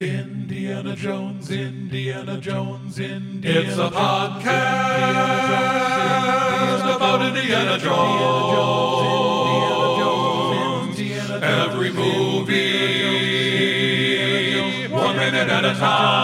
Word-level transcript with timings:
Indiana 0.00 0.94
Jones, 0.94 1.50
Indiana 1.50 2.38
Jones, 2.38 3.00
Indiana 3.00 3.64
Jones. 3.64 3.68
It's 3.68 3.76
a 3.78 3.90
podcast 3.90 4.44
about 6.94 7.20
Indiana 7.20 7.76
Jones. 7.80 8.22
Indiana 9.58 9.98
Jones 9.98 11.42
Every 11.42 11.90
movie, 11.90 12.46
one 14.86 15.16
minute 15.16 15.48
at 15.48 15.64
a 15.64 15.74
time. 15.74 16.20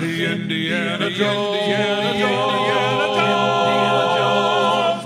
The 0.00 0.24
Indiana 0.32 1.10
Jones 1.10 1.68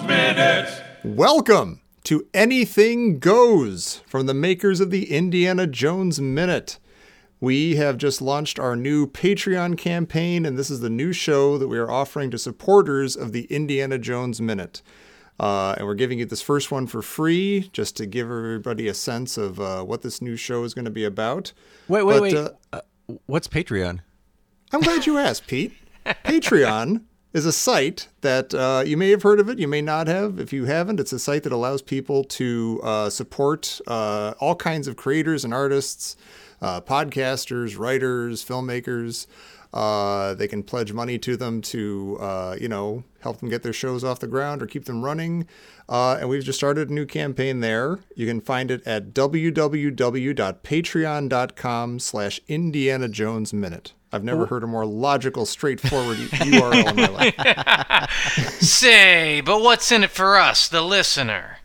Minute. 0.09 0.83
Welcome 1.05 1.83
to 2.05 2.27
Anything 2.33 3.19
Goes 3.19 4.01
from 4.07 4.25
the 4.25 4.33
makers 4.33 4.81
of 4.81 4.89
the 4.91 5.13
Indiana 5.13 5.67
Jones 5.67 6.19
Minute. 6.19 6.79
We 7.43 7.75
have 7.75 7.99
just 7.99 8.23
launched 8.23 8.61
our 8.61 8.77
new 8.77 9.05
Patreon 9.09 9.77
campaign, 9.77 10.47
and 10.47 10.57
this 10.57 10.71
is 10.71 10.79
the 10.79 10.89
new 10.89 11.13
show 11.13 11.59
that 11.59 11.67
we 11.67 11.77
are 11.77 11.91
offering 11.91 12.31
to 12.31 12.39
supporters 12.39 13.17
of 13.17 13.33
the 13.33 13.47
Indiana 13.47 13.99
Jones 13.99 14.41
Minute. 14.41 14.81
Uh, 15.41 15.75
and 15.77 15.85
we're 15.89 15.97
giving 15.97 16.21
you 16.21 16.25
this 16.25 16.41
first 16.41 16.71
one 16.71 16.87
for 16.87 17.03
free 17.03 17.69
just 17.73 17.97
to 17.97 18.07
give 18.07 18.27
everybody 18.29 18.87
a 18.87 18.95
sense 18.95 19.37
of 19.37 19.59
uh, 19.59 19.83
what 19.83 20.03
this 20.03 20.23
new 20.23 20.37
show 20.37 20.63
is 20.63 20.73
going 20.73 20.85
to 20.85 20.91
be 20.93 21.03
about. 21.05 21.53
Wait, 21.89 22.05
wait, 22.05 22.15
But, 22.15 22.23
wait. 22.23 22.35
uh, 22.37 22.51
Uh, 22.73 22.81
what's 23.27 23.49
Patreon? 23.49 23.99
I'm 24.73 24.81
glad 24.81 25.05
you 25.07 25.19
asked, 25.19 25.49
Pete. 25.49 25.73
Patreon 26.07 27.03
is 27.33 27.45
a 27.45 27.51
site 27.53 28.07
that 28.21 28.55
uh, 28.55 28.85
you 28.87 28.97
may 28.97 29.11
have 29.11 29.25
heard 29.25 29.41
of 29.41 29.49
it, 29.49 29.59
you 29.59 29.67
may 29.67 29.83
not 29.83 30.07
have. 30.07 30.39
If 30.39 30.53
you 30.53 30.67
haven't, 30.67 31.01
it's 31.01 31.13
a 31.13 31.19
site 31.19 31.43
that 31.43 31.53
allows 31.53 31.83
people 31.83 32.23
to 32.23 32.81
uh, 32.85 33.11
support 33.11 33.81
uh, 33.89 34.35
all 34.39 34.55
kinds 34.55 34.87
of 34.87 34.95
creators 34.95 35.45
and 35.45 35.53
artists, 35.53 36.17
uh, 36.63 36.81
podcasters, 36.81 37.77
writers, 37.77 38.43
filmmakers. 38.43 39.27
Uh, 39.75 40.35
they 40.35 40.47
can 40.47 40.63
pledge 40.63 40.93
money 40.93 41.19
to 41.19 41.35
them 41.37 41.61
to, 41.63 42.19
uh, 42.21 42.55
you 42.61 42.69
know, 42.69 43.03
help 43.21 43.39
them 43.39 43.49
get 43.49 43.63
their 43.63 43.73
shows 43.73 44.05
off 44.05 44.21
the 44.21 44.27
ground 44.27 44.61
or 44.63 44.67
keep 44.67 44.85
them 44.85 45.03
running. 45.03 45.47
Uh, 45.89 46.19
and 46.21 46.29
we've 46.29 46.45
just 46.45 46.59
started 46.59 46.91
a 46.91 46.93
new 46.93 47.07
campaign 47.07 47.61
there. 47.61 47.99
You 48.15 48.27
can 48.27 48.39
find 48.41 48.71
it 48.71 48.87
at 48.87 49.15
www.patreon.com 49.15 51.99
slash 51.99 52.41
Indiana 52.49 53.09
Jones 53.09 53.55
Minute. 53.55 53.95
I've 54.15 54.25
never 54.25 54.45
heard 54.45 54.63
a 54.63 54.67
more 54.67 54.85
logical, 54.85 55.47
straightforward 55.47 56.19
URL 56.19 56.91
in 56.91 56.97
my 56.97 57.09
life. 57.09 58.11
Say, 58.61 59.41
but 59.41 59.63
what's 59.63 59.91
in 59.91 60.05
it 60.05 60.11
for 60.11 60.37
us, 60.37 60.69
the 60.69 60.83
listener? 60.83 61.61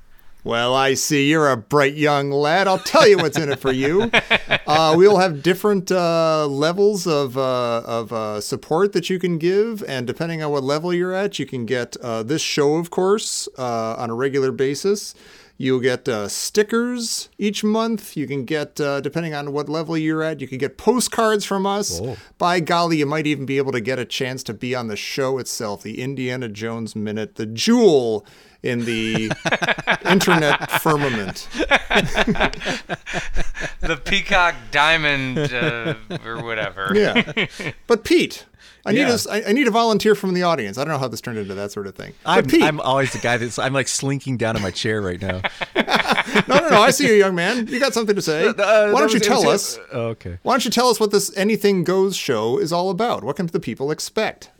Well, 0.47 0.73
I 0.73 0.93
see 0.93 1.29
you're 1.29 1.51
a 1.51 1.57
bright 1.57 1.95
young 1.95 2.31
lad. 2.31 2.69
I'll 2.69 2.79
tell 2.79 3.05
you 3.05 3.17
what's 3.17 3.37
in 3.37 3.51
it 3.51 3.59
for 3.59 3.73
you. 3.73 4.09
Uh, 4.67 4.93
we'll 4.97 5.17
have 5.17 5.41
different 5.43 5.89
uh, 5.93 6.45
levels 6.45 7.07
of, 7.07 7.37
uh, 7.37 7.81
of 7.85 8.11
uh, 8.11 8.41
support 8.41 8.91
that 8.91 9.09
you 9.09 9.17
can 9.17 9.37
give, 9.37 9.81
and 9.87 10.05
depending 10.05 10.43
on 10.43 10.51
what 10.51 10.61
level 10.61 10.93
you're 10.93 11.13
at, 11.13 11.39
you 11.39 11.45
can 11.45 11.65
get 11.65 11.95
uh, 11.97 12.21
this 12.21 12.41
show, 12.41 12.75
of 12.75 12.89
course, 12.91 13.47
uh, 13.57 13.95
on 13.97 14.09
a 14.09 14.13
regular 14.13 14.51
basis. 14.51 15.15
You'll 15.57 15.79
get 15.79 16.07
uh, 16.09 16.27
stickers 16.27 17.29
each 17.37 17.63
month. 17.63 18.17
You 18.17 18.27
can 18.27 18.43
get, 18.43 18.79
uh, 18.81 18.99
depending 18.99 19.33
on 19.33 19.53
what 19.53 19.69
level 19.69 19.97
you're 19.97 20.21
at, 20.21 20.41
you 20.41 20.47
can 20.47 20.57
get 20.57 20.77
postcards 20.77 21.45
from 21.45 21.65
us. 21.65 22.01
By 22.37 22.59
golly, 22.59 22.97
you 22.97 23.05
might 23.05 23.25
even 23.25 23.45
be 23.45 23.57
able 23.57 23.71
to 23.71 23.81
get 23.81 23.99
a 23.99 24.05
chance 24.05 24.43
to 24.43 24.53
be 24.53 24.75
on 24.75 24.87
the 24.87 24.97
show 24.97 25.37
itself, 25.39 25.81
the 25.81 26.01
Indiana 26.01 26.49
Jones 26.49 26.93
Minute, 26.93 27.35
the 27.35 27.45
jewel 27.45 28.25
in 28.67 28.85
the 28.85 29.31
internet 30.05 30.69
firmament. 30.81 31.47
The 33.81 33.99
Peacock 34.03 34.55
Diamond 34.71 35.37
uh, 35.53 35.95
or 36.25 36.43
whatever. 36.43 36.91
Yeah. 36.93 37.47
But 37.87 38.03
Pete, 38.03 38.45
I 38.85 38.91
need 38.91 38.99
Yeah. 39.01 39.11
a 39.11 39.13
s- 39.13 39.27
I 39.27 39.43
I 39.47 39.51
need 39.53 39.67
a 39.67 39.71
volunteer 39.71 40.15
from 40.15 40.33
the 40.33 40.43
audience. 40.43 40.77
I 40.77 40.83
don't 40.83 40.93
know 40.93 40.99
how 40.99 41.07
this 41.07 41.21
turned 41.21 41.37
into 41.37 41.53
that 41.55 41.71
sort 41.71 41.87
of 41.87 41.95
thing. 41.95 42.13
But 42.23 42.31
I'm, 42.31 42.45
Pete, 42.45 42.63
I'm 42.63 42.79
always 42.81 43.13
the 43.13 43.19
guy 43.19 43.37
that's 43.37 43.57
I'm 43.59 43.73
like 43.73 43.87
slinking 43.87 44.37
down 44.37 44.55
in 44.55 44.61
my 44.61 44.71
chair 44.71 45.01
right 45.01 45.21
now. 45.21 45.41
no, 46.47 46.59
no, 46.59 46.69
no. 46.69 46.81
I 46.81 46.91
see 46.91 47.07
you, 47.07 47.13
young 47.13 47.35
man. 47.35 47.67
You 47.67 47.79
got 47.79 47.93
something 47.93 48.15
to 48.15 48.21
say. 48.21 48.47
Uh, 48.47 48.91
Why 48.91 48.99
don't 48.99 49.13
you 49.13 49.19
tell 49.19 49.47
us? 49.47 49.79
Oh, 49.93 50.07
okay. 50.09 50.39
Why 50.43 50.53
don't 50.53 50.65
you 50.65 50.71
tell 50.71 50.89
us 50.89 50.99
what 50.99 51.11
this 51.11 51.35
Anything 51.37 51.83
Goes 51.83 52.15
show 52.15 52.57
is 52.59 52.73
all 52.73 52.89
about? 52.89 53.23
What 53.23 53.35
can 53.37 53.47
the 53.47 53.59
people 53.59 53.91
expect? 53.91 54.51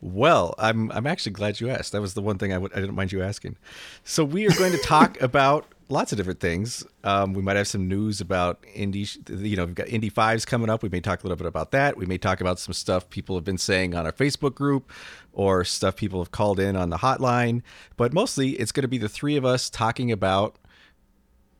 Well, 0.00 0.54
I'm 0.58 0.92
I'm 0.92 1.06
actually 1.06 1.32
glad 1.32 1.60
you 1.60 1.70
asked. 1.70 1.92
That 1.92 2.00
was 2.00 2.14
the 2.14 2.22
one 2.22 2.38
thing 2.38 2.52
I 2.52 2.58
would 2.58 2.72
I 2.72 2.76
didn't 2.80 2.94
mind 2.94 3.10
you 3.10 3.22
asking. 3.22 3.56
So 4.04 4.24
we 4.24 4.46
are 4.46 4.54
going 4.54 4.72
to 4.72 4.78
talk 4.78 5.20
about 5.22 5.66
lots 5.88 6.12
of 6.12 6.18
different 6.18 6.38
things. 6.38 6.84
Um, 7.02 7.32
we 7.32 7.42
might 7.42 7.56
have 7.56 7.66
some 7.66 7.88
news 7.88 8.20
about 8.20 8.64
Indy. 8.74 9.06
You 9.28 9.56
know, 9.56 9.64
we've 9.64 9.74
got 9.74 9.88
Indy 9.88 10.08
Fives 10.08 10.44
coming 10.44 10.70
up. 10.70 10.84
We 10.84 10.88
may 10.88 11.00
talk 11.00 11.22
a 11.22 11.26
little 11.26 11.36
bit 11.36 11.46
about 11.46 11.72
that. 11.72 11.96
We 11.96 12.06
may 12.06 12.18
talk 12.18 12.40
about 12.40 12.60
some 12.60 12.74
stuff 12.74 13.10
people 13.10 13.34
have 13.34 13.44
been 13.44 13.58
saying 13.58 13.94
on 13.94 14.06
our 14.06 14.12
Facebook 14.12 14.54
group, 14.54 14.92
or 15.32 15.64
stuff 15.64 15.96
people 15.96 16.20
have 16.20 16.30
called 16.30 16.60
in 16.60 16.76
on 16.76 16.90
the 16.90 16.98
hotline. 16.98 17.62
But 17.96 18.12
mostly, 18.12 18.50
it's 18.50 18.70
going 18.70 18.82
to 18.82 18.88
be 18.88 18.98
the 18.98 19.08
three 19.08 19.36
of 19.36 19.44
us 19.44 19.68
talking 19.68 20.12
about. 20.12 20.56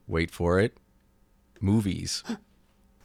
Wait 0.06 0.31
for 0.31 0.60
it. 0.60 0.76
Movies. 1.60 2.22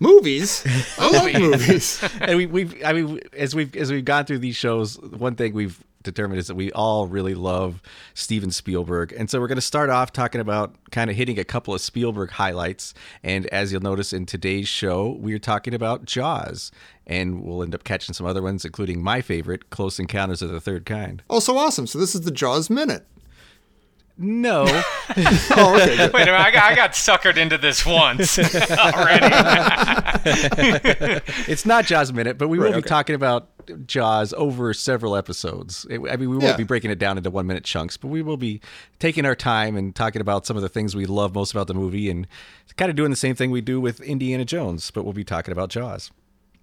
Movies. 0.04 0.66
I 1.00 1.10
love 1.10 1.42
movies. 1.42 2.04
and 2.22 2.38
we, 2.38 2.46
we've 2.46 2.84
I 2.84 2.94
mean 2.94 3.22
as 3.32 3.56
we've 3.56 3.76
as 3.76 3.92
we've 3.92 4.04
gone 4.04 4.26
through 4.26 4.40
these 4.40 4.58
shows, 4.58 5.00
one 5.00 5.36
thing 5.36 5.54
we've 5.54 5.82
determined 6.04 6.40
is 6.40 6.48
that 6.48 6.56
we 6.56 6.70
all 6.74 7.08
really 7.08 7.34
love 7.34 7.82
Steven 8.14 8.52
Spielberg, 8.52 9.14
and 9.14 9.30
so 9.30 9.40
we're 9.40 9.48
going 9.48 9.56
to 9.56 9.62
start 9.62 9.90
off 9.90 10.12
talking 10.12 10.42
about 10.42 10.76
kind 10.92 11.10
of 11.10 11.16
hitting 11.16 11.40
a 11.40 11.46
couple 11.46 11.74
of 11.74 11.80
Spielberg 11.80 12.32
highlights. 12.32 12.94
And 13.24 13.46
as 13.48 13.72
you'll 13.72 13.82
notice 13.82 14.12
in 14.12 14.26
today's 14.26 14.68
show, 14.68 15.18
we're 15.20 15.40
talking 15.40 15.74
about 15.74 16.04
Jaws, 16.04 16.72
and 17.08 17.42
we'll 17.42 17.64
end 17.64 17.74
up 17.74 17.86
catching 17.86 18.14
some 18.14 18.28
other 18.28 18.42
ones, 18.42 18.66
including 18.66 19.02
my 19.02 19.22
favorite, 19.22 19.70
Close 19.70 19.98
Encounters 20.00 20.42
of 20.42 20.50
the 20.50 20.60
Third 20.60 20.86
Kind. 20.86 21.24
Oh, 21.30 21.40
so 21.40 21.58
awesome. 21.58 21.88
So 21.88 21.98
this 21.98 22.14
is 22.14 22.22
the 22.22 22.32
Jaws 22.32 22.70
Minute. 22.70 23.06
No, 24.16 24.66
Oh, 25.56 25.76
okay. 25.82 25.98
Wait 25.98 26.10
a 26.14 26.32
minute, 26.32 26.34
I 26.40 26.52
got, 26.52 26.64
I 26.72 26.76
got 26.76 26.92
suckered 26.92 27.36
into 27.38 27.58
this 27.58 27.84
once 27.84 28.38
already. 28.72 29.26
it's 31.48 31.66
not 31.66 31.86
Jaws 31.86 32.14
Minute, 32.14 32.38
but 32.38 32.48
we 32.48 32.58
will 32.60 32.66
Right, 32.66 32.74
be 32.74 32.80
okay. 32.80 32.88
talking 32.88 33.16
about 33.16 33.50
Jaws 33.88 34.32
over 34.34 34.72
several 34.74 35.16
episodes. 35.16 35.88
I 35.92 35.98
mean, 35.98 36.30
we 36.30 36.38
won't 36.38 36.44
Yeah. 36.44 36.58
be 36.58 36.64
breaking 36.64 36.92
it 36.92 37.00
down 37.00 37.18
into 37.18 37.32
one 37.32 37.48
minute 37.48 37.64
chunks, 37.64 37.98
but 37.98 38.10
we 38.10 38.22
will 38.22 38.38
be 38.38 38.62
taking 39.00 39.26
our 39.26 39.36
time 39.36 39.76
and 39.76 39.96
talking 39.96 40.22
about 40.22 40.46
some 40.46 40.56
of 40.58 40.62
the 40.62 40.70
things 40.70 40.96
we 40.96 41.06
love 41.08 41.34
most 41.34 41.52
about 41.52 41.66
the 41.68 41.74
movie 41.74 42.10
and 42.10 42.28
kind 42.78 42.90
of 42.92 42.96
doing 42.96 43.10
the 43.10 43.16
same 43.18 43.34
thing 43.36 43.50
we 43.52 43.62
do 43.62 43.82
with 43.82 44.00
Indiana 44.02 44.46
Jones, 44.46 44.92
but 44.92 45.04
we'll 45.04 45.14
be 45.14 45.24
talking 45.24 45.52
about 45.52 45.70
Jaws. 45.70 46.12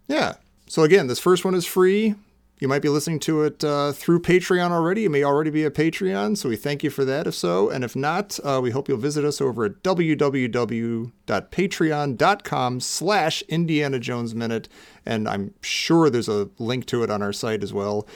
Yeah. 0.09 0.35
So 0.69 0.83
again, 0.85 1.09
this 1.09 1.19
first 1.19 1.45
one 1.45 1.55
is 1.55 1.67
free. 1.67 2.15
You 2.61 2.69
might 2.69 2.83
be 2.83 2.91
listening 2.91 3.19
to 3.21 3.43
it 3.43 3.65
uh, 3.65 3.93
through 3.93 4.21
Patreon 4.21 4.71
already. 4.71 5.01
You 5.03 5.11
may 5.11 5.25
already 5.25 5.49
be 5.49 5.65
a 5.65 5.71
Patreon, 5.71 6.37
so 6.37 6.51
we 6.51 6.57
thank 6.57 6.85
you 6.85 6.91
for 6.91 7.07
that 7.07 7.27
if 7.27 7.35
so. 7.35 7.71
And 7.71 7.83
if 7.83 7.97
not, 7.97 8.39
uh, 8.45 8.61
we 8.63 8.71
hope 8.71 8.87
you'll 8.87 8.99
visit 8.99 9.25
us 9.25 9.41
over 9.41 9.65
at 9.65 9.83
www.patreon.com 9.83 12.81
slash 12.81 13.43
Indiana 13.49 13.99
Jones 13.99 14.35
Minute. 14.35 14.69
And 15.07 15.27
I'm 15.27 15.55
sure 15.63 16.11
there's 16.11 16.29
a 16.29 16.51
link 16.59 16.85
to 16.87 17.03
it 17.03 17.11
on 17.11 17.23
our 17.23 17.33
site 17.33 17.63
as 17.63 17.73
well. 17.73 18.07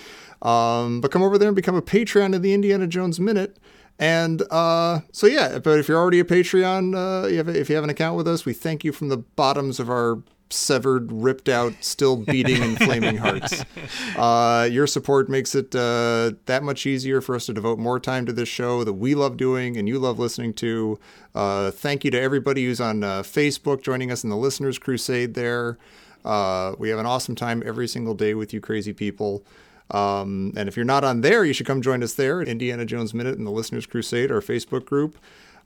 Um, 0.43 1.01
but 1.01 1.11
come 1.11 1.23
over 1.23 1.39
there 1.39 1.49
and 1.49 1.57
become 1.57 1.77
a 1.77 1.83
Patreon 1.83 2.37
of 2.37 2.43
the 2.43 2.53
Indiana 2.53 2.87
Jones 2.87 3.19
Minute. 3.19 3.57
And 3.99 4.43
uh, 4.51 5.01
so 5.11 5.27
yeah, 5.27 5.59
but 5.59 5.79
if 5.79 5.89
you're 5.89 5.99
already 5.99 6.21
a 6.21 6.25
Patreon, 6.25 6.95
uh, 6.95 7.29
if 7.29 7.71
you 7.71 7.77
have 7.77 7.85
an 7.85 7.91
account 7.91 8.19
with 8.19 8.29
us, 8.29 8.45
we 8.45 8.53
thank 8.53 8.85
you 8.85 8.93
from 8.93 9.09
the 9.09 9.17
bottoms 9.17 9.81
of 9.81 9.89
our 9.89 10.23
severed, 10.55 11.11
ripped 11.11 11.49
out, 11.49 11.73
still 11.81 12.17
beating 12.17 12.63
and 12.63 12.79
flaming 12.79 13.17
hearts. 13.17 13.65
Uh, 14.17 14.69
your 14.71 14.87
support 14.87 15.29
makes 15.29 15.55
it 15.55 15.75
uh, 15.75 16.31
that 16.47 16.63
much 16.63 16.87
easier 16.87 17.21
for 17.21 17.35
us 17.35 17.47
to 17.47 17.53
devote 17.53 17.79
more 17.79 17.99
time 17.99 18.25
to 18.25 18.33
this 18.33 18.49
show 18.49 18.85
that 18.85 18.93
we 18.93 19.15
love 19.15 19.37
doing 19.37 19.77
and 19.77 19.89
you 19.89 19.99
love 19.99 20.19
listening 20.19 20.53
to. 20.53 20.99
Uh, 21.35 21.71
thank 21.71 22.05
you 22.05 22.11
to 22.11 22.21
everybody 22.21 22.65
who's 22.65 22.81
on 22.81 23.03
uh, 23.03 23.23
Facebook 23.23 23.83
joining 23.83 24.11
us 24.11 24.23
in 24.23 24.31
the 24.31 24.37
Listeners 24.37 24.79
Crusade 24.79 25.35
there. 25.35 25.79
Uh, 26.25 26.75
we 26.79 26.89
have 26.89 26.99
an 26.99 27.07
awesome 27.07 27.35
time 27.35 27.63
every 27.67 27.89
single 27.89 28.15
day 28.15 28.35
with 28.35 28.55
you 28.55 28.61
crazy 28.61 28.93
people. 28.93 29.45
Um, 29.91 30.53
and 30.57 30.69
if 30.69 30.77
you're 30.77 30.85
not 30.85 31.05
on 31.05 31.21
there, 31.21 31.45
you 31.45 31.53
should 31.53 31.67
come 31.67 31.83
join 31.83 32.03
us 32.03 32.15
there 32.15 32.41
at 32.41 32.49
Indiana 32.49 32.85
Jones 32.85 33.13
Minute 33.13 33.37
and 33.37 33.47
the 33.47 33.51
Listeners 33.51 33.87
Crusade, 33.87 34.31
our 34.31 34.41
Facebook 34.41 34.85
group. 34.87 35.19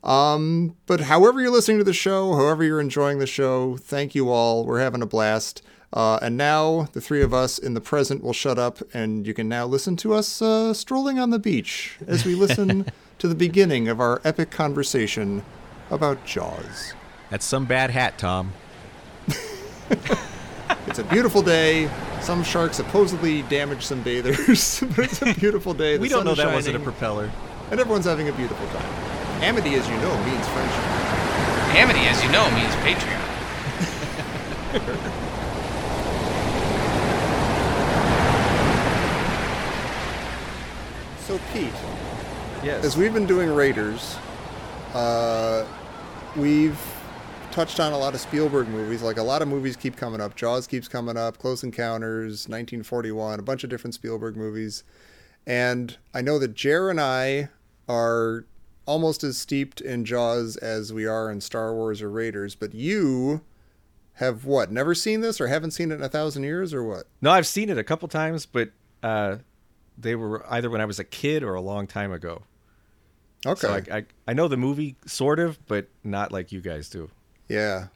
Um, 0.04 0.76
but 0.86 1.00
however 1.00 1.40
you're 1.40 1.50
listening 1.50 1.78
to 1.78 1.84
the 1.84 1.92
show, 1.92 2.34
however 2.34 2.64
you're 2.64 2.80
enjoying 2.80 3.18
the 3.18 3.26
show, 3.26 3.76
thank 3.76 4.14
you 4.14 4.30
all. 4.30 4.64
We're 4.64 4.80
having 4.80 5.02
a 5.02 5.06
blast. 5.06 5.62
Uh, 5.92 6.18
and 6.20 6.36
now 6.36 6.88
the 6.92 7.00
three 7.00 7.22
of 7.22 7.32
us 7.32 7.58
in 7.58 7.74
the 7.74 7.80
present 7.80 8.22
will 8.22 8.32
shut 8.34 8.58
up, 8.58 8.78
and 8.92 9.26
you 9.26 9.32
can 9.34 9.48
now 9.48 9.64
listen 9.64 9.96
to 9.96 10.12
us 10.14 10.42
uh, 10.42 10.74
strolling 10.74 11.18
on 11.18 11.30
the 11.30 11.38
beach 11.38 11.96
as 12.06 12.24
we 12.24 12.34
listen 12.34 12.86
to 13.18 13.26
the 13.26 13.34
beginning 13.34 13.88
of 13.88 13.98
our 14.00 14.20
epic 14.24 14.50
conversation 14.50 15.42
about 15.90 16.24
Jaws. 16.26 16.92
That's 17.30 17.46
some 17.46 17.64
bad 17.64 17.90
hat, 17.90 18.18
Tom. 18.18 18.52
It's 20.88 20.98
a 20.98 21.04
beautiful 21.04 21.42
day. 21.42 21.90
Some 22.22 22.42
sharks 22.42 22.76
supposedly 22.76 23.42
damaged 23.42 23.82
some 23.82 24.02
bathers, 24.02 24.80
but 24.96 25.00
it's 25.00 25.20
a 25.20 25.34
beautiful 25.34 25.74
day. 25.74 25.96
The 25.96 26.00
we 26.00 26.08
don't 26.08 26.24
know 26.24 26.34
that 26.34 26.52
wasn't 26.52 26.76
a 26.76 26.80
propeller. 26.80 27.30
and 27.70 27.78
everyone's 27.78 28.06
having 28.06 28.28
a 28.28 28.32
beautiful 28.32 28.66
time. 28.68 29.17
Amity, 29.42 29.74
as 29.74 29.88
you 29.88 29.96
know, 29.96 30.14
means 30.24 30.46
friendship. 30.48 30.84
Amity, 31.76 32.00
as 32.06 32.22
you 32.24 32.30
know, 32.32 32.50
means 32.50 32.74
Patreon. 32.84 33.24
So 41.28 41.38
Pete, 41.52 41.70
yes. 42.64 42.82
as 42.86 42.96
we've 42.96 43.12
been 43.12 43.26
doing 43.26 43.50
Raiders, 43.54 44.16
uh, 44.94 45.66
we've 46.36 46.80
touched 47.50 47.80
on 47.80 47.92
a 47.92 47.98
lot 47.98 48.14
of 48.14 48.20
Spielberg 48.20 48.66
movies. 48.68 49.02
Like 49.02 49.18
a 49.18 49.22
lot 49.22 49.42
of 49.42 49.48
movies 49.48 49.76
keep 49.76 49.94
coming 49.94 50.22
up. 50.22 50.36
Jaws 50.36 50.66
keeps 50.66 50.88
coming 50.88 51.18
up. 51.18 51.36
Close 51.36 51.62
Encounters, 51.62 52.48
1941, 52.48 53.40
a 53.40 53.42
bunch 53.42 53.62
of 53.62 53.68
different 53.68 53.92
Spielberg 53.92 54.38
movies. 54.38 54.84
And 55.46 55.98
I 56.14 56.22
know 56.22 56.38
that 56.38 56.54
Jer 56.54 56.88
and 56.88 56.98
I 56.98 57.50
are 57.90 58.46
almost 58.88 59.22
as 59.22 59.36
steeped 59.36 59.80
in 59.82 60.04
Jaws 60.06 60.56
as 60.56 60.92
we 60.92 61.06
are 61.06 61.30
in 61.30 61.42
Star 61.42 61.74
Wars 61.74 62.00
or 62.00 62.10
Raiders. 62.10 62.54
But 62.54 62.74
you 62.74 63.42
have 64.14 64.46
what? 64.46 64.72
Never 64.72 64.94
seen 64.94 65.20
this, 65.20 65.40
or 65.40 65.46
haven't 65.46 65.72
seen 65.72 65.92
it 65.92 65.96
in 65.96 66.02
a 66.02 66.08
thousand 66.08 66.42
years, 66.42 66.72
or 66.74 66.82
what? 66.82 67.06
No, 67.20 67.30
I've 67.30 67.46
seen 67.46 67.68
it 67.68 67.78
a 67.78 67.84
couple 67.84 68.08
times, 68.08 68.46
but 68.46 68.70
uh, 69.02 69.36
they 69.96 70.16
were 70.16 70.44
either 70.50 70.70
when 70.70 70.80
I 70.80 70.86
was 70.86 70.98
a 70.98 71.04
kid 71.04 71.42
or 71.42 71.54
a 71.54 71.60
long 71.60 71.86
time 71.86 72.10
ago. 72.10 72.42
Okay. 73.46 73.60
So 73.60 73.74
I, 73.74 73.98
I 73.98 74.04
I 74.26 74.32
know 74.32 74.48
the 74.48 74.56
movie 74.56 74.96
sort 75.06 75.38
of, 75.38 75.64
but 75.66 75.88
not 76.02 76.32
like 76.32 76.50
you 76.50 76.60
guys 76.60 76.88
do. 76.88 77.10
Yeah, 77.48 77.88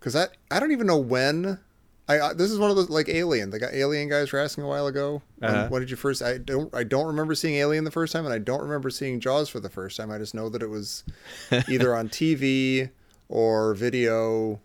because 0.00 0.16
I 0.16 0.28
I 0.50 0.58
don't 0.58 0.72
even 0.72 0.86
know 0.86 0.98
when. 0.98 1.60
I, 2.08 2.20
I 2.20 2.34
this 2.34 2.50
is 2.50 2.58
one 2.58 2.70
of 2.70 2.76
those 2.76 2.90
like 2.90 3.08
Alien. 3.08 3.50
The 3.50 3.58
guy, 3.60 3.70
Alien 3.72 4.08
guys 4.08 4.32
were 4.32 4.38
asking 4.38 4.64
a 4.64 4.66
while 4.68 4.86
ago. 4.86 5.22
When, 5.38 5.50
Uh-huh. 5.50 5.68
when 5.68 5.80
did 5.80 5.90
you 5.90 5.96
first? 5.96 6.22
I 6.22 6.38
don't 6.38 6.74
I 6.74 6.84
don't 6.84 7.06
remember 7.06 7.34
seeing 7.34 7.54
Alien 7.56 7.84
the 7.84 7.90
first 7.90 8.12
time, 8.12 8.24
and 8.24 8.34
I 8.34 8.38
don't 8.38 8.60
remember 8.62 8.90
seeing 8.90 9.20
Jaws 9.20 9.48
for 9.48 9.60
the 9.60 9.70
first 9.70 9.96
time. 9.96 10.10
I 10.10 10.18
just 10.18 10.34
know 10.34 10.48
that 10.50 10.62
it 10.62 10.68
was 10.68 11.04
either 11.68 11.94
on 11.94 12.08
TV 12.08 12.90
or 13.28 13.74
video. 13.74 14.60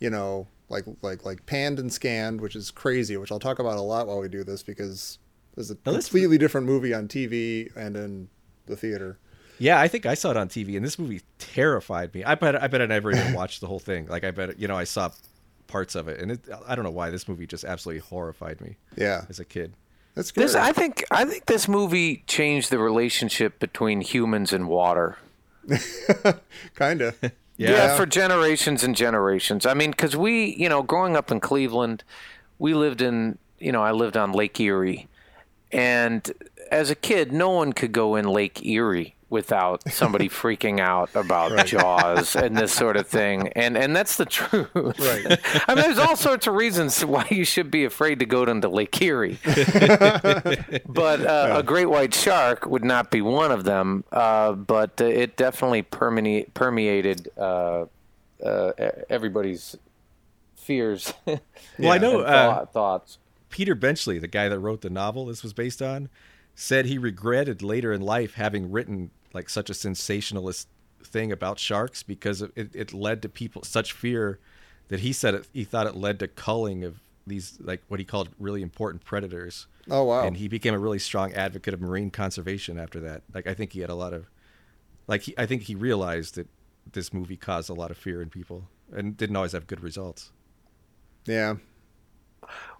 You 0.00 0.10
know, 0.10 0.48
like 0.68 0.84
like 1.00 1.24
like 1.24 1.46
panned 1.46 1.78
and 1.78 1.92
scanned, 1.92 2.40
which 2.40 2.56
is 2.56 2.70
crazy. 2.70 3.16
Which 3.16 3.30
I'll 3.32 3.38
talk 3.40 3.58
about 3.58 3.78
a 3.78 3.82
lot 3.82 4.06
while 4.06 4.18
we 4.20 4.28
do 4.28 4.42
this 4.44 4.62
because 4.62 5.18
there's 5.54 5.70
a 5.70 5.76
Now, 5.86 5.92
completely 5.92 6.38
different 6.38 6.66
movie 6.66 6.92
on 6.92 7.08
TV 7.08 7.74
and 7.76 7.96
in 7.96 8.28
the 8.66 8.76
theater. 8.76 9.18
Yeah, 9.58 9.78
I 9.80 9.86
think 9.86 10.06
I 10.06 10.14
saw 10.14 10.30
it 10.32 10.36
on 10.36 10.48
TV, 10.48 10.74
and 10.76 10.84
this 10.84 10.98
movie 10.98 11.20
terrified 11.38 12.12
me. 12.14 12.24
I 12.24 12.34
bet 12.34 12.60
I 12.60 12.66
bet 12.66 12.82
I 12.82 12.86
never 12.86 13.12
even 13.12 13.32
watched 13.40 13.60
the 13.60 13.66
whole 13.68 13.78
thing. 13.78 14.08
Like 14.08 14.24
I 14.24 14.30
bet 14.32 14.58
you 14.58 14.66
know 14.66 14.76
I 14.76 14.84
saw 14.84 15.10
parts 15.72 15.94
of 15.94 16.06
it, 16.08 16.20
and 16.20 16.30
it, 16.32 16.40
I 16.66 16.74
don't 16.74 16.84
know 16.84 16.90
why 16.90 17.10
this 17.10 17.26
movie 17.26 17.46
just 17.46 17.64
absolutely 17.64 18.00
horrified 18.00 18.60
me 18.60 18.76
Yeah, 18.96 19.24
as 19.30 19.40
a 19.40 19.44
kid. 19.44 19.72
that's 20.14 20.30
good. 20.30 20.44
This, 20.44 20.54
I 20.54 20.72
think, 20.72 21.04
I 21.10 21.24
think 21.24 21.46
this 21.46 21.66
movie 21.66 22.22
changed 22.26 22.70
the 22.70 22.78
relationship 22.78 23.58
between 23.58 24.00
humans 24.02 24.52
and 24.52 24.68
water. 24.68 25.16
kind 26.74 27.00
of. 27.02 27.18
Yeah. 27.58 27.96
for 27.96 28.06
generations 28.06 28.82
and 28.82 28.96
generations. 28.96 29.66
I 29.66 29.74
mean, 29.74 29.92
because 29.92 30.16
we, 30.16 30.46
you 30.56 30.68
know, 30.68 30.82
growing 30.82 31.16
up 31.16 31.30
in 31.30 31.38
Cleveland, 31.38 32.02
we 32.58 32.74
lived 32.74 33.00
in, 33.00 33.38
you 33.60 33.70
know, 33.70 33.82
I 33.82 33.92
lived 33.92 34.16
on 34.16 34.32
Lake 34.32 34.58
Erie, 34.58 35.06
and 35.70 36.28
as 36.72 36.90
a 36.90 36.96
kid, 36.96 37.30
no 37.30 37.50
one 37.50 37.72
could 37.72 37.92
go 37.92 38.16
in 38.16 38.24
Lake 38.24 38.64
Erie 38.66 39.14
without 39.32 39.90
somebody 39.90 40.28
freaking 40.28 40.78
out 40.78 41.10
about 41.16 41.66
Jaws 41.66 42.36
and 42.36 42.56
this 42.56 42.72
sort 42.72 42.96
of 42.96 43.08
thing. 43.08 43.48
And 43.48 43.76
and 43.76 43.96
that's 43.96 44.16
the 44.16 44.26
truth. 44.26 44.68
Right. 44.74 45.40
I 45.68 45.74
mean, 45.74 45.84
there's 45.84 45.98
all 45.98 46.14
sorts 46.14 46.46
of 46.46 46.54
reasons 46.54 47.04
why 47.04 47.26
you 47.30 47.44
should 47.44 47.70
be 47.70 47.84
afraid 47.84 48.18
to 48.20 48.26
go 48.26 48.44
into 48.44 48.68
Lake 48.68 49.00
Erie. 49.02 49.38
but 50.86 51.20
uh, 51.26 51.54
a 51.56 51.62
great 51.64 51.86
white 51.86 52.14
shark 52.14 52.66
would 52.66 52.84
not 52.84 53.10
be 53.10 53.22
one 53.22 53.50
of 53.50 53.64
them. 53.64 54.04
Uh, 54.12 54.52
but 54.52 55.00
uh, 55.00 55.04
it 55.06 55.36
definitely 55.36 55.82
permeate, 55.82 56.52
permeated 56.54 57.28
uh, 57.38 57.86
uh, 58.44 58.72
e- 58.78 58.84
everybody's 59.08 59.76
fears. 60.56 61.12
Well, 61.26 61.40
I 61.92 61.98
know 61.98 62.20
and 62.20 62.28
uh, 62.28 62.54
thought- 62.54 62.72
thoughts. 62.72 63.18
Peter 63.48 63.74
Benchley, 63.74 64.18
the 64.18 64.28
guy 64.28 64.48
that 64.48 64.58
wrote 64.58 64.80
the 64.80 64.88
novel 64.88 65.26
this 65.26 65.42
was 65.42 65.52
based 65.52 65.82
on, 65.82 66.08
said 66.54 66.86
he 66.86 66.96
regretted 66.98 67.62
later 67.62 67.92
in 67.92 68.00
life 68.00 68.34
having 68.34 68.70
written 68.70 69.10
like 69.34 69.48
such 69.48 69.70
a 69.70 69.74
sensationalist 69.74 70.68
thing 71.02 71.32
about 71.32 71.58
sharks 71.58 72.02
because 72.02 72.42
it, 72.42 72.52
it 72.56 72.92
led 72.92 73.22
to 73.22 73.28
people 73.28 73.62
such 73.62 73.92
fear 73.92 74.38
that 74.88 75.00
he 75.00 75.12
said 75.12 75.34
it, 75.34 75.48
he 75.52 75.64
thought 75.64 75.86
it 75.86 75.96
led 75.96 76.18
to 76.20 76.28
culling 76.28 76.84
of 76.84 77.00
these 77.26 77.58
like 77.60 77.82
what 77.88 78.00
he 78.00 78.04
called 78.04 78.28
really 78.38 78.62
important 78.62 79.04
predators. 79.04 79.66
Oh 79.90 80.04
wow. 80.04 80.26
And 80.26 80.36
he 80.36 80.48
became 80.48 80.74
a 80.74 80.78
really 80.78 80.98
strong 80.98 81.32
advocate 81.32 81.74
of 81.74 81.80
marine 81.80 82.10
conservation 82.10 82.78
after 82.78 83.00
that. 83.00 83.22
Like 83.32 83.46
I 83.46 83.54
think 83.54 83.72
he 83.72 83.80
had 83.80 83.90
a 83.90 83.94
lot 83.94 84.12
of 84.12 84.30
like 85.06 85.22
he, 85.22 85.34
I 85.38 85.46
think 85.46 85.62
he 85.62 85.74
realized 85.74 86.34
that 86.36 86.48
this 86.90 87.12
movie 87.12 87.36
caused 87.36 87.70
a 87.70 87.74
lot 87.74 87.90
of 87.90 87.96
fear 87.96 88.20
in 88.20 88.28
people 88.28 88.68
and 88.94 89.16
didn't 89.16 89.36
always 89.36 89.52
have 89.52 89.66
good 89.66 89.80
results. 89.80 90.30
yeah. 91.26 91.54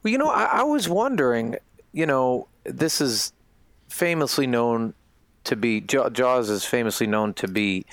Well, 0.02 0.10
you 0.10 0.18
know, 0.18 0.28
I, 0.28 0.44
I 0.44 0.62
was 0.64 0.88
wondering. 0.88 1.56
You 1.92 2.06
know, 2.06 2.48
this 2.64 3.00
is 3.00 3.32
famously 3.88 4.46
known 4.46 4.94
to 5.44 5.56
be 5.56 5.80
Jaw- 5.80 6.10
Jaws 6.10 6.50
is 6.50 6.64
famously 6.64 7.06
known 7.06 7.34
to 7.34 7.48
be 7.48 7.84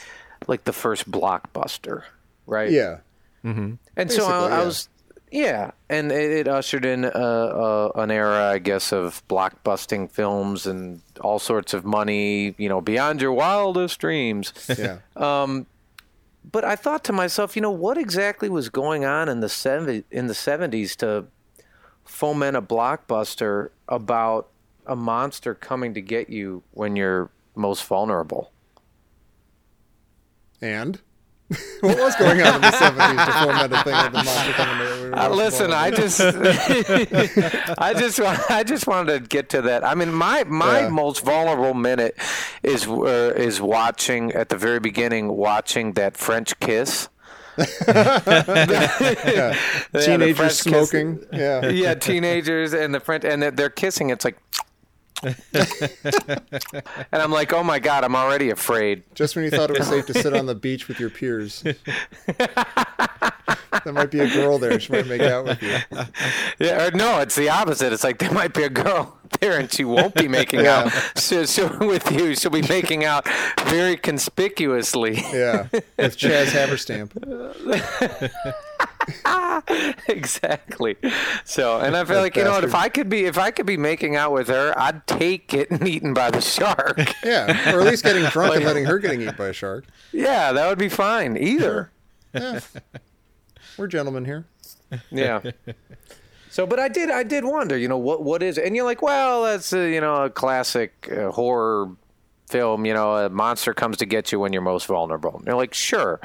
like 0.48 0.64
the 0.64 0.74
first 0.74 1.10
blockbuster, 1.10 2.04
right? 2.46 2.72
Yeah. 2.72 2.98
And 3.44 3.78
so 3.96 4.04
Basically, 4.06 4.26
I, 4.26 4.46
I 4.46 4.50
yeah. 4.50 4.66
was, 4.66 4.90
yeah, 5.32 5.72
and 5.90 6.12
it, 6.12 6.32
it 6.32 6.48
ushered 6.48 6.86
in 6.86 7.06
uh, 7.06 7.10
uh, 7.10 7.92
an 7.96 8.12
era, 8.12 8.50
I 8.50 8.60
guess, 8.60 8.92
of 8.92 9.26
blockbusting 9.28 10.12
films 10.12 10.66
and 10.68 11.02
all 11.22 11.40
sorts 11.40 11.74
of 11.74 11.86
money, 11.86 12.56
you 12.58 12.68
know, 12.68 12.82
beyond 12.82 13.22
your 13.22 13.34
wildest 13.34 14.00
dreams. 14.00 14.54
Yeah. 14.78 15.00
but 16.52 16.64
I 16.64 16.76
thought 16.76 17.04
to 17.06 17.14
myself, 17.14 17.56
you 17.56 17.62
know, 17.62 17.72
what 17.72 17.98
exactly 17.98 18.50
was 18.50 18.70
going 18.70 19.06
on 19.06 19.30
in 19.30 19.40
the 19.40 19.50
70, 19.50 20.04
in 20.12 20.28
the 20.28 20.34
seventies 20.34 20.96
to 20.98 21.26
foment 22.06 22.58
a 22.58 22.62
blockbuster 22.62 23.70
about 23.88 24.50
a 24.88 24.96
monster 24.96 25.54
coming 25.54 25.94
to 25.94 26.02
get 26.02 26.30
you 26.30 26.64
when 26.72 26.96
you're 26.96 27.30
most 27.60 27.84
vulnerable? 27.86 28.52
and 30.62 31.00
what 31.82 31.98
was 31.98 32.16
going 32.18 32.42
on 32.42 32.56
in 32.56 32.62
the 32.62 32.72
seventies 32.72 33.26
to 33.26 33.32
foment 33.32 33.74
a 33.74 33.84
thing 33.84 33.96
with 34.04 34.12
the 34.12 34.24
monster 34.24 34.54
to 34.54 35.20
Uh, 35.20 35.30
listen, 35.30 35.72
I 35.74 35.90
just, 35.90 36.20
I 37.80 37.94
just, 37.98 38.20
I 38.52 38.64
just 38.64 38.86
wanted 38.86 39.14
to 39.14 39.28
get 39.28 39.50
to 39.50 39.62
that. 39.64 39.84
I 39.84 39.96
mean, 39.96 40.14
my 40.14 40.44
my 40.44 40.82
Yeah. 40.82 40.90
most 40.90 41.26
vulnerable 41.26 41.74
minute 41.74 42.16
is 42.62 42.88
uh, 42.88 43.34
is 43.36 43.60
watching 43.62 44.32
at 44.34 44.50
the 44.50 44.58
very 44.58 44.80
beginning, 44.80 45.30
watching 45.30 45.94
that 45.94 46.16
French 46.18 46.60
kiss. 46.60 47.10
Yeah, 47.58 49.56
teenagers 49.94 50.38
French 50.38 50.64
kiss. 50.64 50.90
smoking. 50.90 51.26
Yeah. 51.34 51.68
yeah, 51.68 51.94
teenagers 51.96 52.74
and 52.74 52.94
the 52.94 53.00
French, 53.00 53.24
and 53.26 53.42
they're, 53.42 53.52
they're 53.52 53.70
kissing. 53.70 54.12
It's 54.12 54.24
like, 54.26 54.38
and 55.24 56.46
I'm 57.12 57.32
like, 57.32 57.54
oh 57.54 57.64
my 57.64 57.80
god, 57.80 58.04
I'm 58.04 58.16
already 58.16 58.50
afraid. 58.50 59.04
Just 59.16 59.36
when 59.36 59.46
you 59.46 59.52
thought 59.52 59.70
it 59.70 59.78
was 59.78 59.88
safe 59.88 60.06
to 60.08 60.14
sit 60.14 60.34
on 60.34 60.46
the 60.46 60.56
beach 60.56 60.88
with 60.88 61.00
your 61.00 61.10
peers. 61.10 61.62
there 61.64 61.76
might 63.94 64.12
be 64.12 64.20
a 64.20 64.30
girl 64.30 64.58
there. 64.60 64.80
She 64.80 64.92
might 64.92 65.08
make 65.08 65.22
out 65.22 65.46
with 65.46 65.62
you. 65.62 65.78
Yeah, 66.60 66.88
or 66.88 66.92
no, 66.92 67.20
it's 67.20 67.36
the 67.36 67.50
opposite. 67.50 67.94
It's 67.94 68.04
like 68.04 68.20
there 68.20 68.32
might 68.32 68.54
be 68.54 68.64
a 68.64 68.70
girl 68.70 69.18
there, 69.40 69.60
and 69.60 69.72
she 69.72 69.84
won't 69.84 70.16
be 70.16 70.28
making 70.28 70.62
Yeah. 70.62 70.86
out 70.86 70.92
so, 71.18 71.46
so 71.46 71.78
with 71.80 72.12
you. 72.12 72.36
She'll 72.36 72.52
be 72.52 72.62
making 72.64 73.06
out 73.06 73.28
very 73.66 73.98
conspicuously. 73.98 75.16
Yeah. 75.34 75.68
With 75.72 76.18
Chaz 76.18 76.48
Haverstamp. 76.48 77.12
exactly. 80.08 80.96
So, 81.44 81.80
and 81.80 81.96
I 81.96 82.04
feel 82.06 82.20
like 82.20 82.36
you 82.36 82.44
know 82.44 82.52
what? 82.52 82.64
If. 82.64 82.76
I 82.76 82.90
could 82.90 83.10
be, 83.10 83.26
if 83.26 83.38
I 83.38 83.52
could 83.52 83.66
be 83.66 83.78
making 83.78 84.16
out 84.16 84.32
with 84.32 84.48
her, 84.48 84.74
I'd 84.78 85.06
take 85.08 85.48
getting 85.48 85.86
eaten 85.88 86.14
by 86.14 86.32
the 86.32 86.42
shark. 86.42 87.00
Yeah. 87.24 87.74
Or 87.74 87.82
at 87.82 87.88
least 87.88 88.04
getting 88.04 88.26
drunk 88.26 88.56
and 88.56 88.66
letting 88.66 88.86
her 88.86 89.00
getting 89.00 89.22
eaten 89.22 89.36
by 89.36 89.48
a 89.48 89.54
shark. 89.54 89.86
yeah, 90.12 90.52
that 90.52 90.68
would 90.68 90.80
be 90.80 90.90
fine. 90.90 91.38
Either. 91.38 91.92
Yeah. 92.34 92.60
We're 93.78 93.88
gentlemen 93.88 94.26
here. 94.26 94.46
Yeah. 95.12 95.42
So, 96.50 96.66
but 96.66 96.80
I 96.80 96.88
did, 96.88 97.12
I 97.12 97.24
did 97.24 97.46
wonder, 97.46 97.78
you 97.78 97.88
know, 97.88 97.98
what, 97.98 98.24
what 98.24 98.42
is, 98.42 98.58
it? 98.58 98.66
and 98.66 98.76
you're 98.76 98.86
like, 98.86 99.02
well, 99.02 99.44
that's 99.44 99.72
a, 99.72 99.90
you 99.94 100.02
know 100.02 100.24
a 100.26 100.30
classic 100.30 101.10
uh, 101.16 101.32
horror 101.32 101.92
film. 102.48 102.86
You 102.86 102.94
know, 102.94 103.16
a 103.16 103.30
monster 103.30 103.74
comes 103.74 103.98
to 103.98 104.06
get 104.06 104.32
you 104.32 104.40
when 104.40 104.52
you're 104.52 104.62
most 104.62 104.88
vulnerable. 104.88 105.38
And 105.38 105.46
you're 105.46 105.56
like, 105.56 105.74
sure, 105.74 106.20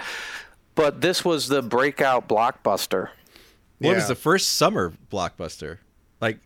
but 0.75 1.01
this 1.01 1.25
was 1.25 1.49
the 1.49 1.63
breakout 1.63 2.29
blockbuster. 2.29 3.11
Well, 3.81 3.93
it 3.93 3.97
was 3.97 4.09
the 4.09 4.15
first 4.15 4.53
summer 4.53 4.93
blockbuster. 5.13 5.79
Like 6.21 6.39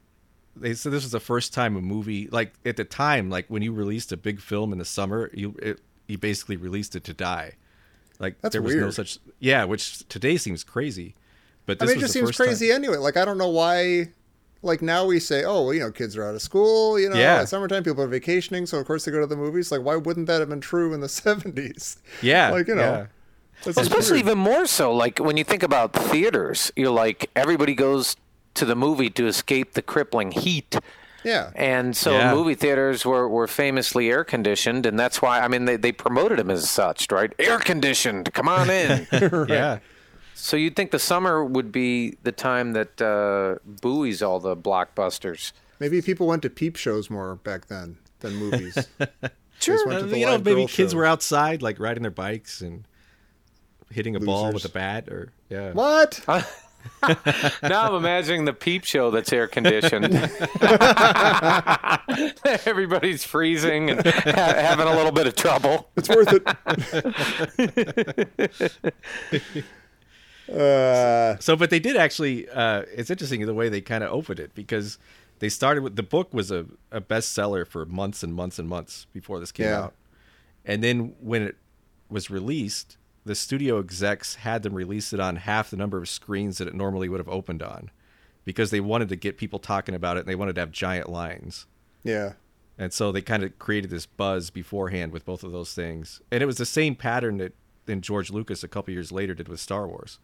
they 0.56 0.74
said, 0.74 0.92
this 0.92 1.04
was 1.04 1.12
the 1.12 1.20
first 1.20 1.54
time 1.54 1.76
a 1.76 1.80
movie, 1.80 2.28
like 2.28 2.52
at 2.64 2.76
the 2.76 2.84
time, 2.84 3.30
like 3.30 3.46
when 3.48 3.62
you 3.62 3.72
released 3.72 4.10
a 4.12 4.16
big 4.16 4.40
film 4.40 4.72
in 4.72 4.78
the 4.78 4.84
summer, 4.84 5.30
you 5.32 5.54
it, 5.62 5.80
you 6.06 6.18
basically 6.18 6.56
released 6.56 6.96
it 6.96 7.04
to 7.04 7.14
die. 7.14 7.52
Like 8.18 8.40
That's 8.40 8.52
there 8.54 8.62
was 8.62 8.74
no 8.74 8.90
such, 8.90 9.18
yeah, 9.38 9.64
which 9.64 10.06
today 10.08 10.36
seems 10.36 10.64
crazy, 10.64 11.14
but 11.66 11.80
I 11.80 11.84
this 11.86 11.94
mean, 11.94 11.98
it 11.98 12.00
just 12.00 12.12
the 12.14 12.18
seems 12.20 12.28
first 12.30 12.38
time- 12.38 12.46
crazy 12.48 12.72
anyway. 12.72 12.96
Like, 12.96 13.16
I 13.16 13.24
don't 13.24 13.38
know 13.38 13.50
why. 13.50 14.08
Like, 14.60 14.82
now 14.82 15.06
we 15.06 15.20
say, 15.20 15.44
oh, 15.44 15.66
well, 15.66 15.72
you 15.74 15.78
know, 15.78 15.92
kids 15.92 16.16
are 16.16 16.24
out 16.24 16.34
of 16.34 16.42
school. 16.42 16.98
You 16.98 17.08
know, 17.10 17.14
Yeah. 17.14 17.42
it's 17.42 17.50
summertime, 17.52 17.84
people 17.84 18.02
are 18.02 18.08
vacationing. 18.08 18.66
So, 18.66 18.78
of 18.80 18.86
course, 18.88 19.04
they 19.04 19.12
go 19.12 19.20
to 19.20 19.26
the 19.28 19.36
movies. 19.36 19.70
Like, 19.70 19.82
why 19.82 19.94
wouldn't 19.94 20.26
that 20.26 20.40
have 20.40 20.48
been 20.48 20.60
true 20.60 20.92
in 20.92 21.00
the 21.00 21.06
70s? 21.22 21.98
Yeah, 22.22 22.50
Like, 22.50 22.66
you 22.66 22.74
know. 22.74 23.06
Yeah. 23.66 23.72
Especially 23.76 24.18
even 24.20 24.38
more 24.38 24.66
so, 24.66 24.92
like 24.94 25.18
when 25.18 25.36
you 25.36 25.44
think 25.44 25.62
about 25.62 25.92
theaters, 25.92 26.72
you're 26.76 26.90
like 26.90 27.30
everybody 27.36 27.74
goes 27.74 28.16
to 28.54 28.64
the 28.64 28.74
movie 28.76 29.10
to 29.10 29.26
escape 29.26 29.72
the 29.74 29.82
crippling 29.82 30.32
heat. 30.32 30.76
Yeah. 31.24 31.50
And 31.54 31.96
so 31.96 32.12
Yeah. 32.12 32.32
movie 32.34 32.54
theaters 32.54 33.04
were, 33.04 33.28
were 33.28 33.46
famously 33.46 34.08
air 34.10 34.24
conditioned, 34.24 34.86
and 34.86 34.98
that's 34.98 35.20
why 35.20 35.40
I 35.40 35.48
mean 35.48 35.64
they, 35.64 35.76
they 35.76 35.92
promoted 35.92 36.38
them 36.38 36.50
as 36.50 36.68
such, 36.70 37.10
right? 37.10 37.32
Air 37.38 37.58
conditioned, 37.58 38.32
come 38.32 38.48
on 38.48 38.70
in. 38.70 39.06
Yeah. 39.48 39.78
so 40.34 40.56
you'd 40.56 40.76
think 40.76 40.90
the 40.92 40.98
summer 40.98 41.44
would 41.44 41.72
be 41.72 42.16
the 42.22 42.32
time 42.32 42.72
that 42.72 43.02
uh, 43.02 43.58
buoys 43.82 44.22
all 44.22 44.38
the 44.40 44.56
blockbusters. 44.56 45.52
Maybe 45.80 46.00
people 46.02 46.26
went 46.26 46.42
to 46.42 46.50
peep 46.50 46.76
shows 46.76 47.10
more 47.10 47.34
back 47.36 47.66
then 47.66 47.98
than 48.20 48.34
movies. 48.36 48.86
Just 49.60 49.86
went 49.86 50.08
the 50.10 50.18
you 50.18 50.26
know, 50.26 50.38
maybe 50.38 50.66
kids 50.66 50.92
show. 50.92 50.98
were 50.98 51.04
outside, 51.04 51.62
like 51.62 51.80
riding 51.80 52.02
their 52.02 52.12
bikes 52.12 52.60
and 52.60 52.84
hitting 53.90 54.16
a 54.16 54.20
ball 54.20 54.52
with 54.52 54.64
a 54.64 54.68
bat, 54.68 55.08
or 55.08 55.32
yeah. 55.48 55.72
What? 55.72 56.20
now 57.62 57.88
I'm 57.88 57.94
imagining 57.94 58.44
the 58.44 58.52
peep 58.52 58.84
show 58.84 59.10
that's 59.10 59.32
air 59.32 59.46
conditioned. 59.48 60.14
Everybody's 62.66 63.24
freezing 63.24 63.90
and 63.90 64.06
ha- 64.06 64.54
having 64.54 64.86
a 64.86 64.94
little 64.94 65.12
bit 65.12 65.26
of 65.26 65.34
trouble. 65.36 65.88
It's 65.96 66.08
worth 66.08 66.32
it. 66.32 66.42
uh, 70.52 71.36
So, 71.38 71.56
but 71.56 71.70
they 71.70 71.80
did 71.80 71.96
actually. 71.96 72.48
Uh, 72.48 72.82
it's 72.94 73.10
interesting 73.10 73.44
the 73.46 73.54
way 73.54 73.68
they 73.68 73.80
kind 73.80 74.04
of 74.04 74.12
opened 74.12 74.40
it 74.40 74.54
because 74.54 74.98
they 75.40 75.48
started 75.48 75.82
with 75.82 75.96
the 75.96 76.02
book 76.02 76.32
was 76.34 76.50
a, 76.50 76.66
a 76.90 77.00
bestseller 77.00 77.66
for 77.66 77.84
months 77.86 78.22
and 78.22 78.34
months 78.34 78.58
and 78.58 78.68
months 78.68 79.06
before 79.12 79.40
this 79.40 79.52
came 79.52 79.66
Yeah. 79.66 79.82
out, 79.84 79.94
and 80.64 80.82
then 80.82 81.14
when 81.20 81.42
it 81.42 81.56
was 82.10 82.30
released, 82.30 82.96
the 83.28 83.34
studio 83.36 83.78
execs 83.78 84.34
had 84.36 84.62
them 84.64 84.74
release 84.74 85.12
it 85.12 85.20
on 85.20 85.36
half 85.36 85.70
the 85.70 85.76
number 85.76 85.96
of 85.98 86.08
screens 86.08 86.58
that 86.58 86.66
it 86.66 86.74
normally 86.74 87.08
would 87.08 87.20
have 87.20 87.28
opened 87.28 87.62
on, 87.62 87.90
because 88.44 88.70
they 88.70 88.80
wanted 88.80 89.08
to 89.10 89.16
get 89.16 89.36
people 89.38 89.58
talking 89.60 89.94
about 89.94 90.16
it 90.16 90.20
and 90.20 90.28
they 90.28 90.34
wanted 90.34 90.56
to 90.56 90.60
have 90.60 90.72
giant 90.72 91.08
lines. 91.08 91.66
yeah. 92.02 92.32
And 92.80 92.92
so 92.92 93.10
they 93.10 93.22
kind 93.22 93.42
of 93.42 93.58
created 93.58 93.90
this 93.90 94.06
buzz 94.06 94.50
beforehand 94.50 95.10
with 95.12 95.24
both 95.24 95.42
of 95.42 95.50
those 95.50 95.74
things. 95.74 96.20
And 96.30 96.44
it 96.44 96.46
was 96.46 96.58
the 96.58 96.64
same 96.64 96.94
pattern 96.94 97.38
that 97.38 97.52
then 97.86 98.00
George 98.02 98.30
Lucas 98.30 98.62
a 98.62 98.68
couple 98.68 98.92
years 98.94 99.10
later 99.10 99.34
did 99.34 99.48
with 99.48 99.58
Star 99.58 99.88
Wars. 99.88 100.20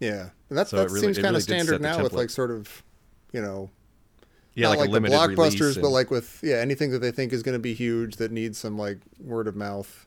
Yeah. 0.00 0.30
And 0.48 0.58
that, 0.58 0.66
So 0.68 0.76
that 0.78 0.88
really- 0.88 1.00
seems 1.00 1.16
kind 1.18 1.26
really 1.26 1.36
of 1.36 1.42
standard 1.44 1.80
now 1.80 2.02
with 2.02 2.12
like 2.12 2.30
sort 2.30 2.50
of, 2.50 2.82
you 3.32 3.40
know, 3.40 3.70
Yeah, 4.54 4.64
not 4.64 4.70
like, 4.70 4.78
like, 4.80 4.88
a 4.88 4.92
limited 4.92 5.12
the 5.12 5.18
blockbusters, 5.28 5.60
release 5.60 5.78
but 5.78 5.90
like 5.90 6.10
with 6.10 6.40
yeah 6.42 6.56
anything 6.56 6.90
that 6.90 6.98
they 6.98 7.12
think 7.12 7.32
is 7.32 7.44
going 7.44 7.52
to 7.54 7.60
be 7.60 7.72
huge 7.74 8.16
that 8.16 8.32
needs 8.32 8.58
some 8.58 8.76
like 8.76 8.98
word 9.20 9.46
of 9.46 9.54
mouth. 9.54 10.06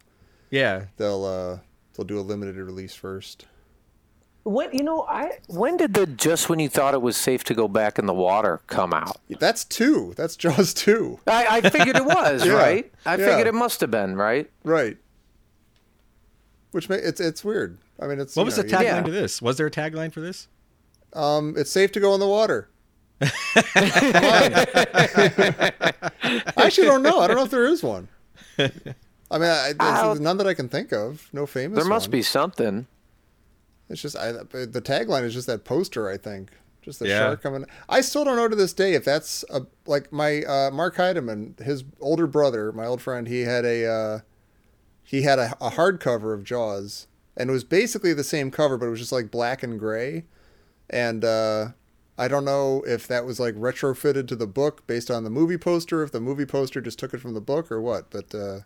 yeah, 0.49 0.87
They'll 0.97 1.23
uh 1.23 1.59
they'll 1.97 2.05
do 2.05 2.19
a 2.19 2.21
limited 2.21 2.55
release 2.55 2.95
first. 2.95 3.45
When 4.43 4.71
you 4.71 4.83
know, 4.83 5.05
I 5.09 5.39
when 5.47 5.75
did 5.75 5.93
the 5.93 6.05
just 6.05 6.47
when 6.47 6.59
you 6.59 6.69
thought 6.69 6.93
it 6.93 7.01
was 7.01 7.17
safe 7.17 7.43
to 7.45 7.53
go 7.53 7.67
back 7.67 7.99
in 7.99 8.05
the 8.05 8.13
water 8.13 8.61
come 8.67 8.93
out? 8.93 9.17
That's 9.39 9.65
two. 9.65 10.13
That's 10.15 10.37
Jaws 10.37 10.73
two. 10.73 11.19
I, 11.27 11.57
I 11.57 11.69
figured 11.69 11.97
it 11.97 12.05
was 12.05 12.45
Yeah, 12.45 12.53
right. 12.53 12.89
I 13.05 13.17
yeah. 13.17 13.25
figured 13.25 13.47
it 13.47 13.53
must 13.53 13.81
have 13.81 13.91
been 13.91 14.15
right. 14.15 14.49
Right. 14.63 14.95
Which 16.71 16.87
ma- 16.87 16.95
it's 16.95 17.19
it's 17.19 17.43
weird. 17.43 17.77
I 17.99 18.07
mean, 18.07 18.21
it's 18.21 18.37
What 18.37 18.45
was 18.45 18.55
know, 18.55 18.63
the 18.63 18.69
tagline 18.69 18.83
Yeah. 18.83 19.01
to 19.01 19.11
this? 19.11 19.41
Was 19.41 19.57
there 19.57 19.67
a 19.67 19.71
tagline 19.71 20.13
for 20.13 20.21
this? 20.21 20.47
Um, 21.11 21.55
it's 21.57 21.71
safe 21.71 21.91
to 21.93 21.99
go 21.99 22.13
in 22.13 22.21
the 22.21 22.27
water. 22.27 22.69
I 23.21 23.29
actually 26.57 26.87
don't 26.87 27.03
know. 27.03 27.19
I 27.19 27.27
don't 27.27 27.35
know 27.37 27.43
if 27.43 27.51
there 27.51 27.65
is 27.65 27.83
one. 27.83 28.07
I 29.29 29.38
mean, 29.39 29.50
I, 29.50 29.67
there's 29.74 29.77
I'll- 29.79 30.15
none 30.15 30.38
that 30.38 30.48
I 30.48 30.53
can 30.53 30.69
think 30.69 30.91
of. 30.93 31.29
No 31.34 31.46
famous. 31.46 31.75
There 31.77 31.86
must 31.86 32.07
one. 32.07 32.12
be 32.12 32.22
something. 32.22 32.88
It's 33.89 34.01
just 34.01 34.17
I, 34.17 34.31
the 34.31 34.81
tagline 34.84 35.24
is 35.24 35.34
just 35.34 35.48
that 35.48 35.63
poster. 35.63 36.10
I 36.10 36.17
think 36.17 36.51
just 36.81 37.00
the 37.00 37.07
Yeah. 37.07 37.19
shark 37.19 37.41
coming. 37.41 37.65
I 37.89 38.01
still 38.01 38.24
don't 38.25 38.36
know 38.36 38.48
to 38.48 38.55
this 38.55 38.74
day 38.74 38.93
if 38.93 39.05
that's 39.05 39.43
a 39.50 39.62
like 39.86 40.12
my 40.12 40.43
uh, 40.43 40.72
Mark 40.72 40.96
Heidemann, 40.98 41.60
his 41.62 41.84
older 42.00 42.27
brother, 42.27 42.72
my 42.72 42.86
old 42.86 43.01
friend. 43.01 43.27
He 43.27 43.41
had 43.41 43.63
a 43.65 43.86
uh, 43.86 44.19
he 45.03 45.22
had 45.22 45.39
a, 45.39 45.53
a 45.62 45.72
hardcover 45.72 46.34
of 46.34 46.43
Jaws, 46.43 47.07
and 47.38 47.50
it 47.50 47.53
was 47.53 47.63
basically 47.63 48.13
the 48.13 48.25
same 48.25 48.51
cover, 48.51 48.77
but 48.77 48.88
it 48.88 48.89
was 48.91 49.00
just 49.00 49.13
like 49.13 49.31
black 49.31 49.63
and 49.63 49.79
gray. 49.79 50.25
And 50.89 51.24
uh, 51.24 51.69
I 52.17 52.27
don't 52.27 52.43
know 52.46 52.84
if 52.86 53.07
that 53.07 53.25
was 53.25 53.39
like 53.39 53.55
retrofitted 53.55 54.27
to 54.29 54.36
the 54.36 54.48
book 54.48 54.86
based 54.88 55.10
on 55.10 55.24
the 55.24 55.29
movie 55.29 55.57
poster, 55.57 56.03
if 56.03 56.12
the 56.12 56.19
movie 56.22 56.46
poster 56.46 56.81
just 56.81 57.00
took 57.00 57.13
it 57.13 57.22
from 57.22 57.34
the 57.34 57.41
book 57.41 57.72
or 57.72 57.81
what. 57.81 58.10
But 58.10 58.36
uh, 58.36 58.60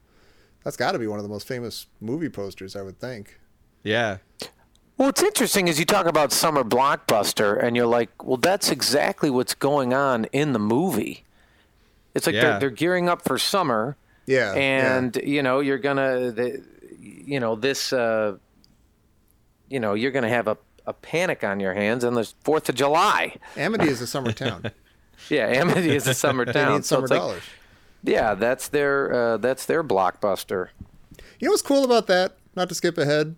that's 0.63 0.77
got 0.77 0.91
to 0.93 0.99
be 0.99 1.07
one 1.07 1.19
of 1.19 1.23
the 1.23 1.29
most 1.29 1.47
famous 1.47 1.87
movie 1.99 2.29
posters, 2.29 2.75
I 2.75 2.81
would 2.81 2.99
think. 2.99 3.39
Yeah, 3.83 4.17
Well, 4.97 5.07
what's 5.07 5.23
interesting 5.23 5.67
is 5.67 5.79
you 5.79 5.85
talk 5.85 6.05
about 6.05 6.31
summer 6.31 6.63
blockbuster, 6.63 7.61
and 7.61 7.75
you're 7.75 7.87
like, 7.87 8.23
well, 8.23 8.37
that's 8.37 8.69
exactly 8.69 9.29
what's 9.31 9.55
going 9.55 9.93
on 9.93 10.25
in 10.25 10.53
the 10.53 10.59
movie. 10.59 11.23
It's 12.13 12.27
like 12.27 12.35
Yeah. 12.35 12.41
they're, 12.41 12.59
they're 12.59 12.69
gearing 12.69 13.09
up 13.09 13.23
for 13.23 13.39
summer, 13.39 13.97
Yeah. 14.27 14.53
yeah. 14.53 14.59
and 14.59 15.15
you 15.23 15.41
know 15.41 15.61
you're 15.61 15.79
gonna, 15.79 16.31
you 16.99 17.39
know 17.39 17.55
this, 17.55 17.91
uh, 17.91 18.37
you 19.69 19.79
know 19.79 19.93
you're 19.95 20.11
gonna 20.11 20.29
have 20.29 20.47
a, 20.47 20.57
a 20.85 20.93
panic 20.93 21.43
on 21.43 21.59
your 21.59 21.73
hands 21.73 22.03
on 22.03 22.13
the 22.13 22.31
Fourth 22.43 22.69
of 22.69 22.75
July. 22.75 23.35
Amity 23.57 23.87
is 23.87 24.01
a 24.01 24.07
summer 24.07 24.31
town. 24.31 24.71
Yeah, 25.29 25.45
Amity 25.47 25.95
is 25.95 26.07
a 26.07 26.15
summer 26.15 26.45
They 26.45 26.53
town, 26.53 26.73
need 26.73 26.85
so 26.85 26.95
summer 26.95 27.03
it's 27.05 27.11
like, 27.11 27.19
dollars. 27.19 27.43
Yeah, 28.03 28.35
that's 28.35 28.67
their 28.67 29.13
uh, 29.13 29.37
that's 29.37 29.65
their 29.65 29.83
blockbuster. 29.83 30.69
You 31.39 31.47
know 31.47 31.51
what's 31.51 31.61
cool 31.61 31.83
about 31.83 32.07
that? 32.07 32.37
Not 32.55 32.69
to 32.69 32.75
skip 32.75 32.97
ahead, 32.97 33.35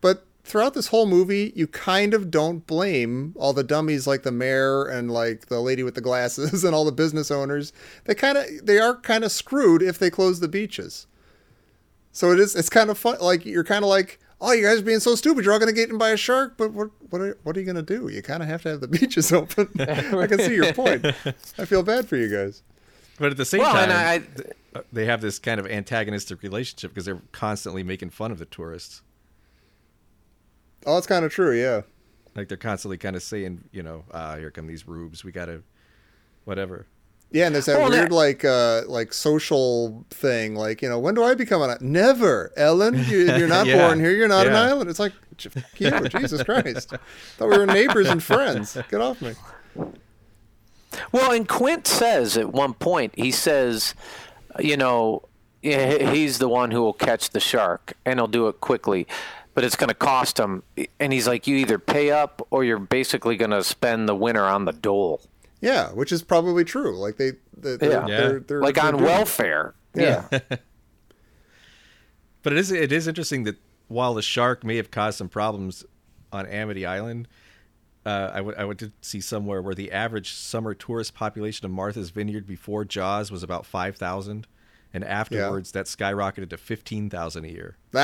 but 0.00 0.26
throughout 0.44 0.74
this 0.74 0.88
whole 0.88 1.06
movie, 1.06 1.52
you 1.54 1.66
kind 1.66 2.14
of 2.14 2.30
don't 2.30 2.66
blame 2.66 3.34
all 3.36 3.52
the 3.52 3.64
dummies 3.64 4.06
like 4.06 4.22
the 4.22 4.32
mayor 4.32 4.84
and 4.84 5.10
like 5.10 5.46
the 5.46 5.60
lady 5.60 5.82
with 5.82 5.94
the 5.94 6.00
glasses 6.00 6.64
and 6.64 6.74
all 6.74 6.84
the 6.84 6.92
business 6.92 7.30
owners. 7.30 7.72
They 8.04 8.14
kind 8.14 8.38
of 8.38 8.46
they 8.62 8.78
are 8.78 8.96
kind 8.96 9.24
of 9.24 9.32
screwed 9.32 9.82
if 9.82 9.98
they 9.98 10.10
close 10.10 10.40
the 10.40 10.48
beaches. 10.48 11.06
So 12.12 12.30
it 12.32 12.38
is 12.38 12.54
it's 12.54 12.68
kind 12.70 12.90
of 12.90 12.98
fun. 12.98 13.16
Like 13.20 13.46
you're 13.46 13.64
kind 13.64 13.84
of 13.84 13.88
like, 13.88 14.18
oh, 14.40 14.52
you 14.52 14.64
guys 14.64 14.80
are 14.80 14.84
being 14.84 15.00
so 15.00 15.14
stupid. 15.14 15.44
You're 15.44 15.54
all 15.54 15.60
gonna 15.60 15.72
get 15.72 15.84
eaten 15.84 15.98
by 15.98 16.10
a 16.10 16.16
shark. 16.16 16.56
But 16.56 16.72
what 16.72 16.90
what 17.10 17.22
are, 17.22 17.38
what 17.42 17.56
are 17.56 17.60
you 17.60 17.66
gonna 17.66 17.82
do? 17.82 18.08
You 18.08 18.22
kind 18.22 18.42
of 18.42 18.48
have 18.48 18.62
to 18.62 18.70
have 18.70 18.80
the 18.80 18.88
beaches 18.98 19.32
open. 19.32 19.68
I 19.80 20.26
can 20.26 20.38
see 20.38 20.54
your 20.54 20.72
point. 20.72 21.06
I 21.06 21.64
feel 21.64 21.82
bad 21.82 22.08
for 22.08 22.16
you 22.16 22.28
guys. 22.28 22.62
But 23.18 23.30
at 23.30 23.36
the 23.36 23.44
same 23.44 23.60
Well, 23.60 23.72
time, 23.72 23.90
and 23.90 23.92
I, 23.92 24.78
uh, 24.78 24.82
they 24.92 25.04
have 25.06 25.20
this 25.20 25.38
kind 25.38 25.60
of 25.60 25.66
antagonistic 25.66 26.42
relationship 26.42 26.90
because 26.92 27.04
they're 27.04 27.22
constantly 27.32 27.82
making 27.82 28.10
fun 28.10 28.30
of 28.32 28.38
the 28.38 28.46
tourists. 28.46 29.02
Oh, 30.86 30.98
it's 30.98 31.06
kind 31.06 31.24
of 31.24 31.30
true. 31.32 31.52
Yeah. 31.58 31.82
Like 32.34 32.48
they're 32.48 32.56
constantly 32.56 32.96
kind 32.98 33.14
of 33.14 33.22
saying, 33.22 33.64
you 33.72 33.82
know, 33.82 34.04
ah, 34.12 34.36
here 34.36 34.50
come 34.50 34.66
these 34.66 34.88
rubes. 34.88 35.22
We 35.24 35.32
gotta, 35.32 35.62
whatever. 36.44 36.86
Yeah, 37.30 37.46
and 37.46 37.54
there's 37.54 37.64
that 37.66 37.78
Well, 37.78 37.88
weird 37.90 38.10
that- 38.10 38.14
like 38.14 38.44
uh 38.44 38.82
like 38.88 39.12
social 39.14 40.04
thing, 40.10 40.54
like 40.54 40.82
you 40.82 40.88
know, 40.88 40.98
when 40.98 41.14
do 41.14 41.22
I 41.24 41.34
become 41.34 41.62
an 41.62 41.76
never, 41.80 42.52
Ellen? 42.56 42.94
You, 43.08 43.36
you're 43.36 43.48
not 43.48 43.66
Yeah, 43.66 43.86
born 43.86 44.00
here. 44.00 44.10
You're 44.10 44.28
not 44.28 44.46
an 44.46 44.54
island. 44.54 44.90
It's 44.90 44.98
like, 44.98 45.12
j- 45.38 45.50
Jesus 46.08 46.42
Christ! 46.42 46.90
Thought 47.38 47.48
we 47.50 47.56
were 47.58 47.66
neighbors 47.66 48.08
and 48.08 48.22
friends. 48.22 48.76
Get 48.90 49.00
off 49.00 49.22
me. 49.22 49.34
Well, 51.10 51.32
and 51.32 51.48
Quint 51.48 51.86
says 51.86 52.36
at 52.36 52.52
one 52.52 52.74
point, 52.74 53.14
he 53.16 53.30
says, 53.30 53.94
you 54.58 54.76
know, 54.76 55.22
he's 55.62 56.38
the 56.38 56.48
one 56.48 56.70
who 56.70 56.82
will 56.82 56.92
catch 56.92 57.30
the 57.30 57.40
shark 57.40 57.94
and 58.04 58.18
he'll 58.18 58.26
do 58.26 58.48
it 58.48 58.60
quickly, 58.60 59.06
but 59.54 59.64
it's 59.64 59.76
going 59.76 59.88
to 59.88 59.94
cost 59.94 60.38
him. 60.38 60.62
And 60.98 61.12
he's 61.12 61.26
like, 61.26 61.46
you 61.46 61.56
either 61.56 61.78
pay 61.78 62.10
up 62.10 62.46
or 62.50 62.64
you're 62.64 62.78
basically 62.78 63.36
going 63.36 63.50
to 63.52 63.62
spend 63.62 64.08
the 64.08 64.14
winter 64.14 64.44
on 64.44 64.64
the 64.64 64.72
dole. 64.72 65.20
Yeah, 65.60 65.90
which 65.92 66.10
is 66.10 66.22
probably 66.22 66.64
true. 66.64 66.98
Like 66.98 67.16
they, 67.16 67.32
they 67.56 67.76
they're, 67.76 67.90
Yeah. 67.90 68.06
They're, 68.06 68.40
they're, 68.40 68.60
like 68.60 68.74
they're 68.74 68.84
on 68.86 68.92
doing 68.94 69.04
it. 69.04 69.06
welfare. 69.06 69.74
Yeah. 69.94 70.26
But 72.42 72.54
it 72.54 72.58
is 72.58 72.72
it 72.72 72.90
is 72.90 73.06
interesting 73.06 73.44
that 73.44 73.56
while 73.88 74.14
the 74.14 74.22
shark 74.22 74.64
may 74.64 74.76
have 74.76 74.90
caused 74.90 75.18
some 75.18 75.28
problems 75.28 75.84
on 76.32 76.46
Amity 76.46 76.84
Island, 76.84 77.28
uh, 78.04 78.30
I 78.56 78.64
went 78.64 78.80
to 78.80 78.92
see 79.00 79.20
somewhere 79.20 79.62
where 79.62 79.74
the 79.74 79.92
average 79.92 80.32
summer 80.34 80.74
tourist 80.74 81.14
population 81.14 81.64
of 81.66 81.70
Martha's 81.72 82.10
Vineyard 82.10 82.46
before 82.46 82.84
Jaws 82.84 83.30
was 83.30 83.42
about 83.42 83.64
five 83.66 83.96
thousand, 83.96 84.46
and 84.92 85.04
afterwards 85.04 85.72
that 85.72 85.86
skyrocketed 85.86 86.50
to 86.50 86.56
fifteen 86.56 87.08
thousand 87.10 87.44
a 87.44 87.48
year, 87.48 87.76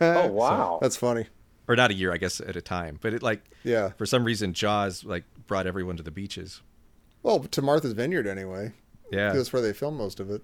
Oh, 0.00 0.28
wow. 0.28 0.78
That's 0.80 0.96
funny. 0.96 1.26
or 1.66 1.74
not 1.76 1.90
a 1.90 1.94
year, 1.94 2.12
I 2.12 2.16
guess, 2.18 2.40
at 2.40 2.54
a 2.56 2.62
time. 2.62 2.98
But 3.00 3.12
it 3.14 3.22
like 3.22 3.42
Yeah. 3.64 3.90
for 3.96 4.06
some 4.06 4.24
reason 4.24 4.52
Jaws 4.52 5.04
like 5.04 5.24
brought 5.46 5.66
everyone 5.66 5.96
to 5.96 6.02
the 6.02 6.10
beaches. 6.12 6.60
Well, 7.22 7.40
to 7.40 7.62
Martha's 7.62 7.92
Vineyard 7.92 8.26
anyway. 8.26 8.72
Yeah, 9.10 9.32
That's 9.32 9.52
where 9.52 9.62
they 9.62 9.72
film 9.72 9.96
most 9.96 10.20
of 10.20 10.30
it. 10.30 10.42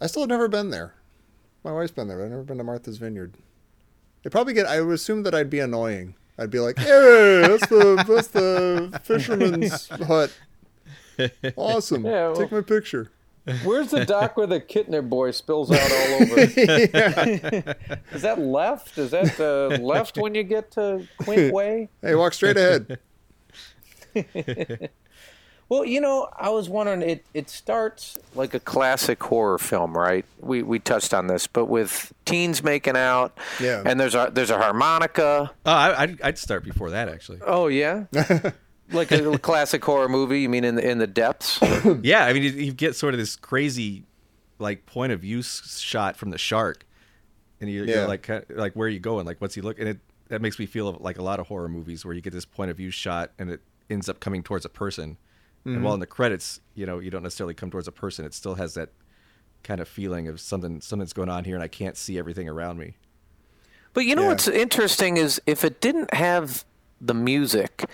I 0.00 0.06
still 0.06 0.22
have 0.22 0.28
never 0.28 0.48
been 0.48 0.70
there. 0.70 0.94
My 1.62 1.72
wife's 1.72 1.92
been 1.92 2.08
there, 2.08 2.18
but 2.18 2.24
I've 2.24 2.30
never 2.30 2.42
been 2.42 2.58
to 2.58 2.64
Martha's 2.64 2.98
Vineyard. 2.98 3.34
They 4.22 4.30
probably 4.30 4.52
get. 4.54 4.66
I 4.66 4.80
would 4.80 4.94
assume 4.94 5.22
that 5.22 5.34
I'd 5.34 5.50
be 5.50 5.60
annoying. 5.60 6.14
I'd 6.38 6.50
be 6.50 6.58
like, 6.60 6.78
"Hey, 6.78 7.42
that's 7.46 7.66
the 7.68 8.04
that's 8.08 8.28
the 8.28 9.00
fisherman's 9.04 9.88
hut. 9.88 10.32
Awesome. 11.56 12.04
Yeah, 12.04 12.28
well- 12.28 12.36
Take 12.36 12.52
my 12.52 12.60
picture." 12.60 13.10
Where's 13.62 13.90
the 13.90 14.06
dock 14.06 14.38
where 14.38 14.46
the 14.46 14.58
Kintner 14.58 15.06
boy 15.06 15.30
spills 15.32 15.70
out 15.70 15.78
all 15.78 16.14
over? 16.22 16.40
Is 16.40 18.22
that 18.22 18.36
left? 18.38 18.96
Is 18.96 19.10
that 19.10 19.38
uh, 19.38 19.76
left 19.82 20.16
when 20.16 20.34
you 20.34 20.42
get 20.44 20.70
to 20.72 21.06
Quint 21.18 21.52
Way? 21.54 21.90
Hey, 22.00 22.14
walk 22.14 22.32
straight 22.32 22.56
ahead. 22.56 22.98
Well, 25.74 25.84
you 25.84 26.00
know, 26.00 26.28
I 26.36 26.50
was 26.50 26.68
wondering. 26.68 27.02
It 27.02 27.24
it 27.34 27.50
starts 27.50 28.16
like 28.36 28.54
a 28.54 28.60
classic 28.60 29.20
horror 29.22 29.58
film, 29.58 29.92
right? 29.96 30.24
We 30.40 30.62
we 30.62 30.78
touched 30.78 31.12
on 31.12 31.26
this, 31.26 31.48
but 31.48 31.64
with 31.64 32.12
teens 32.24 32.62
making 32.62 32.96
out, 32.96 33.36
Yeah. 33.60 33.82
and 33.84 33.98
there's 33.98 34.14
a 34.14 34.30
there's 34.32 34.50
a 34.50 34.58
harmonica. 34.58 35.50
Oh, 35.66 35.70
I, 35.70 36.02
I'd, 36.02 36.22
I'd 36.22 36.38
start 36.38 36.62
before 36.62 36.90
that 36.90 37.08
actually. 37.08 37.40
Oh 37.44 37.66
yeah, 37.66 38.04
like 38.92 39.10
a 39.10 39.36
classic 39.38 39.84
horror 39.84 40.08
movie. 40.08 40.42
You 40.42 40.48
mean 40.48 40.62
in 40.64 40.76
the 40.76 40.88
in 40.88 40.98
the 40.98 41.06
depths? 41.08 41.58
Yeah, 42.02 42.24
I 42.24 42.32
mean, 42.32 42.44
you, 42.44 42.50
you 42.50 42.72
get 42.72 42.94
sort 42.94 43.12
of 43.14 43.18
this 43.18 43.34
crazy, 43.34 44.04
like 44.60 44.86
point 44.86 45.12
of 45.12 45.20
view 45.20 45.42
shot 45.42 46.16
from 46.16 46.30
the 46.30 46.38
shark, 46.38 46.86
and 47.60 47.68
you, 47.68 47.84
Yeah. 47.84 47.94
you're 47.96 48.08
like, 48.08 48.30
like 48.50 48.74
where 48.74 48.86
are 48.86 48.90
you 48.90 49.00
going? 49.00 49.26
Like, 49.26 49.40
what's 49.40 49.54
he 49.56 49.60
look? 49.60 49.78
And 49.80 49.88
it 49.88 49.98
that 50.28 50.40
makes 50.40 50.58
me 50.58 50.66
feel 50.66 50.92
like 51.00 51.18
a 51.18 51.22
lot 51.22 51.40
of 51.40 51.48
horror 51.48 51.68
movies 51.68 52.04
where 52.04 52.14
you 52.14 52.20
get 52.20 52.32
this 52.32 52.44
point 52.46 52.70
of 52.70 52.76
view 52.76 52.90
shot, 52.90 53.32
and 53.40 53.50
it 53.50 53.60
ends 53.90 54.08
up 54.08 54.20
coming 54.20 54.42
towards 54.44 54.64
a 54.64 54.68
person. 54.70 55.16
And 55.66 55.82
while 55.82 55.94
in 55.94 56.00
the 56.00 56.06
credits, 56.06 56.60
you 56.74 56.84
know, 56.84 56.98
you 56.98 57.10
don't 57.10 57.22
necessarily 57.22 57.54
come 57.54 57.70
towards 57.70 57.88
a 57.88 57.92
person. 57.92 58.24
It 58.26 58.34
still 58.34 58.56
has 58.56 58.74
that 58.74 58.90
kind 59.62 59.80
of 59.80 59.88
feeling 59.88 60.28
of 60.28 60.38
something 60.40 60.80
something's 60.82 61.14
going 61.14 61.30
on 61.30 61.44
here, 61.44 61.54
and 61.54 61.64
I 61.64 61.68
can't 61.68 61.96
see 61.96 62.18
everything 62.18 62.48
around 62.50 62.78
me. 62.78 62.96
But 63.94 64.04
you 64.04 64.14
know 64.14 64.22
Yeah. 64.22 64.28
what's 64.28 64.46
interesting 64.48 65.16
is 65.16 65.40
if 65.46 65.64
it 65.64 65.80
didn't 65.80 66.12
have 66.12 66.64
the 67.00 67.14
music, 67.14 67.86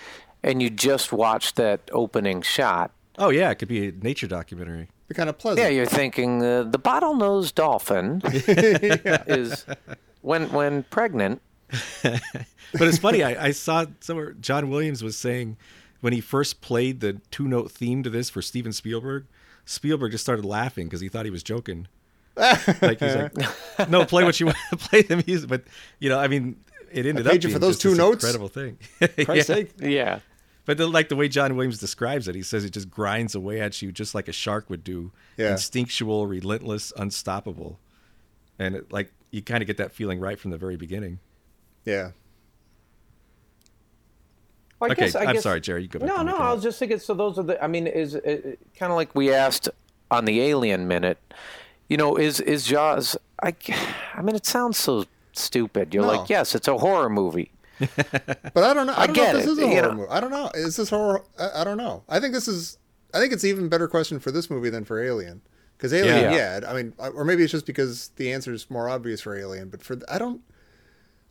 and 0.43 0.61
you 0.61 0.69
just 0.69 1.13
watched 1.13 1.55
that 1.55 1.79
opening 1.93 2.41
shot. 2.41 2.91
Oh 3.17 3.29
yeah, 3.29 3.51
it 3.51 3.55
could 3.55 3.67
be 3.69 3.87
a 3.87 3.91
nature 3.91 4.27
documentary. 4.27 4.89
Be 5.07 5.15
kind 5.15 5.29
of 5.29 5.37
pleasant. 5.37 5.63
Yeah, 5.63 5.69
you're 5.69 5.85
thinking 5.85 6.43
uh, 6.43 6.63
the 6.63 6.79
bottlenose 6.79 7.53
dolphin 7.55 8.21
is 8.25 9.65
when 10.21 10.51
when 10.51 10.83
pregnant. 10.83 11.41
But 12.73 12.87
it's 12.87 12.99
funny. 12.99 13.21
I, 13.21 13.47
I 13.47 13.51
saw 13.51 13.85
somewhere 13.99 14.31
John 14.31 14.69
Williams 14.69 15.03
was 15.03 15.17
saying 15.17 15.57
when 16.01 16.13
he 16.13 16.21
first 16.21 16.61
played 16.61 16.99
the 16.99 17.13
two 17.31 17.47
note 17.47 17.71
theme 17.71 18.03
to 18.03 18.09
this 18.09 18.29
for 18.29 18.41
Steven 18.41 18.73
Spielberg, 18.73 19.25
Spielberg 19.65 20.11
just 20.11 20.23
started 20.23 20.43
laughing 20.45 20.87
because 20.87 21.01
he 21.01 21.09
thought 21.09 21.25
he 21.25 21.31
was 21.31 21.43
joking. 21.43 21.87
like 22.35 22.99
he's 22.99 23.15
like, 23.15 23.89
no, 23.89 24.05
play 24.05 24.23
what 24.23 24.39
you 24.39 24.47
want, 24.47 24.57
to 24.71 24.77
play 24.77 25.01
the 25.01 25.23
music. 25.25 25.49
But 25.49 25.63
you 25.99 26.09
know, 26.09 26.19
I 26.19 26.27
mean, 26.27 26.57
it 26.91 27.05
ended 27.05 27.27
up 27.27 27.39
being 27.39 27.53
for 27.53 27.59
those 27.59 27.75
just 27.75 27.81
two 27.81 27.89
this 27.89 27.97
notes? 27.97 28.23
Incredible 28.23 28.47
thing. 28.47 28.77
Christ's 29.25 29.27
Yeah. 29.49 29.55
sake. 29.55 29.71
Yeah. 29.79 30.19
But 30.65 30.77
the, 30.77 30.87
like 30.87 31.09
the 31.09 31.15
way 31.15 31.27
John 31.27 31.55
Williams 31.55 31.79
describes 31.79 32.27
it, 32.27 32.35
he 32.35 32.43
says 32.43 32.63
it 32.63 32.69
just 32.71 32.89
grinds 32.89 33.33
away 33.35 33.59
at 33.59 33.81
you 33.81 33.91
just 33.91 34.13
like 34.13 34.27
a 34.27 34.31
shark 34.31 34.69
would 34.69 34.83
do, 34.83 35.11
Yeah. 35.37 35.51
instinctual, 35.53 36.27
relentless, 36.27 36.93
unstoppable, 36.97 37.79
and 38.59 38.75
it, 38.75 38.91
like 38.93 39.11
you 39.31 39.41
kind 39.41 39.61
of 39.63 39.67
get 39.67 39.77
that 39.77 39.91
feeling 39.91 40.19
right 40.19 40.39
from 40.39 40.51
the 40.51 40.57
very 40.57 40.77
beginning. 40.77 41.19
Yeah. 41.83 42.11
Well, 44.81 44.89
I 44.89 44.93
Okay, 44.93 45.05
guess, 45.05 45.15
I 45.15 45.25
I'm 45.25 45.33
guess, 45.35 45.43
sorry, 45.43 45.61
Jerry, 45.61 45.83
you 45.83 45.87
go 45.87 45.99
back 45.99 46.07
No, 46.09 46.23
no, 46.23 46.35
I 46.37 46.51
was 46.51 46.63
just 46.63 46.79
thinking. 46.79 46.99
So 46.99 47.13
those 47.13 47.37
are 47.37 47.43
the. 47.43 47.63
I 47.63 47.67
mean, 47.67 47.85
is 47.87 48.15
it, 48.15 48.59
kind 48.77 48.91
of 48.91 48.95
like 48.97 49.13
we 49.15 49.31
asked 49.31 49.69
on 50.09 50.25
the 50.25 50.41
Alien 50.41 50.87
minute. 50.87 51.19
You 51.87 51.97
know, 51.97 52.15
is 52.15 52.39
is 52.39 52.65
Jaws? 52.65 53.15
I, 53.43 53.53
I 54.15 54.21
mean, 54.21 54.35
it 54.35 54.45
sounds 54.45 54.77
so 54.77 55.05
stupid. 55.33 55.93
You're 55.93 56.03
No. 56.03 56.09
like, 56.09 56.29
yes, 56.29 56.55
it's 56.55 56.67
a 56.67 56.77
horror 56.77 57.09
movie. 57.09 57.51
But 58.53 58.63
I 58.63 58.73
don't 58.73 58.87
know. 58.87 58.93
I, 58.93 59.03
I 59.03 59.07
don't 59.07 59.15
get 59.15 59.33
know 59.33 59.39
if 59.39 59.45
this 59.45 59.47
it, 59.47 59.51
is 59.51 59.57
a 59.59 59.61
you 59.61 59.67
horror 59.67 59.81
know. 59.89 59.93
movie. 59.95 60.09
I 60.09 60.19
don't 60.19 60.31
know. 60.31 60.51
Is 60.55 60.75
this 60.77 60.89
horror? 60.89 61.23
I, 61.39 61.61
I 61.61 61.63
don't 61.63 61.77
know. 61.77 62.03
I 62.09 62.19
think 62.19 62.33
this 62.33 62.47
is. 62.47 62.77
I 63.13 63.19
think 63.19 63.33
it's 63.33 63.43
even 63.43 63.69
better 63.69 63.87
question 63.87 64.19
for 64.19 64.31
this 64.31 64.49
movie 64.49 64.69
than 64.69 64.85
for 64.85 65.01
Alien. 65.03 65.41
Because 65.77 65.93
Alien, 65.93 66.31
Yeah. 66.31 66.59
yeah. 66.61 66.69
I 66.69 66.73
mean, 66.73 66.93
or 66.99 67.25
maybe 67.25 67.43
it's 67.43 67.51
just 67.51 67.65
because 67.65 68.09
the 68.17 68.31
answer 68.31 68.53
is 68.53 68.69
more 68.69 68.87
obvious 68.87 69.21
for 69.21 69.35
Alien. 69.35 69.69
But 69.69 69.83
for 69.83 69.97
I 70.09 70.17
don't. 70.17 70.41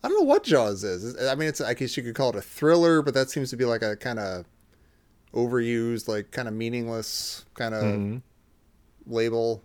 I 0.03 0.07
don't 0.07 0.17
know 0.19 0.25
what 0.25 0.43
Jaws 0.43 0.83
is. 0.83 1.15
I 1.27 1.35
mean, 1.35 1.47
it's 1.47 1.61
I 1.61 1.73
guess 1.75 1.95
you 1.95 2.03
could 2.03 2.15
call 2.15 2.29
it 2.29 2.35
a 2.35 2.41
thriller, 2.41 3.01
but 3.01 3.13
that 3.13 3.29
seems 3.29 3.49
to 3.51 3.57
be 3.57 3.65
like 3.65 3.81
a 3.83 3.95
kind 3.95 4.17
of 4.19 4.45
overused, 5.33 6.07
like 6.07 6.31
kind 6.31 6.47
of 6.47 6.53
meaningless 6.53 7.45
kind 7.53 7.73
of 7.73 7.83
Mm-hmm. 7.83 8.17
label. 9.05 9.61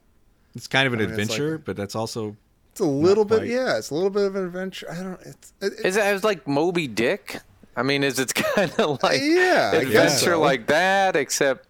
It's 0.55 0.67
kind 0.67 0.87
of 0.87 0.93
an 0.95 1.01
I 1.01 1.03
mean, 1.03 1.11
it's 1.11 1.19
like- 1.19 1.39
adventure, 1.39 1.59
but 1.59 1.77
that's 1.77 1.95
also 1.95 2.37
It's 2.73 2.81
a 2.81 2.85
little 2.85 3.25
bit, 3.25 3.39
quite. 3.39 3.49
yeah. 3.49 3.77
It's 3.79 3.91
a 3.91 3.95
little 3.95 4.11
bit 4.11 4.25
of 4.25 4.37
an 4.37 4.45
adventure. 4.47 4.91
I 4.91 5.03
don't. 5.03 5.21
It's 5.23 5.53
it, 5.61 5.73
it- 5.81 5.87
Is 5.87 5.97
it, 5.97 6.05
it's 6.15 6.25
like 6.25 6.47
Moby 6.47 6.87
Dick? 6.87 7.41
I 7.77 7.83
mean, 7.83 8.05
is 8.05 8.19
it's 8.19 8.33
kind 8.55 8.71
of 8.79 9.03
like 9.03 9.21
Yeah, 9.23 9.71
I 9.75 9.77
adventure 9.79 10.09
so. 10.33 10.41
like 10.41 10.67
that? 10.69 11.15
Except 11.17 11.67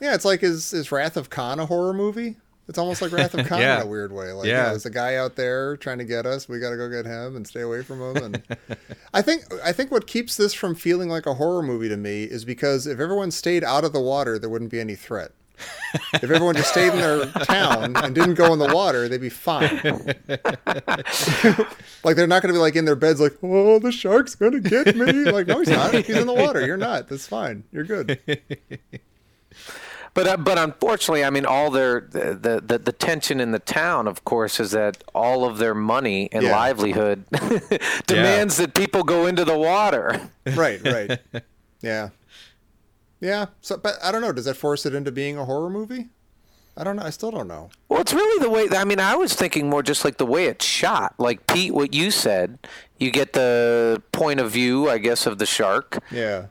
Yeah, 0.00 0.14
it's 0.14 0.24
like 0.24 0.42
is 0.42 0.72
is 0.72 0.90
Wrath 0.90 1.16
of 1.16 1.30
Khan 1.30 1.60
a 1.60 1.66
horror 1.66 1.92
movie? 1.92 2.36
It's 2.68 2.78
almost 2.78 3.00
like 3.00 3.12
Wrath 3.12 3.34
of 3.34 3.46
Khan 3.48 3.60
Yeah. 3.60 3.76
in 3.80 3.82
a 3.82 3.90
weird 3.90 4.10
way. 4.12 4.32
Like, 4.32 4.46
Yeah. 4.46 4.64
yeah, 4.64 4.68
there's 4.70 4.86
a 4.86 4.90
guy 4.90 5.14
out 5.16 5.36
there 5.36 5.76
trying 5.76 5.98
to 5.98 6.04
get 6.04 6.26
us. 6.26 6.48
We 6.48 6.58
got 6.58 6.70
to 6.70 6.76
go 6.76 6.88
get 6.88 7.06
him 7.06 7.36
and 7.36 7.46
stay 7.46 7.60
away 7.60 7.82
from 7.82 8.00
him. 8.02 8.16
And 8.24 8.42
I 9.14 9.22
think 9.22 9.44
I 9.64 9.72
think 9.72 9.90
what 9.92 10.06
keeps 10.06 10.36
this 10.36 10.52
from 10.52 10.74
feeling 10.74 11.08
like 11.08 11.26
a 11.26 11.34
horror 11.34 11.62
movie 11.62 11.88
to 11.88 11.96
me 11.96 12.24
is 12.24 12.44
because 12.44 12.86
if 12.86 12.98
everyone 12.98 13.30
stayed 13.30 13.62
out 13.64 13.84
of 13.84 13.92
the 13.92 14.00
water, 14.00 14.38
there 14.38 14.50
wouldn't 14.50 14.70
be 14.70 14.80
any 14.80 14.94
threat. 14.96 15.30
if 16.12 16.24
everyone 16.24 16.54
just 16.54 16.68
stayed 16.70 16.92
in 16.92 16.98
their 16.98 17.24
town 17.44 17.96
and 17.96 18.14
didn't 18.14 18.34
go 18.34 18.52
in 18.52 18.58
the 18.58 18.74
water, 18.74 19.08
they'd 19.08 19.22
be 19.22 19.30
fine. 19.30 19.80
like 22.04 22.14
they're 22.16 22.26
not 22.26 22.42
going 22.42 22.52
to 22.52 22.58
be 22.58 22.58
like 22.58 22.76
in 22.76 22.84
their 22.84 22.94
beds, 22.94 23.20
like, 23.20 23.36
"Oh, 23.42 23.78
the 23.78 23.90
shark's 23.90 24.34
going 24.34 24.52
to 24.52 24.60
get 24.60 24.94
me." 24.94 25.12
Like, 25.30 25.46
no, 25.46 25.60
he's 25.60 25.70
not. 25.70 25.94
He's 25.94 26.10
in 26.16 26.26
the 26.26 26.34
water. 26.34 26.66
You're 26.66 26.76
not. 26.76 27.08
That's 27.08 27.26
fine. 27.26 27.64
You're 27.72 27.84
good. 27.84 28.18
But 30.16 30.26
uh, 30.26 30.36
but 30.38 30.58
unfortunately, 30.58 31.24
I 31.24 31.30
mean, 31.30 31.44
all 31.46 31.70
their 31.70 32.00
the, 32.00 32.60
the 32.66 32.78
the 32.78 32.92
tension 32.92 33.38
in 33.38 33.52
the 33.52 33.58
town, 33.60 34.08
of 34.08 34.24
course, 34.24 34.58
is 34.58 34.70
that 34.72 35.04
all 35.14 35.44
of 35.44 35.58
their 35.58 35.74
money 35.74 36.28
and 36.32 36.42
Yeah. 36.42 36.52
livelihood 36.56 37.24
demands 38.06 38.56
that 38.56 38.74
people 38.74 39.04
go 39.04 39.26
into 39.26 39.44
the 39.44 39.56
water. 39.58 40.30
right, 40.56 40.80
right. 40.84 41.20
Yeah. 41.82 42.08
Yeah. 43.20 43.46
So, 43.60 43.76
but 43.76 43.94
I 44.02 44.10
don't 44.10 44.22
know. 44.22 44.32
Does 44.32 44.46
that 44.46 44.56
force 44.56 44.86
it 44.86 44.94
into 44.94 45.12
being 45.12 45.36
a 45.38 45.44
horror 45.44 45.70
movie? 45.70 46.08
I 46.78 46.84
don't 46.84 46.96
know. 46.96 47.02
I 47.04 47.10
still 47.10 47.30
don't 47.30 47.48
know. 47.48 47.70
Well, 47.88 48.00
it's 48.02 48.12
really 48.12 48.42
the 48.42 48.50
way. 48.50 48.68
I 48.76 48.84
mean, 48.84 49.00
I 49.00 49.16
was 49.16 49.32
thinking 49.34 49.70
more 49.70 49.82
just 49.82 50.04
like 50.04 50.18
the 50.18 50.26
way 50.26 50.44
it's 50.46 50.64
shot. 50.64 51.14
Like 51.18 51.46
Pete, 51.46 51.72
what 51.74 51.94
you 51.94 52.10
said, 52.10 52.58
you 52.98 53.10
get 53.10 53.32
the 53.32 54.02
point 54.12 54.40
of 54.40 54.50
view, 54.50 54.88
I 54.90 54.98
guess, 54.98 55.26
of 55.26 55.38
the 55.38 55.46
shark. 55.46 55.98
Yeah. 56.10 56.46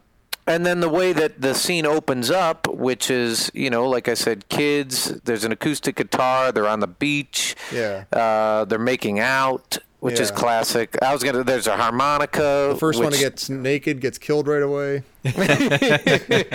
And 0.48 0.64
then 0.66 0.80
the 0.80 0.90
way 0.90 1.12
that 1.12 1.42
the 1.42 1.56
scene 1.56 1.88
opens 1.88 2.30
up, 2.30 2.68
which 2.68 3.10
is, 3.10 3.50
you 3.56 3.70
know, 3.72 3.90
like 3.90 4.08
I 4.08 4.14
said, 4.14 4.48
kids, 4.50 5.06
there's 5.22 5.44
an 5.44 5.52
acoustic 5.52 5.96
guitar, 5.96 6.52
they're 6.52 6.68
on 6.68 6.82
the 6.82 6.88
beach, 6.88 7.56
Yeah. 7.72 8.04
uh, 8.14 8.66
they're 8.66 8.78
making 8.78 9.20
out, 9.20 9.80
which 10.02 10.20
is 10.20 10.30
Yeah. 10.30 10.36
classic. 10.36 10.96
I 11.02 11.14
was 11.14 11.24
going 11.24 11.36
to, 11.36 11.44
there's 11.44 11.66
a 11.66 11.76
harmonica. 11.76 12.68
The 12.74 12.78
first 12.80 13.00
one 13.02 13.12
to 13.12 13.18
which- 13.18 13.22
get 13.22 13.50
naked 13.50 14.02
gets 14.02 14.20
killed 14.20 14.48
right 14.48 14.62
away. 14.62 15.02
A 15.26 16.46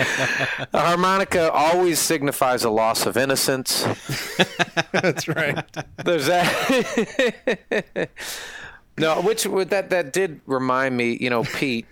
harmonica 0.73 1.51
always 1.51 1.99
signifies 1.99 2.63
a 2.63 2.69
loss 2.69 3.05
of 3.05 3.17
innocence. 3.17 3.85
That's 4.93 5.27
right. 5.27 5.61
There's 6.05 6.27
that. 6.27 7.67
no, 8.97 9.21
which 9.21 9.45
would- 9.45 9.69
that 9.69 9.89
that 9.89 10.13
did 10.13 10.41
remind 10.45 10.95
me. 10.95 11.17
You 11.19 11.29
know, 11.29 11.43
Pete, 11.43 11.85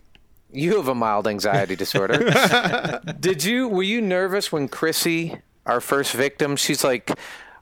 you 0.52 0.78
have 0.78 0.88
a 0.88 0.96
mild 0.96 1.28
anxiety 1.28 1.76
disorder. 1.76 3.00
did 3.20 3.44
you? 3.44 3.68
Were 3.68 3.84
you 3.84 4.02
nervous 4.02 4.52
when 4.52 4.68
Chrissy, 4.68 5.38
our 5.66 5.80
first 5.82 6.14
victim, 6.14 6.56
she's 6.56 6.84
like 6.84 7.12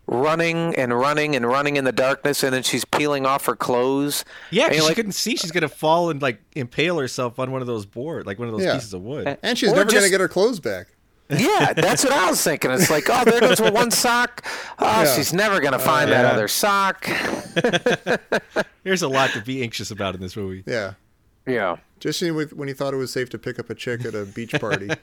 running 0.10 0.74
and 0.76 0.98
running 0.98 1.36
and 1.36 1.46
running 1.46 1.76
in 1.76 1.84
the 1.84 1.92
darkness, 1.92 2.42
and 2.44 2.54
then 2.54 2.64
she's 2.64 2.86
peeling 2.86 3.26
off 3.26 3.46
her 3.46 3.56
clothes. 3.58 4.24
yeah. 4.52 4.64
and 4.64 4.70
'cause 4.72 4.76
you're 4.78 4.82
she 4.84 4.88
like, 4.88 4.96
couldn't 4.96 5.12
see 5.12 5.36
she's 5.36 5.52
gonna 5.52 5.68
fall 5.68 6.10
and 6.10 6.22
like 6.22 6.40
impale 6.56 6.98
herself 7.00 7.40
on 7.40 7.52
one 7.52 7.60
of 7.62 7.68
those 7.68 7.86
boards, 7.86 8.26
like 8.26 8.40
one 8.40 8.48
of 8.48 8.54
those 8.54 8.64
Yeah. 8.64 8.76
pieces 8.76 8.94
of 8.94 9.02
wood. 9.02 9.38
And 9.44 9.58
she's 9.58 9.70
Or 9.72 9.76
never 9.76 9.92
going 9.92 10.04
to 10.06 10.10
get 10.10 10.22
her 10.22 10.30
clothes 10.30 10.62
back. 10.62 10.88
Yeah, 11.30 11.74
that's 11.74 12.06
what 12.06 12.14
I 12.14 12.30
was 12.30 12.42
thinking. 12.42 12.72
It's 12.72 12.90
like, 12.90 13.04
oh, 13.10 13.26
there 13.26 13.42
goes 13.42 13.60
one 13.60 13.92
sock. 13.92 14.46
Oh, 14.80 15.04
Yeah. 15.04 15.14
she's 15.14 15.34
never 15.34 15.60
gonna 15.60 15.78
find 15.78 16.10
uh, 16.10 16.14
that 16.14 16.22
yeah. 16.22 16.32
other 16.32 16.48
sock. 16.48 17.06
There's 18.84 19.02
a 19.02 19.10
lot 19.10 19.32
to 19.32 19.42
be 19.42 19.62
anxious 19.62 19.92
about 19.92 20.16
in 20.16 20.22
this 20.22 20.38
movie. 20.38 20.64
Yeah. 20.66 20.94
Yeah. 21.48 21.78
Just 22.00 22.22
when 22.22 22.48
when 22.50 22.68
he 22.68 22.74
thought 22.76 22.94
it 22.94 22.98
was 22.98 23.12
safe 23.12 23.30
to 23.32 23.40
pick 23.40 23.58
up 23.58 23.70
a 23.72 23.76
chick 23.76 24.06
at 24.06 24.14
a 24.14 24.26
beach 24.26 24.52
party. 24.60 24.90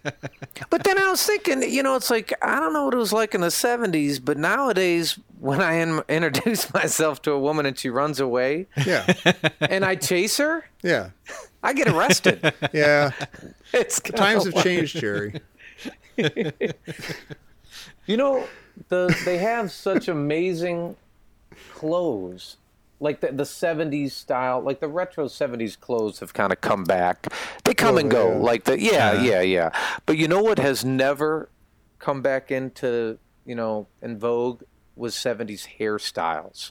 But 0.70 0.84
then 0.84 0.98
I 0.98 1.10
was 1.10 1.24
thinking, 1.24 1.62
you 1.68 1.82
know, 1.82 1.96
it's 1.96 2.10
like 2.10 2.32
I 2.42 2.60
don't 2.60 2.72
know 2.72 2.84
what 2.84 2.94
it 2.94 2.98
was 2.98 3.12
like 3.12 3.34
in 3.34 3.40
the 3.40 3.48
'70s, 3.48 4.24
but 4.24 4.36
nowadays, 4.38 5.18
when 5.40 5.60
I 5.60 5.74
in- 5.74 6.02
introduce 6.08 6.72
myself 6.72 7.20
to 7.22 7.32
a 7.32 7.38
woman 7.38 7.66
and 7.66 7.76
she 7.78 7.90
runs 7.90 8.20
away, 8.20 8.66
Yeah. 8.86 9.12
and 9.60 9.84
I 9.84 9.96
chase 9.96 10.36
her, 10.36 10.66
Yeah. 10.82 11.10
I 11.62 11.72
get 11.72 11.88
arrested. 11.88 12.52
Yeah. 12.72 13.10
it's 13.72 13.98
Times 14.00 14.44
have 14.44 14.62
changed, 14.62 14.96
Jerry. 15.00 15.40
You 18.06 18.16
know, 18.16 18.46
the 18.88 19.14
they 19.24 19.38
have 19.38 19.70
such 19.72 20.08
amazing 20.08 20.96
clothes. 21.72 22.56
Like 23.04 23.20
the, 23.20 23.28
the 23.32 23.44
70s 23.44 24.12
style, 24.12 24.60
like 24.62 24.80
the 24.80 24.88
retro 24.88 25.26
70s 25.26 25.78
clothes 25.78 26.20
have 26.20 26.32
kind 26.32 26.52
of 26.52 26.60
come 26.62 26.84
back. 26.84 27.26
They 27.64 27.74
come 27.74 27.98
and 27.98 28.10
go. 28.10 28.32
yeah. 28.32 28.38
Like 28.38 28.64
the 28.64 28.80
yeah, 28.80 29.20
yeah, 29.22 29.40
yeah. 29.42 29.70
But 30.06 30.16
you 30.16 30.26
know 30.26 30.42
what 30.42 30.58
has 30.58 30.84
never 30.86 31.50
come 31.98 32.22
back 32.22 32.50
into 32.50 33.18
you 33.44 33.54
know, 33.54 33.88
in 34.00 34.18
vogue 34.18 34.62
was 34.96 35.14
70s 35.14 35.76
hairstyles. 35.78 36.70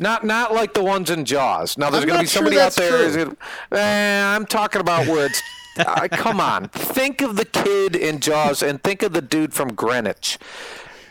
Not 0.00 0.24
not 0.24 0.54
like 0.54 0.72
the 0.72 0.82
ones 0.82 1.10
in 1.10 1.24
Jaws. 1.26 1.76
Now 1.76 1.90
there's 1.90 2.06
going 2.06 2.16
to 2.18 2.22
be 2.22 2.26
sure 2.26 2.38
somebody 2.38 2.56
out 2.58 2.72
that's 2.72 2.76
there. 2.76 3.24
gonna- 3.26 3.36
Eh, 3.72 4.24
I'm 4.34 4.46
talking 4.46 4.80
about 4.80 5.06
where 5.06 5.26
it's. 5.26 5.42
Uh, 5.78 6.06
come 6.10 6.40
on, 6.40 6.68
think 6.68 7.20
of 7.20 7.34
the 7.36 7.44
kid 7.44 7.96
in 7.96 8.20
Jaws 8.20 8.62
and 8.62 8.82
think 8.82 9.02
of 9.02 9.12
the 9.12 9.20
dude 9.20 9.52
from 9.52 9.74
Greenwich. 9.74 10.38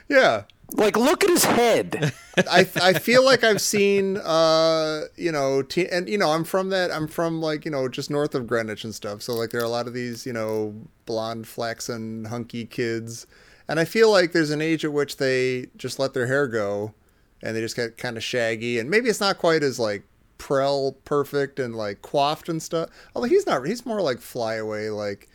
Yeah. 0.10 0.44
Like, 0.74 0.98
look 0.98 1.24
at 1.24 1.30
his 1.30 1.46
head. 1.46 2.14
I, 2.50 2.68
I 2.82 2.94
feel 2.94 3.24
like 3.24 3.44
I've 3.44 3.62
seen 3.62 4.18
uh 4.18 5.02
you 5.16 5.32
know 5.32 5.62
te- 5.62 5.88
and 5.88 6.10
you 6.10 6.18
know 6.18 6.32
I'm 6.32 6.44
from 6.44 6.70
that 6.70 6.92
I'm 6.92 7.08
from 7.08 7.42
like 7.42 7.64
you 7.64 7.70
know 7.72 7.88
just 7.88 8.10
north 8.10 8.34
of 8.34 8.48
Greenwich 8.48 8.84
and 8.84 8.94
stuff. 8.94 9.22
So 9.22 9.34
like 9.34 9.52
there 9.52 9.62
are 9.62 9.66
a 9.66 9.70
lot 9.70 9.88
of 9.88 9.94
these 9.94 10.26
you 10.26 10.34
know 10.34 10.74
blonde 11.06 11.48
flaxen 11.48 12.26
hunky 12.26 12.66
kids. 12.66 13.28
And 13.68 13.80
I 13.80 13.86
feel 13.86 14.12
like 14.12 14.32
there's 14.32 14.50
an 14.50 14.62
age 14.62 14.84
at 14.84 14.92
which 14.92 15.18
they 15.18 15.68
just 15.78 16.00
let 16.00 16.14
their 16.14 16.28
hair 16.28 16.48
go 16.48 16.94
and 17.42 17.56
they 17.56 17.62
just 17.62 17.76
get 17.76 17.98
kind 17.98 18.18
of 18.18 18.24
shaggy. 18.24 18.80
And 18.80 18.90
maybe 18.90 19.10
it's 19.10 19.20
not 19.20 19.38
quite 19.38 19.64
as 19.64 19.80
like 19.80 20.04
Prell 20.40 20.94
perfect 21.06 21.60
and 21.60 21.76
like 21.76 22.02
coiffed 22.02 22.50
and 22.50 22.62
stuff. 22.62 22.90
Although 23.16 23.30
he's 23.30 23.46
not 23.46 23.66
he's 23.66 23.86
more 23.86 24.02
like 24.02 24.20
flyaway 24.20 24.90
like 24.90 25.30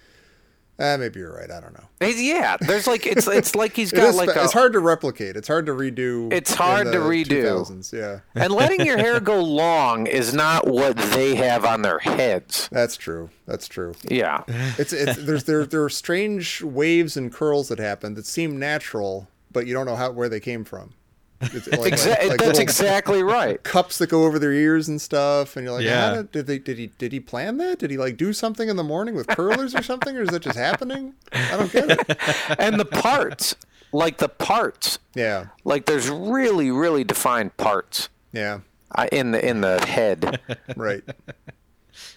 eh, 0.79 0.97
maybe 0.97 1.21
you're 1.21 1.35
right 1.35 1.51
I 1.51 1.61
don't 1.61 1.73
know 1.75 1.85
yeah, 2.01 2.57
there's 2.61 2.87
like 2.87 3.07
it's 3.07 3.27
it's 3.41 3.55
like 3.55 3.75
he's 3.75 3.93
got 3.93 4.15
like 4.15 4.35
a, 4.35 4.45
it's 4.45 4.53
hard 4.53 4.73
to 4.75 4.81
replicate 4.81 5.37
it's 5.37 5.49
hard 5.49 5.67
to 5.67 5.73
redo 5.73 6.33
It's 6.33 6.55
hard 6.55 6.93
to 6.93 6.99
redo. 6.99 7.43
2000s, 7.43 7.93
yeah 7.93 8.21
and 8.35 8.53
letting 8.53 8.85
your 8.87 8.99
hair 8.99 9.21
go 9.21 9.41
long 9.43 10.07
is 10.07 10.33
not 10.33 10.67
what 10.67 10.97
they 10.97 11.35
have 11.35 11.65
on 11.65 11.83
their 11.83 11.99
heads. 11.99 12.69
That's 12.71 12.97
true. 12.97 13.31
That's 13.47 13.67
true. 13.69 13.95
Yeah. 14.09 14.45
It's 14.79 14.93
it's 14.93 15.17
there's 15.25 15.45
there 15.45 15.65
there 15.67 15.83
are 15.83 15.91
strange 15.91 16.63
waves 16.63 17.17
and 17.17 17.33
curls 17.33 17.69
that 17.69 17.79
happen 17.79 18.15
that 18.15 18.27
seem 18.27 18.59
natural, 18.59 19.29
but 19.51 19.67
you 19.67 19.75
don't 19.75 19.87
know 19.87 19.97
how 19.97 20.11
where 20.13 20.29
they 20.29 20.41
came 20.41 20.65
from. 20.65 20.95
It's 21.41 21.69
like, 21.69 21.93
Exa- 21.93 22.19
like- 22.19 22.29
like 22.31 22.41
that's 22.41 22.59
exactly 22.59 23.23
right. 23.23 23.63
cups 23.63 23.99
that 23.99 24.09
go 24.11 24.25
over 24.25 24.39
their 24.41 24.53
ears 24.53 24.89
and 24.89 25.01
stuff, 25.01 25.57
and 25.57 25.65
you're 25.65 25.73
like, 25.75 25.85
Yeah. 25.85 26.17
did, 26.17 26.33
did 26.33 26.47
they 26.49 26.59
did 26.59 26.79
he 26.79 26.89
did 26.99 27.13
he 27.13 27.21
plan 27.21 27.59
that? 27.59 27.79
Did 27.79 27.91
he 27.93 27.97
like 27.99 28.17
do 28.17 28.33
something 28.33 28.69
in 28.69 28.75
the 28.77 28.83
morning 28.83 29.15
with 29.15 29.29
curlers 29.29 29.73
or 29.75 29.83
something, 29.83 30.17
or 30.17 30.23
is 30.23 30.31
that 30.31 30.43
just 30.43 30.59
happening? 30.59 31.15
I 31.33 31.57
don't 31.57 31.71
get 31.73 31.91
it. 31.91 32.19
And 32.59 32.81
the 32.81 32.85
parts, 32.85 33.55
like 33.93 34.19
the 34.19 34.29
parts, 34.29 34.99
Yeah, 35.15 35.47
like 35.65 35.87
there's 35.87 36.11
really 36.11 36.71
really 36.73 37.05
defined 37.05 37.57
parts 37.57 38.09
yeah, 38.33 38.61
uh, 38.97 39.07
in 39.13 39.31
the 39.31 39.47
in 39.49 39.61
the 39.61 39.85
head. 39.87 40.41
right. 40.77 41.03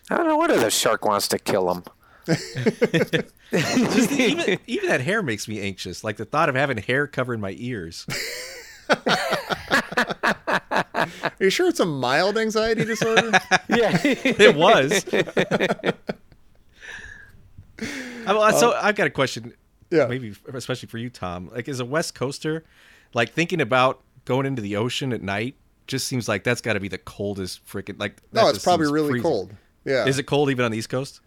I 0.09 0.17
don't 0.17 0.27
know 0.27 0.35
what 0.37 0.49
if 0.49 0.59
the 0.61 0.71
shark 0.71 1.05
wants 1.05 1.27
to 1.29 1.37
kill 1.39 1.71
him. 1.71 1.83
even, 3.51 4.59
even 4.67 4.89
that 4.89 5.01
hair 5.01 5.21
makes 5.23 5.47
me 5.47 5.59
anxious. 5.61 6.03
Like 6.03 6.17
the 6.17 6.25
thought 6.25 6.49
of 6.49 6.55
having 6.55 6.77
hair 6.77 7.07
covering 7.07 7.39
my 7.39 7.55
ears. 7.57 8.05
Are 11.41 11.43
you 11.45 11.49
sure 11.49 11.67
it's 11.67 11.79
a 11.79 11.85
mild 11.85 12.37
anxiety 12.37 12.85
disorder? 12.85 13.31
Yeah. 13.69 13.97
It 14.03 14.55
was. 14.55 15.05
I, 18.27 18.33
well, 18.33 18.53
so 18.53 18.71
uh, 18.71 18.79
I've 18.83 18.95
got 18.95 19.07
a 19.07 19.09
question. 19.09 19.53
Yeah. 19.89 20.05
Maybe 20.07 20.35
especially 20.53 20.87
for 20.87 20.97
you, 20.97 21.09
Tom. 21.09 21.49
Like, 21.51 21.67
as 21.67 21.79
a 21.79 21.85
West 21.85 22.15
Coaster, 22.15 22.63
like 23.13 23.31
thinking 23.33 23.59
about 23.61 24.01
going 24.25 24.45
into 24.45 24.61
the 24.61 24.75
ocean 24.75 25.11
at 25.13 25.21
night 25.21 25.55
just 25.87 26.07
seems 26.07 26.29
like 26.29 26.43
that's 26.43 26.61
got 26.61 26.73
to 26.73 26.79
be 26.79 26.87
the 26.87 26.97
coldest 26.97 27.65
freaking 27.65 27.99
like. 27.99 28.21
no, 28.31 28.49
it's 28.49 28.63
probably 28.63 28.91
really 28.91 29.09
freezing. 29.09 29.23
cold. 29.23 29.55
Yeah. 29.85 30.05
Is 30.05 30.19
it 30.19 30.23
cold 30.23 30.49
even 30.51 30.63
on 30.65 30.71
the 30.71 30.77
East 30.77 30.89
Coast? 30.89 31.21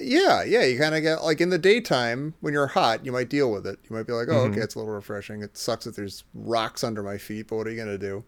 Yeah, 0.00 0.42
yeah. 0.42 0.64
You 0.64 0.78
kind 0.78 0.94
of 0.94 1.02
get 1.02 1.22
like 1.22 1.40
in 1.40 1.50
the 1.50 1.58
daytime 1.58 2.34
when 2.40 2.52
you're 2.52 2.66
hot, 2.68 3.04
you 3.04 3.12
might 3.12 3.28
deal 3.28 3.50
with 3.52 3.66
it. 3.66 3.78
You 3.88 3.96
might 3.96 4.06
be 4.06 4.12
like, 4.12 4.28
oh, 4.30 4.46
okay, 4.46 4.60
it's 4.60 4.74
a 4.74 4.78
little 4.78 4.92
refreshing. 4.94 5.42
It 5.42 5.56
sucks 5.56 5.84
that 5.84 5.96
there's 5.96 6.24
rocks 6.34 6.82
under 6.84 7.02
my 7.02 7.18
feet, 7.18 7.48
but 7.48 7.56
what 7.56 7.66
are 7.66 7.70
you 7.70 7.76
gonna 7.78 7.98
do? 7.98 8.24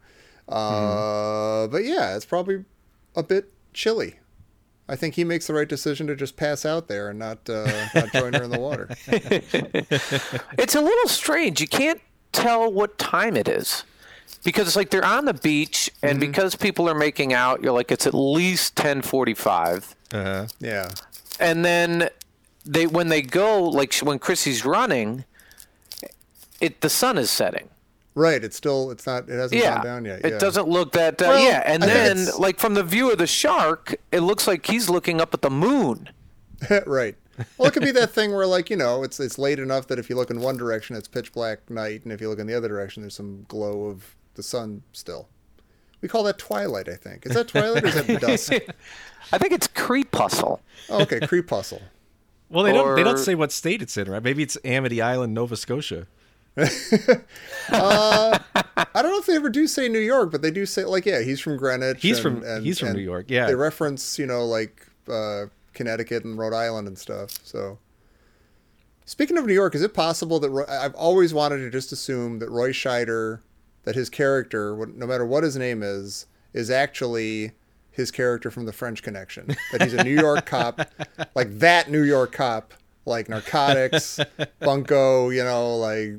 Uh, 0.48 1.66
But 1.68 1.84
yeah, 1.84 2.14
it's 2.16 2.24
probably 2.26 2.64
a 3.16 3.22
bit 3.22 3.52
chilly. 3.72 4.18
I 4.88 4.96
think 4.96 5.14
he 5.14 5.24
makes 5.24 5.46
the 5.46 5.54
right 5.54 5.68
decision 5.68 6.06
to 6.08 6.16
just 6.16 6.36
pass 6.36 6.66
out 6.66 6.88
there 6.88 7.08
and 7.08 7.18
not 7.18 7.48
uh, 7.48 7.86
not 7.94 8.12
join 8.12 8.32
her 8.34 8.42
in 8.42 8.50
the 8.50 8.60
water. 8.60 8.88
It's 10.58 10.74
a 10.74 10.80
little 10.80 11.08
strange. 11.08 11.60
You 11.60 11.68
can't 11.68 12.00
tell 12.32 12.70
what 12.70 12.98
time 12.98 13.36
it 13.36 13.48
is. 13.48 13.84
Because 14.44 14.66
it's 14.66 14.76
like 14.76 14.90
they're 14.90 15.04
on 15.04 15.24
the 15.26 15.34
beach 15.34 15.88
and 16.02 16.18
because 16.18 16.56
people 16.56 16.88
are 16.88 16.94
making 16.96 17.32
out, 17.32 17.62
you're 17.62 17.72
like 17.72 17.92
it's 17.92 18.06
at 18.08 18.14
least 18.14 18.74
10:45. 18.74 19.94
Uh, 20.12 20.46
Yeah, 20.58 20.90
And 21.40 21.64
then 21.64 22.08
they 22.64 22.86
when 22.86 23.08
they 23.08 23.22
go 23.22 23.62
like 23.64 23.94
when 23.96 24.18
Chrissy's 24.18 24.64
running, 24.64 25.24
it 26.60 26.80
the 26.80 26.90
sun 26.90 27.18
is 27.18 27.30
setting. 27.30 27.68
right. 28.14 28.42
It's 28.44 28.56
still 28.56 28.90
it's 28.90 29.06
not 29.06 29.28
it 29.28 29.32
hasn't 29.36 29.60
Yeah. 29.60 29.76
gone 29.76 29.84
down 29.84 30.04
yet. 30.04 30.24
It 30.24 30.32
yeah. 30.32 30.38
doesn't 30.38 30.68
look 30.68 30.92
that 30.92 31.20
uh, 31.20 31.26
Well, 31.28 31.44
yeah, 31.44 31.62
and 31.64 31.82
I 31.82 31.86
then 31.86 32.26
like 32.38 32.58
from 32.58 32.74
the 32.74 32.84
view 32.84 33.10
of 33.10 33.18
the 33.18 33.26
shark, 33.26 33.96
it 34.12 34.20
looks 34.20 34.46
like 34.46 34.66
he's 34.66 34.88
looking 34.88 35.20
up 35.20 35.34
at 35.34 35.42
the 35.42 35.50
moon. 35.50 36.10
right. 36.86 37.16
Well, 37.56 37.66
it 37.68 37.72
could 37.72 37.82
be 37.82 37.90
that 37.92 38.10
thing 38.10 38.32
where, 38.32 38.46
like, 38.46 38.68
you 38.68 38.76
know, 38.76 39.02
it's 39.02 39.18
it's 39.18 39.38
late 39.38 39.58
enough 39.58 39.86
that 39.88 39.98
if 39.98 40.10
you 40.10 40.14
look 40.16 40.30
in 40.30 40.38
one 40.40 40.56
direction, 40.58 40.94
it's 40.94 41.08
pitch 41.08 41.32
black 41.32 41.68
night, 41.70 42.02
and 42.04 42.12
if 42.12 42.20
you 42.20 42.28
look 42.28 42.38
in 42.38 42.46
the 42.46 42.54
other 42.54 42.68
direction, 42.68 43.02
there's 43.02 43.16
some 43.16 43.44
glow 43.48 43.86
of 43.86 44.14
the 44.34 44.42
sun 44.42 44.82
still. 44.92 45.28
We 46.02 46.08
call 46.08 46.24
that 46.24 46.36
twilight, 46.38 46.88
I 46.88 46.96
think. 46.96 47.24
Is 47.26 47.32
that 47.34 47.48
twilight 47.48 47.84
or 47.84 47.86
is 47.86 47.94
that 47.94 48.20
dusk? 48.20 48.52
I 49.32 49.38
think 49.38 49.52
it's 49.52 49.66
crepuscle. 49.68 50.60
Oh, 50.90 51.02
okay, 51.02 51.20
crepuscle. 51.20 51.80
well, 52.50 52.64
they 52.64 52.72
don't. 52.72 52.94
They 52.96 53.02
don't 53.04 53.18
say 53.18 53.34
what 53.34 53.50
state 53.52 53.80
it's 53.80 53.96
in, 53.96 54.10
right? 54.10 54.22
Maybe 54.22 54.42
it's 54.42 54.58
Amity 54.64 55.00
Island, 55.00 55.32
Nova 55.32 55.56
Scotia. 55.56 56.06
I 56.56 58.38
don't 58.94 59.10
know 59.10 59.18
if 59.18 59.26
they 59.26 59.36
ever 59.36 59.48
do 59.48 59.66
say 59.66 59.88
New 59.88 60.00
York, 60.00 60.30
but 60.30 60.42
they 60.42 60.50
do 60.50 60.66
say 60.66 60.84
like, 60.84 61.06
yeah, 61.06 61.20
he's 61.22 61.40
from 61.40 61.56
Greenwich. 61.56 62.02
He's 62.02 62.18
and- 62.24 62.38
from- 62.40 62.44
and- 62.48 62.64
he's 62.64 62.78
from 62.78 62.88
and 62.88 62.96
New 62.98 63.02
York, 63.02 63.26
yeah. 63.28 63.46
they 63.46 63.54
reference 63.54 64.18
you 64.18 64.26
know 64.26 64.44
like 64.44 64.86
uh, 65.08 65.44
Connecticut 65.74 66.24
and 66.24 66.36
Rhode 66.38 66.52
Island 66.54 66.88
and 66.88 66.98
stuff. 66.98 67.30
So, 67.44 67.78
speaking 69.06 69.38
of 69.38 69.46
New 69.46 69.54
York, 69.54 69.74
is 69.74 69.82
it 69.82 69.94
possible 69.94 70.38
that 70.40 70.50
Roy, 70.50 70.64
I've 70.68 70.94
always 70.94 71.32
wanted 71.32 71.58
to 71.58 71.70
just 71.70 71.92
assume 71.92 72.38
that 72.40 72.50
Roy 72.50 72.70
Scheider, 72.72 73.40
that 73.84 73.94
his 73.94 74.08
character, 74.10 74.74
no 74.94 75.06
matter 75.06 75.24
what 75.26 75.42
his 75.44 75.56
name 75.56 75.82
is, 75.82 76.26
is 76.52 76.70
actually 76.70 77.52
his 77.90 78.10
character 78.10 78.50
from 78.50 78.64
The 78.66 78.72
French 78.72 79.02
Connection. 79.02 79.54
That 79.72 79.82
he's 79.82 79.94
a 79.94 80.02
New 80.04 80.14
York 80.18 80.46
cop, 80.46 80.80
like 81.34 81.58
that 81.58 81.90
New 81.90 82.02
York 82.02 82.32
cop, 82.32 82.74
like 83.04 83.28
narcotics, 83.28 84.18
bunco, 84.60 85.30
you 85.30 85.42
know, 85.44 85.76
like 85.76 86.14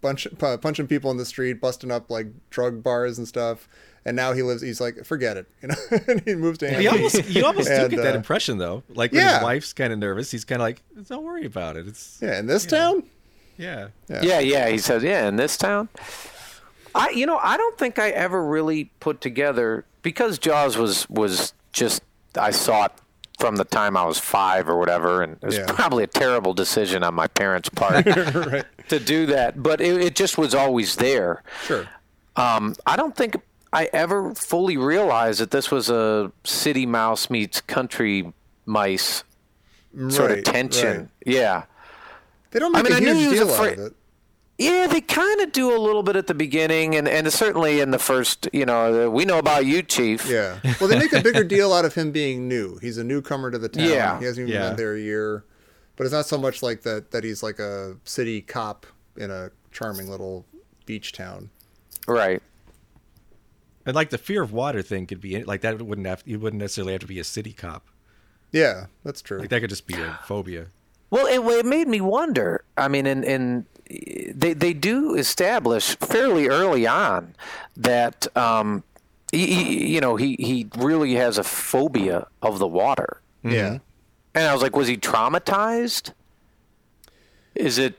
bunch, 0.00 0.26
pu- 0.38 0.58
punching 0.58 0.86
people 0.86 1.10
in 1.10 1.16
the 1.16 1.24
street, 1.24 1.60
busting 1.60 1.90
up 1.90 2.10
like 2.10 2.26
drug 2.50 2.82
bars 2.82 3.18
and 3.18 3.26
stuff. 3.28 3.68
And 4.06 4.16
now 4.16 4.34
he 4.34 4.42
lives. 4.42 4.60
He's 4.60 4.82
like, 4.82 5.02
forget 5.06 5.38
it, 5.38 5.46
you 5.62 5.68
know. 5.68 5.74
and 6.08 6.20
he 6.26 6.34
moves 6.34 6.58
to 6.58 6.82
You 6.82 6.90
almost, 6.90 7.26
you 7.30 7.46
almost 7.46 7.68
do 7.68 7.74
And, 7.74 7.90
get 7.90 8.02
that 8.02 8.12
uh, 8.14 8.18
impression 8.18 8.58
though. 8.58 8.82
Like 8.90 9.12
when 9.12 9.22
yeah. 9.22 9.36
his 9.38 9.44
wife's 9.44 9.72
kind 9.72 9.94
of 9.94 9.98
nervous, 9.98 10.30
he's 10.30 10.44
kind 10.44 10.60
of 10.60 10.64
like, 10.66 10.82
"Don't 11.08 11.24
worry 11.24 11.46
about 11.46 11.76
it." 11.78 11.86
It's 11.88 12.18
Yeah, 12.20 12.38
in 12.38 12.46
this 12.46 12.66
town. 12.66 13.04
yeah. 13.56 13.88
Yeah, 14.10 14.40
yeah. 14.40 14.68
He 14.68 14.76
says, 14.76 15.02
yeah, 15.02 15.26
in 15.26 15.36
this 15.36 15.56
town. 15.56 15.88
I, 16.94 17.10
you 17.10 17.26
know, 17.26 17.38
I 17.42 17.56
don't 17.56 17.76
think 17.78 17.98
I 17.98 18.10
ever 18.10 18.44
really 18.44 18.90
put 19.00 19.20
together 19.20 19.84
because 20.02 20.38
Jaws 20.38 20.76
was 20.76 21.08
was 21.10 21.52
just 21.72 22.02
I 22.38 22.50
saw 22.50 22.86
it 22.86 22.92
from 23.38 23.56
the 23.56 23.64
time 23.64 23.96
I 23.96 24.04
was 24.04 24.18
five 24.18 24.68
or 24.68 24.78
whatever, 24.78 25.22
and 25.22 25.32
it 25.34 25.42
was 25.46 25.56
Yeah. 25.58 25.66
probably 25.66 26.04
a 26.04 26.08
terrible 26.08 26.54
decision 26.54 27.02
on 27.02 27.14
my 27.14 27.26
parents' 27.26 27.68
part 27.68 28.06
right. 28.06 28.64
to 28.88 29.00
do 29.00 29.26
that. 29.26 29.60
But 29.62 29.80
it, 29.80 30.00
it 30.00 30.14
just 30.14 30.38
was 30.38 30.54
always 30.54 30.96
there. 30.96 31.42
Sure. 31.64 31.88
Um, 32.36 32.76
I 32.86 32.94
don't 32.96 33.16
think 33.16 33.36
I 33.72 33.88
ever 33.92 34.34
fully 34.36 34.76
realized 34.76 35.40
that 35.40 35.50
this 35.50 35.70
was 35.72 35.90
a 35.90 36.30
city 36.44 36.86
mouse 36.86 37.28
meets 37.28 37.60
country 37.60 38.32
mice 38.66 39.24
sort 40.08 40.30
Right, 40.30 40.38
of 40.38 40.44
tension. 40.44 40.96
right. 40.98 41.08
Yeah. 41.26 41.64
They 42.52 42.60
don't 42.60 42.74
I 42.76 42.82
make 42.82 42.92
mean, 42.92 43.08
I 43.08 43.10
a 43.10 43.14
knew 43.14 43.20
huge 43.20 43.32
deal 43.38 43.50
out 43.52 43.72
of 43.72 43.78
it. 43.86 43.92
Yeah, 44.56 44.86
they 44.86 45.00
kind 45.00 45.40
of 45.40 45.50
do 45.50 45.76
a 45.76 45.80
little 45.80 46.04
bit 46.04 46.14
at 46.14 46.28
the 46.28 46.34
beginning, 46.34 46.94
and, 46.94 47.08
and 47.08 47.32
certainly 47.32 47.80
in 47.80 47.90
the 47.90 47.98
first, 47.98 48.48
you 48.52 48.64
know, 48.64 49.10
we 49.10 49.24
know 49.24 49.38
about 49.38 49.66
you, 49.66 49.82
Chief. 49.82 50.28
Yeah. 50.30 50.58
Well, 50.80 50.88
they 50.88 50.96
make 50.98 51.12
a 51.12 51.20
bigger 51.20 51.42
deal 51.42 51.72
out 51.72 51.84
of 51.84 51.94
him 51.94 52.12
being 52.12 52.46
new. 52.46 52.78
He's 52.78 52.96
a 52.96 53.02
newcomer 53.02 53.50
to 53.50 53.58
the 53.58 53.68
town. 53.68 53.88
Yeah. 53.88 54.18
He 54.20 54.24
hasn't 54.26 54.48
even 54.48 54.60
Yeah. 54.60 54.68
been 54.68 54.76
there 54.76 54.94
a 54.94 55.00
year. 55.00 55.44
But 55.96 56.04
it's 56.04 56.12
not 56.12 56.26
so 56.26 56.38
much 56.38 56.62
like 56.62 56.82
that 56.82 57.10
that 57.12 57.24
he's 57.24 57.42
like 57.42 57.58
a 57.58 57.96
city 58.04 58.40
cop 58.42 58.86
in 59.16 59.30
a 59.30 59.50
charming 59.72 60.08
little 60.08 60.44
beach 60.86 61.12
town. 61.12 61.50
Right. 62.06 62.42
And 63.86 63.94
like 63.94 64.10
the 64.10 64.18
fear 64.18 64.42
of 64.42 64.52
water 64.52 64.82
thing 64.82 65.06
could 65.06 65.20
be 65.20 65.42
like 65.44 65.60
that. 65.60 65.80
Wouldn't 65.82 66.06
have 66.06 66.22
you 66.26 66.38
wouldn't 66.40 66.60
necessarily 66.60 66.92
have 66.92 67.00
to 67.02 67.06
be 67.06 67.18
a 67.20 67.24
city 67.24 67.52
cop. 67.52 67.86
Yeah, 68.50 68.86
that's 69.04 69.20
true. 69.20 69.38
Like 69.38 69.50
that 69.50 69.60
could 69.60 69.70
just 69.70 69.86
be 69.86 69.94
a 69.94 70.18
phobia. 70.24 70.66
Well, 71.10 71.26
it, 71.26 71.38
it 71.58 71.66
made 71.66 71.86
me 71.86 72.00
wonder. 72.00 72.64
I 72.76 72.88
mean, 72.88 73.06
in, 73.06 73.22
in 73.22 73.66
they 73.88 74.52
they 74.54 74.72
do 74.72 75.14
establish 75.14 75.96
fairly 75.98 76.48
early 76.48 76.86
on 76.86 77.34
that 77.76 78.26
um, 78.36 78.82
he, 79.32 79.46
he, 79.46 79.94
you 79.94 80.00
know 80.00 80.16
he 80.16 80.36
he 80.38 80.66
really 80.78 81.14
has 81.14 81.38
a 81.38 81.44
phobia 81.44 82.26
of 82.42 82.58
the 82.58 82.66
water, 82.68 83.20
Yeah. 83.42 83.78
and 84.34 84.44
I 84.46 84.52
was 84.52 84.62
like, 84.62 84.74
was 84.76 84.88
he 84.88 84.96
traumatized? 84.96 86.12
Is 87.54 87.78
it? 87.78 87.98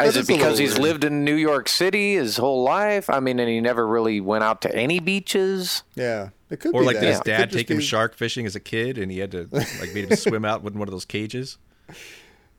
Is 0.00 0.14
That 0.14 0.20
it 0.20 0.20
is 0.22 0.28
a 0.28 0.32
little 0.32 0.36
because 0.36 0.58
he's 0.58 0.70
weird. 0.72 0.82
lived 0.82 1.04
in 1.04 1.24
New 1.24 1.34
York 1.36 1.68
City 1.68 2.14
his 2.14 2.36
whole 2.36 2.62
life? 2.64 3.08
I 3.08 3.20
mean, 3.20 3.38
and 3.38 3.48
he 3.48 3.60
never 3.60 3.86
really 3.86 4.20
went 4.20 4.42
out 4.44 4.60
to 4.62 4.74
any 4.74 4.98
beaches. 4.98 5.82
Yeah, 5.94 6.30
it 6.50 6.58
could 6.60 6.74
Or 6.74 6.80
be 6.80 6.86
like 6.86 6.96
that. 6.96 7.00
did 7.00 7.08
his 7.10 7.18
It 7.20 7.24
dad 7.24 7.50
just 7.50 7.58
take 7.58 7.70
him 7.70 7.76
be- 7.78 7.82
shark 7.84 8.14
fishing 8.14 8.44
as 8.46 8.56
a 8.56 8.60
kid, 8.60 8.98
and 8.98 9.10
he 9.12 9.18
had 9.18 9.30
to 9.32 9.48
like 9.52 9.94
made 9.94 10.10
him 10.10 10.16
swim 10.16 10.44
out 10.44 10.62
with 10.62 10.74
one 10.74 10.88
of 10.88 10.92
those 10.92 11.04
cages. 11.04 11.58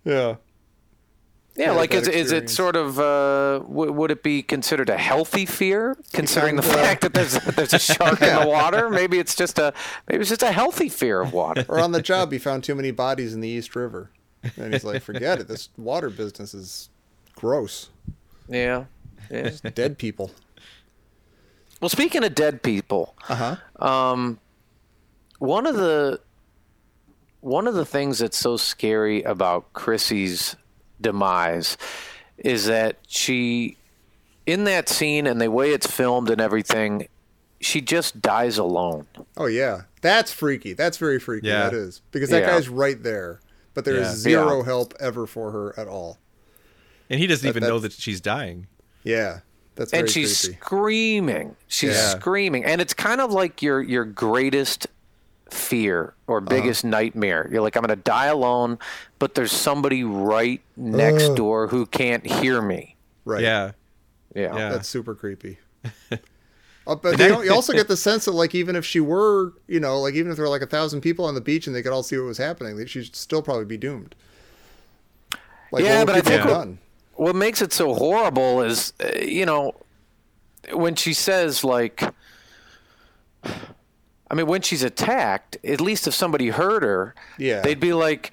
Yeah. 0.03 0.35
Yeah, 1.55 1.67
Yeah, 1.67 1.71
like 1.71 1.93
is, 1.93 2.07
is 2.09 2.31
it 2.33 2.49
sort 2.49 2.75
of 2.75 2.99
uh, 2.99 3.59
w- 3.59 3.91
would 3.91 4.11
it 4.11 4.23
be 4.23 4.43
considered 4.43 4.89
a 4.89 4.97
healthy 4.97 5.45
fear, 5.45 5.97
considering 6.11 6.57
the 6.57 6.61
fact 6.61 7.01
that 7.01 7.13
there's 7.13 7.33
there's 7.55 7.73
a 7.73 7.79
shark 7.79 8.21
in 8.21 8.35
the 8.41 8.47
water? 8.47 8.89
Maybe 8.89 9.19
it's 9.19 9.35
just 9.35 9.57
a 9.57 9.73
maybe 10.09 10.21
it's 10.21 10.29
just 10.29 10.43
a 10.43 10.51
healthy 10.51 10.89
fear 10.89 11.21
of 11.21 11.31
water. 11.33 11.65
Or 11.69 11.79
on 11.79 11.91
the 11.93 12.01
job, 12.01 12.31
he 12.33 12.39
found 12.39 12.63
too 12.65 12.75
many 12.75 12.91
bodies 12.91 13.33
in 13.33 13.39
the 13.39 13.47
East 13.47 13.75
River, 13.75 14.11
and 14.57 14.73
he's 14.73 14.83
like, 14.83 15.01
"Forget 15.01 15.39
it. 15.39 15.47
This 15.47 15.69
water 15.77 16.09
business 16.09 16.53
is 16.53 16.89
gross. 17.35 17.89
Yeah. 18.49 18.85
yeah. 19.31 19.51
Dead 19.73 19.97
people." 19.97 20.31
Well, 21.81 21.89
speaking 21.89 22.23
of 22.23 22.35
dead 22.35 22.63
people, 22.63 23.15
Uh 23.29 23.55
huh. 23.79 23.85
um, 23.85 24.39
one 25.39 25.65
of 25.67 25.75
the 25.75 26.19
one 27.41 27.67
of 27.67 27.75
the 27.75 27.85
things 27.85 28.19
that's 28.19 28.37
so 28.37 28.57
scary 28.57 29.21
about 29.23 29.71
Chrissy's 29.73 30.55
demise 31.01 31.77
is 32.37 32.65
that 32.65 32.97
she, 33.07 33.77
in 34.45 34.63
that 34.65 34.89
scene 34.89 35.25
and 35.27 35.39
the 35.41 35.49
way 35.51 35.71
it's 35.71 35.87
filmed 35.87 36.29
and 36.29 36.41
everything, 36.41 37.07
she 37.61 37.81
just 37.81 38.21
dies 38.21 38.57
alone. 38.57 39.07
Oh 39.37 39.45
yeah, 39.47 39.83
that's 40.01 40.31
freaky. 40.31 40.73
That's 40.73 40.97
very 40.97 41.19
freaky. 41.19 41.47
Yeah. 41.47 41.69
That 41.69 41.73
is 41.73 42.01
because 42.11 42.29
that 42.29 42.41
Yeah. 42.41 42.51
guy's 42.51 42.69
right 42.69 43.01
there, 43.01 43.39
but 43.73 43.85
there 43.85 43.95
is 43.95 44.07
Yeah. 44.07 44.13
zero 44.15 44.57
Yeah. 44.59 44.65
help 44.65 44.93
ever 44.99 45.25
for 45.25 45.51
her 45.51 45.73
at 45.79 45.87
all. 45.87 46.17
And 47.09 47.19
he 47.19 47.27
doesn't 47.27 47.47
even 47.47 47.63
know 47.63 47.79
that 47.79 47.93
she's 47.93 48.19
dying. 48.19 48.67
Yeah, 49.03 49.39
that's 49.75 49.93
and 49.93 50.09
she's 50.09 50.41
creepy. 50.41 50.57
screaming. 50.59 51.55
She's 51.67 51.91
Yeah. 51.95 52.09
screaming, 52.19 52.65
and 52.65 52.81
it's 52.81 52.93
kind 52.93 53.21
of 53.21 53.31
like 53.31 53.61
your 53.61 53.81
your 53.81 54.03
greatest 54.05 54.87
fear 55.51 56.13
or 56.27 56.37
Uh-huh. 56.39 56.47
biggest 56.49 56.83
nightmare. 56.83 57.47
You're 57.51 57.61
like, 57.61 57.75
I'm 57.75 57.81
going 57.83 57.97
to 57.97 58.03
die 58.03 58.25
alone, 58.27 58.79
but 59.19 59.35
there's 59.35 59.51
somebody 59.51 60.03
right 60.03 60.61
next 60.75 61.23
Ugh. 61.29 61.37
door 61.37 61.67
who 61.67 61.85
can't 61.85 62.25
hear 62.25 62.61
me. 62.61 62.95
Right. 63.25 63.41
Yeah. 63.43 63.71
Yeah. 64.33 64.55
Yeah. 64.55 64.69
That's 64.69 64.89
super 64.89 65.15
creepy. 65.15 65.57
Uh, 66.87 66.93
but 66.93 67.17
you, 67.17 67.29
know, 67.29 67.41
you 67.41 67.51
also 67.51 67.73
get 67.73 67.87
the 67.87 67.97
sense 67.97 68.25
that, 68.25 68.31
like, 68.33 68.53
even 68.53 68.75
if 68.75 68.85
she 68.85 68.99
were, 68.99 69.53
you 69.67 69.79
know, 69.79 69.99
like, 69.99 70.13
even 70.13 70.29
if 70.29 70.37
there 70.37 70.45
were 70.45 70.49
like 70.51 70.61
a 70.61 70.67
thousand 70.67 71.01
people 71.01 71.25
on 71.25 71.33
the 71.33 71.41
beach 71.41 71.65
and 71.65 71.75
they 71.75 71.81
could 71.81 71.91
all 71.91 72.03
see 72.03 72.15
what 72.15 72.27
was 72.27 72.37
happening, 72.37 72.77
that 72.77 72.91
she'd 72.91 73.15
still 73.15 73.41
probably 73.41 73.65
be 73.65 73.75
doomed. 73.75 74.13
Like, 75.71 75.83
Yeah, 75.83 76.05
but 76.05 76.13
I 76.15 76.21
think 76.21 76.45
what- 76.45 76.67
What 77.13 77.35
makes 77.35 77.63
it 77.63 77.73
so 77.73 77.95
horrible 77.95 78.61
is, 78.61 78.93
uh, 79.03 79.17
you 79.17 79.47
know, 79.47 79.73
when 80.73 80.93
she 80.95 81.13
says 81.13 81.63
like. 81.63 82.03
I 84.29 84.35
mean, 84.35 84.47
when 84.47 84.61
she's 84.61 84.83
attacked, 84.83 85.57
at 85.63 85.79
least 85.81 86.07
if 86.07 86.13
somebody 86.13 86.49
heard 86.49 86.83
her, 86.83 87.13
Yeah. 87.37 87.61
they'd 87.61 87.79
be 87.79 87.93
like, 87.93 88.31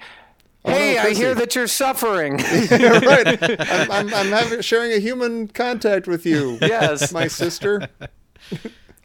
oh, 0.65 0.71
no, 0.71 0.75
"Hey, 0.75 0.97
I 0.97 1.13
hear 1.13 1.35
that 1.35 1.55
you're 1.55 1.67
suffering." 1.67 2.37
right. 2.71 3.61
I'm, 3.61 3.91
I'm, 3.91 4.13
I'm 4.13 4.27
having, 4.31 4.61
sharing 4.61 4.91
a 4.91 4.99
human 4.99 5.47
contact 5.49 6.07
with 6.07 6.25
you. 6.25 6.57
Yes. 6.61 7.11
My 7.11 7.27
sister. 7.27 7.87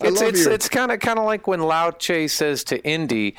It's 0.00 0.20
it's 0.20 0.46
it's 0.46 0.68
kind 0.68 0.92
of 0.92 1.00
kind 1.00 1.18
of 1.18 1.24
like 1.24 1.48
when 1.48 1.60
Lao 1.60 1.90
Che 1.90 2.28
says 2.28 2.62
to 2.64 2.82
Indy, 2.84 3.34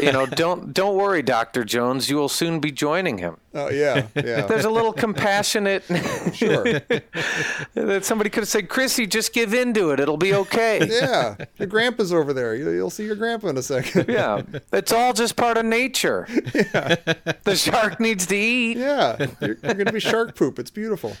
you 0.00 0.12
know, 0.12 0.24
don't 0.42 0.72
don't 0.72 0.96
worry, 0.96 1.20
Doctor 1.20 1.62
Jones, 1.62 2.08
you 2.08 2.16
will 2.16 2.30
soon 2.30 2.58
be 2.58 2.72
joining 2.72 3.18
him. 3.18 3.36
oh, 3.54 3.68
yeah. 3.68 4.06
Yeah. 4.14 4.46
There's 4.46 4.64
a 4.64 4.70
little 4.70 4.94
compassionate 4.94 5.84
sure. 6.32 6.64
that 7.74 8.04
somebody 8.04 8.30
could 8.30 8.42
have 8.42 8.48
said, 8.48 8.70
Chrissy, 8.70 9.06
just 9.06 9.34
give 9.34 9.52
in 9.52 9.74
to 9.74 9.90
it, 9.90 10.00
it'll 10.00 10.16
be 10.16 10.34
okay. 10.34 10.86
Yeah. 10.88 11.36
Your 11.58 11.68
grandpa's 11.68 12.14
over 12.14 12.32
there. 12.32 12.54
You, 12.54 12.70
you'll 12.70 12.90
see 12.90 13.04
your 13.04 13.16
grandpa 13.16 13.48
in 13.48 13.58
a 13.58 13.62
second. 13.62 14.06
Yeah, 14.08 14.42
it's 14.72 14.92
all 14.92 15.12
just 15.12 15.36
part 15.36 15.58
of 15.58 15.66
nature. 15.66 16.26
Yeah. 16.54 16.96
The 17.44 17.56
shark 17.56 18.00
needs 18.00 18.26
to 18.26 18.36
eat. 18.36 18.78
Yeah, 18.78 19.16
you're, 19.40 19.58
you're 19.62 19.74
going 19.74 19.84
to 19.86 19.92
be 19.92 20.00
shark 20.00 20.34
poop. 20.34 20.58
It's 20.58 20.70
beautiful. 20.70 21.16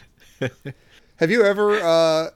Have 1.16 1.30
you 1.30 1.44
ever, 1.44 1.74
uh, 1.80 2.30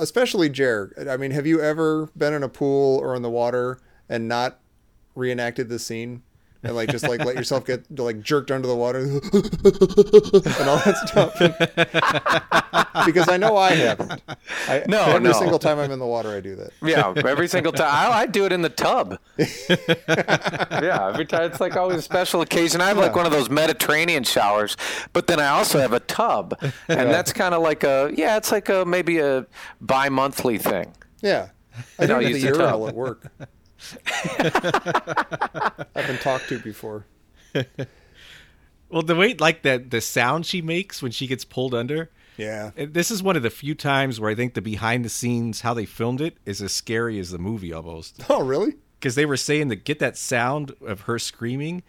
especially 0.00 0.48
Jer? 0.48 0.92
I 1.08 1.16
mean, 1.16 1.30
have 1.30 1.46
you 1.46 1.60
ever 1.60 2.10
been 2.16 2.32
in 2.32 2.42
a 2.42 2.48
pool 2.48 2.98
or 2.98 3.14
in 3.14 3.22
the 3.22 3.30
water 3.30 3.78
and 4.08 4.26
not 4.26 4.58
reenacted 5.14 5.68
the 5.68 5.78
scene? 5.78 6.22
And 6.62 6.76
like 6.76 6.90
just 6.90 7.08
like 7.08 7.24
let 7.24 7.36
yourself 7.36 7.64
get 7.64 7.98
like 7.98 8.20
jerked 8.20 8.50
under 8.50 8.68
the 8.68 8.76
water 8.76 8.98
and 9.02 9.14
all 10.68 10.76
that 10.84 10.96
stuff. 11.06 11.34
because 13.06 13.28
I 13.28 13.36
know 13.38 13.56
I 13.56 13.70
haven't. 13.72 14.20
I, 14.68 14.84
No, 14.86 15.02
every 15.04 15.20
no. 15.20 15.32
single 15.32 15.58
time 15.58 15.78
I'm 15.78 15.90
in 15.90 15.98
the 15.98 16.06
water, 16.06 16.30
I 16.30 16.40
do 16.40 16.56
that. 16.56 16.70
Yeah, 16.82 17.14
every 17.26 17.48
single 17.48 17.72
time. 17.72 17.88
I, 17.90 18.10
I 18.20 18.26
do 18.26 18.44
it 18.44 18.52
in 18.52 18.60
the 18.60 18.68
tub. 18.68 19.18
yeah, 19.38 21.08
every 21.12 21.24
time. 21.24 21.44
It's 21.44 21.60
like 21.60 21.76
always 21.76 21.98
a 21.98 22.02
special 22.02 22.42
occasion. 22.42 22.80
I 22.82 22.88
have 22.88 22.98
like 22.98 23.16
one 23.16 23.24
of 23.24 23.32
those 23.32 23.48
Mediterranean 23.48 24.24
showers, 24.24 24.76
but 25.14 25.26
then 25.26 25.40
I 25.40 25.48
also 25.48 25.78
have 25.78 25.92
a 25.94 26.00
tub. 26.00 26.58
And 26.88 27.10
that's 27.10 27.32
kind 27.32 27.54
of 27.54 27.62
like 27.62 27.84
a, 27.84 28.12
yeah, 28.14 28.36
it's 28.36 28.52
like 28.52 28.68
a 28.68 28.84
maybe 28.84 29.18
a 29.18 29.46
bi 29.80 30.08
monthly 30.10 30.58
thing. 30.58 30.92
Yeah, 31.22 31.48
I 31.98 32.06
do 32.06 32.16
it 32.16 32.24
at 32.24 32.30
use 32.30 32.42
the 32.42 32.48
urinal 32.48 32.88
at 32.88 32.94
work. 32.94 33.26
I've 35.94 36.06
been 36.06 36.18
talked 36.18 36.48
to 36.48 36.58
before. 36.58 37.06
Well, 38.90 39.02
the 39.02 39.14
way 39.14 39.34
like 39.34 39.62
that 39.62 39.90
the 39.90 40.00
sound 40.00 40.46
she 40.46 40.60
makes 40.62 41.00
when 41.00 41.12
she 41.12 41.26
gets 41.26 41.44
pulled 41.44 41.74
under. 41.74 42.10
Yeah. 42.36 42.70
This 42.76 43.10
is 43.10 43.22
one 43.22 43.36
of 43.36 43.42
the 43.42 43.50
few 43.50 43.74
times 43.74 44.18
where 44.18 44.30
I 44.30 44.34
think 44.34 44.54
the 44.54 44.60
behind 44.60 45.04
the 45.04 45.08
scenes 45.08 45.60
how 45.60 45.74
they 45.74 45.84
filmed 45.84 46.20
it 46.20 46.38
is 46.44 46.60
as 46.60 46.72
scary 46.72 47.18
as 47.18 47.30
the 47.30 47.38
movie 47.38 47.72
almost. 47.72 48.24
Oh, 48.28 48.42
really? 48.42 48.74
Because 48.98 49.14
they 49.14 49.26
were 49.26 49.36
saying 49.36 49.68
to 49.68 49.76
get 49.76 49.98
that 50.00 50.16
sound 50.16 50.74
of 50.84 51.02
her 51.02 51.18
screaming, 51.18 51.82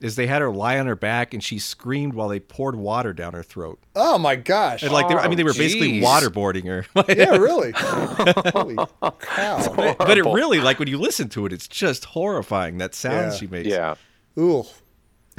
is 0.00 0.16
they 0.16 0.26
had 0.26 0.42
her 0.42 0.50
lie 0.50 0.78
on 0.78 0.86
her 0.86 0.96
back 0.96 1.32
and 1.32 1.42
she 1.42 1.58
screamed 1.58 2.14
while 2.14 2.28
they 2.28 2.40
poured 2.40 2.74
water 2.76 3.12
down 3.12 3.32
her 3.32 3.42
throat. 3.42 3.78
Oh 3.94 4.18
my 4.18 4.36
gosh! 4.36 4.82
And 4.82 4.92
like 4.92 5.08
they 5.08 5.14
were, 5.14 5.20
I 5.20 5.28
mean, 5.28 5.36
they 5.36 5.44
were 5.44 5.54
basically 5.54 5.92
geez. 5.92 6.04
waterboarding 6.04 6.64
her. 6.66 6.86
yeah, 7.14 7.36
really. 7.36 7.72
Holy 7.76 8.76
cow! 9.20 9.94
but 9.98 10.18
it 10.18 10.24
really, 10.24 10.60
like 10.60 10.78
when 10.78 10.88
you 10.88 10.98
listen 10.98 11.28
to 11.30 11.46
it, 11.46 11.52
it's 11.52 11.68
just 11.68 12.04
horrifying 12.06 12.78
that 12.78 12.94
sound 12.94 13.32
Yeah. 13.32 13.36
she 13.38 13.46
makes. 13.46 13.68
Yeah. 13.68 13.94
Ooh. 14.38 14.64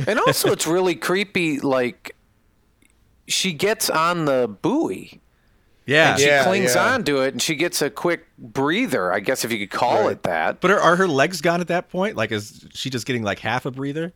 And 0.08 0.20
also, 0.20 0.52
it's 0.52 0.68
really 0.68 0.96
creepy. 0.96 1.60
Like, 1.60 2.15
she 3.28 3.54
gets 3.54 3.89
on 3.89 4.26
the 4.26 4.48
buoy. 4.62 5.22
yeah. 5.86 6.12
and 6.12 6.20
She 6.20 6.28
Yeah, 6.28 6.44
clings 6.44 6.76
yeah. 6.76 6.94
onto 6.94 7.22
it 7.22 7.34
and 7.34 7.41
she 7.41 7.56
gets 7.56 7.82
a 7.82 7.89
quick 7.89 8.26
breather, 8.38 9.12
I 9.13 9.20
guess 9.20 9.46
if 9.46 9.52
you 9.52 9.60
could 9.60 9.72
call 9.78 10.04
Right. 10.04 10.12
it 10.13 10.24
that. 10.24 10.60
But 10.62 10.72
are, 10.72 10.80
are 10.80 10.96
her 10.98 11.08
legs 11.08 11.41
gone 11.41 11.62
at 11.62 11.68
that 11.68 11.89
point? 11.89 12.15
Like, 12.18 12.32
is 12.32 12.65
she 12.74 12.89
just 12.89 13.06
getting 13.06 13.24
like 13.24 13.39
half 13.39 13.65
a 13.65 13.72
breather? 13.72 14.13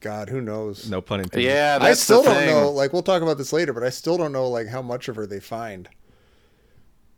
God, 0.00 0.28
who 0.28 0.40
knows? 0.40 0.88
No 0.88 1.00
pun 1.00 1.20
intended. 1.20 1.46
Yeah, 1.46 1.78
I 1.80 1.92
still 1.94 2.22
the 2.22 2.28
don't 2.30 2.36
thing. 2.38 2.50
know. 2.50 2.70
Like, 2.70 2.92
we'll 2.92 3.02
talk 3.02 3.22
about 3.22 3.36
this 3.38 3.52
later, 3.52 3.72
but 3.72 3.82
I 3.82 3.90
still 3.90 4.16
don't 4.16 4.32
know 4.32 4.48
like 4.48 4.68
how 4.68 4.82
much 4.82 5.08
of 5.08 5.16
her 5.16 5.26
they 5.26 5.40
find. 5.40 5.88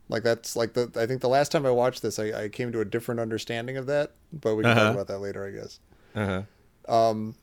Like 0.08 0.22
that's 0.24 0.56
like 0.56 0.72
the. 0.74 0.90
I 0.96 1.06
think 1.06 1.20
the 1.20 1.28
last 1.28 1.52
time 1.52 1.64
I 1.64 1.70
watched 1.70 2.02
this, 2.02 2.18
I, 2.18 2.44
I 2.44 2.48
came 2.48 2.72
to 2.72 2.80
a 2.80 2.84
different 2.84 3.20
understanding 3.20 3.76
of 3.76 3.86
that. 3.86 4.12
But 4.32 4.56
we 4.56 4.64
can 4.64 4.74
talk 4.74 4.82
Uh-huh. 4.82 4.92
about 4.94 5.06
that 5.08 5.18
later, 5.20 5.46
I 5.46 5.50
guess. 5.50 5.78
Uh-huh. 6.16 6.92
Um, 6.92 7.36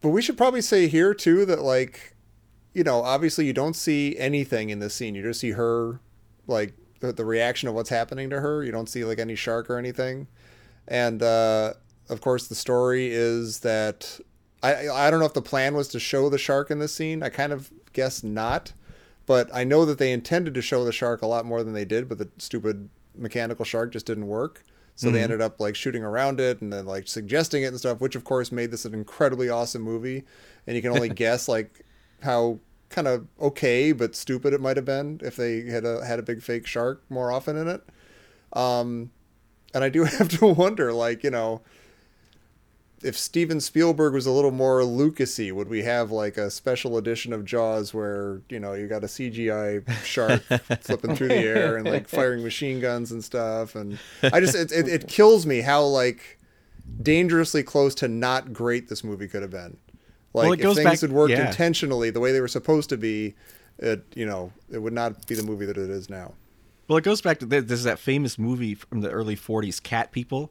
But 0.00 0.10
we 0.10 0.22
should 0.22 0.36
probably 0.36 0.60
say 0.60 0.86
here 0.86 1.12
too 1.14 1.44
that 1.46 1.62
like, 1.62 2.14
you 2.72 2.84
know, 2.84 3.00
obviously 3.02 3.46
you 3.46 3.52
don't 3.52 3.74
see 3.74 4.16
anything 4.18 4.70
in 4.70 4.78
this 4.78 4.94
scene. 4.94 5.14
You 5.16 5.22
just 5.22 5.40
see 5.40 5.52
her, 5.52 5.98
like 6.46 6.74
the, 7.00 7.12
the 7.12 7.24
reaction 7.24 7.68
of 7.68 7.74
what's 7.74 7.90
happening 7.90 8.30
to 8.30 8.40
her. 8.40 8.62
You 8.62 8.70
don't 8.70 8.88
see 8.88 9.04
like 9.04 9.18
any 9.18 9.34
shark 9.34 9.68
or 9.68 9.76
anything. 9.78 10.28
And 10.86 11.20
uh, 11.22 11.72
of 12.08 12.20
course, 12.20 12.46
the 12.46 12.54
story 12.54 13.08
is 13.10 13.60
that 13.60 14.20
I 14.72 15.06
I 15.06 15.10
don't 15.10 15.20
know 15.20 15.26
if 15.26 15.34
the 15.34 15.42
plan 15.42 15.74
was 15.74 15.88
to 15.88 16.00
show 16.00 16.28
the 16.28 16.38
shark 16.38 16.70
in 16.70 16.78
this 16.78 16.94
scene. 16.94 17.22
I 17.22 17.28
kind 17.28 17.52
of 17.52 17.70
guess 17.92 18.22
not, 18.22 18.72
but 19.26 19.48
I 19.52 19.64
know 19.64 19.84
that 19.84 19.98
they 19.98 20.12
intended 20.12 20.54
to 20.54 20.62
show 20.62 20.84
the 20.84 20.92
shark 20.92 21.22
a 21.22 21.26
lot 21.26 21.46
more 21.46 21.62
than 21.62 21.74
they 21.74 21.84
did. 21.84 22.08
But 22.08 22.18
the 22.18 22.28
stupid 22.38 22.88
mechanical 23.16 23.64
shark 23.64 23.92
just 23.92 24.06
didn't 24.06 24.26
work. 24.26 24.62
So 24.96 25.10
they 25.10 25.22
ended 25.22 25.40
up 25.40 25.58
like 25.58 25.74
shooting 25.74 26.04
around 26.04 26.38
it 26.38 26.60
and 26.60 26.72
then 26.72 26.86
like 26.86 27.08
suggesting 27.08 27.64
it 27.64 27.66
and 27.66 27.78
stuff, 27.78 28.00
which 28.00 28.14
of 28.14 28.22
course 28.22 28.52
made 28.52 28.70
this 28.70 28.84
an 28.84 28.94
incredibly 28.94 29.48
awesome 29.48 29.82
movie. 29.82 30.22
And 30.68 30.76
you 30.76 30.82
can 30.82 30.92
only 30.92 31.08
guess 31.24 31.48
like 31.48 31.84
how 32.22 32.60
kind 32.90 33.08
of 33.08 33.26
okay 33.40 33.90
but 33.90 34.14
stupid 34.14 34.52
it 34.52 34.60
might 34.60 34.76
have 34.76 34.84
been 34.84 35.20
if 35.24 35.34
they 35.34 35.62
had 35.62 35.84
a 35.84 36.04
had 36.04 36.20
a 36.20 36.22
big 36.22 36.40
fake 36.42 36.64
shark 36.64 37.02
more 37.10 37.32
often 37.32 37.56
in 37.56 37.66
it. 37.66 37.82
Um, 38.52 39.10
and 39.74 39.82
I 39.82 39.88
do 39.88 40.04
have 40.18 40.28
to 40.38 40.46
wonder, 40.46 40.92
like 40.92 41.24
you 41.24 41.30
know, 41.30 41.62
if 43.04 43.18
Steven 43.18 43.60
Spielberg 43.60 44.14
was 44.14 44.24
a 44.26 44.30
little 44.30 44.50
more 44.50 44.80
Lucasy, 44.80 45.52
would 45.52 45.68
we 45.68 45.82
have 45.82 46.10
like 46.10 46.36
a 46.38 46.50
special 46.50 46.96
edition 46.96 47.32
of 47.32 47.44
Jaws 47.44 47.92
where 47.92 48.40
you 48.48 48.58
know 48.58 48.72
you 48.72 48.88
got 48.88 49.04
a 49.04 49.06
CGI 49.06 49.88
shark 50.04 50.42
flipping 50.80 51.14
through 51.14 51.28
the 51.28 51.34
air 51.36 51.76
and 51.76 51.86
like 51.86 52.08
firing 52.08 52.42
machine 52.42 52.80
guns 52.80 53.12
and 53.12 53.22
stuff? 53.22 53.74
And 53.74 53.98
I 54.22 54.40
just 54.40 54.54
it, 54.54 54.72
it, 54.72 54.88
it 54.88 55.08
kills 55.08 55.44
me 55.46 55.60
how 55.60 55.82
like 55.84 56.38
dangerously 57.02 57.62
close 57.62 57.94
to 57.96 58.08
not 58.08 58.52
great 58.52 58.88
this 58.88 59.04
movie 59.04 59.28
could 59.28 59.42
have 59.42 59.50
been. 59.50 59.76
Like 60.32 60.44
Well, 60.44 60.52
if 60.52 60.60
things 60.76 60.84
back- 60.84 61.00
had 61.00 61.12
worked 61.12 61.32
yeah. 61.32 61.46
intentionally 61.46 62.10
the 62.10 62.20
way 62.20 62.32
they 62.32 62.40
were 62.40 62.48
supposed 62.48 62.88
to 62.88 62.96
be, 62.96 63.34
it 63.78 64.04
you 64.14 64.26
know 64.26 64.52
it 64.70 64.78
would 64.78 64.92
not 64.92 65.26
be 65.26 65.34
the 65.34 65.42
movie 65.42 65.66
that 65.66 65.76
it 65.76 65.90
is 65.90 66.08
now. 66.08 66.32
Well, 66.88 66.98
it 66.98 67.04
goes 67.04 67.22
back 67.22 67.38
to 67.40 67.46
th- 67.46 67.64
there's 67.64 67.84
that 67.84 67.98
famous 67.98 68.38
movie 68.38 68.74
from 68.74 69.00
the 69.00 69.10
early 69.10 69.36
'40s, 69.36 69.82
Cat 69.82 70.10
People. 70.12 70.50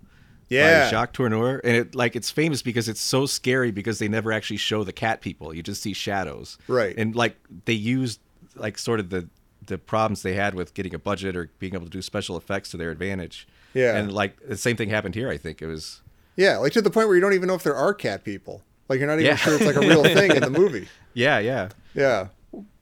Yeah. 0.53 0.85
by 0.85 0.91
Jacques 0.91 1.13
Tourneur, 1.13 1.59
and 1.63 1.75
it 1.75 1.95
like 1.95 2.15
it's 2.15 2.29
famous 2.31 2.61
because 2.61 2.87
it's 2.89 3.01
so 3.01 3.25
scary 3.25 3.71
because 3.71 3.99
they 3.99 4.07
never 4.07 4.31
actually 4.31 4.57
show 4.57 4.83
the 4.83 4.93
cat 4.93 5.21
people. 5.21 5.53
You 5.53 5.63
just 5.63 5.81
see 5.81 5.93
shadows, 5.93 6.57
Right. 6.67 6.95
And 6.97 7.15
like 7.15 7.35
they 7.65 7.73
used 7.73 8.19
like 8.55 8.77
sort 8.77 8.99
of 8.99 9.09
the 9.09 9.27
the 9.65 9.77
problems 9.77 10.21
they 10.23 10.33
had 10.33 10.53
with 10.55 10.73
getting 10.73 10.93
a 10.93 10.99
budget 10.99 11.35
or 11.37 11.49
being 11.59 11.73
able 11.73 11.85
to 11.85 11.89
do 11.91 12.01
special 12.01 12.35
effects 12.37 12.69
to 12.71 12.77
their 12.77 12.91
advantage. 12.91 13.47
Yeah. 13.73 13.95
and 13.97 14.11
like 14.11 14.37
the 14.47 14.57
same 14.57 14.75
thing 14.75 14.89
happened 14.89 15.15
here. 15.15 15.29
I 15.29 15.37
think 15.37 15.61
it 15.61 15.67
was. 15.67 16.01
Yeah, 16.35 16.57
like 16.57 16.73
to 16.73 16.81
the 16.81 16.89
point 16.91 17.07
where 17.07 17.15
you 17.15 17.21
don't 17.21 17.33
even 17.33 17.47
know 17.47 17.55
if 17.55 17.63
there 17.63 17.75
are 17.75 17.93
cat 17.93 18.23
people. 18.23 18.61
Like 18.89 18.99
you're 18.99 19.07
not 19.07 19.13
even 19.19 19.25
Yeah. 19.25 19.35
sure 19.37 19.55
it's 19.55 19.65
like 19.65 19.75
a 19.75 19.79
real 19.79 20.03
thing 20.03 20.31
in 20.35 20.41
the 20.41 20.49
movie. 20.61 20.87
Yeah, 21.13 21.39
yeah. 21.39 21.69
Yeah. 21.95 22.27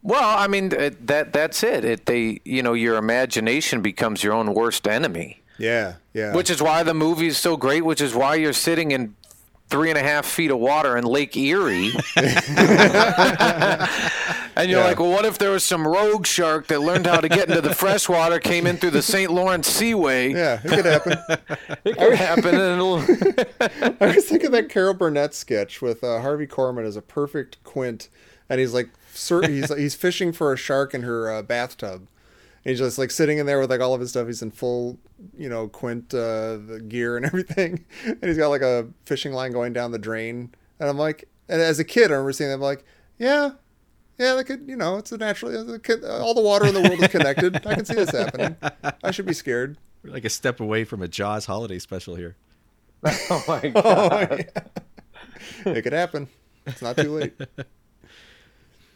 Well, 0.04 0.38
I 0.38 0.48
mean 0.48 0.70
that 0.70 1.32
that's 1.32 1.62
it. 1.64 1.86
It 1.86 2.06
they 2.08 2.40
you 2.44 2.64
know 2.64 2.74
your 2.74 2.96
imagination 2.98 3.82
becomes 3.82 4.24
your 4.24 4.34
own 4.34 4.54
worst 4.54 4.88
enemy, 4.88 5.41
Yeah. 5.62 5.94
Yeah. 6.14 6.34
which 6.36 6.50
is 6.50 6.62
why 6.62 6.84
the 6.84 6.94
movie 6.94 7.28
is 7.28 7.38
so 7.38 7.56
great. 7.58 7.84
Which 7.86 8.02
is 8.02 8.14
why 8.14 8.36
you're 8.36 8.52
sitting 8.54 8.92
in 8.92 9.16
three 9.70 9.90
and 9.90 9.98
a 9.98 10.04
half 10.04 10.26
feet 10.26 10.52
of 10.52 10.60
water 10.60 10.98
in 10.98 11.06
Lake 11.06 11.36
Erie, 11.38 11.94
and 12.18 12.36
you're 14.70 14.80
Yeah. 14.80 14.86
like, 14.86 15.00
well, 15.00 15.12
what 15.12 15.26
if 15.26 15.38
there 15.38 15.52
was 15.52 15.64
some 15.64 15.88
rogue 15.88 16.26
shark 16.26 16.68
that 16.68 16.82
learned 16.82 17.06
how 17.08 17.20
to 17.22 17.30
get 17.30 17.48
into 17.50 17.62
the 17.62 17.74
freshwater, 17.74 18.40
came 18.40 18.68
in 18.68 18.78
through 18.78 18.90
the 18.92 19.02
St. 19.02 19.32
Lawrence 19.32 19.68
Seaway? 19.70 20.34
yeah, 20.34 20.60
it 20.64 20.70
could 20.70 20.86
happen. 20.86 21.18
It 21.84 21.98
could 21.98 22.14
happen, 22.14 22.54
and 22.54 22.74
it'll. 22.74 22.98
I 24.02 24.16
was 24.16 24.26
thinking 24.26 24.52
that 24.52 24.70
Carol 24.70 24.94
Burnett 24.94 25.34
sketch 25.34 25.82
with 25.82 26.04
uh, 26.04 26.22
Harvey 26.22 26.46
Korman 26.48 26.86
as 26.86 26.96
a 26.96 27.02
perfect 27.02 27.58
Quint, 27.64 28.08
and 28.50 28.60
he's 28.60 28.74
like, 28.74 28.90
sir, 29.14 29.42
he's 29.48 29.74
he's 29.76 29.96
fishing 29.96 30.32
for 30.32 30.54
a 30.54 30.58
shark 30.58 30.94
in 30.94 31.02
her 31.04 31.32
uh, 31.32 31.42
bathtub. 31.42 32.08
And 32.64 32.72
he's 32.72 32.80
just 32.80 32.98
like 32.98 33.12
sitting 33.12 33.40
in 33.40 33.46
there 33.46 33.60
with 33.60 33.70
like 33.70 33.82
all 33.82 33.94
of 33.94 34.02
his 34.02 34.12
stuff. 34.12 34.28
He's 34.28 34.42
in 34.42 34.52
full, 34.52 35.00
you 35.38 35.50
know, 35.50 35.68
Quint 35.68 36.14
uh, 36.14 36.58
the 36.58 36.84
gear 36.88 37.18
and 37.18 37.26
everything, 37.32 37.86
and 38.06 38.24
he's 38.24 38.38
got 38.38 38.50
like 38.50 38.62
a 38.62 38.88
fishing 39.06 39.34
line 39.34 39.52
going 39.52 39.74
down 39.74 39.92
the 39.92 40.00
drain. 40.00 40.54
And 40.80 40.90
I'm 40.90 40.98
like, 40.98 41.28
and 41.50 41.62
as 41.62 41.80
a 41.80 41.84
kid, 41.84 42.12
I 42.12 42.14
remember 42.14 42.34
seeing 42.34 42.50
that. 42.50 42.58
Like, 42.58 42.86
yeah, 43.18 43.52
yeah, 44.18 44.36
that 44.36 44.44
could, 44.46 44.68
you 44.68 44.76
know, 44.76 44.98
it's 44.98 45.12
a 45.12 45.18
natural. 45.18 45.52
All 45.52 46.34
the 46.34 46.42
water 46.42 46.68
in 46.68 46.74
the 46.74 46.82
world 46.82 47.02
is 47.02 47.08
connected. 47.08 47.56
I 47.66 47.76
can 47.76 47.86
see 47.86 47.96
this 47.96 48.12
happening. 48.12 48.56
I 49.04 49.12
should 49.12 49.26
be 49.26 49.34
scared. 49.34 49.78
We're 50.04 50.12
like 50.12 50.26
a 50.26 50.30
step 50.30 50.60
away 50.60 50.84
from 50.84 51.02
a 51.02 51.08
Jaws 51.08 51.46
holiday 51.46 51.80
special 51.80 52.16
here. 52.16 52.36
oh 53.06 53.44
my 53.48 53.70
god! 53.70 54.52
It 55.66 55.82
could 55.82 55.94
happen. 55.94 56.28
It's 56.68 56.82
not 56.82 56.98
too 56.98 57.12
late. 57.12 57.34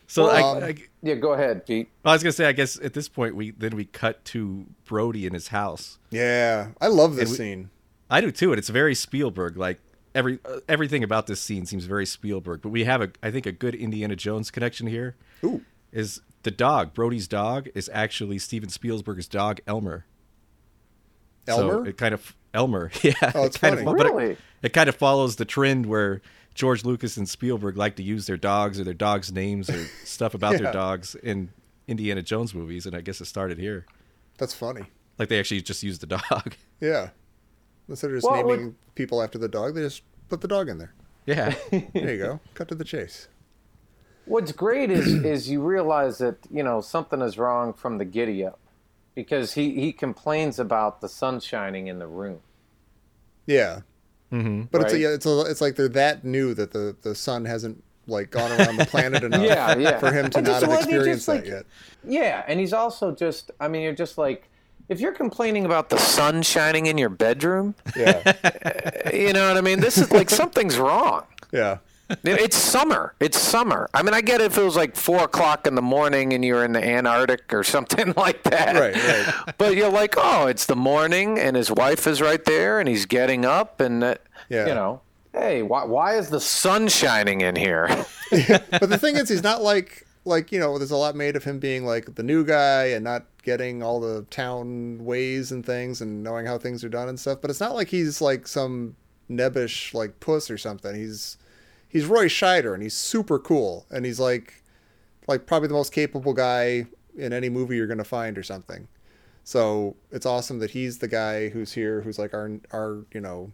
So 0.08 0.26
Well, 0.28 0.64
I, 0.64 0.68
I, 0.68 0.76
Yeah, 1.02 1.16
go 1.16 1.34
ahead, 1.34 1.66
Pete. 1.66 1.90
I 2.04 2.14
was 2.14 2.22
gonna 2.24 2.32
say, 2.32 2.46
I 2.46 2.52
guess 2.52 2.80
at 2.80 2.94
this 2.94 3.08
point 3.10 3.36
we 3.36 3.52
then 3.52 3.76
we 3.76 3.86
cut 3.86 4.24
to 4.26 4.66
Brody 4.86 5.26
in 5.26 5.34
his 5.34 5.48
house. 5.50 5.98
Yeah, 6.12 6.70
I 6.80 6.88
love 6.88 7.16
this 7.16 7.32
we- 7.32 7.36
scene. 7.38 7.70
I 8.10 8.22
do 8.22 8.32
too, 8.32 8.52
and 8.52 8.60
it's 8.60 8.70
very 8.70 8.94
Spielberg. 8.94 9.58
Like 9.58 9.80
every 10.14 10.40
uh, 10.46 10.60
everything 10.70 11.04
about 11.04 11.26
this 11.28 11.42
scene 11.42 11.66
seems 11.66 11.86
very 11.86 12.06
Spielberg. 12.06 12.62
But 12.62 12.70
we 12.70 12.84
have 12.84 13.02
a, 13.02 13.10
I 13.24 13.32
think, 13.32 13.46
a 13.48 13.52
good 13.52 13.74
Indiana 13.74 14.16
Jones 14.16 14.52
connection 14.52 14.86
here. 14.88 15.16
Ooh. 15.44 15.62
Is 15.92 16.22
the 16.44 16.52
dog 16.52 16.94
Brody's 16.94 17.28
dog 17.28 17.68
is 17.74 17.90
actually 17.92 18.38
Steven 18.38 18.70
Spielberg's 18.70 19.28
dog 19.28 19.60
Elmer. 19.66 20.06
Elmer? 21.48 21.72
So 21.84 21.84
it 21.90 21.98
kind 21.98 22.14
of 22.14 22.36
Elmer, 22.54 22.92
yeah. 23.02 23.14
Oh, 23.34 23.46
it's 23.46 23.56
it 23.56 23.60
kind 23.60 23.76
funny. 23.76 23.88
Of, 23.88 23.98
but 23.98 24.06
it- 24.06 24.14
Really? 24.14 24.38
it 24.62 24.74
kind 24.74 24.88
of 24.90 24.96
follows 24.96 25.36
the 25.38 25.46
trend 25.46 25.86
where 25.88 26.22
George 26.56 26.84
Lucas 26.86 27.18
and 27.18 27.28
Spielberg 27.30 27.78
like 27.78 27.96
to 27.98 28.04
use 28.04 28.26
their 28.28 28.38
dogs 28.38 28.80
or 28.80 28.84
their 28.84 28.94
dogs' 28.94 29.32
names 29.32 29.70
or 29.70 29.86
stuff 30.04 30.34
about 30.34 30.54
Yeah. 30.54 30.58
their 30.64 30.74
dogs 30.74 31.14
in 31.16 31.50
Indiana 31.88 32.22
Jones 32.24 32.56
movies, 32.56 32.86
and 32.88 32.96
I 32.96 33.02
guess 33.02 33.22
it 33.22 33.26
started 33.26 33.60
here. 33.60 33.86
That's 34.38 34.54
funny. 34.54 34.86
Like 35.20 35.30
they 35.30 35.40
actually 35.40 35.62
just 35.62 35.84
used 35.84 36.02
the 36.02 36.08
dog. 36.08 36.56
Yeah. 36.82 37.10
Instead 37.88 38.10
of 38.12 38.18
just 38.18 38.28
Well, 38.30 38.36
naming 38.48 38.66
what- 38.68 38.96
people 38.96 39.22
after 39.22 39.38
the 39.38 39.48
dog, 39.48 39.76
they 39.76 39.82
just 39.82 40.02
put 40.28 40.42
the 40.42 40.48
dog 40.48 40.68
in 40.70 40.78
there. 40.80 40.94
yeah. 41.26 41.54
There 41.94 42.12
you 42.14 42.18
go. 42.18 42.40
Cut 42.54 42.68
to 42.70 42.76
the 42.76 42.84
chase. 42.84 43.28
What's 44.26 44.52
great 44.52 44.90
is 44.92 45.08
is 45.34 45.50
you 45.50 45.62
realize 45.62 46.18
that 46.18 46.38
you 46.52 46.64
know 46.64 46.82
something 46.82 47.22
is 47.22 47.38
wrong 47.38 47.74
from 47.74 47.98
the 48.00 48.06
giddy 48.06 48.44
up, 48.46 48.60
because 49.14 49.54
he 49.54 49.80
he 49.80 49.94
complains 49.94 50.58
about 50.60 51.00
the 51.02 51.08
sun 51.10 51.40
shining 51.40 51.88
in 51.88 52.00
the 52.00 52.08
room. 52.08 52.40
Yeah. 53.46 53.82
Mm-hmm. 54.32 54.64
But 54.72 54.82
it's 54.82 54.94
Right. 54.94 55.02
yeah, 55.02 55.10
it's 55.10 55.26
a, 55.26 55.42
it's 55.42 55.62
like 55.62 55.76
they're 55.76 55.88
that 55.90 56.24
new 56.24 56.54
that 56.56 56.72
the 56.72 56.96
the 57.02 57.14
sun 57.16 57.46
hasn't 57.46 57.84
like 58.08 58.32
gone 58.32 58.52
around 58.52 58.78
the 58.78 58.86
planet 58.86 59.24
enough 59.28 59.42
Yeah, 59.42 59.76
yeah. 59.78 59.98
for 60.00 60.12
him 60.12 60.30
to 60.32 60.38
And 60.40 60.48
not 60.48 60.62
just 60.62 60.66
have 60.72 60.80
experienced 60.80 61.26
just, 61.26 61.26
that 61.28 61.36
like- 61.38 61.46
yet. 61.46 61.66
Yeah, 62.04 62.44
and 62.48 62.60
he's 62.60 62.74
also 62.74 63.12
just 63.14 63.52
I 63.60 63.68
mean 63.68 63.82
you're 63.84 63.94
just 63.94 64.18
like 64.18 64.50
if 64.90 65.00
you're 65.00 65.14
complaining 65.14 65.66
about 65.66 65.90
the 65.90 65.98
sun 65.98 66.44
shining 66.44 66.86
in 66.86 66.98
your 67.00 67.10
bedroom, 67.10 67.74
Yeah. 67.96 68.34
you 69.14 69.34
know 69.34 69.48
what 69.48 69.58
I 69.58 69.62
mean. 69.62 69.80
This 69.80 69.98
is 69.98 70.12
like 70.12 70.30
something's 70.30 70.78
wrong. 70.78 71.24
yeah. 71.52 71.78
It's 72.24 72.56
summer. 72.56 73.14
It's 73.20 73.40
summer. 73.40 73.90
I 73.94 74.04
mean, 74.04 74.14
I 74.14 74.22
get 74.22 74.42
it 74.42 74.46
if 74.52 74.58
it 74.58 74.64
was 74.64 74.76
like 74.76 74.96
four 74.96 75.24
o'clock 75.24 75.66
in 75.68 75.76
the 75.76 75.82
morning 75.82 76.34
and 76.34 76.46
you're 76.46 76.64
in 76.64 76.74
the 76.74 76.84
Antarctic 76.86 77.54
or 77.54 77.64
something 77.76 78.14
like 78.16 78.44
that. 78.44 78.76
Right, 78.76 78.96
right. 78.96 79.56
But 79.58 79.76
you're 79.76 79.92
like, 79.92 80.16
oh, 80.18 80.48
it's 80.48 80.66
the 80.68 80.76
morning 80.76 81.40
and 81.40 81.56
his 81.56 81.72
wife 81.72 82.06
is 82.08 82.22
right 82.22 82.44
there 82.46 82.80
and 82.80 82.88
he's 82.88 83.06
getting 83.06 83.44
up 83.46 83.80
and, 83.82 84.04
uh, 84.04 84.16
Yeah. 84.50 84.68
you 84.68 84.74
know, 84.76 85.02
hey, 85.34 85.62
why, 85.64 85.84
why 85.86 86.16
is 86.18 86.30
the 86.30 86.40
sun 86.40 86.88
shining 86.88 87.42
in 87.42 87.56
here? 87.56 87.88
But 88.32 88.90
the 88.90 88.98
thing 89.00 89.16
is, 89.18 89.30
he's 89.30 89.44
not 89.44 89.62
like 89.62 90.06
like 90.26 90.52
you 90.52 90.60
know. 90.60 90.78
There's 90.80 90.90
a 90.92 90.98
lot 90.98 91.16
made 91.16 91.36
of 91.36 91.44
him 91.44 91.60
being 91.60 91.86
like 91.86 92.16
the 92.16 92.24
new 92.24 92.44
guy 92.44 92.86
and 92.86 93.04
not 93.04 93.26
getting 93.44 93.84
all 93.84 94.00
the 94.00 94.24
town 94.32 95.06
ways 95.06 95.52
and 95.52 95.64
things 95.64 96.02
and 96.02 96.24
knowing 96.24 96.48
how 96.48 96.58
things 96.58 96.84
are 96.84 96.90
done 96.90 97.08
and 97.08 97.20
stuff. 97.20 97.38
But 97.40 97.52
it's 97.52 97.60
not 97.60 97.76
like 97.76 97.90
he's 97.90 98.20
like 98.22 98.48
some 98.48 98.96
nebbish 99.30 99.94
like 99.94 100.20
puss 100.20 100.50
or 100.50 100.58
something. 100.58 100.96
He's 100.96 101.38
he's 101.96 102.06
Roy 102.08 102.26
Scheider 102.26 102.74
and 102.74 102.84
he's 102.84 102.94
super 102.94 103.40
cool 103.40 103.86
and 103.90 104.06
he's 104.06 104.20
like 104.20 104.62
like 105.30 105.46
probably 105.46 105.70
the 105.70 105.76
most 105.76 105.94
capable 105.94 106.34
guy 106.34 106.88
in 107.18 107.32
any 107.32 107.48
movie 107.48 107.78
you're 107.78 107.88
gonna 107.88 108.04
find 108.04 108.38
or 108.38 108.44
something. 108.44 108.90
So 109.46 109.96
it's 110.12 110.26
awesome 110.26 110.60
that 110.60 110.72
he's 110.72 110.98
the 110.98 111.08
guy 111.08 111.48
who's 111.48 111.72
here, 111.72 112.02
who's 112.02 112.20
like 112.20 112.34
our 112.34 112.52
our 112.74 113.06
you 113.14 113.22
know. 113.22 113.54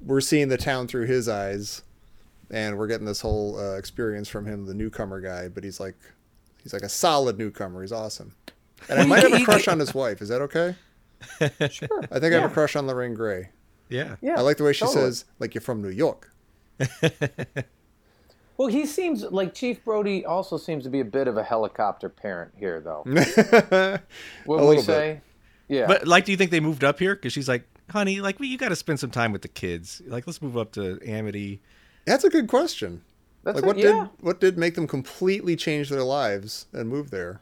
We're 0.00 0.20
seeing 0.20 0.50
the 0.50 0.56
town 0.56 0.86
through 0.86 1.06
his 1.06 1.28
eyes 1.28 1.82
and 2.48 2.78
we're 2.78 2.86
getting 2.86 3.06
this 3.06 3.22
whole 3.22 3.58
uh, 3.58 3.76
experience 3.76 4.28
from 4.28 4.46
him, 4.46 4.66
the 4.66 4.74
newcomer 4.74 5.20
guy. 5.20 5.48
But 5.48 5.64
he's 5.64 5.80
like, 5.80 5.96
he's 6.62 6.72
like 6.72 6.82
a 6.82 6.88
solid 6.88 7.38
newcomer. 7.38 7.82
He's 7.82 7.90
awesome, 7.90 8.36
and 8.88 9.00
I 9.00 9.04
might 9.04 9.24
have 9.24 9.32
a 9.32 9.44
crush 9.44 9.66
on 9.66 9.80
his 9.80 9.92
wife. 9.92 10.22
Is 10.22 10.28
that 10.28 10.42
okay? 10.42 10.76
sure. 11.70 12.04
I 12.12 12.20
think 12.20 12.34
I 12.34 12.40
have 12.40 12.52
a 12.52 12.54
crush 12.54 12.76
on 12.76 12.86
Lorraine 12.86 13.16
Gary. 13.16 13.48
Yeah. 13.88 14.14
Yeah. 14.20 14.38
I 14.38 14.42
like 14.42 14.58
the 14.58 14.64
way 14.64 14.72
she 14.72 14.84
totally. 14.84 15.06
says, 15.06 15.24
like 15.40 15.54
you're 15.54 15.60
from 15.60 15.82
New 15.82 15.90
York. 15.90 16.30
Well, 18.60 18.68
he 18.68 18.84
seems 18.84 19.22
like 19.22 19.54
Chief 19.54 19.82
Brody 19.86 20.22
also 20.26 20.58
seems 20.58 20.84
to 20.84 20.90
be 20.90 21.00
a 21.00 21.04
bit 21.06 21.28
of 21.28 21.38
a 21.38 21.42
helicopter 21.42 22.10
parent 22.10 22.52
here, 22.58 22.78
though. 22.78 23.04
a 23.06 24.02
Would 24.44 24.56
we 24.60 24.66
little 24.66 24.74
bit. 24.74 24.84
say? 24.84 25.20
Yeah. 25.66 25.86
But 25.86 26.06
like, 26.06 26.26
do 26.26 26.32
you 26.32 26.36
think 26.36 26.50
they 26.50 26.60
moved 26.60 26.84
up 26.84 26.98
here? 26.98 27.14
Because 27.14 27.32
she's 27.32 27.48
like, 27.48 27.66
honey, 27.88 28.20
like, 28.20 28.38
we, 28.38 28.48
you 28.48 28.58
got 28.58 28.68
to 28.68 28.76
spend 28.76 29.00
some 29.00 29.10
time 29.10 29.32
with 29.32 29.40
the 29.40 29.48
kids. 29.48 30.02
Like, 30.06 30.26
let's 30.26 30.42
move 30.42 30.58
up 30.58 30.72
to 30.72 30.98
Amity. 31.06 31.62
That's 32.04 32.24
a 32.24 32.28
good 32.28 32.48
question. 32.48 33.00
That's 33.44 33.54
like, 33.54 33.64
it, 33.64 33.66
what 33.66 33.78
yeah. 33.78 33.84
did 33.92 34.08
what 34.20 34.40
did 34.40 34.58
make 34.58 34.74
them 34.74 34.86
completely 34.86 35.56
change 35.56 35.88
their 35.88 36.04
lives 36.04 36.66
and 36.74 36.86
move 36.86 37.10
there? 37.10 37.40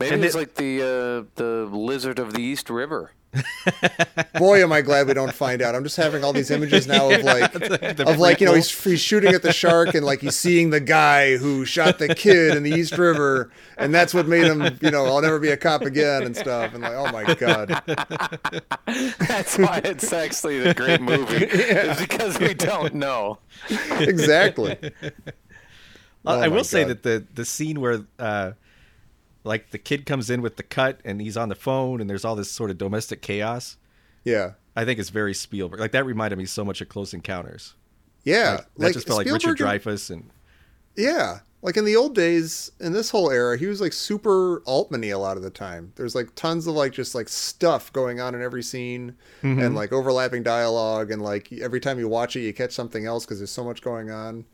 Maybe 0.00 0.14
And 0.14 0.24
it's 0.24 0.34
it- 0.34 0.38
like 0.38 0.54
the 0.54 0.80
uh, 0.80 1.30
the 1.34 1.68
lizard 1.70 2.18
of 2.18 2.32
the 2.32 2.40
East 2.40 2.70
River. 2.70 3.10
Boy, 4.38 4.62
am 4.62 4.72
I 4.72 4.82
glad 4.82 5.06
we 5.06 5.14
don't 5.14 5.32
find 5.32 5.62
out. 5.62 5.74
I'm 5.74 5.82
just 5.84 5.96
having 5.96 6.24
all 6.24 6.32
these 6.32 6.50
images 6.50 6.86
now 6.86 7.10
of 7.10 7.22
like 7.24 7.52
The 7.52 8.04
of 8.06 8.18
like 8.18 8.40
you 8.40 8.46
know 8.46 8.54
he's, 8.54 8.70
he's 8.82 9.00
shooting 9.00 9.34
at 9.34 9.42
the 9.42 9.52
shark 9.52 9.94
and 9.94 10.04
like 10.04 10.20
he's 10.20 10.36
seeing 10.36 10.70
the 10.70 10.80
guy 10.80 11.36
who 11.36 11.64
shot 11.64 11.98
the 11.98 12.14
kid 12.14 12.56
in 12.56 12.62
the 12.62 12.70
East 12.70 12.96
River 12.98 13.50
and 13.76 13.94
that's 13.94 14.14
what 14.14 14.26
made 14.28 14.44
him 14.44 14.78
you 14.80 14.90
know 14.90 15.06
I'll 15.06 15.22
never 15.22 15.38
be 15.38 15.50
a 15.50 15.56
cop 15.56 15.82
again 15.82 16.22
and 16.24 16.36
stuff 16.36 16.74
and 16.74 16.82
like 16.82 16.94
oh 16.94 17.10
my 17.12 17.34
god 17.34 17.68
That's 19.18 19.58
why 19.58 19.80
it's 19.84 20.12
actually 20.12 20.58
a 20.58 20.74
great 20.74 21.00
movie. 21.00 21.46
It's 21.46 22.00
because 22.00 22.38
we 22.38 22.54
don't 22.54 22.94
know. 22.94 23.38
exactly 24.00 24.78
Oh 26.24 26.34
I 26.40 26.48
my 26.48 26.48
will 26.48 26.64
say 26.64 26.84
that 26.84 27.02
the 27.02 27.24
the 27.34 27.44
scene 27.44 27.80
where 27.80 28.04
uh 28.18 28.52
like 29.46 29.70
the 29.70 29.78
kid 29.78 30.06
comes 30.06 30.28
in 30.30 30.42
with 30.42 30.56
the 30.56 30.62
cut 30.62 31.00
and 31.04 31.20
he's 31.20 31.36
on 31.36 31.48
the 31.48 31.54
phone 31.54 32.00
and 32.00 32.10
there's 32.10 32.24
all 32.24 32.36
this 32.36 32.50
sort 32.50 32.70
of 32.70 32.78
domestic 32.78 33.22
chaos. 33.22 33.76
yeah 34.24 34.52
I 34.78 34.84
think 34.84 34.98
it's 35.00 35.08
very 35.08 35.32
Spielberg. 35.32 35.80
Like 35.80 35.92
that 35.92 36.04
reminded 36.04 36.36
me 36.36 36.44
so 36.44 36.62
much 36.62 36.82
of 36.82 36.90
Close 36.90 37.14
Encounters. 37.14 37.74
yeah 38.24 38.60
Like, 38.76 38.88
that 38.88 38.92
just 38.94 39.06
felt 39.06 39.18
like 39.18 39.26
Richard 39.26 39.56
Spielberg 39.56 39.60
and- 39.60 39.82
Dreyfuss 39.82 40.10
and 40.10 40.30
yeah 40.96 41.40
like 41.62 41.76
in 41.76 41.84
the 41.84 41.96
old 41.96 42.14
days 42.14 42.70
in 42.80 42.92
this 42.92 43.10
whole 43.10 43.30
era 43.30 43.58
he 43.58 43.66
was 43.66 43.80
like 43.80 43.92
super 43.92 44.60
altman-y 44.60 45.08
a 45.08 45.18
lot 45.18 45.36
of 45.36 45.42
the 45.42 45.50
time 45.50 45.92
there's 45.96 46.14
like 46.14 46.34
tons 46.34 46.66
of 46.66 46.74
like 46.74 46.92
just 46.92 47.14
like 47.14 47.28
stuff 47.28 47.92
going 47.92 48.20
on 48.20 48.34
in 48.34 48.42
every 48.42 48.62
scene 48.62 49.14
and 49.42 49.58
mm-hmm. 49.58 49.74
like 49.74 49.92
overlapping 49.92 50.42
dialogue 50.42 51.10
and 51.10 51.22
like 51.22 51.52
every 51.54 51.80
time 51.80 51.98
you 51.98 52.08
watch 52.08 52.36
it 52.36 52.40
you 52.40 52.52
catch 52.52 52.72
something 52.72 53.04
else 53.06 53.24
because 53.24 53.38
there's 53.38 53.50
so 53.50 53.64
much 53.64 53.82
going 53.82 54.10
on 54.10 54.44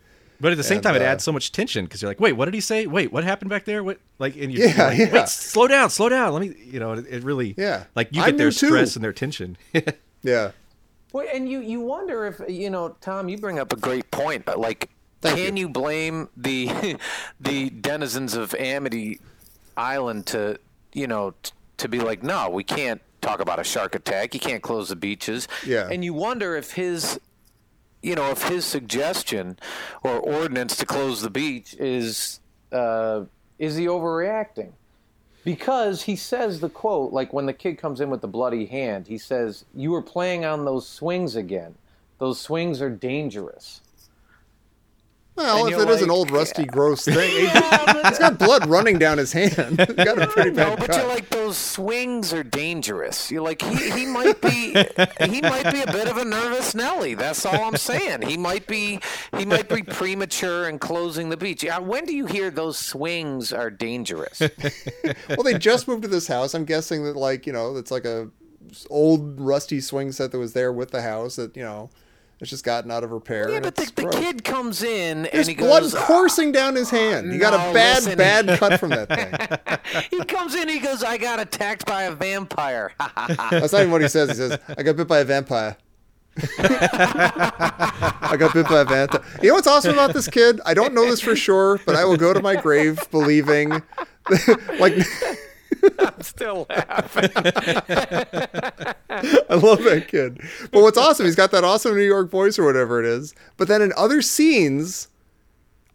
But 0.43 0.53
at 0.53 0.59
the 0.59 0.65
same 0.65 0.77
And, 0.79 0.83
time, 0.85 0.97
it 0.97 1.03
uh, 1.03 1.07
adds 1.07 1.25
so 1.25 1.33
much 1.33 1.53
tension 1.53 1.87
because 1.87 2.03
you're 2.03 2.11
like, 2.11 2.21
wait, 2.21 2.33
what 2.35 2.45
did 2.45 2.53
he 2.55 2.61
say? 2.61 2.87
Wait, 2.87 3.11
what 3.13 3.25
happened 3.25 3.49
back 3.49 3.65
there? 3.65 3.83
What 3.83 3.99
like? 4.19 4.37
And 4.37 4.53
you, 4.53 4.59
Yeah, 4.65 4.67
you're 4.77 4.87
like, 4.89 4.99
yeah. 4.99 5.21
Wait, 5.21 5.29
slow 5.29 5.67
down, 5.69 5.89
slow 5.89 6.09
down. 6.11 6.33
Let 6.35 6.43
me, 6.43 6.55
you 6.63 6.81
know, 6.81 6.93
it, 6.93 7.07
it 7.09 7.23
really, 7.23 7.55
Yeah. 7.57 7.85
like 7.95 8.09
you 8.11 8.21
I'm 8.21 8.31
get 8.33 8.37
their 8.39 8.47
new 8.49 8.53
too. 8.53 8.67
stress 8.67 8.95
and 8.97 9.03
their 9.05 9.13
tension. 9.15 9.57
Yeah. 10.25 10.53
Well, 11.13 11.27
and 11.35 11.49
you 11.51 11.61
you 11.61 11.81
wonder 11.81 12.27
if 12.27 12.41
you 12.49 12.71
know, 12.71 12.95
Tom. 13.01 13.29
You 13.29 13.37
bring 13.39 13.59
up 13.59 13.73
a 13.73 13.77
great 13.77 14.09
point. 14.13 14.45
But 14.45 14.59
like, 14.61 14.89
can 15.23 15.57
you. 15.57 15.69
blame 15.69 16.29
the 16.37 16.97
the 17.41 17.71
denizens 17.71 18.35
of 18.35 18.55
Amity 18.55 19.21
Island 19.77 20.27
to 20.27 20.59
you 20.93 21.07
know 21.07 21.35
t- 21.43 21.53
to 21.79 21.89
be 21.89 21.99
like, 21.99 22.23
no, 22.23 22.49
we 22.51 22.63
can't 22.65 23.01
talk 23.21 23.41
about 23.41 23.59
a 23.59 23.65
shark 23.65 23.95
attack. 23.97 24.33
You 24.35 24.41
can't 24.41 24.63
close 24.63 24.89
the 24.91 24.97
beaches. 24.97 25.49
Yeah. 25.67 25.89
And 25.91 26.05
you 26.05 26.15
wonder 26.15 26.55
if 26.57 26.73
his 26.73 27.19
you 28.03 28.15
know 28.15 28.31
if 28.31 28.43
his 28.43 28.65
suggestion 28.65 29.59
or 30.03 30.19
ordinance 30.19 30.77
to 30.77 30.87
close 30.87 31.23
the 31.23 31.31
beach 31.31 31.75
is 31.75 32.41
uh, 32.73 33.25
is 33.59 33.77
he 33.77 33.87
overreacting? 33.87 34.73
because 35.45 36.03
he 36.03 36.17
says 36.17 36.61
the 36.61 36.69
quote 36.69 37.13
like 37.13 37.33
when 37.33 37.47
the 37.47 37.53
kid 37.53 37.79
comes 37.79 38.01
in 38.01 38.11
with 38.11 38.21
the 38.21 38.29
bloody 38.29 38.67
hand 38.67 39.07
he 39.07 39.19
says 39.19 39.65
you 39.75 39.91
were 39.91 40.03
playing 40.03 40.45
on 40.45 40.65
those 40.65 40.89
swings 40.89 41.37
again 41.37 41.75
those 42.19 42.41
swings 42.41 42.81
are 42.81 42.91
dangerous 42.91 43.81
Well, 45.35 45.65
And 45.65 45.73
if 45.73 45.79
you're 45.79 45.89
it 45.89 45.95
is 45.95 46.03
an 46.03 46.11
old, 46.11 46.31
rusty, 46.31 46.65
gross 46.65 47.05
thing, 47.07 47.17
he- 47.31 47.49
he's 47.49 48.19
got 48.19 48.39
blood 48.39 48.67
running 48.67 48.99
down 48.99 49.17
his 49.19 49.33
hand. 49.33 49.53
He's 49.81 49.95
got 50.05 50.21
a 50.21 50.27
pretty 50.27 50.51
bad 50.51 50.57
no 50.69 50.77
bad 50.77 50.79
but 50.79 50.87
cut. 50.91 50.97
you're 50.99 51.09
like 51.09 51.31
those 51.31 51.57
swings 51.57 52.33
are 52.33 52.43
dangerous 52.43 53.31
you're 53.31 53.43
like 53.43 53.63
he, 53.63 53.91
he 53.91 54.07
might 54.07 54.41
be 54.41 54.75
he 55.25 55.41
might 55.41 55.71
be 55.73 55.81
a 55.83 55.87
bit 55.93 56.09
of 56.09 56.17
a 56.19 56.25
nervous 56.25 56.75
nelly 56.75 57.15
that's 57.15 57.45
all 57.47 57.65
i'm 57.65 57.77
saying 57.77 58.23
he 58.23 58.37
might 58.37 58.67
be 58.67 58.99
he 59.37 59.45
might 59.45 59.69
be 59.69 59.83
premature 59.83 60.69
in 60.69 60.79
closing 60.79 61.29
the 61.31 61.37
beach 61.37 61.65
when 61.81 62.05
do 62.05 62.15
you 62.15 62.27
hear 62.27 62.51
those 62.51 62.79
swings 62.79 63.53
are 63.53 63.71
dangerous 63.71 64.41
well, 65.29 65.43
they 65.45 65.55
just 65.59 65.89
moved 65.89 66.03
to 66.03 66.09
this 66.09 66.27
house. 66.27 66.55
I'm 66.55 66.65
guessing 66.65 67.05
that, 67.05 67.17
like, 67.17 67.47
you 67.47 67.53
know, 67.53 67.77
it's 67.77 67.91
like 67.91 68.05
a 68.05 68.29
old 68.91 69.41
rusty 69.41 69.81
swing 69.81 70.13
set 70.13 70.33
that 70.33 70.39
was 70.39 70.53
there 70.53 70.73
with 70.73 70.91
the 70.91 71.03
house 71.03 71.37
that, 71.37 71.57
you 71.57 71.63
know, 71.63 71.91
it's 72.43 72.51
just 72.51 72.65
gotten 72.65 72.91
out 72.91 73.05
of 73.05 73.13
repair. 73.13 73.49
yeah 73.49 73.61
but 73.61 73.77
the, 73.77 73.91
the 73.95 74.09
kid 74.11 74.43
comes 74.43 74.83
in 74.83 75.29
There's 75.33 75.47
and 75.47 75.57
he 75.57 75.63
blood 75.63 75.83
goes 75.83 75.95
coursing 75.95 76.51
down 76.51 76.75
his 76.75 76.91
hand. 76.91 77.33
You 77.33 77.39
got 77.39 77.55
a 77.55 77.73
bad, 77.73 78.03
listen. 78.03 78.19
bad 78.19 78.59
cut 78.59 78.81
from 78.81 78.91
that 78.91 79.09
thing. 79.09 80.09
he 80.11 80.25
comes 80.25 80.57
in. 80.57 80.69
He 80.69 80.81
goes, 80.81 81.05
"I 81.05 81.19
got 81.19 81.39
attacked 81.39 81.87
by 81.87 82.03
a 82.03 82.11
vampire." 82.13 82.93
That's 83.19 83.73
not 83.73 83.83
even 83.83 83.93
what 83.93 84.03
he 84.03 84.09
says. 84.09 84.31
He 84.31 84.35
says, 84.35 84.59
I 84.77 84.83
got 84.83 84.97
bit 84.97 85.07
by 85.07 85.21
a 85.21 85.25
vampire. 85.25 85.77
I 86.59 88.37
got 88.37 88.53
bit 88.55 88.67
by 88.67 88.81
a 88.81 88.85
vampire. 88.87 89.23
You 89.41 89.51
know 89.51 89.55
what's 89.55 89.69
awesome 89.69 89.93
about 89.93 90.13
this 90.13 90.27
kid? 90.27 90.61
I 90.67 90.75
don't 90.75 90.95
know 90.95 91.05
this 91.05 91.21
for 91.21 91.37
sure, 91.37 91.79
but 91.87 91.95
I 91.95 92.05
will 92.05 92.17
go 92.17 92.33
to 92.35 92.43
my 92.43 92.57
grave 92.57 92.99
believing, 93.13 93.71
like, 94.81 94.95
Still 96.21 96.67
laughing. 96.69 97.31
I 99.11 99.55
love 99.55 99.83
that 99.85 100.07
kid. 100.09 100.41
But 100.71 100.83
what's 100.83 100.99
awesome, 100.99 101.27
he's 101.27 101.37
got 101.37 101.51
that 101.51 101.65
awesome 101.65 101.95
New 101.95 102.03
York 102.03 102.31
voice 102.31 102.59
or 102.59 102.65
whatever 102.65 103.01
it 103.01 103.07
is. 103.07 103.35
But 103.57 103.69
then 103.69 103.83
in 103.83 103.93
other 103.97 104.23
scenes, 104.23 105.09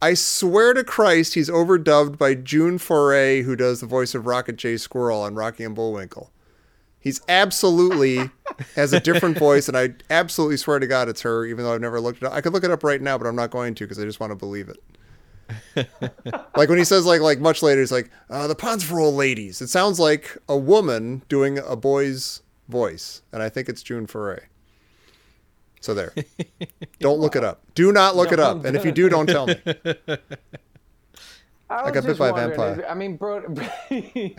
I 0.02 0.14
swear 0.14 0.74
to 0.74 0.84
Christ, 0.84 1.34
he's 1.34 1.50
overdubbed 1.50 2.18
by 2.18 2.36
June 2.36 2.78
Foray, 2.78 3.42
who 3.42 3.56
does 3.56 3.80
the 3.80 3.88
voice 3.88 4.14
of 4.14 4.28
Rocket 4.28 4.58
J. 4.58 4.78
Squirrel 4.78 5.22
on 5.22 5.36
Rocky 5.36 5.64
and 5.64 5.74
Bullwinkle. 5.74 6.32
He's 7.00 7.22
absolutely 7.30 8.30
has 8.76 8.92
a 8.94 9.00
different 9.00 9.38
voice, 9.40 9.68
and 9.68 9.78
I 9.78 9.96
absolutely 10.10 10.58
swear 10.58 10.80
to 10.80 10.88
God 10.88 11.10
it's 11.10 11.22
her, 11.22 11.46
even 11.46 11.64
though 11.64 11.74
I've 11.74 11.82
never 11.82 12.02
looked 12.02 12.22
it 12.22 12.26
up. 12.26 12.34
I 12.34 12.42
could 12.42 12.54
look 12.54 12.64
it 12.64 12.72
up 12.72 12.84
right 12.84 13.02
now, 13.02 13.18
but 13.18 13.28
I'm 13.28 13.36
not 13.36 13.50
going 13.50 13.76
to 13.76 13.86
because 13.86 14.00
I 14.00 14.04
just 14.04 14.20
want 14.20 14.32
to 14.32 14.36
believe 14.36 14.70
it. 14.70 14.78
like 16.56 16.70
when 16.70 16.78
he 16.78 16.84
says 16.84 17.06
like 17.06 17.22
like 17.22 17.40
much 17.40 17.62
later, 17.62 17.82
he's 17.82 17.92
like, 17.92 18.10
uh, 18.30 18.48
"The 18.48 18.56
pond's 18.56 18.84
for 18.84 19.00
old 19.00 19.16
ladies." 19.16 19.62
It 19.62 19.68
sounds 19.68 20.00
like 20.00 20.38
a 20.48 20.58
woman 20.58 21.24
doing 21.30 21.58
a 21.58 21.76
boy's 21.76 22.42
voice, 22.68 23.22
and 23.32 23.42
I 23.42 23.50
think 23.50 23.70
it's 23.70 23.82
June 23.84 24.08
Foray. 24.08 24.46
So 25.82 25.94
there. 25.94 26.14
Don't 27.00 27.20
look 27.20 27.36
it 27.36 27.44
up. 27.44 27.62
Do 27.76 27.92
not 27.92 28.16
look 28.16 28.32
it 28.32 28.40
up, 28.40 28.66
and 28.66 28.76
if 28.76 28.84
you 28.84 28.92
do, 28.92 29.10
don't 29.10 29.28
tell 29.28 29.48
me. 29.48 29.56
I, 31.70 31.84
was 31.84 31.92
got 31.92 32.06
bit 32.06 32.18
by 32.18 32.30
a 32.30 32.34
vampire. 32.34 32.86
I 32.90 32.94
mean, 32.94 33.18
Brody, 33.18 34.36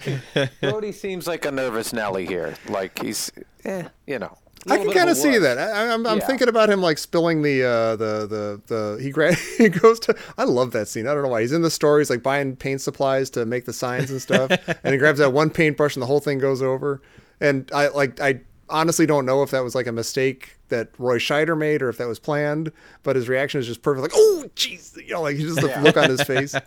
Brody 0.61 0.93
seems 0.93 1.27
like 1.27 1.45
a 1.45 1.51
nervous 1.51 1.93
Nelly 1.93 2.27
here. 2.27 2.57
Like 2.69 2.99
he's, 3.01 3.31
eh, 3.65 3.85
you 4.07 4.19
know. 4.19 4.37
I 4.67 4.77
can 4.79 4.91
kind 4.93 5.09
of 5.09 5.17
see 5.17 5.39
that. 5.39 5.57
I, 5.59 5.93
I'm, 5.93 6.07
I'm 6.07 6.19
Yeah. 6.19 6.27
thinking 6.27 6.49
about 6.49 6.69
him 6.71 6.81
like 6.81 6.99
spilling 6.99 7.43
the 7.43 7.63
uh, 7.63 7.97
the 7.97 8.27
the 8.27 8.61
the 8.67 9.03
he 9.03 9.11
gra- 9.11 9.35
he 9.59 9.69
goes 9.69 10.01
to. 10.01 10.17
I 10.37 10.45
love 10.45 10.73
that 10.73 10.89
scene. 10.89 11.07
I 11.07 11.15
don't 11.15 11.23
know 11.23 11.29
why 11.29 11.43
he's 11.43 11.53
in 11.53 11.63
the 11.63 11.71
store. 11.71 11.99
He's 11.99 12.11
like 12.11 12.23
buying 12.23 12.57
paint 12.57 12.81
supplies 12.81 13.31
to 13.31 13.47
make 13.47 13.65
the 13.67 13.73
signs 13.73 14.11
and 14.11 14.21
stuff, 14.21 14.51
and 14.85 14.93
he 14.93 14.99
grabs 14.99 15.19
that 15.21 15.33
one 15.33 15.51
paintbrush 15.51 15.95
and 15.97 16.03
the 16.03 16.07
whole 16.07 16.21
thing 16.21 16.39
goes 16.39 16.61
over. 16.63 17.01
And 17.41 17.71
I 17.73 17.89
like 17.89 18.21
I 18.21 18.41
honestly 18.69 19.07
don't 19.07 19.25
know 19.25 19.43
if 19.43 19.51
that 19.53 19.63
was 19.65 19.75
like 19.75 19.87
a 19.87 19.93
mistake 19.93 20.59
that 20.69 20.89
Roy 20.99 21.19
Scheider 21.19 21.57
made 21.57 21.81
or 21.81 21.89
if 21.89 21.97
that 21.99 22.09
was 22.09 22.19
planned, 22.19 22.71
but 23.03 23.17
his 23.17 23.29
reaction 23.29 23.61
is 23.61 23.67
just 23.67 23.81
perfect. 23.83 24.03
Like 24.03 24.13
oh 24.15 24.45
jeez, 24.57 24.97
you 24.97 25.15
know, 25.15 25.23
like 25.23 25.37
just 25.37 25.61
the 25.61 25.69
look 25.83 25.97
on 25.97 26.11
his 26.11 26.23
face. 26.23 26.55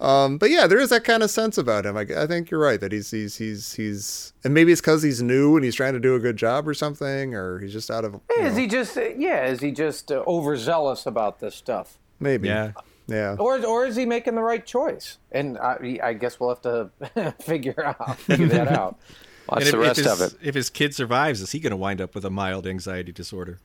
Um, 0.00 0.38
but 0.38 0.50
yeah, 0.50 0.66
there 0.66 0.78
is 0.78 0.90
that 0.90 1.04
kind 1.04 1.22
of 1.22 1.30
sense 1.30 1.58
about 1.58 1.86
him. 1.86 1.96
I, 1.96 2.02
I 2.16 2.26
think 2.26 2.50
you're 2.50 2.60
right 2.60 2.80
that 2.80 2.92
he's 2.92 3.10
he's 3.10 3.36
he's 3.36 3.74
he's 3.74 4.32
and 4.44 4.54
maybe 4.54 4.72
it's 4.72 4.80
because 4.80 5.02
he's 5.02 5.22
new 5.22 5.56
and 5.56 5.64
he's 5.64 5.74
trying 5.74 5.94
to 5.94 6.00
do 6.00 6.14
a 6.14 6.18
good 6.20 6.36
job 6.36 6.66
or 6.68 6.74
something, 6.74 7.34
or 7.34 7.58
he's 7.58 7.72
just 7.72 7.90
out 7.90 8.04
of 8.04 8.14
you 8.14 8.20
Is 8.44 8.54
know, 8.54 8.60
he 8.60 8.66
just, 8.66 8.96
yeah? 9.16 9.46
Is 9.46 9.60
he 9.60 9.70
just 9.72 10.10
uh, 10.12 10.22
overzealous 10.26 11.06
about 11.06 11.40
this 11.40 11.54
stuff? 11.54 11.98
maybe 12.20 12.48
Yeah. 12.48 12.72
yeah. 13.06 13.36
Or, 13.38 13.64
or 13.64 13.86
is 13.86 13.94
he 13.96 14.04
making 14.06 14.34
the 14.34 14.42
right 14.42 14.64
choice? 14.66 15.18
And 15.32 15.56
I, 15.58 15.98
I 16.02 16.12
guess 16.14 16.40
we'll 16.40 16.48
have 16.50 16.62
to 16.62 17.34
figure 17.42 17.84
out 17.84 18.18
figure 18.20 18.48
that 18.48 18.68
out. 18.68 18.98
Watch 19.48 19.62
if, 19.62 19.70
the 19.70 19.80
if 19.80 19.86
rest 19.86 19.96
his, 19.98 20.06
of 20.06 20.20
it. 20.20 20.34
if 20.42 20.54
his 20.54 20.68
kid 20.68 20.94
survives, 20.94 21.40
is 21.40 21.52
he 21.52 21.58
going 21.60 21.70
to 21.70 21.76
wind 21.76 22.00
up 22.00 22.14
with 22.14 22.24
a 22.24 22.30
mild 22.30 22.66
anxiety 22.66 23.12
disorder? 23.12 23.58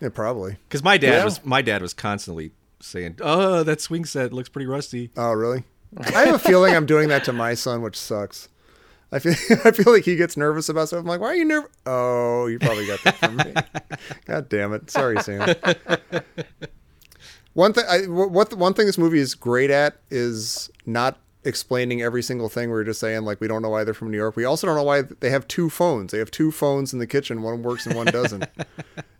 Yeah, 0.00 0.10
probably. 0.10 0.56
Because 0.68 0.82
my 0.82 0.98
dad 0.98 1.18
Yeah. 1.18 1.24
was 1.24 1.44
my 1.44 1.62
dad 1.62 1.80
was 1.80 1.94
constantly 1.94 2.50
saying, 2.80 3.16
"Oh, 3.20 3.62
that 3.62 3.80
swing 3.80 4.04
set 4.04 4.32
looks 4.32 4.48
pretty 4.48 4.66
rusty." 4.66 5.10
Oh 5.16 5.32
really? 5.32 5.64
I 5.98 6.26
have 6.26 6.34
a 6.34 6.38
feeling 6.38 6.74
I'm 6.74 6.86
doing 6.86 7.08
that 7.08 7.24
to 7.24 7.32
my 7.32 7.54
son, 7.54 7.82
which 7.82 7.98
sucks. 7.98 8.48
I 9.10 9.18
feel 9.18 9.32
I 9.64 9.70
feel 9.72 9.92
like 9.92 10.04
he 10.04 10.16
gets 10.16 10.36
nervous 10.36 10.68
about 10.68 10.88
stuff. 10.88 11.00
I'm 11.00 11.06
like, 11.06 11.20
why 11.20 11.28
are 11.28 11.34
you 11.34 11.44
nervous? 11.44 11.70
Oh, 11.86 12.46
you 12.46 12.58
probably 12.58 12.86
got 12.86 13.02
that 13.04 13.16
from 13.16 13.36
me. 13.36 13.54
God 14.24 14.48
damn 14.48 14.72
it! 14.72 14.90
Sorry, 14.90 15.20
Sam. 15.22 15.54
One 17.54 17.74
thing, 17.74 17.84
I, 17.88 18.06
what 18.06 18.54
one 18.54 18.72
thing 18.72 18.86
this 18.86 18.96
movie 18.96 19.18
is 19.18 19.34
great 19.34 19.70
at 19.70 19.98
is 20.10 20.70
not 20.86 21.18
explaining 21.44 22.00
every 22.00 22.22
single 22.22 22.48
thing. 22.48 22.70
We 22.70 22.76
are 22.78 22.84
just 22.84 23.00
saying 23.00 23.22
like 23.22 23.40
we 23.42 23.48
don't 23.48 23.60
know 23.60 23.68
why 23.68 23.84
they're 23.84 23.92
from 23.92 24.10
New 24.10 24.16
York. 24.16 24.36
We 24.36 24.44
also 24.46 24.66
don't 24.66 24.76
know 24.76 24.82
why 24.82 25.02
they 25.02 25.28
have 25.28 25.46
two 25.48 25.68
phones. 25.68 26.12
They 26.12 26.18
have 26.18 26.30
two 26.30 26.50
phones 26.50 26.94
in 26.94 26.98
the 26.98 27.06
kitchen. 27.06 27.42
One 27.42 27.62
works 27.62 27.84
and 27.86 27.94
one 27.94 28.06
doesn't. 28.06 28.46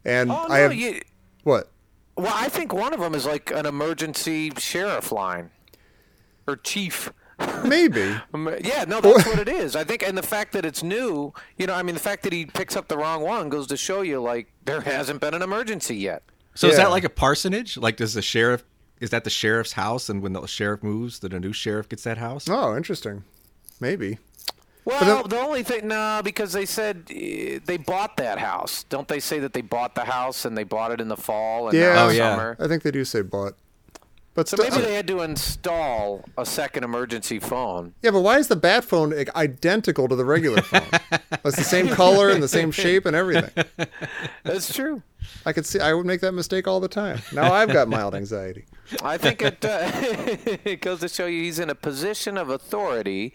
And 0.05 0.31
Oh 0.33 0.47
no, 0.49 0.55
I 0.55 0.59
have 0.61 0.75
you, 0.75 1.01
what? 1.45 1.71
well, 2.17 2.33
I 2.35 2.49
think 2.49 2.73
one 2.73 2.93
of 2.93 3.01
them 3.01 3.15
is 3.15 3.27
like 3.27 3.51
an 3.53 3.67
emergency 3.67 4.51
sheriff 4.59 5.13
line 5.13 5.51
or 6.53 6.57
chief. 6.57 7.13
Maybe. 7.65 8.15
Um, 8.35 8.49
Yeah, 8.63 8.85
no, 8.87 9.01
that's 9.01 9.27
what 9.27 9.39
it 9.39 9.49
is. 9.49 9.75
I 9.75 9.83
think, 9.85 10.03
and 10.07 10.17
the 10.17 10.23
fact 10.23 10.53
that 10.53 10.65
it's 10.65 10.83
new, 10.83 11.33
you 11.57 11.67
know, 11.67 11.75
I 11.75 11.83
mean, 11.83 11.95
the 11.95 12.01
fact 12.01 12.23
that 12.23 12.33
he 12.33 12.47
picks 12.47 12.77
up 12.77 12.87
the 12.89 12.97
wrong 12.97 13.23
one 13.23 13.49
goes 13.49 13.67
to 13.69 13.77
show 13.77 14.03
you, 14.03 14.21
like, 14.21 14.47
there 14.65 14.81
hasn't 14.81 15.21
been 15.21 15.35
an 15.35 15.43
emergency 15.43 15.97
yet. 15.97 16.23
So 16.55 16.69
is 16.69 16.77
that 16.77 16.91
like 16.91 17.05
a 17.05 17.09
parsonage? 17.09 17.77
Like, 17.77 17.97
does 17.97 18.15
the 18.15 18.23
sheriff 18.23 18.63
is 19.01 19.11
that 19.11 19.25
the 19.25 19.31
sheriff's 19.31 19.73
house, 19.73 20.09
and 20.09 20.23
when 20.23 20.33
the 20.35 20.47
sheriff 20.47 20.83
moves, 20.85 21.19
then 21.19 21.33
a 21.33 21.41
new 21.41 21.53
sheriff 21.53 21.89
gets 21.89 22.05
that 22.05 22.19
house? 22.19 22.47
Oh, 22.49 22.77
interesting. 22.77 23.25
Maybe. 23.81 24.19
Well, 24.85 25.01
then- 25.23 25.29
the 25.29 25.41
only 25.41 25.63
thing, 25.65 25.89
no, 25.89 26.21
because 26.23 26.53
they 26.53 26.67
said 26.67 27.05
uh, 27.11 27.59
they 27.65 27.79
bought 27.79 28.17
that 28.19 28.39
house. 28.39 28.85
Don't 28.85 29.09
they 29.09 29.19
say 29.19 29.39
that 29.41 29.53
they 29.55 29.61
bought 29.63 29.95
the 29.97 30.05
house 30.05 30.45
and 30.45 30.57
they 30.57 30.63
bought 30.65 30.93
it 30.93 31.01
in 31.01 31.09
the 31.09 31.17
fall 31.17 31.69
and 31.69 31.77
Yeah. 31.77 31.95
now 31.95 32.07
Oh, 32.07 32.09
in 32.11 32.17
yeah. 32.17 32.31
summer? 32.37 32.57
I 32.61 32.69
think 32.69 32.83
they 32.85 32.91
do 32.93 33.05
say 33.05 33.23
bought. 33.23 33.55
But 34.35 34.49
So 34.49 34.57
still, 34.57 34.71
maybe 34.71 34.83
they 34.87 34.95
had 34.95 35.07
to 35.09 35.21
install 35.21 36.25
a 36.39 36.47
second 36.47 36.85
emergency 36.85 37.39
phone. 37.39 37.95
yeah, 38.03 38.11
but 38.13 38.21
why 38.23 38.39
is 38.39 38.49
the 38.49 38.57
bat 38.57 38.83
phone 38.85 39.13
identical 39.37 40.09
to 40.09 40.17
the 40.17 40.25
regular 40.25 40.63
phone? 40.63 40.89
it's 41.45 41.57
the 41.57 41.65
same 41.65 41.89
color 41.89 42.31
and 42.31 42.43
the 42.43 42.49
same 42.49 42.71
shape 42.71 43.05
and 43.05 43.15
everything. 43.15 43.51
That's 44.43 44.73
true. 44.75 45.03
I 45.45 45.53
could 45.53 45.67
see. 45.67 45.81
I 45.81 45.93
would 45.93 46.07
make 46.07 46.21
that 46.23 46.33
mistake 46.33 46.67
all 46.67 46.81
the 46.81 46.89
time. 46.89 47.21
Now 47.33 47.53
I've 47.53 47.73
got 47.73 47.89
mild 47.89 48.15
anxiety. 48.15 48.65
I 49.03 49.19
think 49.19 49.41
it 49.43 49.65
uh, 49.65 49.91
it 50.65 50.81
goes 50.81 51.01
to 51.01 51.09
show 51.09 51.27
you 51.27 51.43
he's 51.43 51.59
in 51.59 51.69
a 51.71 51.75
position 51.75 52.37
of 52.39 52.49
authority. 52.49 53.33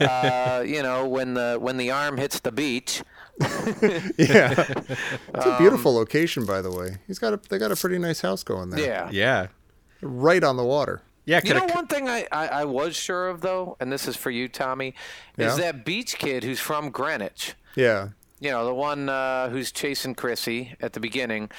Uh, 0.00 0.64
you 0.66 0.82
know, 0.82 1.06
when 1.06 1.34
the 1.34 1.58
when 1.60 1.76
the 1.76 1.90
arm 1.90 2.16
hits 2.16 2.40
the 2.40 2.52
beach. 2.52 3.02
Yeah, 3.40 4.52
it's 4.58 5.46
a 5.46 5.56
beautiful 5.58 5.94
location, 5.94 6.44
by 6.44 6.60
the 6.60 6.72
way. 6.72 6.96
He's 7.06 7.18
got 7.20 7.32
a. 7.34 7.40
They 7.48 7.58
got 7.58 7.70
a 7.70 7.76
pretty 7.76 7.98
nice 7.98 8.20
house 8.20 8.42
going 8.42 8.70
there. 8.70 8.80
Yeah. 8.84 9.08
Yeah, 9.12 9.46
right 10.02 10.42
on 10.44 10.56
the 10.56 10.64
water. 10.64 11.02
yeah. 11.24 11.40
You 11.44 11.52
Could 11.54 11.68
know, 11.68 11.74
one 11.74 11.86
thing 11.86 12.08
I, 12.08 12.26
I, 12.32 12.46
I 12.48 12.64
was 12.64 12.96
sure 12.96 13.28
of 13.28 13.40
though, 13.40 13.76
and 13.80 13.92
this 13.92 14.06
is 14.08 14.16
for 14.16 14.30
you, 14.30 14.48
Tommy, 14.48 14.88
is 15.36 15.56
Yeah? 15.58 15.72
that 15.72 15.84
beach 15.84 16.18
kid 16.18 16.44
who's 16.44 16.60
from 16.60 16.90
Greenwich. 16.90 17.54
Yeah, 17.76 18.08
You 18.40 18.50
know, 18.50 18.64
the 18.64 18.74
one 18.74 19.08
uh, 19.08 19.48
who's 19.50 19.70
chasing 19.72 20.14
Chrissy 20.14 20.74
at 20.80 20.92
the 20.94 21.00
beginning. 21.00 21.50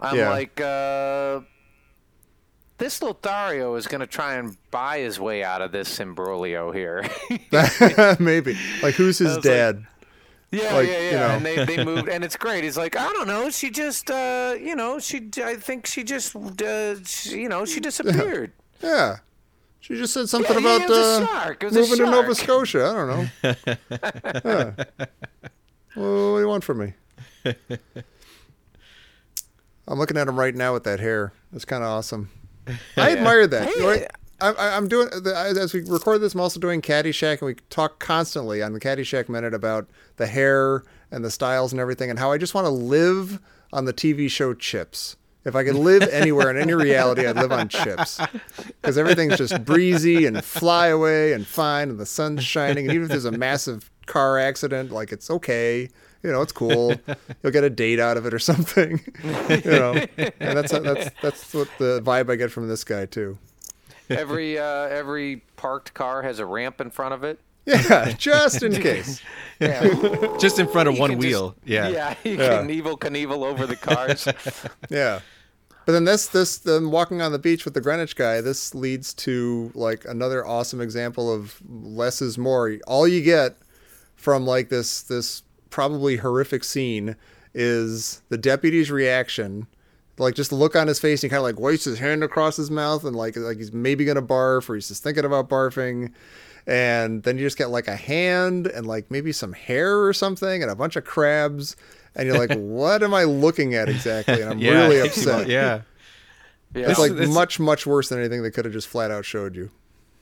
I'm 0.00 0.16
Yeah. 0.16 0.30
like, 0.30 0.60
uh, 0.60 1.40
this 2.78 3.02
Lothario 3.02 3.74
is 3.74 3.86
going 3.86 4.00
to 4.00 4.06
try 4.06 4.34
and 4.34 4.56
buy 4.70 5.00
his 5.00 5.20
way 5.20 5.44
out 5.44 5.60
of 5.60 5.70
this 5.72 5.98
imbroglio 5.98 6.72
here. 6.72 7.04
Maybe. 8.20 8.56
Like, 8.82 8.94
who's 8.94 9.18
his 9.18 9.34
like- 9.34 9.42
dad? 9.42 9.86
Yeah, 10.52 10.74
Like, 10.74 10.88
yeah, 10.88 10.98
you 10.98 11.10
yeah. 11.10 11.18
know. 11.18 11.34
And 11.36 11.46
they, 11.46 11.64
they 11.64 11.84
moved, 11.90 12.08
and 12.08 12.24
it's 12.24 12.36
great. 12.36 12.64
He's 12.64 12.76
like, 12.76 12.96
I 12.96 13.12
don't 13.12 13.28
know. 13.28 13.50
She 13.50 13.70
just, 13.70 14.10
uh, 14.10 14.54
you 14.60 14.74
know, 14.74 14.98
she. 14.98 15.28
I 15.44 15.54
think 15.56 15.86
she 15.86 16.02
just, 16.02 16.34
uh, 16.34 17.02
she, 17.04 17.40
you 17.42 17.48
know, 17.48 17.64
she 17.64 17.78
disappeared. 17.80 18.52
Yeah. 18.82 19.18
She 19.78 19.96
just 19.96 20.12
said 20.12 20.28
something 20.28 20.52
Yeah, 20.52 20.76
about 20.76 20.82
it 20.82 20.88
was 20.90 20.98
a 20.98 21.02
uh, 21.22 21.26
shark. 21.26 21.62
It 21.62 21.66
was 21.66 21.76
a 21.76 21.80
moving 21.80 21.96
to 22.04 22.10
Nova. 22.10 22.34
Scotia. 22.34 22.86
I 22.86 22.92
don't 22.92 23.08
know. 23.08 23.28
yeah. 24.44 24.72
Well, 25.96 26.32
what 26.32 26.38
do 26.38 26.40
you 26.40 26.48
want 26.48 26.64
from 26.64 26.78
me? 26.78 26.92
I'm 29.88 29.98
looking 29.98 30.16
at 30.16 30.28
him 30.28 30.38
right 30.38 30.54
now 30.54 30.72
with 30.74 30.84
that 30.84 31.00
hair. 31.00 31.32
That's 31.52 31.64
kind 31.64 31.82
of 31.82 31.88
awesome. 31.90 32.30
I 32.96 33.12
admire 33.12 33.46
that. 33.46 33.68
Hey. 33.68 34.06
I, 34.40 34.76
I'm 34.76 34.88
doing 34.88 35.08
as 35.26 35.72
we 35.72 35.80
record 35.82 36.20
this. 36.20 36.34
I'm 36.34 36.40
also 36.40 36.60
doing 36.60 36.80
Caddyshack, 36.80 37.40
and 37.40 37.42
we 37.42 37.54
talk 37.68 37.98
constantly 37.98 38.62
on 38.62 38.72
the 38.72 38.80
Caddyshack 38.80 39.28
Minute 39.28 39.54
about 39.54 39.88
the 40.16 40.26
hair 40.26 40.84
and 41.10 41.24
the 41.24 41.30
styles 41.30 41.72
and 41.72 41.80
everything, 41.80 42.10
and 42.10 42.18
how 42.18 42.32
I 42.32 42.38
just 42.38 42.54
want 42.54 42.66
to 42.66 42.70
live 42.70 43.40
on 43.72 43.84
the 43.84 43.92
TV 43.92 44.30
show 44.30 44.54
Chips. 44.54 45.16
If 45.44 45.56
I 45.56 45.64
could 45.64 45.74
live 45.74 46.02
anywhere 46.12 46.50
in 46.50 46.56
any 46.56 46.74
reality, 46.74 47.26
I'd 47.26 47.36
live 47.36 47.52
on 47.52 47.68
Chips 47.68 48.20
because 48.80 48.98
everything's 48.98 49.38
just 49.38 49.64
breezy 49.64 50.26
and 50.26 50.44
fly 50.44 50.88
away 50.88 51.32
and 51.32 51.46
fine, 51.46 51.90
and 51.90 51.98
the 51.98 52.06
sun's 52.06 52.44
shining, 52.44 52.86
and 52.86 52.94
even 52.94 53.04
if 53.04 53.10
there's 53.10 53.24
a 53.24 53.32
massive 53.32 53.90
car 54.06 54.38
accident, 54.38 54.90
like 54.90 55.12
it's 55.12 55.30
okay. 55.30 55.88
You 56.22 56.30
know, 56.30 56.42
it's 56.42 56.52
cool. 56.52 56.94
You'll 57.42 57.52
get 57.52 57.64
a 57.64 57.70
date 57.70 57.98
out 57.98 58.18
of 58.18 58.26
it 58.26 58.34
or 58.34 58.38
something. 58.38 59.00
you 59.48 59.70
know, 59.70 60.04
and 60.18 60.58
that's 60.58 60.72
that's 60.72 61.10
that's 61.22 61.54
what 61.54 61.68
the 61.78 62.02
vibe 62.02 62.30
I 62.30 62.36
get 62.36 62.50
from 62.50 62.68
this 62.68 62.84
guy 62.84 63.06
too. 63.06 63.38
Every 64.10 64.58
uh, 64.58 64.64
every 64.88 65.42
parked 65.56 65.94
car 65.94 66.22
has 66.22 66.38
a 66.38 66.46
ramp 66.46 66.80
in 66.80 66.90
front 66.90 67.14
of 67.14 67.24
it. 67.24 67.40
Yeah, 67.66 68.12
just 68.12 68.62
in 68.62 68.72
case. 68.82 69.20
Yeah, 69.60 70.36
Just 70.40 70.58
in 70.58 70.66
front 70.66 70.88
of 70.88 70.94
You 70.94 71.00
one 71.00 71.10
can 71.10 71.20
just- 71.20 71.28
wheel. 71.30 71.56
yeah. 71.64 71.88
yeah. 71.88 72.14
You 72.24 72.32
Yeah. 72.38 72.58
can 72.60 72.68
Evel 72.68 72.98
Knievel 72.98 73.44
over 73.44 73.66
the 73.66 73.76
cars. 73.76 74.26
Yeah. 74.88 75.20
But 75.86 75.92
then 75.92 76.04
this 76.04 76.26
this 76.28 76.58
them 76.58 76.90
walking 76.90 77.20
on 77.22 77.32
the 77.32 77.38
beach 77.38 77.64
with 77.64 77.74
the 77.74 77.80
Greenwich 77.80 78.16
guy, 78.16 78.40
this 78.40 78.74
leads 78.74 79.12
to 79.14 79.70
like 79.74 80.04
another 80.06 80.44
awesome 80.46 80.80
example 80.80 81.32
of 81.32 81.60
less 81.68 82.20
is 82.22 82.38
more. 82.38 82.76
All 82.86 83.06
you 83.08 83.22
get 83.22 83.56
from 84.16 84.46
like 84.46 84.68
this 84.68 85.02
this 85.02 85.42
probably 85.70 86.16
horrific 86.16 86.64
scene 86.64 87.16
is 87.54 88.22
the 88.28 88.38
deputy's 88.38 88.90
reaction. 88.90 89.66
Like 90.20 90.34
just 90.34 90.50
the 90.50 90.56
look 90.56 90.76
on 90.76 90.86
his 90.86 91.00
face, 91.00 91.22
and 91.22 91.30
he 91.30 91.34
kind 91.34 91.38
of 91.38 91.44
like 91.44 91.58
wipes 91.58 91.84
his 91.84 91.98
hand 91.98 92.22
across 92.22 92.56
his 92.56 92.70
mouth, 92.70 93.04
and 93.04 93.16
like 93.16 93.36
like 93.36 93.56
he's 93.58 93.72
maybe 93.72 94.04
gonna 94.04 94.22
barf, 94.22 94.68
or 94.68 94.74
he's 94.74 94.88
just 94.88 95.02
thinking 95.02 95.24
about 95.24 95.48
barfing, 95.48 96.12
and 96.66 97.22
then 97.22 97.38
you 97.38 97.44
just 97.46 97.56
get 97.58 97.70
like 97.70 97.88
a 97.88 97.96
hand 97.96 98.66
and 98.66 98.86
like 98.86 99.10
maybe 99.10 99.32
some 99.32 99.52
hair 99.52 100.02
or 100.04 100.12
something, 100.12 100.62
and 100.62 100.70
a 100.70 100.76
bunch 100.76 100.96
of 100.96 101.04
crabs, 101.04 101.74
and 102.14 102.26
you're 102.28 102.38
like, 102.38 102.52
what 102.56 103.02
am 103.02 103.14
I 103.14 103.24
looking 103.24 103.74
at 103.74 103.88
exactly? 103.88 104.40
And 104.42 104.50
I'm 104.50 104.58
Yeah. 104.60 104.86
really 104.86 105.00
upset. 105.08 105.48
yeah. 105.48 105.82
Yeah. 106.74 106.90
It's 106.90 106.98
like 107.00 107.12
It's- 107.12 107.28
much, 107.28 107.58
much 107.58 107.86
worse 107.86 108.10
than 108.10 108.20
anything 108.20 108.42
they 108.42 108.50
could 108.50 108.64
have 108.64 108.72
just 108.74 108.86
flat 108.88 109.10
out 109.10 109.24
showed 109.24 109.56
you. 109.56 109.70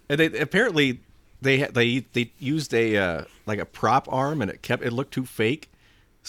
And 0.08 0.18
they 0.18 0.26
apparently 0.38 1.00
they 1.42 1.60
ha- 1.60 1.68
they 1.72 2.06
they 2.14 2.32
used 2.38 2.72
a 2.72 2.96
uh, 2.96 3.24
like 3.46 3.58
a 3.58 3.66
prop 3.66 4.10
arm 4.10 4.40
and 4.40 4.50
it 4.50 4.62
kept 4.62 4.82
it 4.82 4.92
looked 4.92 5.12
too 5.12 5.26
fake. 5.26 5.70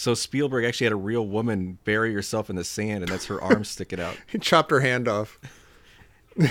So 0.00 0.14
Spielberg 0.14 0.64
actually 0.64 0.86
had 0.86 0.94
a 0.94 0.96
real 0.96 1.26
woman 1.26 1.76
bury 1.84 2.14
herself 2.14 2.48
in 2.48 2.56
the 2.56 2.64
sand 2.64 3.02
and 3.04 3.12
that's 3.12 3.26
her 3.26 3.38
arm 3.38 3.64
sticking 3.64 4.00
out. 4.00 4.16
He 4.26 4.38
chopped 4.38 4.70
her 4.70 4.80
hand 4.80 5.06
off. 5.08 5.38
And, 6.38 6.48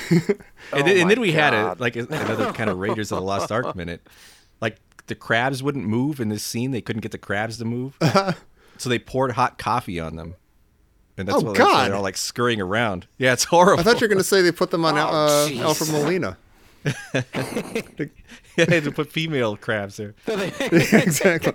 then, 0.86 0.98
Oh 0.98 1.02
and 1.02 1.10
then 1.10 1.20
we 1.20 1.32
had 1.32 1.56
a 1.56 1.76
like 1.80 1.96
a, 1.96 2.02
another 2.02 2.54
kind 2.54 2.70
of 2.70 2.78
Raiders 2.78 3.12
of 3.12 3.18
the 3.18 3.24
Lost 3.24 3.52
Ark 3.52 3.76
minute. 3.76 4.06
Like 4.62 4.78
the 5.08 5.16
crabs 5.16 5.64
wouldn't 5.64 5.88
move 5.88 6.20
in 6.20 6.30
this 6.30 6.44
scene; 6.44 6.70
they 6.70 6.82
couldn't 6.82 7.02
get 7.02 7.12
the 7.12 7.18
crabs 7.18 7.58
to 7.58 7.66
move, 7.66 7.98
so 8.78 8.88
they 8.90 9.00
poured 9.00 9.32
hot 9.32 9.58
coffee 9.58 10.00
on 10.00 10.16
them, 10.16 10.36
and 11.18 11.28
that's 11.28 11.42
Oh, 11.42 11.48
why, 11.48 11.54
God. 11.56 11.88
they're 11.88 11.96
all 11.96 12.04
like 12.04 12.18
scurrying 12.18 12.62
around. 12.62 13.08
Yeah, 13.18 13.34
it's 13.34 13.46
horrible. 13.46 13.80
I 13.80 13.84
thought 13.84 14.00
you 14.00 14.06
were 14.06 14.10
going 14.10 14.20
to 14.20 14.24
say 14.24 14.44
they 14.44 14.52
put 14.52 14.70
them 14.70 14.86
on 14.86 14.96
Oh, 14.96 15.08
uh. 15.08 15.50
Alfred 15.64 15.90
Molina. 15.90 16.38
yeah, 16.86 17.22
they 18.58 18.76
had 18.76 18.84
to 18.84 18.92
put 18.92 19.12
female 19.12 19.58
crabs 19.58 19.98
there. 19.98 20.14
exactly. 20.28 21.54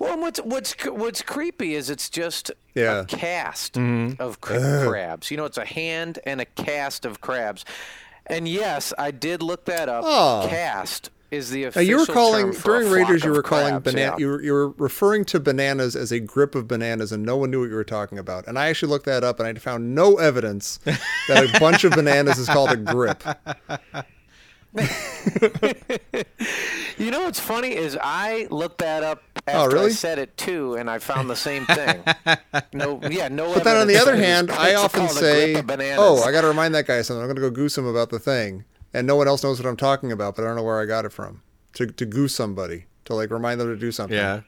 Well, 0.00 0.18
what's 0.18 0.40
what's 0.40 0.74
what's 0.86 1.22
creepy 1.22 1.74
is 1.74 1.88
it's 1.90 2.08
just 2.10 2.50
Yeah. 2.74 3.00
a 3.00 3.04
cast 3.04 3.74
Mm-hmm. 3.74 4.20
of 4.20 4.40
cr- 4.40 4.86
crabs. 4.86 5.30
You 5.30 5.36
know, 5.36 5.44
it's 5.44 5.58
a 5.58 5.64
hand 5.64 6.18
and 6.26 6.40
a 6.40 6.44
cast 6.44 7.04
of 7.04 7.20
crabs. 7.20 7.64
And 8.26 8.48
yes, 8.48 8.92
I 8.98 9.10
did 9.10 9.42
look 9.42 9.66
that 9.66 9.88
up. 9.88 10.02
Oh. 10.06 10.46
Cast 10.48 11.10
is 11.30 11.50
the 11.50 11.64
official. 11.64 11.82
Now 11.82 11.88
you 11.88 11.98
were 11.98 12.06
calling 12.06 12.44
term 12.46 12.52
for 12.54 12.62
during 12.80 12.90
Raiders. 12.92 13.24
You 13.24 13.30
of 13.30 13.36
were 13.36 13.42
calling 13.42 13.68
crabs, 13.72 13.84
banana. 13.92 14.12
yeah. 14.12 14.18
You 14.18 14.28
were 14.28 14.42
you 14.42 14.52
were 14.52 14.68
referring 14.70 15.24
to 15.26 15.40
bananas 15.40 15.94
as 15.96 16.10
a 16.12 16.20
grip 16.20 16.54
of 16.54 16.66
bananas, 16.68 17.12
and 17.12 17.24
no 17.24 17.36
one 17.36 17.50
knew 17.50 17.60
what 17.60 17.68
you 17.70 17.74
were 17.74 17.84
talking 17.84 18.18
about. 18.18 18.46
And 18.46 18.58
I 18.58 18.68
actually 18.68 18.90
looked 18.90 19.06
that 19.06 19.22
up, 19.24 19.38
and 19.40 19.48
I 19.48 19.54
found 19.60 19.94
no 19.94 20.16
evidence 20.16 20.78
that 21.28 21.54
a 21.54 21.60
bunch 21.60 21.84
of 21.84 21.92
bananas 21.92 22.38
is 22.38 22.48
called 22.48 22.70
a 22.72 22.76
grip. 22.76 23.22
You 26.96 27.10
know 27.10 27.22
what's 27.24 27.40
funny 27.40 27.74
is 27.74 27.98
I 28.00 28.46
looked 28.50 28.78
that 28.78 29.02
up 29.02 29.20
after 29.33 29.33
Oh, 29.46 29.66
really? 29.66 29.86
I 29.86 29.90
said 29.90 30.18
it 30.18 30.36
too, 30.38 30.74
and 30.76 30.88
I 30.88 30.98
found 30.98 31.28
the 31.28 31.36
same 31.36 31.66
thing. 31.66 32.02
no, 32.72 32.98
yeah, 33.10 33.28
no. 33.28 33.52
But 33.52 33.64
then 33.64 33.76
on 33.76 33.86
the 33.86 33.96
other 33.96 34.12
that 34.12 34.18
it 34.18 34.20
was- 34.20 34.26
hand, 34.26 34.50
I 34.52 34.74
often 34.74 35.08
say, 35.08 35.52
grip 35.52 35.60
of 35.64 35.66
bananas. 35.66 35.98
"Oh, 36.00 36.22
I 36.22 36.32
got 36.32 36.40
to 36.42 36.46
remind 36.48 36.74
that 36.74 36.86
guy 36.86 37.02
something. 37.02 37.20
I'm 37.20 37.26
going 37.26 37.36
to 37.36 37.42
go 37.42 37.50
goose 37.50 37.76
him 37.76 37.86
about 37.86 38.08
the 38.10 38.18
thing," 38.18 38.64
and 38.94 39.06
no 39.06 39.16
one 39.16 39.28
else 39.28 39.42
knows 39.44 39.60
what 39.60 39.68
I'm 39.68 39.76
talking 39.76 40.10
about, 40.12 40.36
but 40.36 40.42
I 40.44 40.46
don't 40.46 40.56
know 40.56 40.62
where 40.62 40.80
I 40.80 40.86
got 40.86 41.04
it 41.04 41.12
from. 41.12 41.42
To 41.74 41.86
to 41.86 42.06
goose 42.06 42.34
somebody 42.34 42.86
to 43.04 43.14
like 43.14 43.30
remind 43.30 43.60
them 43.60 43.68
to 43.68 43.76
do 43.76 43.92
something. 43.92 44.16
Yeah, 44.16 44.40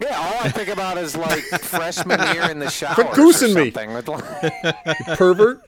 Yeah, 0.00 0.18
all 0.18 0.40
I 0.46 0.50
think 0.50 0.68
about 0.68 0.98
is 0.98 1.16
like 1.16 1.42
freshman 1.44 2.20
year 2.34 2.50
in 2.50 2.58
the 2.58 2.68
shower. 2.68 2.94
Quit 2.96 3.12
goosing 3.14 3.54
me. 3.54 3.70
me. 3.70 3.94
With 3.94 4.08
like, 4.08 4.98
pervert. 5.16 5.62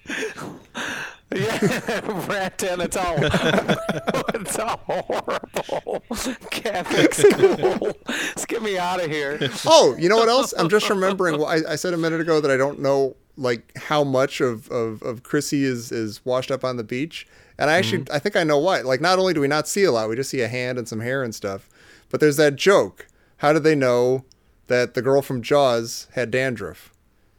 Yeah, 1.35 2.01
rat. 2.29 2.63
It's 2.63 2.97
all, 2.97 3.17
it's 4.35 4.59
all 4.59 4.81
horrible. 4.87 6.03
Catholic 6.51 7.15
school. 7.15 7.93
Let's 8.09 8.47
get 8.47 8.63
me 8.63 8.79
out 8.79 9.03
of 9.03 9.11
here. 9.11 9.39
Oh, 9.67 9.97
you 9.99 10.09
know 10.09 10.17
what 10.17 10.29
else? 10.29 10.55
I'm 10.57 10.69
just 10.69 10.89
remembering. 10.89 11.39
Well, 11.39 11.47
I, 11.47 11.73
I 11.73 11.77
said 11.77 11.95
a 11.95 11.97
minute 11.97 12.21
ago 12.21 12.41
that 12.41 12.51
I 12.51 12.57
don't 12.57 12.81
know 12.81 13.17
like 13.37 13.77
how 13.77 14.05
much 14.05 14.41
of, 14.41 14.69
of, 14.71 15.03
of 15.03 15.25
Chrissy 15.25 15.65
is, 15.65 15.91
is 15.91 16.25
washed 16.25 16.51
up 16.53 16.65
on 16.65 16.77
the 16.77 16.85
beach, 16.85 17.27
and 17.59 17.69
I 17.69 17.77
actually 17.77 18.03
mm-hmm. 18.03 18.15
I 18.15 18.19
think 18.19 18.37
I 18.37 18.45
know 18.45 18.59
why. 18.59 18.81
Like, 18.81 19.01
not 19.01 19.19
only 19.19 19.35
do 19.35 19.41
we 19.41 19.49
not 19.49 19.69
see 19.69 19.85
a 19.85 19.93
lot, 19.93 20.09
we 20.09 20.17
just 20.17 20.31
see 20.31 20.41
a 20.41 20.49
hand 20.49 20.79
and 20.79 20.89
some 20.89 21.01
hair 21.01 21.23
and 21.23 21.35
stuff. 21.35 21.69
But 22.11 22.21
there's 22.21 22.37
that 22.37 22.57
joke. 22.57 23.09
How 23.39 23.53
did 23.53 23.65
they 23.65 23.75
know 23.75 24.25
that 24.69 24.95
the 24.95 25.03
girl 25.03 25.21
from 25.21 25.43
Jaws 25.43 26.07
had 26.13 26.31
dandruff? 26.31 26.93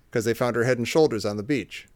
Because 0.10 0.26
they 0.26 0.34
found 0.34 0.56
her 0.56 0.64
head 0.64 0.78
and 0.78 0.88
shoulders 0.88 1.26
on 1.26 1.38
the 1.38 1.44
beach. 1.44 1.88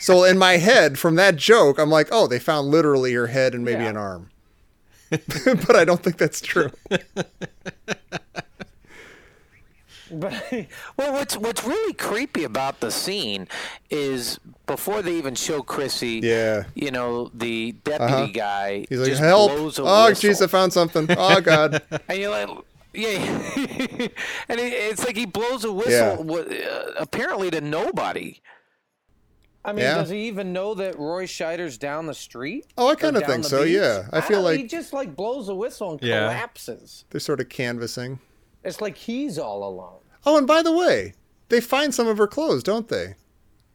So 0.00 0.24
in 0.24 0.38
my 0.38 0.56
head, 0.58 0.98
from 0.98 1.16
that 1.16 1.36
joke, 1.36 1.78
I'm 1.78 1.90
like, 1.90 2.08
oh, 2.12 2.26
they 2.26 2.38
found 2.38 2.68
literally 2.68 3.12
her 3.14 3.26
head 3.28 3.54
and 3.54 3.64
maybe 3.64 3.82
Yeah. 3.84 3.90
an 3.90 3.96
arm. 3.96 4.30
but 5.10 5.74
I 5.76 5.84
don't 5.84 6.02
think 6.02 6.18
that's 6.18 6.40
true. 6.40 6.70
But 10.12 10.32
well, 10.96 11.12
what's 11.12 11.36
what's 11.36 11.62
really 11.64 11.92
creepy 11.92 12.42
about 12.42 12.80
the 12.80 12.90
scene 12.90 13.46
is 13.90 14.40
before 14.66 15.02
they 15.02 15.14
even 15.14 15.36
show 15.36 15.62
Chrissy, 15.62 16.20
Yeah. 16.22 16.64
you 16.74 16.90
know, 16.90 17.30
the 17.32 17.72
deputy 17.84 18.12
Uh-huh. 18.12 18.26
guy 18.32 18.86
He's 18.88 18.98
like, 18.98 19.12
help! 19.18 19.52
Oh, 19.52 19.70
jeez, 20.12 20.42
I 20.42 20.48
found 20.48 20.72
something. 20.72 21.06
Oh, 21.16 21.40
God. 21.44 21.80
and 22.08 22.18
you're 22.18 22.30
like, 22.30 22.48
yeah, 22.92 23.08
and 24.48 24.58
it, 24.58 24.72
it's 24.72 25.06
like 25.06 25.16
he 25.16 25.26
blows 25.26 25.64
a 25.64 25.72
whistle, 25.72 26.26
Yeah. 26.50 26.66
uh, 26.68 26.92
apparently 26.98 27.48
to 27.52 27.60
nobody. 27.60 28.40
I 29.64 29.72
mean, 29.72 29.82
Yeah. 29.84 29.96
does 29.96 30.08
he 30.08 30.26
even 30.28 30.52
know 30.54 30.74
that 30.74 30.98
Roy 30.98 31.26
Scheider's 31.26 31.76
down 31.76 32.06
the 32.06 32.14
street? 32.14 32.66
Oh, 32.78 32.88
I 32.88 32.92
Or 32.92 32.96
kinda 32.96 33.20
down 33.20 33.28
think 33.28 33.42
the 33.42 33.48
so, 33.50 33.64
beach? 33.64 33.74
yeah. 33.74 34.08
I 34.12 34.20
feel 34.22 34.38
don't- 34.38 34.44
like- 34.44 34.58
he 34.58 34.66
just 34.66 34.92
like 34.92 35.14
blows 35.14 35.48
a 35.50 35.54
whistle 35.54 35.92
and 35.92 36.02
Yeah. 36.02 36.20
collapses. 36.28 37.04
They're 37.10 37.20
sort 37.20 37.40
of 37.40 37.48
canvassing. 37.50 38.20
It's 38.64 38.80
like 38.80 38.96
he's 38.96 39.38
all 39.38 39.62
alone. 39.62 40.00
Oh, 40.24 40.38
and 40.38 40.46
by 40.46 40.62
the 40.62 40.72
way, 40.72 41.14
they 41.50 41.60
find 41.60 41.94
some 41.94 42.06
of 42.08 42.16
her 42.18 42.26
clothes, 42.26 42.62
don't 42.62 42.88
they? 42.88 43.16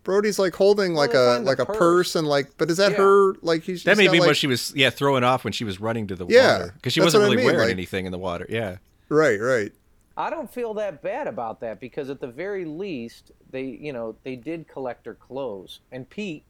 Brody's 0.04 0.38
like 0.38 0.56
holding 0.56 0.94
like 0.94 1.14
a 1.16 1.40
like 1.44 1.58
a 1.60 1.66
purse. 1.66 1.78
purse. 1.78 2.16
and 2.16 2.28
like, 2.28 2.50
but 2.58 2.70
is 2.70 2.78
that 2.78 2.92
Yeah. 2.92 2.98
her? 2.98 3.34
Like 3.42 3.64
he's 3.64 3.84
that 3.86 3.98
may 3.98 4.08
be 4.08 4.20
like, 4.20 4.28
what 4.28 4.38
she 4.38 4.46
was 4.48 4.72
yeah 4.76 4.92
throwing 4.92 5.24
off 5.24 5.44
when 5.44 5.52
she 5.54 5.64
was 5.64 5.80
running 5.82 6.06
to 6.08 6.16
the 6.16 6.26
Yeah, 6.28 6.60
water 6.60 6.74
because 6.76 6.94
she 6.94 7.02
wasn't 7.02 7.22
what 7.24 7.26
I 7.28 7.30
really 7.32 7.38
mean, 7.38 7.46
wearing 7.48 7.60
like- 7.62 7.72
anything 7.72 8.06
in 8.06 8.12
the 8.12 8.20
water. 8.20 8.46
Yeah, 8.50 8.78
right, 9.10 9.40
right. 9.40 9.72
I 10.18 10.30
don't 10.30 10.52
feel 10.52 10.74
that 10.76 11.02
bad 11.02 11.28
about 11.28 11.60
that 11.62 11.80
because 11.80 12.10
at 12.10 12.20
the 12.22 12.28
very 12.28 12.66
least, 12.66 13.32
they 13.50 13.64
you 13.64 13.94
know 13.94 14.16
they 14.24 14.36
did 14.36 14.68
collect 14.68 15.06
her 15.06 15.16
clothes, 15.16 15.80
and 15.92 16.10
Pete 16.10 16.46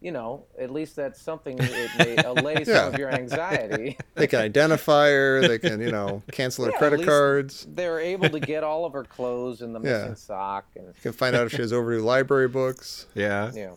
you 0.00 0.12
know, 0.12 0.44
at 0.56 0.70
least 0.70 0.94
that's 0.94 1.20
something. 1.20 1.58
It 1.60 1.90
may 1.98 2.16
allay 2.24 2.62
some 2.62 2.72
Yeah. 2.72 2.86
of 2.86 2.98
your 3.00 3.10
anxiety. 3.10 3.98
They 4.14 4.28
can 4.28 4.38
identify 4.38 5.10
her. 5.10 5.40
They 5.40 5.58
can, 5.58 5.80
you 5.80 5.90
know, 5.90 6.22
cancel 6.30 6.66
her 6.66 6.70
Yeah, 6.70 6.76
at 6.76 6.78
credit 6.78 7.04
cards. 7.04 7.66
They're 7.68 7.98
able 7.98 8.28
to 8.28 8.38
get 8.38 8.62
all 8.62 8.84
of 8.84 8.92
her 8.92 9.02
clothes 9.02 9.60
and 9.60 9.74
the 9.74 9.80
Yeah. 9.80 9.98
missing 10.02 10.14
sock, 10.14 10.66
and 10.76 10.86
You 10.86 10.92
can 11.02 11.12
find 11.12 11.34
out 11.34 11.46
if 11.46 11.50
she 11.50 11.62
has 11.62 11.72
overdue 11.72 12.00
library 12.04 12.46
books. 12.46 13.06
Yeah. 13.16 13.50
yeah. 13.52 13.70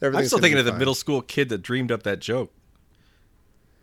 know. 0.00 0.16
I'm 0.18 0.24
still 0.24 0.38
thinking 0.38 0.58
of 0.58 0.64
the 0.64 0.72
middle 0.72 0.94
school 0.94 1.20
kid 1.20 1.50
that 1.50 1.58
dreamed 1.60 1.92
up 1.92 2.04
that 2.04 2.20
joke. 2.20 2.50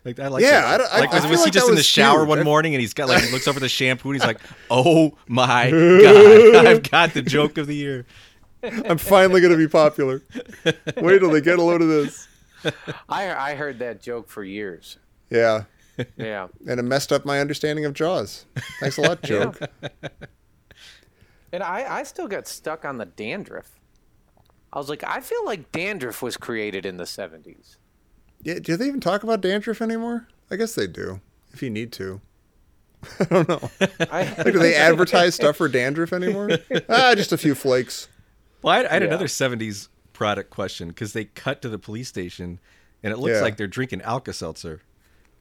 Like 0.07 0.19
I 0.21 0.27
like 0.29 0.41
Yeah, 0.41 0.61
that. 0.61 0.65
I 0.65 0.77
don't- 0.77 0.93
I- 0.93 0.99
like 1.01 1.09
I 1.11 1.15
was, 1.15 1.23
feel 1.23 1.31
was 1.31 1.45
he 1.45 1.51
just 1.51 1.65
that 1.65 1.69
in 1.71 1.75
the 1.75 1.79
was 1.79 1.85
shower 1.85 2.19
huge. 2.19 2.29
one 2.29 2.43
morning 2.45 2.73
and 2.73 2.81
he's 2.81 2.93
got 2.93 3.09
like 3.09 3.23
he 3.23 3.31
looks 3.31 3.47
over 3.47 3.59
the 3.59 3.67
shampoo 3.69 4.09
and 4.09 4.15
he's 4.19 4.25
like, 4.25 4.39
"Oh 4.71 5.17
my 5.27 5.69
god, 6.01 6.65
I've 6.65 6.89
got 6.89 7.13
the 7.13 7.21
joke 7.21 7.57
of 7.57 7.67
the 7.67 7.75
year." 7.75 8.05
I'm 8.63 8.97
finally 8.97 9.39
going 9.41 9.51
to 9.51 9.57
be 9.57 9.67
popular. 9.67 10.23
Wait 10.97 11.19
till 11.19 11.29
they 11.29 11.41
get 11.41 11.59
a 11.59 11.61
load 11.61 11.81
of 11.81 11.89
this. 11.89 12.27
I 13.07 13.51
I 13.51 13.55
heard 13.55 13.79
that 13.79 14.01
joke 14.01 14.29
for 14.29 14.43
years. 14.43 14.97
Yeah. 15.29 15.65
Yeah. 16.15 16.47
And 16.67 16.79
it 16.79 16.83
messed 16.83 17.11
up 17.11 17.25
my 17.25 17.39
understanding 17.39 17.83
of 17.85 17.93
Jaws. 17.93 18.45
Thanks 18.79 18.97
a 18.97 19.01
lot, 19.01 19.21
joke. 19.23 19.59
And 21.51 21.63
I, 21.63 21.99
I 21.99 22.03
still 22.03 22.27
got 22.27 22.47
stuck 22.47 22.83
on 22.85 22.97
the 22.97 23.05
dandruff. 23.05 23.71
I 24.73 24.77
was 24.79 24.89
like, 24.89 25.03
I 25.03 25.21
feel 25.21 25.43
like 25.45 25.71
dandruff 25.71 26.21
was 26.21 26.35
created 26.37 26.85
in 26.85 26.97
the 26.97 27.05
70s. 27.05 27.77
Yeah, 28.47 28.59
do 28.59 28.77
they 28.77 28.87
even 28.87 29.01
talk 29.01 29.23
about 29.23 29.41
dandruff 29.41 29.81
anymore? 29.81 30.25
I 30.49 30.55
guess 30.55 30.73
they 30.73 30.87
do, 30.87 31.19
if 31.53 31.61
you 31.61 31.69
need 31.69 31.91
to. 31.93 32.21
I 33.19 33.25
don't 33.25 33.49
know. 33.49 33.69
I, 34.09 34.23
Like, 34.37 34.43
do 34.53 34.59
they 34.59 34.73
advertise 34.89 35.35
stuff 35.35 35.57
for 35.57 35.67
dandruff 35.67 36.13
anymore? 36.13 36.51
ah, 36.87 37.13
just 37.13 37.33
a 37.33 37.37
few 37.37 37.55
flakes. 37.55 38.07
Well, 38.61 38.73
I, 38.73 38.85
I 38.85 38.93
had 38.93 39.01
Yeah. 39.01 39.09
another 39.09 39.27
'70s 39.27 39.89
product 40.13 40.49
question 40.49 40.87
because 40.87 41.11
they 41.11 41.25
cut 41.25 41.61
to 41.63 41.67
the 41.69 41.77
police 41.77 42.07
station 42.07 42.59
and 43.03 43.11
it 43.11 43.17
looks 43.17 43.35
Yeah. 43.35 43.41
like 43.41 43.57
they're 43.57 43.67
drinking 43.67 44.01
Alka-Seltzer. 44.01 44.81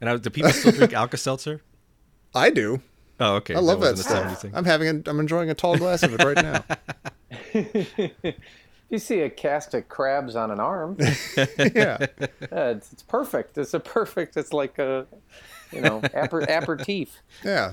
And 0.01 0.11
I, 0.11 0.17
do 0.17 0.29
people 0.29 0.51
still 0.51 0.73
drink 0.73 0.93
Alka-Seltzer? 1.03 1.63
I 2.35 2.51
do. 2.51 2.83
Oh, 3.21 3.37
okay. 3.37 3.55
I 3.55 3.61
love 3.61 3.81
that 3.83 3.93
wasn't 3.93 4.11
a 4.11 4.21
70s 4.35 4.39
stuff. 4.39 4.51
I'm 4.53 4.65
having. 4.65 4.89
A, 4.89 5.09
I'm 5.11 5.21
enjoying 5.21 5.49
a 5.49 5.55
tall 5.55 5.79
glass 5.79 6.03
of 6.03 6.13
it 6.13 6.23
right 6.25 6.37
now. 6.37 6.65
You 8.91 8.99
see 8.99 9.21
a 9.21 9.31
cast 9.31 9.75
of 9.75 9.89
crabs 9.89 10.37
on 10.37 10.51
an 10.51 10.61
arm. 10.61 10.97
yeah. 11.75 11.99
Uh, 12.53 12.75
it's, 12.77 12.93
it's 12.93 13.03
perfect. 13.03 13.59
It's 13.59 13.75
a 13.75 13.81
perfect. 13.81 14.37
It's 14.37 14.53
like 14.53 14.79
a, 14.79 15.07
you 15.73 15.81
know, 15.81 16.01
aper, 16.15 16.43
aperitif. 16.49 17.21
Yeah. 17.45 17.73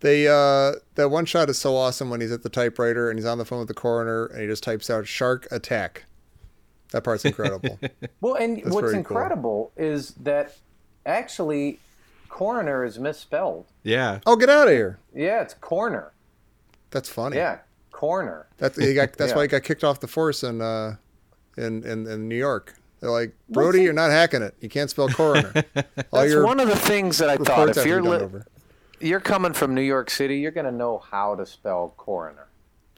They 0.00 0.28
uh 0.28 0.74
that 0.96 1.08
one 1.10 1.24
shot 1.24 1.48
is 1.48 1.58
so 1.58 1.74
awesome 1.74 2.10
when 2.10 2.20
he's 2.20 2.30
at 2.32 2.42
the 2.42 2.50
typewriter 2.50 3.08
and 3.08 3.18
he's 3.18 3.26
on 3.26 3.38
the 3.38 3.44
phone 3.46 3.60
with 3.60 3.68
the 3.68 3.74
coroner 3.74 4.26
and 4.26 4.42
he 4.42 4.46
just 4.46 4.62
types 4.62 4.90
out 4.90 5.06
shark 5.06 5.48
attack. 5.50 6.04
That 6.92 7.02
part's 7.02 7.24
incredible. 7.24 7.78
Well, 8.20 8.34
and 8.34 8.58
That's 8.58 8.68
what's 8.70 8.92
very 8.92 8.92
cool. 8.92 8.98
incredible 8.98 9.72
is 9.76 10.10
that 10.20 10.56
actually, 11.04 11.78
coroner 12.28 12.84
is 12.84 12.98
misspelled. 12.98 13.66
Yeah. 13.82 14.20
oh, 14.26 14.36
get 14.36 14.48
out 14.48 14.68
of 14.68 14.72
here. 14.74 14.98
Yeah, 15.14 15.42
it's 15.42 15.54
corner. 15.54 16.12
That's 16.90 17.08
funny. 17.08 17.36
Yeah, 17.36 17.58
corner. 17.96 18.46
That's 18.58 18.76
he 18.78 18.92
got 18.94 19.14
that's 19.14 19.30
Yeah. 19.30 19.36
why 19.36 19.42
he 19.42 19.48
got 19.56 19.62
kicked 19.62 19.82
off 19.84 20.00
the 20.00 20.06
force 20.06 20.42
in 20.42 20.60
uh 20.60 20.96
in 21.56 21.82
in, 21.84 22.06
in 22.06 22.28
New 22.28 22.36
York. 22.36 22.74
They're 23.00 23.10
like, 23.10 23.34
Brody, 23.48 23.82
you're 23.82 23.92
not 23.92 24.10
hacking 24.10 24.42
it. 24.42 24.54
You 24.60 24.68
can't 24.68 24.88
spell 24.90 25.08
coroner. 25.08 25.52
That's 25.74 26.34
one 26.34 26.60
of 26.60 26.68
the 26.68 26.76
things 26.76 27.18
that 27.18 27.28
I 27.28 27.36
thought. 27.36 27.76
If 27.76 27.84
you're 27.84 28.02
li- 28.02 28.40
you're 29.00 29.20
coming 29.20 29.52
from 29.52 29.74
New 29.74 29.82
York 29.82 30.08
City, 30.10 30.38
You're 30.38 30.50
gonna 30.50 30.72
know 30.72 30.98
how 30.98 31.34
to 31.34 31.44
spell 31.44 31.92
coroner. 31.98 32.46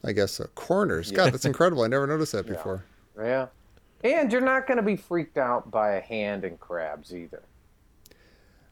I 0.05 0.13
guess 0.13 0.31
so. 0.33 0.45
Coroners. 0.55 1.11
God, 1.11 1.33
that's 1.33 1.43
incredible. 1.45 1.83
I 1.83 1.87
never 1.87 2.07
noticed 2.07 2.31
that 2.31 2.47
before. 2.55 2.85
Yeah, 3.21 3.47
and 4.05 4.31
you're 4.31 4.39
not 4.53 4.65
gonna 4.67 4.81
be 4.83 4.95
freaked 4.95 5.37
out 5.37 5.69
by 5.69 5.91
a 5.95 6.01
hand 6.01 6.45
and 6.45 6.57
crabs 6.59 7.13
either. 7.13 7.41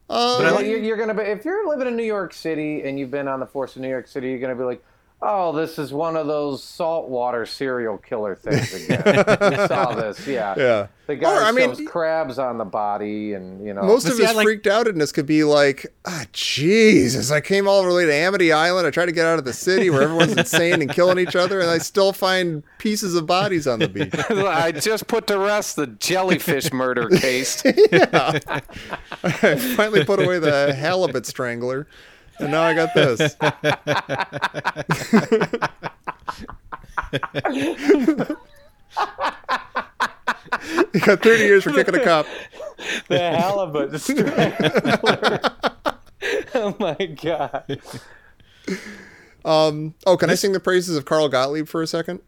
Uh, 0.10 0.38
But 0.42 0.54
I 0.54 0.62
you're, 0.62 0.80
you're 0.80 0.98
gonna 0.98 1.14
be 1.14 1.24
if 1.24 1.44
you're 1.44 1.68
living 1.68 1.88
in 1.88 1.98
New 1.98 2.04
York 2.04 2.34
City 2.34 2.84
and 2.84 2.98
you've 2.98 3.12
been 3.12 3.28
on 3.28 3.42
the 3.42 3.46
force 3.46 3.76
of 3.76 3.82
New 3.82 3.90
York 3.90 4.08
City, 4.08 4.30
you're 4.30 4.40
gonna 4.40 4.56
be 4.56 4.64
like, 4.64 4.82
oh, 5.22 5.52
this 5.52 5.80
is 5.80 5.92
one 5.92 6.16
of 6.16 6.28
those 6.28 6.64
saltwater 6.64 7.46
serial 7.46 7.98
killer 7.98 8.36
things 8.36 8.74
again. 8.74 9.02
we 9.52 9.56
saw 9.68 9.94
this, 9.96 10.28
yeah. 10.28 10.54
yeah. 10.58 10.88
The 11.08 11.16
guy 11.16 11.34
Or, 11.34 11.42
I 11.42 11.52
mean, 11.52 11.86
crabs 11.88 12.38
on 12.38 12.58
the 12.58 12.66
body, 12.66 13.34
and 13.34 13.66
you 13.66 13.74
know. 13.74 13.82
Most 13.82 14.06
of 14.08 14.14
see, 14.14 14.22
his 14.24 14.32
I 14.32 14.34
like- 14.36 14.44
freaked 14.46 14.66
outedness 14.66 15.14
could 15.14 15.26
be 15.26 15.44
like, 15.44 15.88
ah, 16.06 16.26
Jesus, 16.34 17.32
I 17.32 17.42
came 17.42 17.68
all 17.68 17.84
the 17.84 17.94
way 17.94 18.06
to 18.06 18.14
Amity 18.14 18.52
Island. 18.52 18.86
I 18.86 18.92
tried 18.92 19.08
to 19.08 19.12
get 19.12 19.26
out 19.26 19.40
of 19.40 19.46
the 19.46 19.54
city 19.54 19.90
where 19.90 20.02
everyone's 20.04 20.34
insane 20.38 20.82
and 20.82 20.92
killing 20.94 21.18
each 21.18 21.36
other, 21.36 21.62
and 21.62 21.70
I 21.70 21.78
still 21.80 22.14
find 22.14 22.62
pieces 22.78 23.16
of 23.16 23.26
bodies 23.26 23.66
on 23.68 23.80
the 23.80 23.88
beach. 23.88 24.14
I 24.30 24.72
just 24.72 25.08
put 25.08 25.28
to 25.28 25.40
rest 25.40 25.78
the 25.78 25.88
jellyfish 25.88 26.72
murder 26.74 27.10
case. 27.10 27.64
I 27.66 28.60
finally 29.76 30.04
put 30.06 30.20
away 30.22 30.40
the 30.40 30.74
halibut 30.74 31.26
strangler, 31.26 31.88
and 32.40 32.52
now 32.52 32.64
I 32.64 32.74
got 32.74 32.94
this. 32.94 33.36
you 40.94 41.00
got 41.02 41.22
30 41.22 41.44
years 41.44 41.64
for 41.64 41.72
kicking 41.72 41.96
a 41.96 42.04
cop. 42.04 42.26
the 43.08 43.20
halibut 43.20 44.00
strangler. 44.00 45.40
oh 46.56 46.76
my 46.80 47.06
god. 47.06 47.80
Um, 49.46 49.96
oh, 50.06 50.18
can 50.18 50.30
I 50.30 50.36
sing 50.36 50.52
the 50.52 50.60
praises 50.60 50.98
of 50.98 51.06
Carl 51.06 51.30
Gottlieb 51.30 51.68
for 51.68 51.82
a 51.82 51.88
second? 51.88 52.22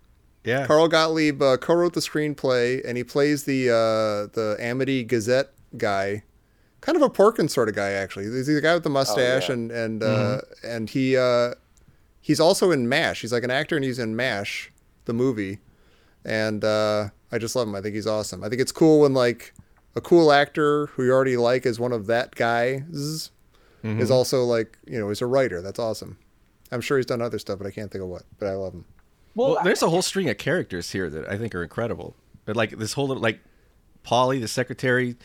Yeah. 0.45 0.65
Carl 0.65 0.87
Gottlieb 0.87 1.41
uh, 1.41 1.57
co-wrote 1.57 1.93
the 1.93 1.99
screenplay, 1.99 2.81
and 2.85 2.97
he 2.97 3.03
plays 3.03 3.43
the 3.43 3.69
uh, 3.69 4.33
the 4.33 4.55
Amity 4.59 5.03
Gazette 5.03 5.51
guy, 5.77 6.23
kind 6.81 6.95
of 6.95 7.01
a 7.01 7.09
Porkins 7.09 7.51
sort 7.51 7.69
of 7.69 7.75
guy 7.75 7.91
actually. 7.91 8.25
He's 8.25 8.47
the 8.47 8.61
guy 8.61 8.73
with 8.73 8.83
the 8.83 8.89
mustache, 8.89 9.49
yeah. 9.49 9.53
and 9.53 9.71
and 9.71 10.03
uh, 10.03 10.41
and 10.63 10.89
he 10.89 11.17
uh, 11.17 11.53
he's 12.21 12.39
also 12.39 12.71
in 12.71 12.87
Mash. 12.89 13.21
He's 13.21 13.33
like 13.33 13.43
an 13.43 13.51
actor, 13.51 13.75
and 13.75 13.85
he's 13.85 13.99
in 13.99 14.15
Mash, 14.15 14.71
the 15.05 15.13
movie, 15.13 15.59
and 16.25 16.63
uh, 16.63 17.09
I 17.31 17.37
just 17.37 17.55
love 17.55 17.67
him. 17.67 17.75
I 17.75 17.81
think 17.81 17.95
he's 17.95 18.07
awesome. 18.07 18.43
I 18.43 18.49
think 18.49 18.61
it's 18.61 18.71
cool 18.71 19.01
when 19.01 19.13
like 19.13 19.53
a 19.95 20.01
cool 20.01 20.31
actor 20.31 20.87
who 20.87 21.03
you 21.03 21.11
already 21.11 21.37
like 21.37 21.65
is 21.65 21.79
one 21.79 21.91
of 21.91 22.05
that 22.07 22.35
guys 22.35 23.31
is 23.83 24.11
also 24.11 24.43
like 24.43 24.77
you 24.85 24.99
know 24.99 25.09
he's 25.09 25.21
a 25.21 25.25
writer. 25.25 25.61
That's 25.61 25.79
awesome. 25.79 26.17
I'm 26.71 26.81
sure 26.81 26.97
he's 26.97 27.05
done 27.05 27.21
other 27.21 27.39
stuff, 27.39 27.57
but 27.57 27.67
I 27.67 27.71
can't 27.71 27.91
think 27.91 28.03
of 28.03 28.09
what. 28.09 28.23
But 28.37 28.47
I 28.47 28.53
love 28.53 28.73
him. 28.73 28.85
Well, 29.35 29.55
Well, 29.55 29.63
there's 29.63 29.81
a 29.81 29.89
whole 29.89 30.01
string 30.01 30.29
of 30.29 30.37
characters 30.37 30.91
here 30.91 31.09
that 31.09 31.27
I 31.29 31.37
think 31.37 31.55
are 31.55 31.63
incredible. 31.63 32.15
But 32.45 32.55
like 32.55 32.77
this 32.77 32.93
whole 32.93 33.07
little, 33.07 33.23
like 33.23 33.39
Polly, 34.03 34.39
the 34.39 34.47
secretary, 34.47 35.15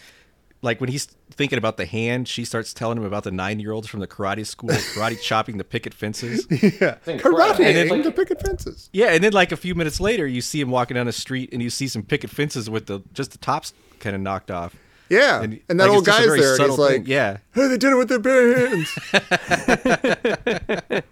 like 0.65 0.81
when 0.81 0.91
he's 0.91 1.05
thinking 1.31 1.59
about 1.59 1.77
the 1.77 1.87
hand, 1.87 2.27
she 2.27 2.45
starts 2.45 2.73
telling 2.75 2.97
him 2.99 3.05
about 3.05 3.23
the 3.25 3.31
nine 3.31 3.61
year 3.61 3.73
olds 3.73 3.87
from 3.87 4.01
the 4.01 4.07
karate 4.07 4.47
school, 4.47 4.71
karate 4.95 5.21
chopping 5.21 5.59
the 5.59 5.65
picket 5.65 5.95
fences. 5.95 6.47
Yeah, 6.51 6.97
karate 7.07 7.61
And 7.61 7.77
it's 7.79 7.91
aim 7.93 7.99
like- 7.99 8.03
to 8.05 8.11
picket 8.11 8.41
fences. 8.45 8.89
Yeah, 8.93 9.09
and 9.13 9.23
then 9.23 9.33
like 9.33 9.53
a 9.53 9.57
few 9.57 9.75
minutes 9.75 10.01
later, 10.01 10.27
you 10.27 10.41
see 10.41 10.61
him 10.61 10.71
walking 10.71 10.95
down 10.97 11.07
the 11.07 11.13
street, 11.13 11.51
and 11.53 11.63
you 11.63 11.71
see 11.71 11.87
some 11.87 12.03
picket 12.03 12.31
fences 12.31 12.69
with 12.71 12.87
the 12.87 13.03
just 13.13 13.33
the 13.33 13.39
tops 13.39 13.75
kind 14.01 14.17
of 14.17 14.23
knocked 14.23 14.51
off. 14.51 14.75
Yeah, 15.11 15.43
and, 15.43 15.61
And, 15.69 15.79
that 15.79 15.85
like, 15.89 15.95
old 15.97 16.09
it's 16.09 16.17
just 16.17 16.19
guy's 16.19 16.27
there, 16.27 16.35
and 16.35 16.43
he's 16.45 16.57
subtle 16.57 16.77
thing. 16.89 17.01
like, 17.03 17.09
yeah. 17.09 17.37
"Hey, 17.53 17.69
they 17.69 17.77
did 17.77 17.93
it 17.93 17.97
with 17.97 18.09
their 18.09 18.19
bare 18.19 18.69
hands." 18.69 18.99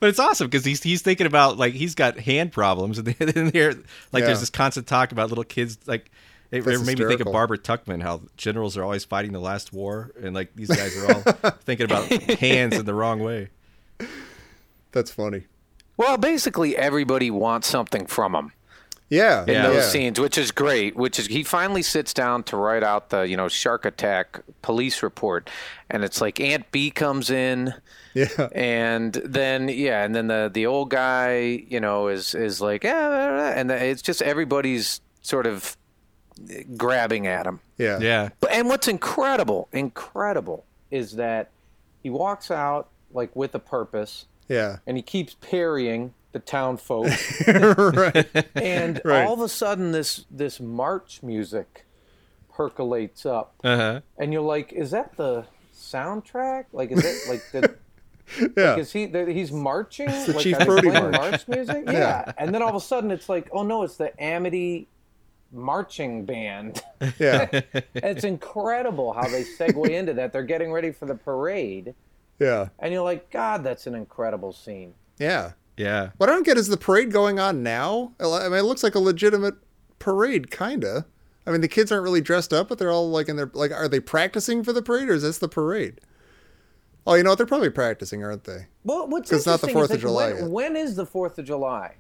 But 0.02 0.10
it's 0.10 0.20
awesome 0.20 0.48
because 0.48 0.66
he's 0.66 0.84
he's 0.84 1.02
thinking 1.02 1.26
about 1.26 1.58
like 1.58 1.74
he's 1.74 1.96
got 1.96 2.20
hand 2.20 2.52
problems, 2.52 2.98
and 3.00 3.08
then 3.08 3.50
there 3.52 3.72
like 4.12 4.22
Yeah. 4.22 4.26
there's 4.28 4.42
this 4.42 4.50
constant 4.50 4.88
talk 4.88 5.12
about 5.12 5.30
little 5.30 5.44
kids 5.46 5.78
like. 5.88 6.12
It, 6.52 6.64
That's 6.64 6.80
it 6.82 6.86
made 6.86 7.00
me 7.00 7.06
think 7.06 7.22
of 7.22 7.32
Barbara 7.32 7.58
Tuchman, 7.58 8.02
how 8.04 8.22
generals 8.38 8.78
are 8.78 8.84
always 8.84 9.04
fighting 9.04 9.32
the 9.34 9.40
last 9.40 9.74
war, 9.74 10.12
and 10.22 10.34
like 10.36 10.56
these 10.56 10.70
guys 10.70 10.96
are 10.98 11.14
all 11.14 11.22
thinking 11.64 11.86
about 11.86 12.06
hands 12.40 12.76
in 12.76 12.86
the 12.86 12.94
wrong 12.94 13.20
way. 13.20 13.50
That's 14.92 15.12
funny. 15.12 15.44
Well, 15.98 16.18
basically, 16.18 16.76
everybody 16.78 17.32
wants 17.32 17.68
something 17.68 18.06
from 18.06 18.36
him 18.36 18.52
Yeah, 19.10 19.44
in 19.44 19.50
Yeah. 19.54 19.68
those 19.68 19.76
yeah. 19.84 19.90
scenes, 19.90 20.20
which 20.20 20.38
is 20.38 20.52
great. 20.52 20.96
Which 20.96 21.20
is 21.20 21.28
he 21.28 21.44
finally 21.44 21.82
sits 21.82 22.14
down 22.14 22.44
to 22.44 22.58
write 22.58 22.84
out 22.84 23.10
the 23.10 23.22
you 23.22 23.38
know 23.38 23.48
shark 23.48 23.86
attack 23.86 24.40
police 24.62 25.02
report, 25.04 25.50
and 25.90 26.04
it's 26.04 26.22
like 26.22 26.40
Aunt 26.40 26.70
B 26.72 26.92
comes 26.92 27.30
in. 27.30 27.74
Yeah, 28.14 28.48
and 28.54 29.14
then 29.14 29.68
yeah, 29.68 30.04
and 30.06 30.16
then 30.16 30.28
the 30.28 30.50
the 30.54 30.66
old 30.66 30.90
guy, 30.90 31.66
you 31.68 31.80
know, 31.82 32.08
is 32.08 32.34
is 32.36 32.62
like, 32.62 32.86
eh, 32.86 32.90
yeah, 32.90 33.54
and 33.60 33.70
it's 33.72 34.02
just 34.02 34.22
everybody's 34.22 35.02
sort 35.22 35.46
of 35.48 35.76
grabbing 36.78 37.28
at 37.28 37.46
him. 37.46 37.60
yeah, 37.78 38.00
Yeah, 38.00 38.30
But 38.40 38.52
and 38.52 38.68
what's 38.68 38.88
incredible, 38.88 39.68
incredible, 39.72 40.66
is 40.92 41.14
that 41.14 41.50
he 42.04 42.10
walks 42.10 42.52
out 42.52 42.90
like 43.12 43.36
with 43.36 43.56
a 43.56 43.60
purpose, 43.60 44.26
yeah. 44.50 44.78
and 44.86 44.98
he 44.98 45.04
keeps 45.04 45.36
parrying 45.42 46.14
the 46.34 46.40
town 46.40 46.76
folk, 46.78 47.08
right. 47.48 48.28
and 48.56 49.02
Right. 49.06 49.26
all 49.26 49.34
of 49.34 49.40
a 49.42 49.48
sudden 49.50 49.92
this 49.94 50.26
this 50.30 50.60
march 50.60 51.24
music 51.24 51.86
percolates 52.54 53.26
up, 53.26 53.54
uh 53.64 53.76
huh. 53.78 54.02
and 54.18 54.34
you're 54.34 54.42
like, 54.42 54.74
is 54.74 54.92
that 54.92 55.16
the 55.18 55.46
soundtrack? 55.74 56.66
Like, 56.74 56.92
is 56.92 57.04
it 57.04 57.30
like 57.30 57.42
the 57.52 57.76
Yeah, 58.58 58.78
Is 58.78 58.92
he? 58.92 59.06
that 59.08 59.28
He's 59.28 59.52
marching. 59.52 60.08
the 60.08 60.34
like, 60.34 60.44
Chief 60.44 60.56
are 60.56 60.60
they 60.60 60.66
Brody 60.66 60.90
march. 60.90 61.12
march 61.14 61.48
music. 61.48 61.84
Yeah. 61.86 61.92
Yeah. 61.94 62.32
and 62.40 62.54
then 62.56 62.62
all 62.64 62.70
of 62.70 62.76
a 62.76 62.80
sudden 62.82 63.12
it's 63.12 63.30
like, 63.30 63.48
oh 63.52 63.62
no, 63.64 63.84
it's 63.84 63.98
the 63.98 64.12
Amity 64.22 64.88
marching 65.52 66.26
band. 66.26 66.82
Yeah, 67.20 67.48
it's 67.94 68.24
incredible 68.24 69.14
how 69.14 69.28
they 69.28 69.44
segue 69.44 69.90
into 69.90 70.14
that. 70.16 70.34
They're 70.34 70.44
getting 70.44 70.72
ready 70.72 70.92
for 70.92 71.06
the 71.06 71.16
parade, 71.16 71.94
yeah, 72.40 72.70
and 72.80 72.94
you're 72.94 73.04
like, 73.04 73.30
God, 73.32 73.64
that's 73.64 73.88
an 73.88 73.96
incredible 73.96 74.54
scene. 74.54 74.94
yeah. 75.18 75.52
Yeah. 75.78 76.12
What 76.16 76.30
I 76.30 76.32
don't 76.32 76.46
get 76.46 76.58
is 76.58 76.70
the 76.70 76.78
parade 76.78 77.12
going 77.12 77.38
on 77.38 77.62
now. 77.62 78.14
I 78.22 78.48
mean, 78.48 78.54
it 78.60 78.62
looks 78.64 78.82
like 78.82 78.96
a 78.96 79.00
legitimate 79.00 79.56
parade, 80.00 80.50
kinda. 80.50 81.06
I 81.46 81.52
mean, 81.52 81.60
the 81.60 81.68
kids 81.68 81.92
aren't 81.92 82.06
really 82.06 82.22
dressed 82.22 82.54
up, 82.54 82.70
but 82.70 82.78
they're 82.78 82.92
all 82.94 83.10
like 83.10 83.28
in 83.28 83.36
their 83.36 83.52
like. 83.54 83.72
Are 83.74 83.90
they 83.90 84.00
practicing 84.00 84.64
for 84.64 84.72
the 84.72 84.82
parade, 84.82 85.10
or 85.10 85.16
is 85.16 85.24
this 85.24 85.38
the 85.38 85.50
parade? 85.50 86.00
Oh, 87.06 87.16
you 87.16 87.24
know 87.24 87.32
what? 87.32 87.38
They're 87.40 87.46
probably 87.46 87.70
practicing, 87.72 88.24
aren't 88.24 88.46
they? 88.46 88.68
Well, 88.86 89.10
what's 89.10 89.30
'Cause 89.30 89.40
it's 89.40 89.46
not 89.48 89.60
the 89.60 89.68
interesting 89.68 89.82
is 89.84 89.90
4th 89.90 89.96
of 89.96 90.02
July 90.02 90.28
When, 90.34 90.42
yet. 90.44 90.50
when 90.52 90.76
is 90.78 90.96
the 90.96 91.06
Fourth 91.06 91.38
of 91.38 91.44
July? 91.46 91.96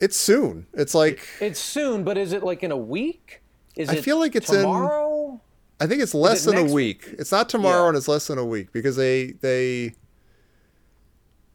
It's 0.00 0.16
soon. 0.16 0.66
It's 0.74 0.94
like 0.94 1.26
It's 1.40 1.58
soon, 1.60 2.04
but 2.04 2.18
is 2.18 2.32
it 2.32 2.42
like 2.42 2.62
in 2.62 2.70
a 2.70 2.76
week? 2.76 3.40
Is 3.76 3.88
I 3.88 3.94
it 3.96 4.04
feel 4.04 4.18
like 4.18 4.34
it's 4.36 4.50
in- 4.52 4.60
tomorrow? 4.62 5.40
I 5.80 5.86
think 5.86 6.00
it's 6.02 6.14
less 6.14 6.46
it 6.46 6.50
than 6.50 6.58
a 6.58 6.62
next 6.62 6.72
week. 6.72 7.06
It's 7.18 7.30
not 7.32 7.48
tomorrow, 7.48 7.82
Yeah. 7.84 7.88
and 7.88 7.96
it's 7.96 8.08
less 8.08 8.26
than 8.26 8.38
a 8.38 8.44
week 8.44 8.72
because 8.72 8.96
they 8.96 9.32
they. 9.40 9.94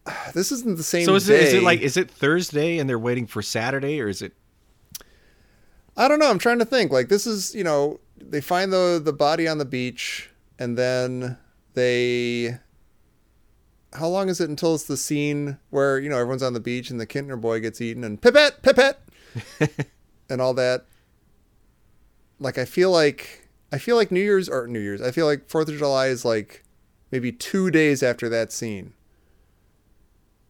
This 0.33 0.51
isn't 0.51 0.77
the 0.77 0.83
same. 0.83 1.05
So 1.05 1.15
is 1.15 1.29
it, 1.29 1.41
is 1.41 1.53
it 1.53 1.63
like 1.63 1.81
is 1.81 1.97
it 1.97 2.09
Thursday 2.09 2.77
and 2.79 2.89
they're 2.89 2.99
waiting 2.99 3.27
for 3.27 3.41
Saturday 3.41 3.99
or 4.01 4.07
is 4.07 4.21
it 4.21 4.33
I 5.97 6.07
don't 6.07 6.19
know. 6.19 6.29
I'm 6.29 6.39
trying 6.39 6.59
to 6.59 6.65
think. 6.65 6.91
Like 6.91 7.09
this 7.09 7.27
is, 7.27 7.53
you 7.53 7.63
know, 7.63 7.99
they 8.17 8.41
find 8.41 8.71
the 8.71 8.99
the 9.03 9.13
body 9.13 9.47
on 9.47 9.57
the 9.57 9.65
beach, 9.65 10.29
and 10.57 10.77
then 10.77 11.37
they. 11.73 12.57
How 13.93 14.07
long 14.07 14.29
is 14.29 14.39
it 14.39 14.49
until 14.49 14.75
it's 14.75 14.85
the 14.85 14.97
scene 14.97 15.57
where 15.69 15.99
you 15.99 16.09
know 16.09 16.17
everyone's 16.17 16.43
on 16.43 16.53
the 16.53 16.59
beach 16.59 16.89
and 16.89 16.99
the 16.99 17.07
Kintner 17.07 17.39
boy 17.39 17.59
gets 17.59 17.81
eaten 17.81 18.03
and 18.03 18.21
pipette 18.21 18.61
pipette, 18.61 19.01
and 20.29 20.41
all 20.41 20.53
that. 20.53 20.85
Like 22.39 22.57
I 22.57 22.65
feel 22.65 22.91
like 22.91 23.49
I 23.71 23.77
feel 23.77 23.95
like 23.95 24.11
New 24.11 24.21
Year's 24.21 24.49
or 24.49 24.67
New 24.67 24.79
Year's. 24.79 25.01
I 25.01 25.11
feel 25.11 25.25
like 25.25 25.49
Fourth 25.49 25.69
of 25.69 25.77
July 25.77 26.07
is 26.07 26.25
like 26.25 26.63
maybe 27.11 27.31
two 27.31 27.69
days 27.71 28.01
after 28.01 28.29
that 28.29 28.51
scene. 28.51 28.93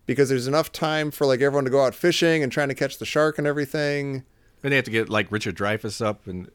Because 0.06 0.30
there's 0.30 0.48
enough 0.48 0.72
time 0.72 1.12
for 1.12 1.26
like 1.26 1.42
everyone 1.42 1.66
to 1.66 1.72
go 1.72 1.84
out 1.86 1.96
fishing 1.96 2.44
and 2.44 2.52
trying 2.52 2.70
to 2.70 2.76
catch 2.76 2.98
the 2.98 3.06
shark 3.06 3.38
and 3.38 3.48
everything. 3.48 4.24
and 4.64 4.72
they 4.72 4.76
have 4.76 4.86
to 4.86 4.92
get 4.92 5.10
like 5.10 5.32
Richard 5.32 5.56
Dreyfuss 5.56 6.04
up 6.04 6.28
and 6.28 6.50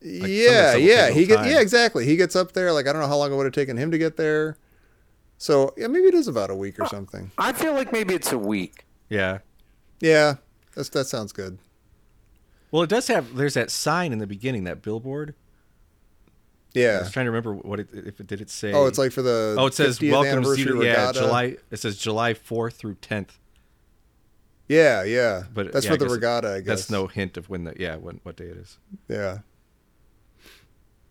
that 0.00 0.28
yeah, 0.30 0.76
yeah, 0.76 1.10
he 1.10 1.26
get 1.26 1.46
yeah 1.46 1.60
exactly. 1.60 2.06
He 2.06 2.16
gets 2.16 2.36
up 2.36 2.52
there 2.52 2.72
like 2.72 2.86
I 2.86 2.92
don't 2.92 3.02
know 3.02 3.08
how 3.08 3.16
long 3.16 3.32
it 3.32 3.36
would 3.36 3.46
have 3.46 3.54
taken 3.54 3.76
him 3.76 3.90
to 3.90 3.98
get 3.98 4.16
there. 4.16 4.56
So 5.38 5.72
yeah, 5.76 5.86
maybe 5.86 6.06
it 6.06 6.14
is 6.14 6.28
about 6.28 6.50
a 6.50 6.54
week 6.54 6.78
or 6.80 6.86
something. 6.86 7.30
I 7.38 7.52
feel 7.52 7.72
like 7.74 7.92
maybe 7.92 8.14
it's 8.14 8.32
a 8.32 8.38
week. 8.38 8.84
yeah. 9.08 9.38
Yeah, 10.00 10.36
that's 10.76 10.88
that 10.90 11.06
sounds 11.08 11.32
good. 11.32 11.58
Well, 12.70 12.82
it 12.84 12.90
does 12.90 13.08
have 13.08 13.34
there's 13.34 13.54
that 13.54 13.68
sign 13.70 14.12
in 14.12 14.18
the 14.20 14.26
beginning, 14.28 14.62
that 14.64 14.80
billboard. 14.82 15.34
Yeah, 16.72 16.82
I 16.82 16.92
Yeah. 16.92 16.98
was 17.00 17.10
trying 17.10 17.26
to 17.26 17.30
remember 17.32 17.54
what 17.54 17.80
it 17.80 17.88
if 17.92 18.20
it 18.20 18.26
did 18.28 18.40
it 18.40 18.48
say 18.50 18.72
Oh, 18.72 18.86
it's 18.86 18.98
like 18.98 19.10
for 19.10 19.22
the 19.22 19.56
Oh, 19.58 19.66
it 19.66 19.74
says 19.74 19.98
50th 19.98 20.10
welcome 20.12 20.42
to 20.44 20.54
Cedar 20.54 20.84
yeah. 20.84 21.10
July 21.12 21.56
it 21.70 21.78
says 21.78 21.96
July 21.96 22.34
4th 22.34 22.74
through 22.74 22.94
10th. 22.96 23.38
Yeah, 24.68 25.02
yeah. 25.02 25.44
But 25.52 25.72
that's 25.72 25.86
yeah, 25.86 25.92
for 25.92 25.94
I 25.94 26.06
the 26.06 26.08
regatta. 26.08 26.52
I 26.52 26.58
guess 26.60 26.66
That's 26.82 26.90
no 26.90 27.06
hint 27.06 27.36
of 27.38 27.48
when 27.48 27.64
the 27.64 27.74
yeah, 27.78 27.96
when 27.96 28.20
what 28.22 28.36
day 28.36 28.44
it 28.44 28.56
is. 28.58 28.78
Yeah. 29.08 29.38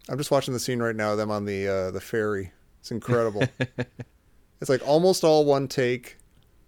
I'm 0.07 0.17
just 0.17 0.31
watching 0.31 0.53
the 0.53 0.59
scene 0.61 0.79
right 0.79 0.95
now. 0.95 1.15
Them 1.15 1.31
on 1.31 1.43
the 1.45 1.67
uh, 1.67 1.91
the 1.91 1.99
ferry. 1.99 2.51
It's 2.79 2.91
incredible. 2.91 3.43
it's 4.61 4.69
like 4.69 4.85
almost 4.87 5.23
all 5.23 5.45
one 5.45 5.67
take, 5.67 6.17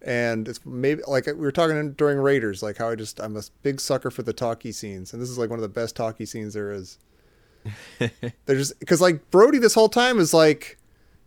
and 0.02 0.48
it's 0.48 0.66
maybe 0.66 1.02
like 1.08 1.26
we 1.26 1.34
were 1.34 1.52
talking 1.52 1.94
during 1.94 2.20
Raiders, 2.20 2.62
like 2.62 2.78
how 2.78 2.90
I 2.90 2.96
just 2.96 3.20
I'm 3.20 3.36
a 3.36 3.44
big 3.64 3.82
sucker 3.82 4.12
for 4.12 4.24
the 4.24 4.34
talkie 4.34 4.72
scenes, 4.72 5.14
and 5.14 5.22
this 5.22 5.30
is 5.30 5.38
like 5.38 5.50
one 5.50 5.60
of 5.60 5.64
the 5.64 5.70
best 5.70 5.96
talkie 5.96 6.26
scenes 6.26 6.54
there 6.54 6.72
is. 6.72 6.98
They're 8.00 8.56
just 8.56 8.80
because 8.80 9.02
like 9.02 9.30
Brody 9.32 9.58
this 9.58 9.74
whole 9.74 9.90
time 9.90 10.20
is 10.20 10.34
like, 10.34 10.78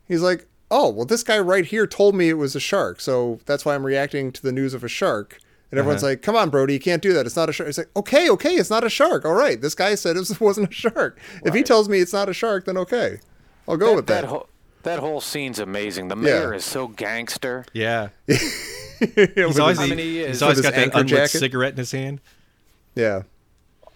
he's 0.09 0.23
like, 0.23 0.47
oh 0.71 0.89
well, 0.89 1.05
this 1.05 1.23
guy 1.23 1.39
right 1.39 1.65
here 1.65 1.87
told 1.87 2.15
me 2.15 2.29
it 2.29 2.39
was 2.39 2.57
a 2.57 2.61
shark, 2.61 3.01
so 3.01 3.41
that's 3.47 3.65
why 3.65 3.75
I'm 3.75 3.85
reacting 3.85 4.33
to 4.33 4.43
the 4.43 4.53
news 4.53 4.75
of 4.75 4.85
a 4.85 4.89
shark. 4.89 5.39
And 5.71 5.79
everyone's 5.79 6.03
uh-huh. 6.03 6.11
like, 6.11 6.23
"Come 6.23 6.37
on, 6.37 6.51
Brody, 6.51 6.75
you 6.75 6.81
can't 6.81 7.01
do 7.01 7.15
that. 7.15 7.25
It's 7.25 7.35
not 7.35 7.49
a 7.49 7.53
shark." 7.53 7.71
It's 7.71 7.79
like, 7.79 7.89
"Okay, 7.97 8.29
okay, 8.29 8.57
it's 8.57 8.69
not 8.69 8.85
a 8.85 8.91
shark. 8.91 9.25
All 9.25 9.33
right, 9.33 9.59
this 9.59 9.75
guy 9.75 9.95
said 9.95 10.19
it 10.19 10.29
wasn't 10.41 10.69
a 10.71 10.73
shark. 10.73 11.19
If 11.45 11.55
he 11.55 11.63
tells 11.63 11.89
me 11.89 12.01
it's 12.01 12.13
not 12.13 12.29
a 12.29 12.35
shark, 12.35 12.67
then 12.67 12.77
okay, 12.77 13.21
I'll 13.67 13.79
go 13.79 13.95
with 13.95 14.07
that." 14.07 14.21
That 14.21 14.29
whole 14.29 14.49
that 14.83 14.99
whole 14.99 15.21
scene's 15.21 15.59
amazing. 15.59 16.09
The 16.09 16.17
mayor 16.17 16.53
is 16.55 16.65
so 16.65 16.89
gangster. 16.89 17.65
Yeah. 17.73 18.09
Yeah, 19.17 19.47
He's 19.49 19.59
always, 19.59 19.81
his- 19.81 19.91
he 19.91 20.25
he's 20.27 20.43
always 20.43 20.61
got 20.61 20.75
that 20.75 20.81
anchor 20.81 20.99
unlit 20.99 21.09
jacket? 21.17 21.39
cigarette 21.39 21.73
in 21.73 21.79
his 21.79 21.91
hand. 21.91 22.21
yeah, 22.95 23.23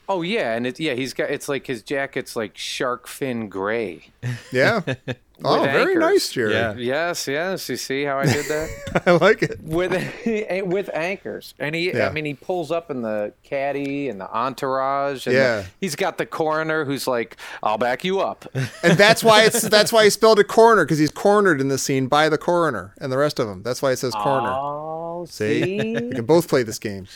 Oh 0.09 0.23
yeah, 0.23 0.55
and 0.57 0.67
it, 0.67 0.81
yeah, 0.81 0.95
he's 0.95 1.15
got 1.15 1.31
it's 1.31 1.49
like 1.49 1.65
his 1.69 1.83
jacket's 1.83 2.35
like 2.35 2.59
shark 2.59 3.07
fin 3.07 3.49
gray. 3.49 4.09
yeah. 4.51 4.81
oh, 5.45 5.61
With 5.63 5.71
very 5.71 5.93
anchors. 5.95 6.01
nice, 6.01 6.29
Jerry. 6.33 6.53
Yeah. 6.53 6.75
Yes, 6.77 7.27
yes. 7.29 7.69
You 7.69 7.77
see 7.77 8.05
how 8.05 8.19
I 8.19 8.27
did 8.27 8.47
that 8.47 9.03
I 9.07 9.11
like 9.13 9.43
it. 9.43 9.61
with 9.63 9.93
with 10.67 10.91
anchors, 10.95 11.55
and 11.59 11.75
he 11.75 11.91
Yeah. 11.93 12.09
I 12.09 12.13
mean 12.13 12.25
he 12.25 12.35
pulls 12.35 12.71
up 12.71 12.91
in 12.91 13.03
the 13.03 13.33
caddy 13.43 14.09
and 14.09 14.21
the 14.21 14.31
entourage. 14.33 15.27
And 15.27 15.35
Yeah. 15.37 15.57
the- 15.63 15.67
he's 15.81 15.97
got 15.97 16.19
the 16.19 16.27
coroner 16.27 16.85
who's 16.85 17.07
like, 17.07 17.37
"I'll 17.63 17.79
back 17.79 18.05
you 18.05 18.21
up." 18.21 18.47
And 18.83 18.97
that's 18.99 19.23
why 19.25 19.45
it's 19.45 19.63
that's 19.63 19.93
why 19.93 20.05
he 20.05 20.11
spelled 20.11 20.39
it 20.39 20.49
coroner 20.49 20.85
because 20.85 20.99
he's 20.99 21.11
cornered 21.11 21.61
in 21.61 21.69
the 21.69 21.79
scene 21.79 22.07
by 22.07 22.29
the 22.29 22.39
coroner 22.39 22.95
and 23.01 23.11
the 23.13 23.19
rest 23.19 23.39
of 23.39 23.47
them. 23.47 23.63
That's 23.63 23.83
why 23.83 23.93
it 23.93 23.97
says 23.97 24.15
coroner. 24.15 24.51
Oh, 24.51 25.27
See, 25.29 25.63
see, 25.63 25.93
we 25.95 26.11
can 26.15 26.25
both 26.27 26.47
play 26.49 26.63
this 26.63 26.79
game. 26.79 27.07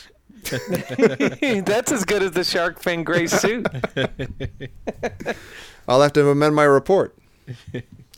that's 1.65 1.91
as 1.91 2.03
good 2.03 2.23
as 2.23 2.31
the 2.31 2.43
shark 2.43 2.81
fin 2.81 3.03
gray 3.03 3.27
suit. 3.27 3.67
I'll 5.87 6.01
have 6.01 6.13
to 6.13 6.27
amend 6.29 6.55
my 6.55 6.63
report. 6.63 7.15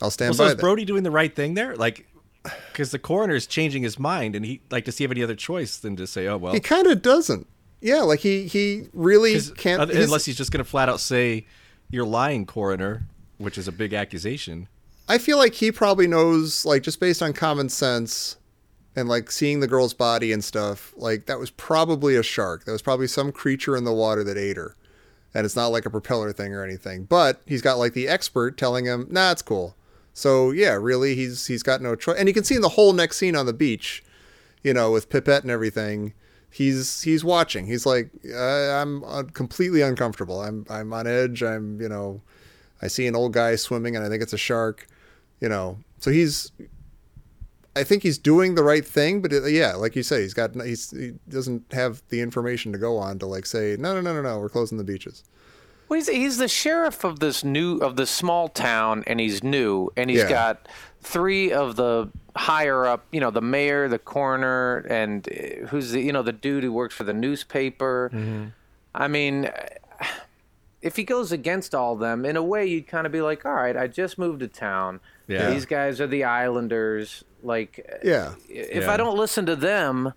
I'll 0.02 0.10
stand 0.10 0.30
Well, 0.30 0.34
so 0.34 0.44
by 0.44 0.48
is 0.50 0.56
that. 0.56 0.60
Brody 0.60 0.84
doing 0.84 1.02
the 1.02 1.10
right 1.10 1.34
thing 1.34 1.54
there? 1.54 1.76
Like, 1.76 2.06
because 2.42 2.90
the 2.90 2.98
coroner 2.98 3.34
is 3.34 3.46
changing 3.46 3.82
his 3.82 3.98
mind, 3.98 4.36
and 4.36 4.44
he 4.44 4.60
like 4.70 4.84
does 4.84 4.98
he 4.98 5.04
have 5.04 5.10
any 5.10 5.22
other 5.22 5.34
choice 5.36 5.78
than 5.78 5.96
to 5.96 6.06
say, 6.06 6.26
"Oh 6.26 6.36
well," 6.36 6.52
He 6.52 6.60
kind 6.60 6.86
of 6.86 7.00
doesn't. 7.02 7.46
Yeah, 7.80 8.00
like 8.02 8.20
he 8.20 8.46
he 8.46 8.88
really 8.92 9.40
can't. 9.56 9.80
other- 9.80 9.98
unless 10.00 10.24
he's 10.24 10.36
just 10.36 10.50
going 10.50 10.62
to 10.64 10.68
flat 10.68 10.88
out 10.88 11.00
say, 11.00 11.46
"You're 11.90 12.04
lying, 12.06 12.44
coroner," 12.44 13.06
which 13.38 13.56
is 13.56 13.66
a 13.68 13.72
big 13.72 13.94
accusation. 13.94 14.68
I 15.08 15.18
feel 15.18 15.36
like 15.38 15.54
he 15.54 15.70
probably 15.70 16.06
knows, 16.06 16.64
like 16.64 16.82
just 16.82 16.98
based 17.00 17.22
on 17.22 17.32
common 17.34 17.68
sense 17.68 18.36
and 18.96 19.08
like 19.08 19.30
seeing 19.30 19.60
the 19.60 19.66
girl's 19.66 19.92
body 19.92 20.32
and 20.32 20.42
stuff, 20.42 20.94
like 20.96 21.26
that 21.26 21.38
was 21.38 21.50
probably 21.50 22.16
a 22.16 22.22
shark. 22.22 22.64
That 22.64 22.72
was 22.72 22.80
probably 22.82 23.06
some 23.06 23.32
creature 23.32 23.76
in 23.76 23.84
the 23.84 23.92
water 23.92 24.24
that 24.24 24.38
ate 24.38 24.56
her. 24.56 24.76
And 25.34 25.44
it's 25.44 25.56
not 25.56 25.66
like 25.68 25.84
a 25.84 25.90
propeller 25.90 26.32
thing 26.32 26.54
or 26.54 26.62
anything. 26.64 27.04
But 27.04 27.42
he's 27.44 27.60
got 27.60 27.76
like 27.78 27.92
the 27.92 28.06
expert 28.08 28.56
telling 28.56 28.84
him, 28.84 29.08
nah, 29.10 29.32
it's 29.32 29.42
cool. 29.42 29.76
So 30.14 30.52
yeah, 30.52 30.74
really, 30.74 31.16
he's 31.16 31.46
he's 31.46 31.64
got 31.64 31.82
no 31.82 31.96
choice. 31.96 32.16
And 32.16 32.28
you 32.28 32.34
can 32.34 32.44
see 32.44 32.54
in 32.54 32.62
the 32.62 32.70
whole 32.70 32.92
next 32.92 33.16
scene 33.18 33.34
on 33.34 33.46
the 33.46 33.52
beach, 33.52 34.02
you 34.62 34.72
know, 34.72 34.92
with 34.92 35.10
Pipette 35.10 35.42
and 35.42 35.50
everything, 35.50 36.14
he's 36.50 37.02
he's 37.02 37.24
watching. 37.24 37.66
He's 37.66 37.84
like, 37.84 38.10
uh, 38.32 38.80
I'm 38.80 39.02
uh, 39.04 39.24
completely 39.32 39.82
uncomfortable. 39.82 40.40
I'm 40.40 40.64
I'm 40.70 40.92
on 40.92 41.08
edge. 41.08 41.42
I'm 41.42 41.80
you 41.80 41.88
know, 41.88 42.22
I 42.80 42.86
see 42.86 43.08
an 43.08 43.16
old 43.16 43.32
guy 43.32 43.56
swimming 43.56 43.96
and 43.96 44.04
I 44.04 44.08
think 44.08 44.22
it's 44.22 44.32
a 44.32 44.38
shark, 44.38 44.86
you 45.40 45.48
know. 45.48 45.78
So 45.98 46.12
he's, 46.12 46.52
I 47.74 47.82
think 47.82 48.02
he's 48.02 48.18
doing 48.18 48.54
the 48.54 48.62
right 48.62 48.86
thing, 48.86 49.20
but 49.20 49.32
it, 49.32 49.50
yeah, 49.50 49.74
like 49.74 49.96
you 49.96 50.04
say, 50.04 50.22
he's 50.22 50.34
got 50.34 50.54
he's 50.54 50.92
he 50.92 51.14
doesn't 51.28 51.72
have 51.72 52.02
the 52.10 52.20
information 52.20 52.70
to 52.72 52.78
go 52.78 52.98
on 52.98 53.18
to 53.18 53.26
like 53.26 53.46
say 53.46 53.76
no 53.78 53.94
no 53.94 54.00
no 54.00 54.14
no 54.14 54.22
no 54.22 54.38
we're 54.38 54.48
closing 54.48 54.78
the 54.78 54.84
beaches. 54.84 55.24
Well, 55.88 55.98
he's, 55.98 56.08
he's 56.08 56.38
the 56.38 56.48
sheriff 56.48 57.04
of 57.04 57.20
this 57.20 57.44
new 57.44 57.78
of 57.78 57.96
this 57.96 58.10
small 58.10 58.48
town, 58.48 59.04
and 59.06 59.20
he's 59.20 59.42
new, 59.42 59.90
and 59.96 60.08
he's 60.10 60.20
Yeah. 60.20 60.28
got 60.28 60.68
three 61.02 61.52
of 61.52 61.76
the 61.76 62.10
higher 62.36 62.86
up, 62.86 63.04
you 63.12 63.20
know, 63.20 63.30
the 63.30 63.42
mayor, 63.42 63.88
the 63.88 63.98
coroner, 63.98 64.78
and 64.88 65.28
uh, 65.28 65.66
who's 65.66 65.92
the 65.92 66.00
you 66.00 66.12
know 66.12 66.22
the 66.22 66.32
dude 66.32 66.64
who 66.64 66.72
works 66.72 66.94
for 66.94 67.04
the 67.04 67.12
newspaper. 67.12 68.10
Mm-hmm. 68.12 68.44
I 68.94 69.08
mean, 69.08 69.44
eh, 69.46 70.06
if 70.82 70.96
he 70.96 71.04
goes 71.04 71.32
against 71.32 71.74
all 71.74 71.94
of 71.94 72.00
them, 72.00 72.24
in 72.24 72.36
a 72.36 72.42
way, 72.42 72.66
you'd 72.66 72.86
kind 72.86 73.06
of 73.06 73.12
be 73.12 73.20
like, 73.22 73.44
all 73.46 73.54
right, 73.54 73.76
I 73.76 73.86
just 73.86 74.18
moved 74.18 74.40
to 74.40 74.48
town. 74.48 75.00
Yeah. 75.26 75.50
These 75.50 75.64
guys 75.66 76.00
are 76.00 76.06
the 76.06 76.24
Islanders. 76.24 77.24
Like, 77.42 77.84
eh, 77.88 77.98
Yeah, 78.04 78.34
if 78.48 78.84
Yeah. 78.84 78.92
I 78.92 78.96
don't 78.96 79.16
listen 79.16 79.46
to 79.46 79.56
them, 79.56 80.12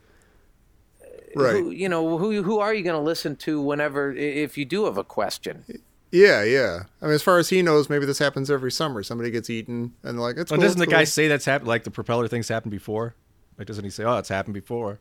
right. 1.36 1.53
who, 1.53 1.71
you 1.71 1.89
know, 1.89 2.17
who 2.17 2.41
who 2.43 2.59
are 2.59 2.73
you 2.73 2.84
going 2.84 2.95
to 2.95 3.01
listen 3.01 3.36
to 3.38 3.61
whenever 3.61 4.11
if 4.13 4.57
you 4.57 4.65
do 4.65 4.86
have 4.86 4.97
a 4.97 5.03
question? 5.03 5.63
Yeah, 6.11 6.43
yeah. 6.43 6.84
I 7.01 7.05
mean, 7.05 7.15
as 7.15 7.21
far 7.23 7.38
as 7.38 7.49
he 7.49 7.61
knows, 7.61 7.89
maybe 7.89 8.05
this 8.05 8.19
happens 8.19 8.49
every 8.49 8.71
summer. 8.71 9.03
Somebody 9.03 9.30
gets 9.30 9.49
eaten, 9.49 9.93
and 10.03 10.17
they're 10.17 10.23
like, 10.23 10.38
"It's 10.38 10.49
Well, 10.51 10.57
cool." 10.57 10.63
doesn't 10.65 10.80
the 10.80 10.84
it's 10.86 10.91
guy 10.93 11.03
say 11.03 11.28
that's 11.28 11.45
happened? 11.45 11.67
Like 11.67 11.84
the 11.84 11.91
propeller 11.91 12.28
thing's 12.30 12.47
happened 12.47 12.71
before? 12.71 13.13
Like, 13.57 13.67
doesn't 13.67 13.84
he 13.84 13.89
say, 13.89 14.03
"Oh, 14.05 14.17
it's 14.17 14.30
happened 14.30 14.53
before"? 14.53 14.99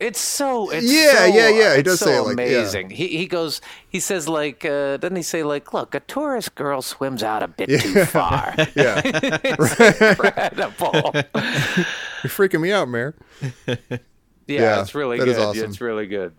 It's 0.00 0.18
so 0.20 0.70
it's 0.70 0.84
Yeah, 0.92 1.12
so, 1.12 1.24
yeah, 1.26 1.48
yeah, 1.48 1.76
he 1.76 1.82
does 1.82 2.00
so 2.00 2.06
say 2.06 2.16
it 2.16 2.20
like- 2.22 2.38
yeah. 2.38 2.44
amazing. 2.58 2.90
He 2.90 3.08
he 3.16 3.26
goes 3.26 3.60
he 3.88 4.00
says 4.00 4.28
like 4.28 4.64
uh, 4.64 4.96
doesn't 4.96 5.14
he 5.16 5.22
say 5.22 5.42
like 5.44 5.72
look 5.72 5.94
a 5.94 6.00
tourist 6.00 6.56
girl 6.56 6.82
swims 6.82 7.22
out 7.22 7.42
a 7.44 7.48
bit 7.48 7.68
too 7.80 8.04
far. 8.04 8.54
Yeah, 8.74 9.00
Incredible. 9.44 11.00
you're 11.14 12.30
freaking 12.30 12.60
me 12.60 12.72
out, 12.72 12.88
Mayor. 12.88 13.14
Yeah, 14.46 14.60
Yeah, 14.60 14.80
it's 14.82 14.94
really 14.94 15.18
that 15.18 15.24
good. 15.24 15.36
is 15.36 15.38
awesome. 15.38 15.64
It's 15.70 15.80
really 15.80 16.06
good. 16.06 16.32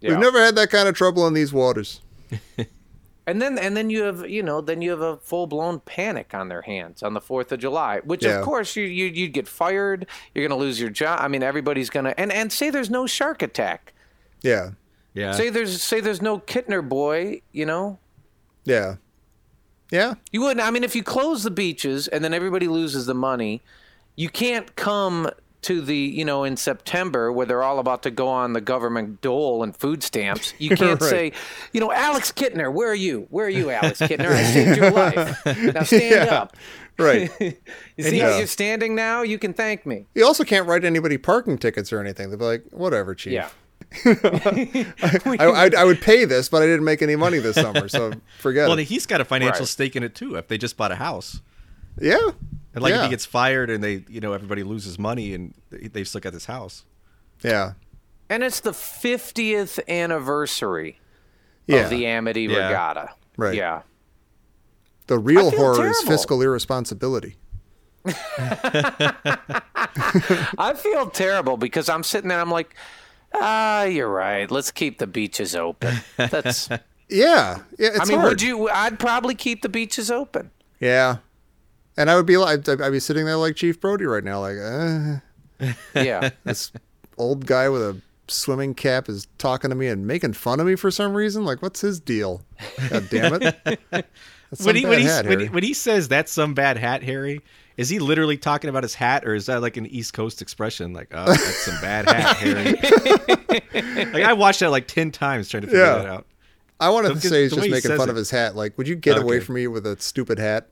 Yeah. 0.00 0.10
We've 0.10 0.18
never 0.20 0.40
had 0.40 0.54
that 0.56 0.70
kind 0.70 0.88
of 0.88 0.94
trouble 0.94 1.26
in 1.26 1.34
these 1.34 1.52
waters. 1.52 2.00
And 3.26 3.40
then 3.40 3.58
and 3.58 3.76
then 3.76 3.90
you 3.90 4.02
have 4.04 4.28
you 4.28 4.42
know 4.42 4.60
then 4.60 4.82
you 4.82 4.90
have 4.90 5.02
a 5.02 5.18
full 5.18 5.46
blown 5.46 5.78
panic 5.80 6.34
on 6.34 6.48
their 6.48 6.62
hands 6.62 7.00
on 7.02 7.14
the 7.14 7.20
Fourth 7.20 7.52
of 7.52 7.60
July, 7.60 8.00
which 8.02 8.24
Yeah. 8.24 8.38
of 8.38 8.44
course 8.44 8.74
you 8.74 8.84
you 8.84 9.06
you'd 9.06 9.32
get 9.32 9.46
fired. 9.46 10.06
You're 10.34 10.48
gonna 10.48 10.58
lose 10.58 10.80
your 10.80 10.90
job. 10.90 11.20
I 11.22 11.28
mean 11.28 11.42
everybody's 11.42 11.90
gonna 11.90 12.12
and 12.18 12.32
and 12.32 12.50
say 12.50 12.70
there's 12.70 12.90
no 12.90 13.06
shark 13.06 13.40
attack. 13.42 13.92
Yeah. 14.42 14.70
Yeah. 15.14 15.30
Say 15.32 15.48
there's 15.48 15.80
say 15.80 16.00
there's 16.00 16.22
no 16.22 16.40
Kintner 16.40 16.88
boy. 16.88 17.42
You 17.52 17.66
know 17.66 17.98
Yeah. 18.64 18.96
Yeah. 19.92 20.14
you 20.32 20.40
wouldn't. 20.40 20.66
I 20.66 20.72
mean 20.72 20.82
if 20.82 20.96
you 20.96 21.04
close 21.04 21.44
the 21.44 21.52
beaches 21.52 22.08
and 22.08 22.24
then 22.24 22.34
everybody 22.34 22.66
loses 22.66 23.06
the 23.06 23.14
money, 23.14 23.60
you 24.16 24.28
can't 24.28 24.74
come 24.74 25.30
to 25.62 25.80
the 25.80 25.96
you 25.96 26.24
know 26.24 26.44
in 26.44 26.56
September 26.56 27.30
where 27.32 27.46
they're 27.46 27.62
all 27.62 27.78
about 27.78 28.02
to 28.04 28.10
go 28.10 28.28
on 28.28 28.52
the 28.54 28.60
government 28.60 29.20
dole 29.20 29.62
and 29.62 29.76
food 29.76 30.02
stamps. 30.02 30.54
You 30.58 30.70
can't 30.76 31.00
Right. 31.00 31.10
say, 31.10 31.32
you 31.72 31.80
know, 31.80 31.92
Alex 31.92 32.32
Kintner, 32.32 32.72
where 32.72 32.88
are 32.90 32.94
you? 32.94 33.26
Where 33.30 33.46
are 33.46 33.50
you, 33.50 33.70
Alex 33.80 34.00
Kintner? 34.00 34.30
I 34.30 34.42
saved 34.44 34.76
your 34.76 34.90
life. 34.90 35.44
Now 35.74 35.82
stand 35.82 36.26
Yeah. 36.28 36.34
up. 36.34 36.56
Right. 36.98 37.30
You 37.96 38.04
see 38.04 38.18
Yeah. 38.18 38.30
how 38.32 38.38
you're 38.38 38.46
standing 38.46 38.94
now? 38.94 39.22
You 39.22 39.38
can 39.38 39.52
thank 39.54 39.86
me. 39.86 40.06
you 40.14 40.24
also 40.26 40.44
can't 40.44 40.66
write 40.66 40.84
anybody 40.84 41.16
parking 41.18 41.56
tickets 41.58 41.92
or 41.92 42.00
anything. 42.00 42.28
They'll 42.30 42.38
be 42.38 42.44
like, 42.44 42.64
whatever, 42.72 43.14
chief. 43.14 43.32
Yeah. 43.32 43.48
I, 44.04 45.36
I, 45.38 45.70
I 45.78 45.84
would 45.84 46.00
pay 46.00 46.24
this, 46.24 46.48
but 46.48 46.62
I 46.62 46.66
didn't 46.66 46.84
make 46.84 47.02
any 47.02 47.16
money 47.16 47.38
this 47.38 47.56
summer, 47.56 47.88
so 47.88 48.12
forget 48.38 48.64
well, 48.64 48.72
it. 48.72 48.76
Well, 48.76 48.84
he's 48.84 49.06
got 49.06 49.20
a 49.20 49.24
financial 49.24 49.60
Right. 49.60 49.68
stake 49.68 49.96
in 49.96 50.02
it 50.02 50.14
too. 50.14 50.36
If 50.36 50.48
they 50.48 50.58
just 50.58 50.76
bought 50.76 50.92
a 50.92 50.96
house, 50.96 51.40
Yeah. 52.00 52.30
And 52.74 52.82
like 52.82 52.94
if 52.94 53.02
he 53.02 53.08
gets 53.08 53.24
fired 53.26 53.68
and 53.70 53.82
they, 53.82 54.04
you 54.08 54.20
know, 54.20 54.32
everybody 54.32 54.62
loses 54.62 54.98
money 54.98 55.34
and 55.34 55.54
they- 55.70 55.88
they've 55.88 56.06
still 56.08 56.20
got 56.20 56.32
this 56.32 56.46
house. 56.46 56.84
Yeah. 57.42 57.72
And 58.28 58.42
it's 58.44 58.60
the 58.60 58.70
50th 58.72 59.80
anniversary 59.88 61.00
Yeah. 61.66 61.78
of 61.78 61.90
the 61.90 62.06
Amity 62.06 62.42
Yeah. 62.44 62.66
Regatta. 62.68 63.10
Right. 63.36 63.54
Yeah. 63.54 63.82
the 65.06 65.18
real 65.18 65.48
I 65.48 65.50
feel 65.50 65.58
horror 65.58 65.86
is 65.88 66.00
fiscal 66.02 66.40
irresponsibility. 66.40 67.34
I 70.58 70.74
feel 70.76 71.10
terrible 71.10 71.56
because 71.56 71.88
I'm 71.88 72.02
sitting 72.02 72.28
there. 72.28 72.40
I'm 72.40 72.50
like, 72.50 72.74
ah, 73.34 73.84
you're 73.84 74.08
right. 74.08 74.50
Let's 74.50 74.70
keep 74.70 74.98
the 74.98 75.06
beaches 75.06 75.54
open. 75.56 75.96
That's. 76.16 76.68
Yeah. 77.12 77.58
Yeah. 77.76 77.88
It's 77.88 78.00
I 78.02 78.04
mean, 78.04 78.18
hard. 78.20 78.28
would 78.30 78.42
you? 78.42 78.68
I'd 78.68 79.00
probably 79.00 79.34
keep 79.34 79.62
the 79.62 79.68
beaches 79.68 80.12
open. 80.12 80.52
Yeah. 80.78 81.16
And 82.00 82.10
I 82.10 82.16
would 82.16 82.24
be 82.24 82.38
like, 82.38 82.66
I'd, 82.66 82.80
I'd 82.80 82.90
be 82.92 82.98
sitting 83.00 83.26
there 83.26 83.36
like 83.36 83.56
Chief 83.56 83.78
Brody 83.78 84.06
right 84.06 84.24
now, 84.24 84.40
like, 84.40 84.56
uh, 84.56 85.66
Yeah. 85.94 86.30
this 86.44 86.72
old 87.18 87.44
guy 87.44 87.68
with 87.68 87.82
a 87.82 88.00
swimming 88.26 88.72
cap 88.74 89.08
is 89.10 89.28
talking 89.36 89.68
to 89.68 89.76
me 89.76 89.86
and 89.88 90.06
making 90.06 90.32
fun 90.32 90.60
of 90.60 90.66
me 90.66 90.76
for 90.76 90.90
some 90.90 91.12
reason. 91.12 91.44
Like, 91.44 91.60
what's 91.60 91.82
his 91.82 92.00
deal? 92.00 92.40
God 92.88 93.06
damn 93.10 93.34
it. 93.42 94.06
When 94.64 94.74
he, 94.74 94.84
when, 94.84 94.98
he, 94.98 95.04
hat, 95.04 95.26
when, 95.26 95.38
he, 95.38 95.46
when 95.46 95.62
he 95.62 95.72
says 95.72 96.08
that's 96.08 96.32
some 96.32 96.54
bad 96.54 96.76
hat, 96.76 97.04
Harry, 97.04 97.40
is 97.76 97.88
he 97.88 98.00
literally 98.00 98.36
talking 98.36 98.68
about 98.68 98.82
his 98.82 98.94
hat, 98.96 99.24
or 99.24 99.32
is 99.32 99.46
that 99.46 99.62
like 99.62 99.76
an 99.76 99.86
East 99.86 100.12
Coast 100.12 100.42
expression? 100.42 100.92
Like, 100.92 101.06
oh, 101.12 101.26
that's 101.26 101.56
some 101.58 101.80
bad 101.80 102.08
hat, 102.10 102.36
Harry. 102.38 104.06
like 104.12 104.24
I 104.24 104.32
watched 104.32 104.58
that 104.58 104.70
like 104.70 104.88
ten 104.88 105.12
times 105.12 105.48
trying 105.48 105.60
to 105.60 105.66
figure 105.68 105.84
Yeah. 105.84 105.98
that 105.98 106.06
out. 106.06 106.26
I 106.80 106.88
wanted 106.90 107.10
to 107.14 107.20
say 107.20 107.42
he's 107.44 107.52
just 107.52 107.70
making 107.70 107.96
fun 107.96 108.08
it- 108.08 108.10
of 108.10 108.16
his 108.16 108.28
hat. 108.32 108.56
Like, 108.56 108.76
would 108.76 108.88
you 108.88 108.96
get 108.96 109.18
away 109.18 109.38
from 109.38 109.54
me 109.54 109.68
with 109.68 109.86
a 109.86 109.96
stupid 110.00 110.40
hat? 110.40 110.66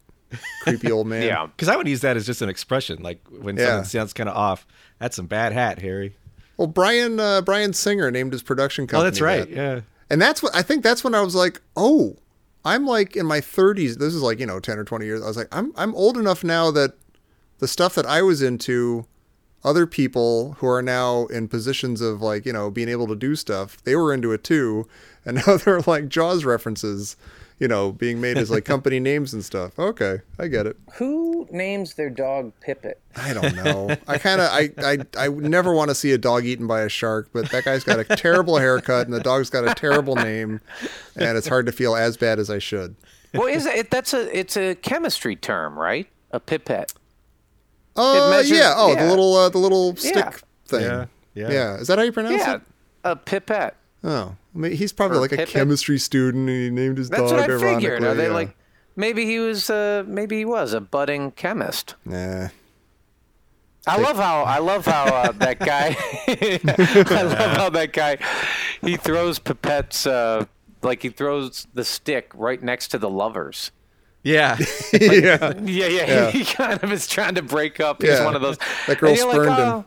Creepy 0.62 0.91
old 0.93 1.07
man. 1.07 1.22
Yeah. 1.26 1.47
Because 1.47 1.68
I 1.68 1.76
would 1.76 1.89
use 1.89 2.01
that 2.03 2.16
as 2.16 2.26
just 2.26 2.43
an 2.43 2.49
expression, 2.49 3.03
like 3.03 3.20
when 3.29 3.57
Yeah. 3.57 3.66
someone 3.66 3.85
sounds 3.85 4.12
kind 4.12 4.29
of 4.29 4.37
off. 4.37 4.66
That's 4.99 5.16
some 5.16 5.26
bad 5.26 5.53
hat, 5.53 5.81
Harry. 5.81 6.16
Well, 6.57 6.66
Brian 6.68 7.20
uh, 7.20 7.41
Bryan 7.43 7.72
Singer 7.72 8.11
named 8.11 8.33
his 8.33 8.43
production 8.43 8.87
company. 8.87 9.01
Oh, 9.01 9.05
that's 9.05 9.20
right. 9.20 9.49
that. 9.49 9.51
Yeah. 9.51 9.81
And 10.11 10.20
that's 10.20 10.43
what 10.43 10.55
I 10.55 10.62
think 10.62 10.83
that's 10.83 11.05
when 11.05 11.14
I 11.14 11.20
was 11.20 11.35
like, 11.35 11.61
oh, 11.76 12.16
I'm 12.64 12.87
like 12.87 13.14
in 13.16 13.26
my 13.26 13.41
30s. 13.41 13.99
This 13.99 14.14
is 14.14 14.22
like, 14.22 14.41
you 14.41 14.47
know, 14.47 14.59
10 14.59 14.79
or 14.79 14.85
20 14.85 15.05
years. 15.07 15.22
I 15.22 15.26
was 15.26 15.37
like, 15.37 15.49
I'm 15.53 15.72
I'm 15.76 15.95
old 15.95 16.16
enough 16.16 16.43
now 16.43 16.70
that 16.72 16.95
the 17.59 17.68
stuff 17.68 17.95
that 17.95 18.07
I 18.07 18.22
was 18.22 18.43
into, 18.43 19.07
other 19.64 19.87
people 19.87 20.53
who 20.59 20.66
are 20.68 20.83
now 20.83 21.26
in 21.26 21.49
positions 21.49 22.01
of 22.01 22.22
like, 22.22 22.47
you 22.47 22.53
know, 22.53 22.70
being 22.70 22.89
able 22.89 23.07
to 23.09 23.16
do 23.16 23.35
stuff, 23.37 23.83
they 23.85 23.97
were 23.97 24.12
into 24.14 24.33
it 24.33 24.45
too. 24.45 24.87
And 25.24 25.37
now 25.47 25.57
they're 25.59 25.81
like 25.83 26.09
Jaws 26.09 26.45
references, 26.45 27.16
you 27.59 27.67
know, 27.69 27.91
being 27.93 28.21
made 28.21 28.39
as 28.39 28.51
like 28.51 28.65
company 28.67 29.01
names 29.01 29.35
and 29.35 29.45
stuff. 29.45 29.79
Okay, 29.79 30.21
I 30.39 30.49
get 30.49 30.67
it. 30.67 30.77
Who 30.95 31.47
names 31.51 31.95
their 31.95 32.11
dog 32.11 32.53
Pippet? 32.67 32.95
I 33.17 33.33
don't 33.35 33.55
know. 33.57 33.97
I 34.07 34.19
kind 34.19 34.41
of 34.41 34.49
I, 34.53 34.71
I 34.79 34.99
I 35.17 35.29
never 35.29 35.73
want 35.73 35.91
to 35.91 35.95
see 35.95 36.13
a 36.13 36.19
dog 36.19 36.45
eaten 36.45 36.67
by 36.67 36.83
a 36.83 36.89
shark, 36.89 37.31
but 37.33 37.51
that 37.51 37.65
guy's 37.65 37.85
got 37.85 37.99
a 37.99 38.05
terrible 38.05 38.59
haircut 38.59 39.07
and 39.07 39.15
the 39.15 39.21
dog's 39.21 39.51
got 39.51 39.67
a 39.69 39.75
terrible 39.75 40.15
name, 40.15 40.61
and 41.17 41.37
it's 41.37 41.49
hard 41.49 41.67
to 41.67 41.73
feel 41.73 41.97
as 41.97 42.17
bad 42.17 42.39
as 42.39 42.49
I 42.51 42.59
should. 42.59 42.95
Well, 43.35 43.47
is 43.49 43.67
it? 43.67 43.91
That's 43.91 44.15
a. 44.15 44.37
It's 44.39 44.57
a 44.57 44.75
chemistry 44.77 45.37
term, 45.37 45.79
right? 45.79 46.07
A 46.31 46.41
pipette. 46.41 46.93
Oh 47.97 48.31
measures- 48.31 48.57
yeah. 48.57 48.75
Oh, 48.77 48.93
yeah. 48.93 49.03
the 49.05 49.11
little 49.11 49.35
uh, 49.35 49.49
the 49.49 49.59
little 49.59 49.97
stick 49.97 50.15
Yeah. 50.17 50.31
thing. 50.67 50.83
Yeah, 50.83 51.05
yeah. 51.35 51.51
Yeah. 51.51 51.75
Is 51.77 51.89
that 51.89 51.99
how 51.99 52.05
you 52.05 52.13
pronounce 52.13 52.37
Yeah. 52.41 52.55
it? 52.57 52.61
A 53.05 53.17
pipette. 53.17 53.75
Oh, 54.05 54.37
I 54.59 54.61
mean, 54.61 54.73
he's 54.73 54.93
probably 54.93 55.19
Or 55.19 55.21
like 55.21 55.33
a 55.33 55.37
Pippin. 55.37 55.53
chemistry 55.53 55.99
student, 55.99 56.49
and 56.49 56.59
he 56.59 56.69
named 56.71 56.99
his 56.99 57.11
That's 57.11 57.23
dog 57.23 57.31
what 57.31 57.41
I 57.41 57.45
ironically. 57.45 57.75
figured. 57.75 58.05
Are 58.05 58.15
they 58.15 58.27
yeah. 58.27 58.33
like? 58.33 58.57
Maybe 58.97 59.25
he 59.25 59.39
was. 59.39 59.71
Uh, 59.71 60.03
maybe 60.05 60.39
he 60.39 60.45
was 60.45 60.73
a 60.73 60.81
budding 60.81 61.31
chemist. 61.31 61.95
Nah. 62.05 62.49
I 63.87 63.97
love 63.99 64.17
how 64.17 64.43
I 64.43 64.59
love 64.59 64.85
how 64.85 65.05
uh, 65.05 65.33
that 65.33 65.61
guy. 65.61 65.97
I 66.29 67.23
love 67.23 67.39
how 67.57 67.71
that 67.71 67.93
guy. 67.93 68.19
He 68.83 68.97
throws 68.97 69.39
pipettes. 69.39 70.11
Uh, 70.11 70.47
like 70.83 71.03
he 71.03 71.09
throws 71.09 71.69
the 71.73 71.85
stick 71.85 72.33
right 72.35 72.61
next 72.61 72.89
to 72.89 72.99
the 72.99 73.09
lovers. 73.09 73.71
Yeah. 74.25 74.59
yeah. 74.93 75.55
Yeah, 75.63 75.87
yeah, 75.87 75.87
Yeah. 75.87 76.31
He 76.33 76.45
kind 76.45 76.83
of 76.83 76.91
is 76.93 77.07
trying 77.07 77.37
to 77.37 77.43
break 77.43 77.79
up. 77.79 78.03
He's 78.03 78.21
one 78.21 78.35
of 78.35 78.43
those. 78.43 78.59
That 78.89 78.99
girl 78.99 79.11
and 79.11 79.19
you're 79.19 79.33
spurned 79.33 79.57
him. 79.57 79.85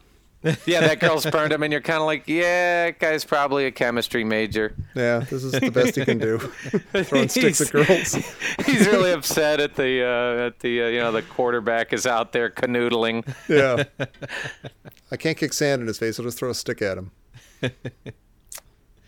Yeah, 0.66 0.80
that 0.82 1.00
girl 1.00 1.20
spurned 1.22 1.54
him, 1.54 1.62
and 1.62 1.72
you're 1.72 1.82
kind 1.82 2.00
of 2.00 2.06
like, 2.08 2.28
yeah, 2.28 2.89
guy's 2.92 3.24
probably 3.24 3.66
a 3.68 3.72
chemistry 3.72 4.24
major. 4.24 4.74
Yeah. 4.96 5.20
This 5.20 5.44
is 5.44 5.52
the 5.52 5.70
best 5.70 5.96
he 5.96 6.04
can 6.04 6.18
do. 6.18 6.38
Throwing 7.04 7.30
sticks 7.30 7.62
at 7.62 7.72
girls. 7.72 8.14
He's 8.66 8.88
really 8.88 9.12
upset 9.12 9.60
at 9.60 9.76
the 9.76 10.04
uh, 10.04 10.48
at 10.48 10.60
the 10.60 10.82
uh, 10.84 10.88
you 10.88 11.00
know 11.00 11.12
the 11.12 11.22
quarterback 11.22 11.94
is 11.94 12.08
out 12.08 12.32
there 12.34 12.50
canoodling. 12.50 13.24
Yeah. 13.48 13.84
I 15.12 15.18
can't 15.18 15.38
kick 15.38 15.54
sand 15.54 15.82
in 15.82 15.88
his 15.88 16.00
face. 16.00 16.18
I'll 16.20 16.26
just 16.26 16.39
throw 16.39 16.50
a 16.50 16.56
stick 16.56 16.82
at 16.82 16.98
him. 16.98 17.12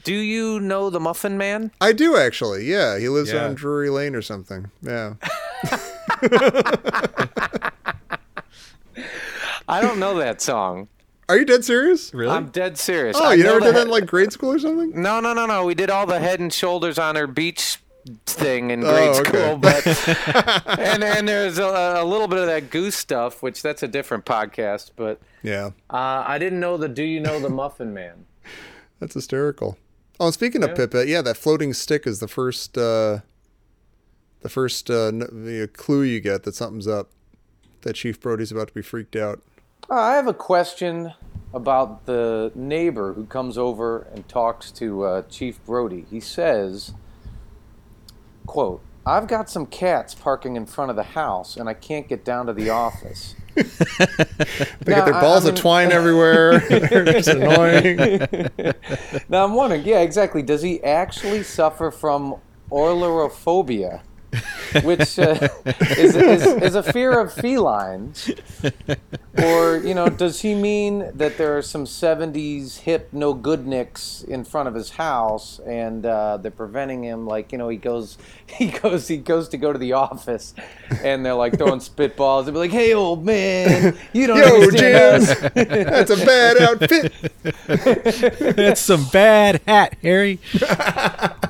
Do 0.03 0.13
you 0.13 0.59
know 0.59 0.89
the 0.91 0.99
Muffin 0.99 1.38
Man? 1.38 1.71
I 1.81 1.93
do 1.93 2.15
actually. 2.15 2.65
Yeah, 2.65 2.99
he 2.99 3.09
lives 3.09 3.31
Yeah. 3.31 3.45
on 3.45 3.55
Drury 3.55 3.89
Lane 3.89 4.13
or 4.15 4.21
something. 4.21 4.69
Yeah. 4.81 5.15
I 9.67 9.81
don't 9.81 9.97
know 9.99 10.17
that 10.19 10.41
song. 10.41 10.89
Are 11.30 11.38
you 11.38 11.45
dead 11.45 11.63
serious? 11.63 12.13
Really? 12.13 12.32
I'm 12.36 12.47
dead 12.49 12.78
serious. 12.78 13.15
Oh, 13.19 13.26
I 13.26 13.34
you 13.36 13.43
know 13.43 13.53
never 13.53 13.65
did 13.67 13.76
that 13.76 13.82
in 13.84 13.89
like 13.89 14.05
grade 14.05 14.34
school 14.34 14.51
or 14.53 14.59
something? 14.59 15.01
No, 15.01 15.19
no, 15.19 15.34
no, 15.34 15.45
no. 15.45 15.65
We 15.65 15.74
did 15.76 15.89
all 15.89 16.05
the 16.05 16.19
head 16.19 16.39
and 16.39 16.51
shoulders 16.53 16.97
on 16.99 17.15
her 17.15 17.28
beach 17.28 17.78
thing 18.26 18.71
in 18.71 18.84
Oh, 18.84 18.89
grade 18.91 19.28
okay. 19.28 19.30
school, 19.45 19.57
but 20.67 20.80
and 20.80 21.03
and 21.03 21.28
there's 21.28 21.57
a, 21.57 21.63
a 22.01 22.03
little 22.03 22.28
bit 22.28 22.39
of 22.39 22.47
that 22.47 22.69
goose 22.69 22.95
stuff, 22.95 23.41
which 23.41 23.61
that's 23.61 23.82
a 23.84 23.88
different 23.88 24.26
podcast. 24.26 24.91
But 24.97 25.21
Yeah. 25.41 25.67
uh, 25.89 26.24
I 26.28 26.38
didn't 26.39 26.59
know 26.59 26.76
the 26.78 26.89
Do 26.89 27.03
you 27.03 27.19
know 27.21 27.39
the 27.39 27.49
Muffin 27.49 27.93
Man? 27.93 28.26
That's 28.99 29.15
hysterical. 29.15 29.78
Oh, 30.19 30.26
and 30.26 30.34
speaking 30.34 30.63
of 30.63 30.76
Pippa, 30.76 31.05
yeah, 31.07 31.21
that 31.24 31.36
floating 31.36 31.74
stick 31.74 32.05
is 32.07 32.19
the 32.19 32.28
first 32.28 32.78
uh 32.78 33.19
the 34.41 34.49
first 34.49 34.89
uh, 34.89 35.07
n- 35.07 35.19
the 35.19 35.69
clue 35.74 36.03
you 36.03 36.19
get 36.19 36.43
that 36.43 36.55
something's 36.55 36.88
up. 36.88 37.09
That 37.82 37.93
Chief 37.93 38.19
Brody's 38.19 38.51
about 38.51 38.67
to 38.69 38.74
be 38.74 38.82
freaked 38.82 39.15
out. 39.15 39.41
Uh, 39.89 39.95
I 39.95 40.15
have 40.15 40.27
a 40.27 40.34
question 40.34 41.13
about 41.53 42.05
the 42.05 42.51
neighbor 42.55 43.13
who 43.13 43.25
comes 43.25 43.57
over 43.57 44.07
and 44.13 44.27
talks 44.27 44.71
to 44.71 45.03
uh, 45.03 45.21
Chief 45.23 45.63
Brody. 45.65 46.05
He 46.09 46.19
says, 46.19 46.93
"quote 48.45 48.81
I've 49.05 49.27
got 49.27 49.49
some 49.49 49.65
cats 49.65 50.15
parking 50.15 50.55
in 50.55 50.65
front 50.65 50.89
of 50.89 50.95
the 50.95 51.03
house, 51.03 51.57
and 51.57 51.67
I 51.69 51.73
can't 51.73 52.07
get 52.07 52.23
down 52.25 52.45
to 52.47 52.53
the 52.53 52.69
office." 52.69 53.36
They 53.55 54.91
Now, 54.95 55.05
get 55.05 55.11
their 55.13 55.21
balls 55.21 55.45
I 55.45 55.49
of 55.49 55.53
mean- 55.55 55.61
twine 55.61 55.91
everywhere. 55.93 56.59
They're 56.69 57.05
annoying. 57.27 57.97
Now 59.29 59.45
I'm 59.45 59.53
wondering, 59.53 59.84
yeah, 59.86 59.99
exactly. 59.99 60.41
Does 60.41 60.61
he 60.63 60.84
actually 60.84 61.43
suffer 61.43 61.89
from 61.91 62.36
ailurophobia? 62.71 64.01
which 64.84 65.19
uh, 65.19 65.49
is, 65.97 66.15
is, 66.15 66.45
is 66.45 66.75
a 66.75 66.84
fear 66.84 67.19
of 67.19 67.34
felines, 67.34 68.31
or 69.38 69.77
you 69.77 69.93
know, 69.93 70.09
does 70.09 70.41
he 70.41 70.55
mean 70.55 71.11
that 71.15 71.38
there 71.38 71.57
are 71.57 71.61
some 71.61 71.86
'70s 71.86 72.79
hip 72.79 73.09
no 73.11 73.34
good 73.34 73.67
nicks 73.67 74.23
in 74.23 74.43
front 74.43 74.67
of 74.67 74.75
his 74.75 74.91
house 74.91 75.59
and 75.59 76.05
uh, 76.05 76.38
they're 76.38 76.51
preventing 76.51 77.03
him? 77.03 77.27
Like 77.27 77.51
you 77.51 77.57
know, 77.57 77.69
he 77.69 77.77
goes, 77.77 78.17
he 78.47 78.67
goes, 78.67 79.07
he 79.07 79.17
goes 79.17 79.49
to 79.49 79.57
go 79.57 79.71
to 79.71 79.79
the 79.79 79.93
office, 79.93 80.53
and 81.03 81.25
they're 81.25 81.34
like 81.36 81.57
throwing 81.57 81.79
spitballs. 81.79 82.45
They'll 82.45 82.53
be 82.53 82.59
like, 82.59 82.71
"Hey, 82.71 82.93
old 82.93 83.25
man, 83.25 83.97
you 84.13 84.27
don't 84.27 84.38
Yo, 84.38 84.45
understand 84.45 84.77
Jan, 84.77 85.21
us." 85.21 85.39
that's 85.53 86.11
a 86.11 86.25
bad 86.25 86.57
outfit. 86.61 87.13
That's 88.55 88.81
some 88.81 89.05
bad 89.11 89.61
hat, 89.67 89.97
Harry. 90.01 90.39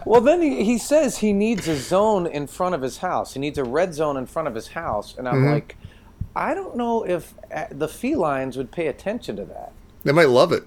Well, 0.06 0.22
then 0.22 0.42
he, 0.42 0.64
he 0.64 0.78
says 0.78 1.18
he 1.18 1.34
needs 1.34 1.68
a 1.68 1.76
zone 1.76 2.28
in 2.28 2.48
front 2.48 2.73
of 2.76 2.82
his 2.82 2.98
house. 2.98 3.34
He 3.34 3.40
needs 3.40 3.58
a 3.58 3.64
red 3.64 3.94
zone 3.94 4.18
in 4.18 4.26
front 4.26 4.48
of 4.48 4.56
his 4.56 4.70
house. 4.70 5.16
And 5.18 5.28
I'm 5.28 5.36
Mm-hmm. 5.36 5.52
like, 5.54 5.78
I 6.36 6.54
don't 6.54 6.76
know 6.76 7.04
if 7.06 7.34
uh, 7.54 7.66
the 7.72 7.88
felines 7.88 8.58
would 8.58 8.72
pay 8.72 8.88
attention 8.88 9.36
to 9.36 9.46
that. 9.46 9.72
They 10.04 10.12
might 10.12 10.30
love 10.30 10.52
it. 10.52 10.64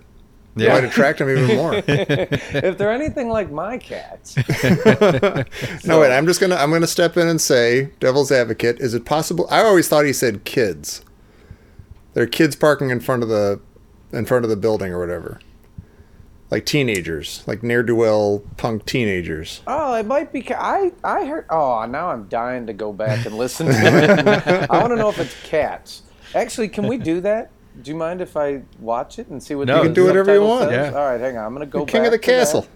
It 0.57 0.69
might 0.71 0.85
attract 0.85 1.19
them 1.19 1.29
even 1.29 1.55
more. 1.57 1.75
if 1.87 2.79
they're 2.79 2.91
anything 2.93 3.29
like 3.29 3.51
my 3.51 3.77
cats. 3.77 4.37
No, 5.85 6.01
wait. 6.01 6.17
I'm 6.17 6.27
just 6.27 6.41
gonna 6.41 6.57
I'm 6.57 6.71
gonna 6.71 6.87
step 6.87 7.17
in 7.19 7.29
and 7.29 7.39
say, 7.41 7.91
devil's 8.01 8.33
advocate. 8.33 8.81
Is 8.81 8.95
it 8.95 9.05
possible? 9.05 9.47
I 9.51 9.61
always 9.61 9.87
thought 9.89 10.05
he 10.07 10.13
said 10.15 10.45
kids. 10.45 11.03
There 12.15 12.25
are 12.25 12.27
kids 12.27 12.57
parking 12.57 12.89
in 12.91 13.01
front 13.01 13.23
of 13.23 13.29
the 13.29 13.61
in 14.13 14.25
front 14.25 14.45
of 14.45 14.51
the 14.51 14.57
building 14.57 14.93
or 14.93 14.99
whatever, 14.99 15.41
like 16.51 16.65
teenagers, 16.67 17.43
like 17.47 17.63
ne'er 17.63 17.83
do 17.83 17.95
well 17.97 18.43
punk 18.57 18.85
teenagers. 18.87 19.63
Oh, 19.67 19.95
it 19.95 20.07
might 20.07 20.33
be. 20.33 20.47
I 20.55 20.93
I 21.03 21.25
heard. 21.27 21.47
Oh, 21.51 21.85
now 21.87 22.11
I'm 22.11 22.25
dying 22.29 22.67
to 22.69 22.73
go 22.73 22.93
back 22.93 23.27
and 23.27 23.37
listen 23.37 23.67
to 23.67 23.73
it. 23.73 24.29
I 24.71 24.79
want 24.81 24.93
to 24.93 24.97
know 24.97 25.09
if 25.09 25.19
it's 25.19 25.35
cats. 25.43 26.03
Actually, 26.35 26.69
can 26.69 26.87
we 26.87 26.99
do 26.99 27.21
that? 27.23 27.51
Do 27.83 27.91
you 27.91 27.97
mind 27.97 28.21
if 28.21 28.37
I 28.37 28.63
watch 28.81 29.19
it 29.19 29.29
and 29.29 29.43
see 29.43 29.55
what 29.55 29.67
No, 29.69 29.75
the 29.75 29.81
You 29.81 29.85
can 29.89 29.95
do 29.95 30.05
whatever 30.07 30.33
you 30.35 30.41
want. 30.43 30.71
says? 30.71 30.93
Yeah. 30.93 30.99
All 30.99 31.07
right, 31.07 31.21
hang 31.21 31.37
on. 31.37 31.45
I'm 31.47 31.53
gonna 31.53 31.67
go. 31.67 31.85
The 31.85 31.93
king 31.93 32.07
of 32.07 32.13
back 32.13 32.21
the 32.23 32.27
to 32.27 32.33
that, 32.33 32.39
castle. 32.39 32.67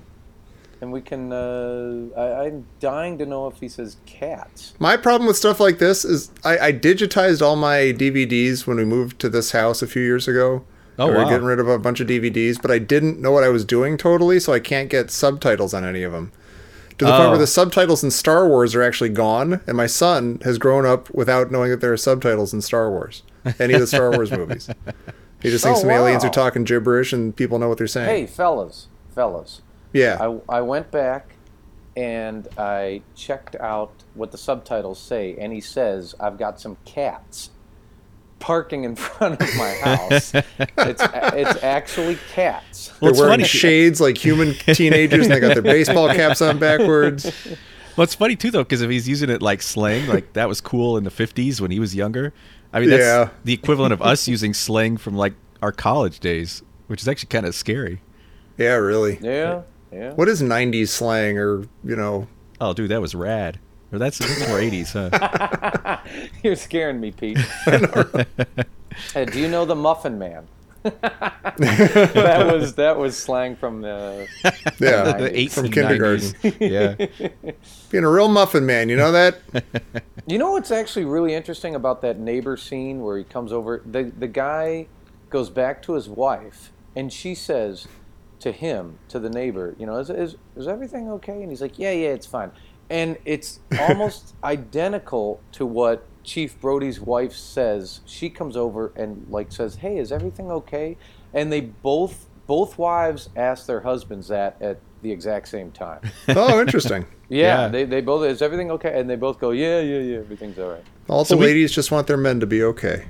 and 0.80 0.92
we 0.92 1.00
can. 1.00 1.32
Uh, 1.32 2.08
I, 2.16 2.46
I'm 2.46 2.66
dying 2.80 3.16
to 3.18 3.26
know 3.26 3.46
if 3.46 3.58
he 3.60 3.68
says 3.68 3.96
cats. 4.04 4.74
My 4.78 4.96
problem 4.96 5.26
with 5.26 5.36
stuff 5.36 5.58
like 5.60 5.78
this 5.78 6.04
is 6.04 6.30
I, 6.44 6.58
I 6.58 6.72
digitized 6.72 7.40
all 7.40 7.56
my 7.56 7.94
DVDs 7.96 8.66
when 8.66 8.76
we 8.76 8.84
moved 8.84 9.18
to 9.20 9.28
this 9.28 9.52
house 9.52 9.80
a 9.80 9.86
few 9.86 10.02
years 10.02 10.26
ago. 10.28 10.64
Oh, 11.00 11.06
we 11.06 11.14
were 11.14 11.24
wow. 11.24 11.30
getting 11.30 11.46
rid 11.46 11.58
of 11.58 11.66
a 11.68 11.78
bunch 11.78 12.00
of 12.00 12.06
DVDs, 12.08 12.60
but 12.60 12.70
I 12.70 12.78
didn't 12.78 13.20
know 13.20 13.32
what 13.32 13.42
I 13.42 13.48
was 13.48 13.64
doing 13.64 13.96
totally, 13.96 14.38
so 14.38 14.52
I 14.52 14.60
can't 14.60 14.88
get 14.90 15.10
subtitles 15.10 15.72
on 15.74 15.84
any 15.84 16.02
of 16.02 16.12
them. 16.12 16.30
To 16.98 17.06
the 17.06 17.10
point 17.12 17.22
Oh. 17.24 17.28
where 17.30 17.38
the 17.38 17.46
subtitles 17.46 18.04
in 18.04 18.10
Star 18.10 18.46
Wars 18.46 18.74
are 18.74 18.82
actually 18.82 19.08
gone, 19.08 19.60
and 19.66 19.76
my 19.76 19.86
son 19.86 20.38
has 20.44 20.58
grown 20.58 20.84
up 20.84 21.08
without 21.14 21.50
knowing 21.50 21.70
that 21.70 21.80
there 21.80 21.92
are 21.92 21.96
subtitles 21.96 22.52
in 22.52 22.60
Star 22.60 22.90
Wars, 22.90 23.22
any 23.58 23.72
of 23.72 23.80
the 23.80 23.86
Star 23.86 24.10
Wars 24.10 24.30
movies. 24.30 24.68
He 25.42 25.48
just 25.48 25.64
thinks 25.64 25.78
Oh, 25.78 25.82
some 25.82 25.90
aliens 25.90 26.22
are 26.22 26.28
talking 26.30 26.64
gibberish 26.64 27.14
and 27.14 27.34
people 27.34 27.58
know 27.58 27.70
what 27.70 27.78
they're 27.78 27.86
saying. 27.86 28.08
Hey, 28.08 28.26
fellas, 28.26 28.88
fellas. 29.14 29.62
yeah. 29.94 30.18
I, 30.20 30.58
I 30.58 30.60
went 30.60 30.90
back 30.90 31.36
and 31.96 32.46
I 32.58 33.00
checked 33.14 33.56
out 33.56 33.90
what 34.12 34.32
the 34.32 34.38
subtitles 34.38 34.98
say, 35.00 35.34
and 35.38 35.52
he 35.54 35.62
says, 35.62 36.14
I've 36.20 36.36
got 36.38 36.60
some 36.60 36.76
cats 36.84 37.48
parking 38.40 38.82
in 38.84 38.96
front 38.96 39.40
of 39.40 39.56
my 39.56 39.70
house. 39.74 40.34
it's, 40.34 41.02
it's 41.02 41.62
actually 41.62 42.18
cats. 42.32 42.88
they're 43.00 43.12
wearing 43.12 43.30
funny- 43.30 43.44
shades 43.44 44.00
like 44.00 44.18
human 44.18 44.54
teenagers, 44.74 45.26
and 45.26 45.34
they 45.34 45.40
got 45.40 45.54
their 45.54 45.62
baseball 45.62 46.08
caps 46.08 46.42
on 46.42 46.58
backwards. 46.58 47.24
Well, 47.96 48.04
it's 48.04 48.14
funny 48.14 48.34
too 48.36 48.50
though, 48.50 48.64
because 48.64 48.82
if 48.82 48.90
he's 48.90 49.08
using 49.08 49.30
it 49.30 49.42
like 49.42 49.62
slang, 49.62 50.08
like 50.08 50.32
that 50.32 50.48
was 50.48 50.60
cool 50.60 50.96
in 50.96 51.04
the 51.04 51.10
'50s 51.10 51.60
when 51.60 51.70
he 51.70 51.78
was 51.78 51.94
younger. 51.94 52.32
I 52.72 52.80
mean, 52.80 52.90
that's 52.90 53.00
Yeah. 53.02 53.28
the 53.44 53.52
equivalent 53.52 53.92
of 53.92 54.00
us 54.02 54.26
using 54.28 54.54
slang 54.54 54.96
from 54.96 55.14
like 55.16 55.34
our 55.60 55.72
college 55.72 56.20
days, 56.20 56.62
which 56.86 57.02
is 57.02 57.08
actually 57.08 57.28
kind 57.28 57.44
of 57.46 57.54
scary. 57.54 58.00
Yeah, 58.56 58.74
really. 58.74 59.18
Yeah, 59.20 59.62
yeah. 59.92 60.12
What 60.12 60.28
is 60.28 60.40
90s 60.40 60.88
slang 60.88 61.36
or, 61.38 61.62
you 61.84 61.96
know, 61.96 62.28
Oh, 62.60 62.72
dude, 62.74 62.90
that 62.90 63.00
was 63.00 63.14
rad. 63.14 63.58
Or 63.92 63.98
that's, 63.98 64.18
that's 64.18 64.48
more 64.48 64.58
'80s, 64.58 64.92
huh? 64.92 65.98
You're 66.42 66.56
scaring 66.56 67.00
me, 67.00 67.12
Pete. 67.12 67.38
Hey, 69.14 69.24
do 69.24 69.38
you 69.38 69.48
know 69.48 69.64
the 69.64 69.76
Muffin 69.76 70.18
Man? 70.18 70.46
that 70.82 72.50
was 72.52 72.74
that 72.74 72.98
was 72.98 73.16
slang 73.16 73.54
from 73.54 73.82
the 73.82 74.26
yeah, 74.78 75.12
the 75.12 75.30
1890s. 75.30 75.52
from 75.52 75.70
kindergarten. 75.70 76.34
Yeah. 76.58 76.94
Being 77.90 78.04
a 78.04 78.10
real 78.10 78.28
muffin 78.28 78.64
man, 78.64 78.88
you 78.88 78.96
know 78.96 79.12
that? 79.12 79.40
You 80.26 80.38
know 80.38 80.52
what's 80.52 80.70
actually 80.70 81.04
really 81.04 81.34
interesting 81.34 81.74
about 81.74 82.00
that 82.02 82.18
neighbor 82.18 82.56
scene 82.56 83.02
where 83.02 83.18
he 83.18 83.24
comes 83.24 83.52
over? 83.52 83.82
The 83.84 84.04
the 84.04 84.26
guy 84.26 84.86
goes 85.28 85.50
back 85.50 85.82
to 85.82 85.92
his 85.92 86.08
wife, 86.08 86.72
and 86.96 87.12
she 87.12 87.34
says 87.34 87.86
to 88.40 88.52
him, 88.52 88.98
to 89.08 89.18
the 89.18 89.28
neighbor, 89.28 89.76
you 89.78 89.86
know, 89.86 89.98
is 89.98 90.10
is, 90.10 90.36
is 90.56 90.66
everything 90.66 91.10
okay? 91.10 91.42
And 91.42 91.50
he's 91.50 91.60
like, 91.60 91.78
yeah, 91.78 91.92
yeah, 91.92 92.08
it's 92.08 92.26
fine. 92.26 92.52
And 92.90 93.16
it's 93.24 93.60
almost 93.80 94.34
identical 94.44 95.40
to 95.52 95.64
what 95.64 96.04
Chief 96.24 96.60
Brody's 96.60 97.00
wife 97.00 97.32
says. 97.32 98.00
She 98.04 98.28
comes 98.28 98.56
over 98.56 98.92
and 98.96 99.26
like 99.30 99.52
says, 99.52 99.76
hey, 99.76 99.96
is 99.98 100.10
everything 100.12 100.50
okay? 100.50 100.96
And 101.32 101.52
they 101.52 101.60
both 101.60 102.26
both 102.46 102.76
wives 102.78 103.28
ask 103.36 103.66
their 103.66 103.80
husbands 103.80 104.26
that 104.28 104.60
at 104.60 104.80
the 105.02 105.12
exact 105.12 105.46
same 105.48 105.70
time. 105.70 106.00
Oh, 106.28 106.60
interesting. 106.60 107.06
Yeah, 107.32 107.62
Yeah. 107.66 107.68
They, 107.68 107.84
they 107.84 108.00
both 108.00 108.24
is 108.28 108.42
everything 108.42 108.72
okay? 108.72 108.98
And 108.98 109.08
they 109.08 109.14
both 109.14 109.38
go, 109.38 109.52
yeah, 109.52 109.78
yeah, 109.80 109.98
yeah, 110.00 110.18
everything's 110.18 110.58
all 110.58 110.70
right. 110.70 110.84
All 111.08 111.20
the 111.22 111.28
So 111.28 111.36
we- 111.36 111.46
ladies 111.46 111.70
just 111.70 111.92
want 111.92 112.08
their 112.08 112.16
men 112.16 112.40
to 112.40 112.46
be 112.46 112.60
okay. 112.64 113.04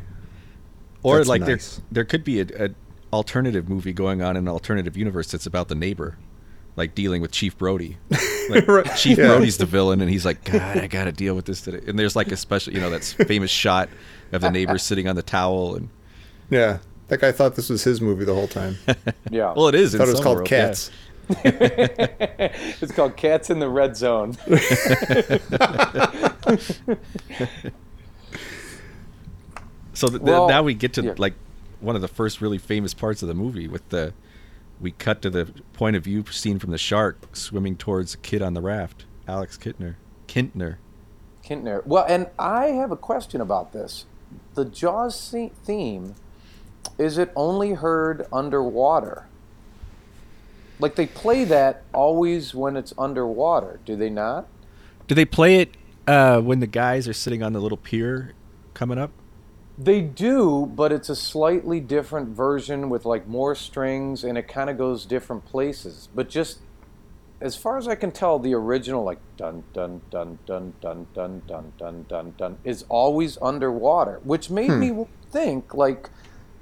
Or 1.02 1.16
That's 1.16 1.28
like 1.30 1.40
nice. 1.40 1.76
there 1.76 1.84
there 1.92 2.04
could 2.04 2.22
be 2.22 2.40
a, 2.42 2.66
a 2.66 2.68
alternative 3.14 3.66
movie 3.70 3.94
going 3.94 4.20
on 4.20 4.36
in 4.36 4.44
an 4.44 4.48
alternative 4.48 4.94
universe 4.94 5.30
that's 5.30 5.46
about 5.46 5.68
the 5.68 5.74
neighbor, 5.74 6.18
like 6.76 6.94
dealing 6.94 7.22
with 7.22 7.30
Chief 7.32 7.56
Brody. 7.56 7.96
Like, 8.50 8.66
Right, 8.68 8.96
Chief 8.96 9.16
yeah. 9.18 9.26
Brody's 9.28 9.56
the 9.58 9.66
villain, 9.66 10.00
and 10.00 10.10
he's 10.10 10.24
like, 10.24 10.44
God, 10.44 10.78
I 10.78 10.86
got 10.86 11.04
to 11.04 11.12
deal 11.12 11.34
with 11.34 11.44
this 11.46 11.60
today. 11.60 11.80
And 11.86 11.98
there's 11.98 12.16
like 12.16 12.30
a 12.32 12.36
special, 12.36 12.72
you 12.72 12.80
know, 12.80 12.90
that 12.90 13.04
famous 13.04 13.50
shot 13.50 13.88
of 14.32 14.40
the 14.42 14.50
neighbor 14.50 14.76
sitting 14.88 15.08
on 15.08 15.16
the 15.16 15.22
towel, 15.22 15.76
and 15.76 15.88
Yeah. 16.50 16.78
That 17.08 17.20
guy 17.20 17.32
thought 17.32 17.56
this 17.56 17.68
was 17.68 17.82
his 17.82 18.00
movie 18.00 18.24
the 18.24 18.34
whole 18.34 18.46
time. 18.48 18.76
Yeah. 19.30 19.52
well, 19.56 19.66
it 19.68 19.74
is. 19.74 19.94
in 19.94 19.98
thought 19.98 20.08
it 20.08 20.12
was 20.12 20.20
called 20.20 20.36
world, 20.38 20.50
yeah. 20.50 20.66
Cats. 20.68 20.90
it's 22.80 22.92
called 22.92 23.16
Cats 23.16 23.50
in 23.50 23.58
the 23.60 23.68
Red 23.68 23.96
Zone. 23.96 24.36
So 29.94 30.08
th- 30.08 30.20
th- 30.20 30.22
Well, 30.22 30.48
now 30.48 30.62
we 30.62 30.74
get 30.74 30.92
to 30.94 31.02
yeah. 31.02 31.14
like 31.18 31.34
one 31.80 31.96
of 31.96 32.02
the 32.02 32.08
first 32.08 32.40
really 32.40 32.58
famous 32.58 32.94
parts 32.94 33.22
of 33.22 33.28
the 33.28 33.34
movie 33.34 33.68
with 33.68 33.88
the 33.90 34.12
we 34.80 34.92
cut 34.92 35.20
to 35.22 35.30
the 35.30 35.46
point 35.72 35.96
of 35.96 36.04
view 36.04 36.24
scene 36.30 36.58
from 36.58 36.70
the 36.70 36.78
shark 36.78 37.36
swimming 37.36 37.76
towards 37.76 38.14
a 38.14 38.18
kid 38.18 38.42
on 38.42 38.54
the 38.54 38.60
raft, 38.60 39.04
Alex 39.28 39.58
Kintner. 39.58 39.96
Kintner. 40.26 40.76
Kintner. 41.44 41.84
Well, 41.86 42.04
and 42.08 42.28
I 42.38 42.68
have 42.68 42.90
a 42.90 42.96
question 42.96 43.40
about 43.40 43.72
this. 43.72 44.06
The 44.54 44.64
Jaws 44.64 45.34
theme, 45.64 46.14
is 46.98 47.18
it 47.18 47.30
only 47.36 47.72
heard 47.72 48.26
underwater? 48.32 49.26
Like 50.78 50.94
they 50.96 51.06
play 51.06 51.44
that 51.44 51.82
always 51.92 52.54
when 52.54 52.76
it's 52.76 52.94
underwater, 52.96 53.80
do 53.84 53.96
they 53.96 54.08
not? 54.08 54.48
Do 55.06 55.14
they 55.14 55.24
play 55.24 55.56
it 55.56 55.76
uh, 56.06 56.40
when 56.40 56.60
the 56.60 56.66
guys 56.66 57.06
are 57.06 57.12
sitting 57.12 57.42
on 57.42 57.52
the 57.52 57.60
little 57.60 57.76
pier 57.76 58.32
coming 58.72 58.96
up? 58.96 59.10
They 59.78 60.02
do, 60.02 60.66
but 60.66 60.92
it's 60.92 61.08
a 61.08 61.16
slightly 61.16 61.80
different 61.80 62.30
version 62.30 62.90
with 62.90 63.04
like 63.04 63.26
more 63.26 63.54
strings 63.54 64.24
and 64.24 64.36
it 64.36 64.46
kind 64.46 64.68
of 64.68 64.76
goes 64.76 65.06
different 65.06 65.46
places. 65.46 66.08
But 66.14 66.28
just 66.28 66.58
as 67.40 67.56
far 67.56 67.78
as 67.78 67.88
I 67.88 67.94
can 67.94 68.12
tell, 68.12 68.38
the 68.38 68.54
original 68.54 69.02
like 69.02 69.20
dun 69.36 69.64
dun 69.72 70.02
dun 70.10 70.38
dun 70.44 70.74
dun 70.80 71.06
dun 71.14 71.42
dun 71.46 71.72
dun 71.78 72.04
dun 72.08 72.34
dun 72.36 72.58
is 72.64 72.84
always 72.88 73.38
underwater, 73.40 74.20
which 74.24 74.50
made 74.50 74.70
me 74.70 75.06
think 75.30 75.72
like, 75.72 76.10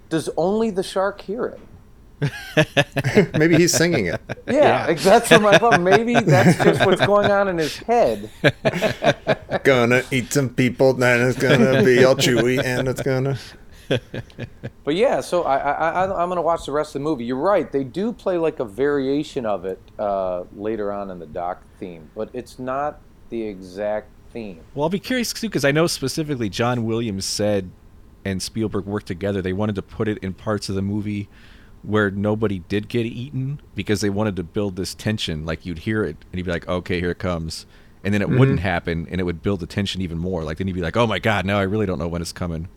does 0.09 0.31
only 0.37 0.71
the 0.71 0.85
shark 0.85 1.21
hear 1.23 1.47
it? 1.47 1.61
Maybe 3.39 3.57
he's 3.57 3.73
singing 3.73 4.07
it. 4.07 4.21
Yeah, 4.47 4.87
like, 4.87 5.01
that's 5.01 5.31
what 5.31 5.43
my 5.43 5.59
thought. 5.59 5.81
Maybe 5.81 6.15
that's 6.15 6.59
just 6.63 6.85
what's 6.85 7.05
going 7.05 7.31
on 7.31 7.49
in 7.49 7.59
his 7.59 7.77
head. 7.79 8.31
Gonna 9.65 10.03
eat 10.11 10.33
some 10.33 10.49
people, 10.51 10.95
then 10.95 11.29
it's 11.29 11.39
gonna 11.39 11.83
be 11.83 12.05
all 12.05 12.15
chewy, 12.17 12.63
and 12.63 12.89
it's 12.89 13.03
gonna. 13.03 13.39
But 14.85 14.97
yeah, 14.97 15.21
so 15.23 15.45
I, 15.45 15.57
I, 15.57 15.89
I 16.05 16.23
I'm 16.23 16.29
gonna 16.29 16.43
watch 16.43 16.67
the 16.67 16.73
rest 16.73 16.91
of 16.91 17.01
the 17.01 17.05
movie. 17.05 17.25
You're 17.25 17.37
right; 17.37 17.71
they 17.71 17.85
do 17.85 18.13
play 18.13 18.37
like 18.37 18.61
a 18.61 18.65
variation 18.65 19.47
of 19.47 19.65
it 19.65 19.81
uh, 19.99 20.45
later 20.55 20.93
on 20.93 21.11
in 21.11 21.19
the 21.19 21.27
doc 21.27 21.63
theme, 21.79 22.11
but 22.15 22.29
it's 22.35 22.59
not 22.59 23.01
the 23.31 23.43
exact 23.43 24.09
theme. 24.33 24.61
Well, 24.75 24.85
I'll 24.85 24.91
be 24.91 24.99
curious 24.99 25.33
too 25.33 25.49
because 25.49 25.65
I 25.65 25.73
know 25.73 25.87
specifically 25.87 26.49
John 26.51 26.85
Williams 26.85 27.25
said 27.25 27.71
and 28.25 28.43
Spielberg 28.43 28.85
worked 28.85 29.07
together. 29.07 29.41
They 29.43 29.53
wanted 29.53 29.75
to 29.77 29.83
put 29.83 30.09
it 30.09 30.19
in 30.19 30.35
parts 30.35 30.69
of 30.69 30.75
the 30.75 30.83
movie 30.83 31.29
where 31.89 32.11
nobody 32.11 32.59
did 32.69 32.89
get 32.89 33.07
eaten 33.07 33.61
because 33.75 34.03
they 34.03 34.11
wanted 34.11 34.37
to 34.37 34.43
build 34.43 34.77
this 34.77 34.95
tension. 34.95 35.47
Like 35.47 35.65
you'd 35.65 35.81
hear 35.81 36.05
it 36.05 36.17
and 36.31 36.39
you'd 36.39 36.45
be 36.45 36.53
like, 36.53 36.69
"Okay, 36.69 37.01
here 37.01 37.11
it 37.11 37.19
comes," 37.19 37.65
and 38.05 38.13
then 38.13 38.21
it 38.21 38.29
wouldn't 38.29 38.61
happen, 38.61 39.09
and 39.11 39.21
it 39.21 39.25
would 39.25 39.43
build 39.43 39.61
the 39.61 39.67
tension 39.67 40.03
even 40.03 40.19
more. 40.19 40.45
Like 40.45 40.59
then 40.59 40.67
you'd 40.69 40.75
be 40.77 40.83
like, 40.83 40.97
"Oh 40.99 41.07
my 41.07 41.19
god, 41.19 41.47
now 41.47 41.59
I 41.59 41.63
really 41.63 41.87
don't 41.87 41.99
know 41.99 42.09
when 42.09 42.21
it's 42.21 42.33
coming." 42.33 42.69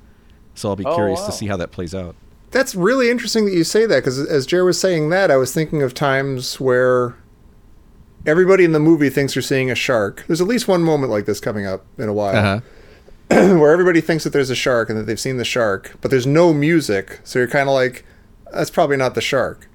So 0.55 0.69
I'll 0.69 0.75
be 0.75 0.85
Oh, 0.85 0.95
curious 0.95 1.19
wow. 1.19 1.25
to 1.27 1.31
see 1.33 1.47
how 1.47 1.57
that 1.57 1.71
plays 1.71 1.93
out. 1.93 2.15
That's 2.51 2.73
really 2.75 3.09
interesting 3.09 3.45
that 3.45 3.53
you 3.53 3.63
say 3.63 3.85
that 3.85 3.97
because 3.97 4.19
as 4.19 4.45
Jared 4.45 4.65
was 4.65 4.79
saying 4.79 5.09
that, 5.09 5.29
I 5.31 5.37
was 5.37 5.53
thinking 5.53 5.81
of 5.81 5.93
times 5.93 6.59
where 6.59 7.15
everybody 8.25 8.63
in 8.63 8.71
the 8.71 8.79
movie 8.79 9.09
thinks 9.09 9.33
they're 9.33 9.41
seeing 9.43 9.71
a 9.71 9.75
shark. 9.75 10.23
There's 10.27 10.41
at 10.41 10.47
least 10.47 10.67
one 10.67 10.83
moment 10.83 11.11
like 11.11 11.25
this 11.25 11.39
coming 11.39 11.65
up 11.65 11.85
in 11.97 12.07
a 12.09 12.13
while 12.13 12.35
Uh-huh. 12.35 12.59
where 13.57 13.71
everybody 13.71 14.01
thinks 14.01 14.23
that 14.25 14.31
there's 14.33 14.49
a 14.49 14.55
shark 14.55 14.89
and 14.89 14.97
that 14.99 15.03
they've 15.03 15.19
seen 15.19 15.37
the 15.37 15.45
shark, 15.45 15.95
but 16.01 16.11
there's 16.11 16.27
no 16.27 16.53
music, 16.53 17.19
so 17.23 17.39
you're 17.39 17.47
kind 17.47 17.67
of 17.69 17.73
like, 17.73 18.03
that's 18.53 18.69
probably 18.69 18.97
not 18.97 19.15
the 19.15 19.21
shark. 19.21 19.67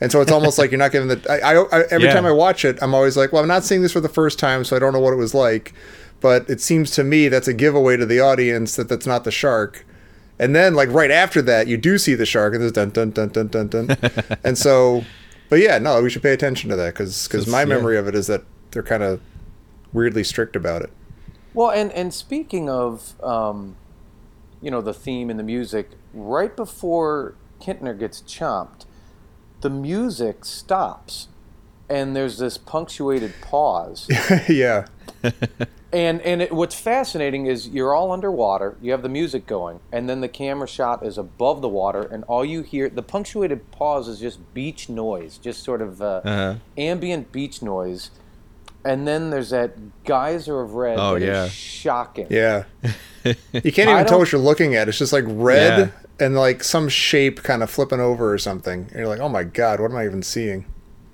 And 0.00 0.10
so 0.10 0.20
it's 0.22 0.32
almost 0.32 0.58
like 0.58 0.70
you're 0.70 0.78
not 0.78 0.92
giving 0.92 1.08
the. 1.08 1.20
I, 1.28 1.52
I, 1.52 1.80
I 1.80 1.84
every 1.90 2.06
Yeah. 2.08 2.14
time 2.14 2.24
I 2.24 2.32
watch 2.32 2.64
it, 2.64 2.78
I'm 2.80 2.94
always 2.94 3.16
like, 3.16 3.32
well, 3.32 3.42
I'm 3.42 3.48
not 3.48 3.64
seeing 3.64 3.82
this 3.82 3.92
for 3.92 4.00
the 4.00 4.08
first 4.08 4.38
time, 4.38 4.64
so 4.64 4.74
I 4.74 4.78
don't 4.78 4.94
know 4.94 5.00
what 5.00 5.12
it 5.12 5.16
was 5.16 5.34
like. 5.34 5.74
But 6.20 6.48
it 6.48 6.60
seems 6.60 6.90
to 6.92 7.04
me 7.04 7.28
that's 7.28 7.48
a 7.48 7.52
giveaway 7.54 7.96
to 7.98 8.06
the 8.06 8.20
audience 8.20 8.76
that 8.76 8.88
that's 8.88 9.06
not 9.06 9.24
the 9.24 9.30
shark. 9.30 9.84
And 10.38 10.56
then, 10.56 10.74
like 10.74 10.88
right 10.90 11.10
after 11.10 11.42
that, 11.42 11.66
you 11.66 11.76
do 11.76 11.98
see 11.98 12.14
the 12.14 12.24
shark, 12.24 12.54
and 12.54 12.62
there's 12.62 12.72
dun 12.72 12.90
dun 12.90 13.10
dun 13.10 13.28
dun 13.28 13.48
dun 13.48 13.68
dun. 13.68 13.96
and 14.44 14.56
so, 14.56 15.04
but 15.50 15.58
yeah, 15.60 15.76
no, 15.78 16.02
we 16.02 16.08
should 16.08 16.22
pay 16.22 16.32
attention 16.32 16.70
to 16.70 16.76
that 16.76 16.94
because 16.94 17.28
because 17.28 17.46
my 17.46 17.60
yeah. 17.60 17.66
memory 17.66 17.98
of 17.98 18.08
it 18.08 18.14
is 18.14 18.26
that 18.28 18.44
they're 18.70 18.82
kind 18.82 19.02
of 19.02 19.20
weirdly 19.92 20.24
strict 20.24 20.56
about 20.56 20.80
it. 20.80 20.90
Well, 21.52 21.70
and 21.70 21.92
and 21.92 22.14
speaking 22.14 22.70
of, 22.70 23.22
um, 23.22 23.76
you 24.62 24.70
know, 24.70 24.80
the 24.80 24.94
theme 24.94 25.28
and 25.28 25.38
the 25.38 25.44
music, 25.44 25.90
right 26.14 26.54
before 26.56 27.34
Kintner 27.60 27.98
gets 27.98 28.20
chomped, 28.22 28.84
the 29.60 29.70
music 29.70 30.44
stops, 30.44 31.28
and 31.88 32.14
there's 32.16 32.38
this 32.38 32.56
punctuated 32.58 33.34
pause. 33.40 34.06
yeah, 34.48 34.86
And 35.92 36.20
and 36.22 36.40
it, 36.42 36.52
what's 36.52 36.74
fascinating 36.78 37.46
is 37.46 37.68
you're 37.68 37.92
all 37.94 38.12
underwater. 38.12 38.76
You 38.80 38.92
have 38.92 39.02
the 39.02 39.08
music 39.08 39.46
going, 39.46 39.80
and 39.92 40.08
then 40.08 40.20
the 40.20 40.28
camera 40.28 40.68
shot 40.68 41.04
is 41.04 41.18
above 41.18 41.62
the 41.62 41.68
water, 41.68 42.02
and 42.02 42.22
all 42.24 42.44
you 42.44 42.62
hear 42.62 42.88
the 42.88 43.02
punctuated 43.02 43.70
pause 43.72 44.06
is 44.06 44.20
just 44.20 44.38
beach 44.54 44.88
noise, 44.88 45.36
just 45.38 45.64
sort 45.64 45.82
of 45.82 46.00
uh, 46.00 46.20
Uh-huh. 46.24 46.54
ambient 46.78 47.32
beach 47.32 47.60
noise. 47.60 48.10
And 48.82 49.06
then 49.06 49.28
there's 49.28 49.50
that 49.50 49.72
geyser 50.04 50.60
of 50.62 50.72
red. 50.74 50.98
Oh, 50.98 51.18
that 51.18 51.22
is 51.22 51.26
yeah. 51.28 51.48
shocking. 51.48 52.26
yeah. 52.30 52.64
You 53.52 53.70
can't 53.72 53.90
even 53.90 54.06
tell 54.06 54.18
what 54.18 54.32
you're 54.32 54.40
looking 54.40 54.74
at. 54.76 54.88
It's 54.88 54.96
just 54.96 55.12
like 55.12 55.24
red 55.26 55.78
Yeah. 55.78 55.88
And 56.20 56.36
like 56.36 56.62
some 56.62 56.88
shape 56.88 57.42
kind 57.42 57.62
of 57.62 57.70
flipping 57.70 58.00
over 58.00 58.32
or 58.32 58.38
something. 58.38 58.82
And 58.90 58.92
you're 58.98 59.08
like, 59.08 59.20
oh 59.20 59.28
my 59.28 59.44
god, 59.44 59.80
what 59.80 59.90
am 59.90 59.96
I 59.96 60.04
even 60.04 60.22
seeing? 60.22 60.66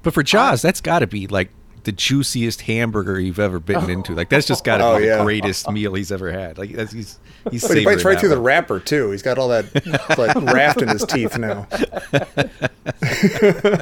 But 0.03 0.15
for 0.15 0.23
Jaws, 0.23 0.63
that's 0.63 0.81
got 0.81 1.01
to 1.01 1.07
be 1.07 1.27
like 1.27 1.51
the 1.85 1.93
juiciest 1.93 2.63
hamburger 2.63 3.21
you've 3.21 3.39
ever 3.39 3.61
bitten 3.61 3.89
into. 3.91 4.13
Like 4.15 4.29
that's 4.29 4.47
just 4.47 4.65
got 4.65 4.79
to 4.79 4.85
Oh, 4.85 4.99
be 4.99 5.05
yeah. 5.07 5.19
the 5.19 5.23
greatest 5.25 5.71
meal 5.71 5.95
he's 5.95 6.11
ever 6.11 6.33
had. 6.33 6.59
Like 6.59 6.73
that's, 6.73 6.93
he's 6.93 7.19
he's 7.51 7.67
But 7.67 7.77
he 7.77 7.85
bites 7.85 8.05
right 8.05 8.15
that 8.15 8.21
through 8.21 8.29
the 8.31 8.41
wrapper 8.41 8.81
too. 8.81 9.11
He's 9.13 9.23
got 9.23 9.39
all 9.39 9.49
that 9.49 9.73
like 10.19 10.35
raft 10.53 10.83
in 10.83 10.89
his 10.89 11.05
teeth 11.05 11.39
now. 11.39 11.67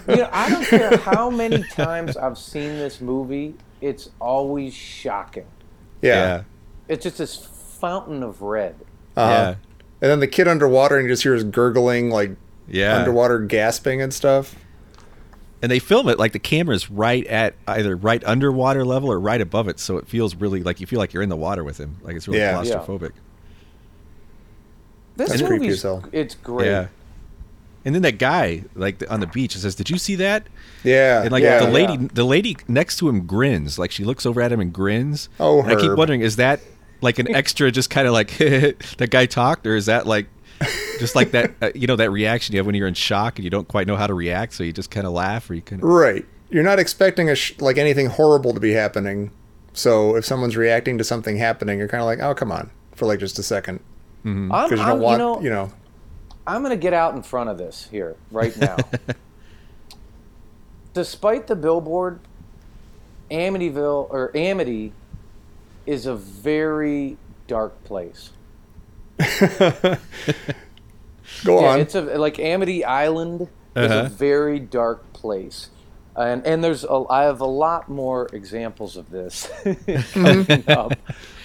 You 0.09 0.16
know, 0.16 0.29
I 0.33 0.49
don't 0.51 0.64
care 0.66 0.97
how 0.99 1.31
many 1.31 1.62
times 1.64 2.16
I've 2.16 2.39
seen 2.39 2.70
this 2.79 3.01
movie, 3.01 3.55
it's 3.81 4.11
always 4.20 4.75
shocking. 4.75 5.47
Yeah. 6.03 6.14
Yeah, 6.14 6.43
It's 6.89 7.03
just 7.03 7.18
this 7.18 7.37
fountain 7.37 8.22
of 8.22 8.43
red. 8.43 8.77
Uh-huh. 9.16 9.31
yeah, 9.31 9.55
And 10.05 10.11
then 10.11 10.21
the 10.21 10.27
kid 10.29 10.47
underwater 10.47 10.99
and 10.99 11.07
you 11.09 11.13
just 11.15 11.23
hear 11.23 11.33
his 11.33 11.45
gurgling, 11.45 12.11
like 12.11 12.33
yeah. 12.69 12.99
underwater 12.99 13.39
gasping 13.39 14.03
and 14.03 14.13
stuff. 14.13 14.55
and 15.63 15.73
they 15.73 15.79
film 15.79 16.11
it 16.11 16.19
like 16.19 16.33
the 16.33 16.39
camera's 16.39 16.91
right 16.91 17.27
at 17.27 17.55
either 17.67 17.97
right 17.97 18.23
underwater 18.25 18.85
level 18.85 19.11
or 19.11 19.19
right 19.19 19.41
above 19.41 19.67
it, 19.67 19.81
so 19.81 19.97
it 19.97 20.07
feels 20.07 20.35
really 20.35 20.63
like 20.63 20.79
you 20.79 20.87
feel 20.87 20.99
like 20.99 21.15
you're 21.15 21.23
in 21.23 21.31
the 21.31 21.37
water 21.37 21.65
with 21.65 21.79
him. 21.79 21.97
Like 22.03 22.17
it's 22.17 22.29
really 22.29 22.41
Yeah. 22.41 22.61
Yeah. 22.63 22.75
claustrophobic. 22.75 23.13
This 25.17 25.31
That's 25.31 25.41
creepy 25.43 25.61
movie's 25.61 25.77
as 25.77 25.83
hell. 25.83 26.05
it's 26.13 26.35
great. 26.35 26.67
Yeah. 26.67 26.89
And 27.87 27.95
then 27.95 28.03
that 28.03 28.19
guy, 28.19 28.65
like 28.75 29.03
on 29.11 29.21
the 29.21 29.27
beach, 29.27 29.57
says, 29.57 29.75
"Did 29.75 29.89
you 29.91 29.97
see 29.99 30.17
that?" 30.17 30.47
Yeah. 30.83 31.23
And 31.23 31.31
like 31.33 31.43
yeah. 31.43 31.65
the 31.65 31.71
lady, 31.71 31.93
Yeah. 31.95 32.09
the 32.13 32.25
lady 32.25 32.57
next 32.67 32.97
to 32.99 33.09
him 33.09 33.27
grins. 33.27 33.79
Like 33.79 33.91
she 33.91 34.05
looks 34.05 34.27
over 34.27 34.41
at 34.43 34.51
him 34.53 34.61
and 34.61 34.73
grins. 34.73 35.29
Oh, 35.39 35.63
and 35.63 35.71
I 35.71 35.77
keep 35.81 35.93
wondering, 35.93 36.21
is 36.23 36.37
that 36.37 36.61
like 37.01 37.19
an 37.19 37.35
extra, 37.35 37.71
just 37.71 37.91
kind 37.91 38.07
of 38.07 38.13
like 38.13 38.37
that 38.39 39.09
guy 39.11 39.27
talked, 39.27 39.67
or 39.67 39.77
is 39.77 39.87
that 39.87 40.07
like 40.07 40.27
just 40.99 41.15
like 41.15 41.33
that, 41.33 41.53
uh, 41.63 41.71
you 41.75 41.87
know, 41.87 41.97
that 41.97 42.11
reaction 42.11 42.55
you 42.55 42.59
have 42.59 42.67
when 42.67 42.75
you're 42.75 42.89
in 42.89 42.95
shock 42.95 43.39
and 43.39 43.45
you 43.45 43.51
don't 43.51 43.69
quite 43.69 43.87
know 43.87 43.97
how 43.97 44.07
to 44.07 44.15
react, 44.15 44.55
so 44.55 44.65
you 44.65 44.73
just 44.73 44.91
kind 44.91 45.07
of 45.07 45.13
laugh 45.13 45.49
or 45.51 45.55
you 45.55 45.63
kind 45.63 45.83
of. 45.83 45.89
Right. 45.89 46.25
You're 46.51 46.63
not 46.63 46.79
expecting 46.79 47.29
a 47.29 47.35
sh- 47.35 47.55
like 47.59 47.79
anything 47.79 48.07
horrible 48.07 48.55
to 48.55 48.61
be 48.61 48.73
happening. 48.73 49.31
So 49.73 50.15
if 50.15 50.25
someone's 50.25 50.57
reacting 50.57 50.99
to 50.99 51.05
something 51.05 51.37
happening, 51.37 51.79
you're 51.79 51.89
kind 51.89 52.01
of 52.01 52.07
like, 52.07 52.21
oh, 52.21 52.35
come 52.35 52.53
on, 52.53 52.71
for 52.95 53.07
like 53.07 53.19
just 53.19 53.39
a 53.39 53.43
second, 53.43 53.81
I'm, 54.25 54.49
because 54.49 54.71
you 54.73 54.77
I'm- 54.79 54.89
don't 54.89 55.01
want, 55.01 55.15
you 55.15 55.19
know, 55.19 55.41
you 55.41 55.51
know, 55.51 55.73
I'm 56.47 56.63
going 56.63 56.71
to 56.71 56.81
get 56.81 56.93
out 56.93 57.15
in 57.17 57.23
front 57.23 57.51
of 57.51 57.59
this 57.59 57.89
here 57.91 58.17
right 58.31 58.57
now. 58.57 58.77
Despite 60.93 61.49
the 61.49 61.57
billboard, 61.57 62.21
Amityville 63.31 64.09
or 64.11 64.31
Amity 64.37 64.93
is 65.87 66.07
a 66.07 66.14
very 66.14 67.16
dark 67.47 67.82
place. 67.85 68.30
go 71.45 71.61
yeah, 71.61 71.66
on. 71.68 71.80
it's 71.80 71.95
a 71.95 72.03
like 72.03 72.39
Amity 72.39 72.85
Island 72.85 73.43
is 73.76 73.91
Uh-huh. 73.91 74.07
a 74.07 74.09
very 74.09 74.59
dark 74.59 75.12
place. 75.12 75.70
And 76.16 76.47
and 76.47 76.62
there's 76.62 76.85
a, 76.85 77.05
I 77.11 77.24
have 77.24 77.41
a 77.41 77.47
lot 77.47 77.89
more 77.89 78.28
examples 78.32 78.97
of 78.97 79.11
this 79.11 79.51
coming 80.12 80.64
up. 80.68 80.93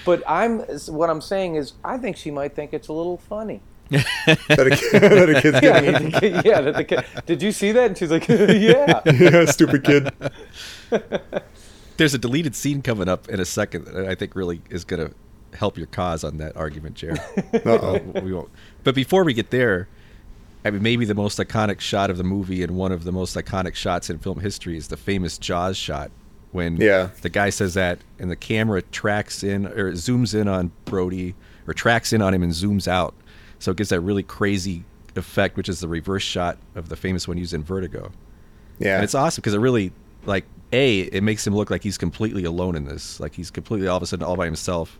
But 0.06 0.24
I'm 0.28 0.60
what 0.88 1.10
I'm 1.10 1.22
saying 1.22 1.56
is 1.56 1.74
I 1.84 1.98
think 1.98 2.18
she 2.18 2.30
might 2.32 2.54
think 2.56 2.74
it's 2.74 2.88
a 2.88 2.94
little 2.94 3.18
funny. 3.18 3.62
that, 3.90 4.06
a, 4.50 4.70
kid- 4.70 5.02
that 5.02 5.30
a 5.30 5.42
kid's 5.42 5.60
Yeah, 5.64 5.82
the 5.82 6.20
kid- 6.20 6.46
yeah. 6.46 6.62
That 6.62 6.76
the 6.76 6.84
kid, 6.84 7.04
did 7.26 7.42
you 7.42 7.52
see 7.52 7.72
that? 7.72 7.88
And 7.88 7.98
she's 7.98 8.12
like, 8.12 8.28
yeah. 8.28 9.02
yeah, 9.06 9.46
stupid 9.46 9.84
kid. 9.84 10.14
There's 12.00 12.14
a 12.14 12.18
deleted 12.18 12.56
scene 12.56 12.82
coming 12.82 13.08
up 13.08 13.30
in 13.30 13.40
a 13.40 13.46
second 13.46 13.86
that 13.86 14.08
I 14.08 14.16
think 14.16 14.36
really 14.36 14.62
is 14.70 14.84
going 14.86 15.08
to 15.10 15.14
help 15.58 15.78
your 15.78 15.88
cause 15.88 16.24
on 16.24 16.38
that 16.38 16.56
argument, 16.56 16.96
Jared. 16.96 17.20
Uh-oh. 17.66 18.00
we 18.22 18.34
won't. 18.34 18.50
But 18.84 18.96
before 18.96 19.24
we 19.24 19.34
get 19.34 19.50
there, 19.52 19.88
I 20.64 20.72
mean, 20.72 20.82
maybe 20.82 21.06
the 21.06 21.14
most 21.14 21.38
iconic 21.40 21.80
shot 21.80 22.10
of 22.10 22.18
the 22.18 22.24
movie 22.24 22.64
and 22.64 22.76
one 22.76 22.92
of 22.92 23.04
the 23.04 23.12
most 23.12 23.36
iconic 23.36 23.76
shots 23.76 24.10
in 24.10 24.18
film 24.20 24.40
history 24.40 24.78
is 24.78 24.88
the 24.88 24.98
famous 24.98 25.38
Jaws 25.38 25.78
shot 25.78 26.10
when 26.52 26.78
Yeah. 26.78 27.10
the 27.22 27.30
guy 27.30 27.50
says 27.50 27.74
that 27.76 28.00
and 28.18 28.32
the 28.32 28.36
camera 28.36 28.82
tracks 28.82 29.44
in 29.44 29.68
or 29.68 29.92
zooms 29.92 30.34
in 30.34 30.48
on 30.48 30.72
Brody 30.86 31.36
or 31.68 31.74
tracks 31.74 32.12
in 32.14 32.22
on 32.22 32.34
him 32.34 32.44
and 32.44 32.52
zooms 32.54 32.88
out. 32.88 33.14
So 33.60 33.72
it 33.72 33.78
gets 33.78 33.90
that 33.90 34.00
really 34.02 34.24
crazy 34.24 34.84
effect, 35.16 35.58
which 35.58 35.68
is 35.70 35.80
the 35.82 35.88
reverse 35.88 36.24
shot 36.24 36.58
of 36.76 36.90
the 36.90 36.96
famous 36.96 37.28
one 37.28 37.38
used 37.38 37.54
in 37.54 37.64
Vertigo. 37.64 38.12
Yeah. 38.80 38.96
And 38.96 39.04
it's 39.04 39.14
awesome 39.16 39.42
because 39.42 39.54
it 39.54 39.60
really, 39.60 39.92
like, 40.30 40.46
A, 40.72 41.00
it 41.02 41.22
makes 41.24 41.46
him 41.46 41.54
look 41.56 41.70
like 41.70 41.84
he's 41.84 41.98
completely 41.98 42.46
alone 42.46 42.76
in 42.78 42.86
this. 42.86 43.20
Like 43.20 43.34
he's 43.36 43.52
completely 43.52 43.88
all 43.90 43.98
of 43.98 44.04
a 44.04 44.06
sudden 44.06 44.24
all 44.26 44.38
by 44.38 44.46
himself. 44.46 44.98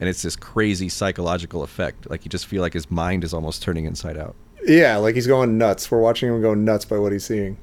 And 0.00 0.08
it's 0.08 0.20
this 0.22 0.36
crazy 0.36 0.88
psychological 0.90 1.62
effect. 1.62 2.10
Like 2.10 2.24
you 2.24 2.28
just 2.28 2.46
feel 2.46 2.60
like 2.60 2.72
his 2.74 2.90
mind 2.90 3.24
is 3.24 3.32
almost 3.32 3.62
turning 3.62 3.84
inside 3.86 4.16
out. 4.18 4.34
yeah, 4.66 4.96
like 4.96 5.14
he's 5.14 5.26
going 5.26 5.56
nuts. 5.58 5.90
We're 5.90 6.00
watching 6.00 6.28
him 6.28 6.42
go 6.42 6.54
nuts 6.54 6.84
by 6.84 6.98
what 6.98 7.12
he's 7.12 7.24
seeing. 7.24 7.56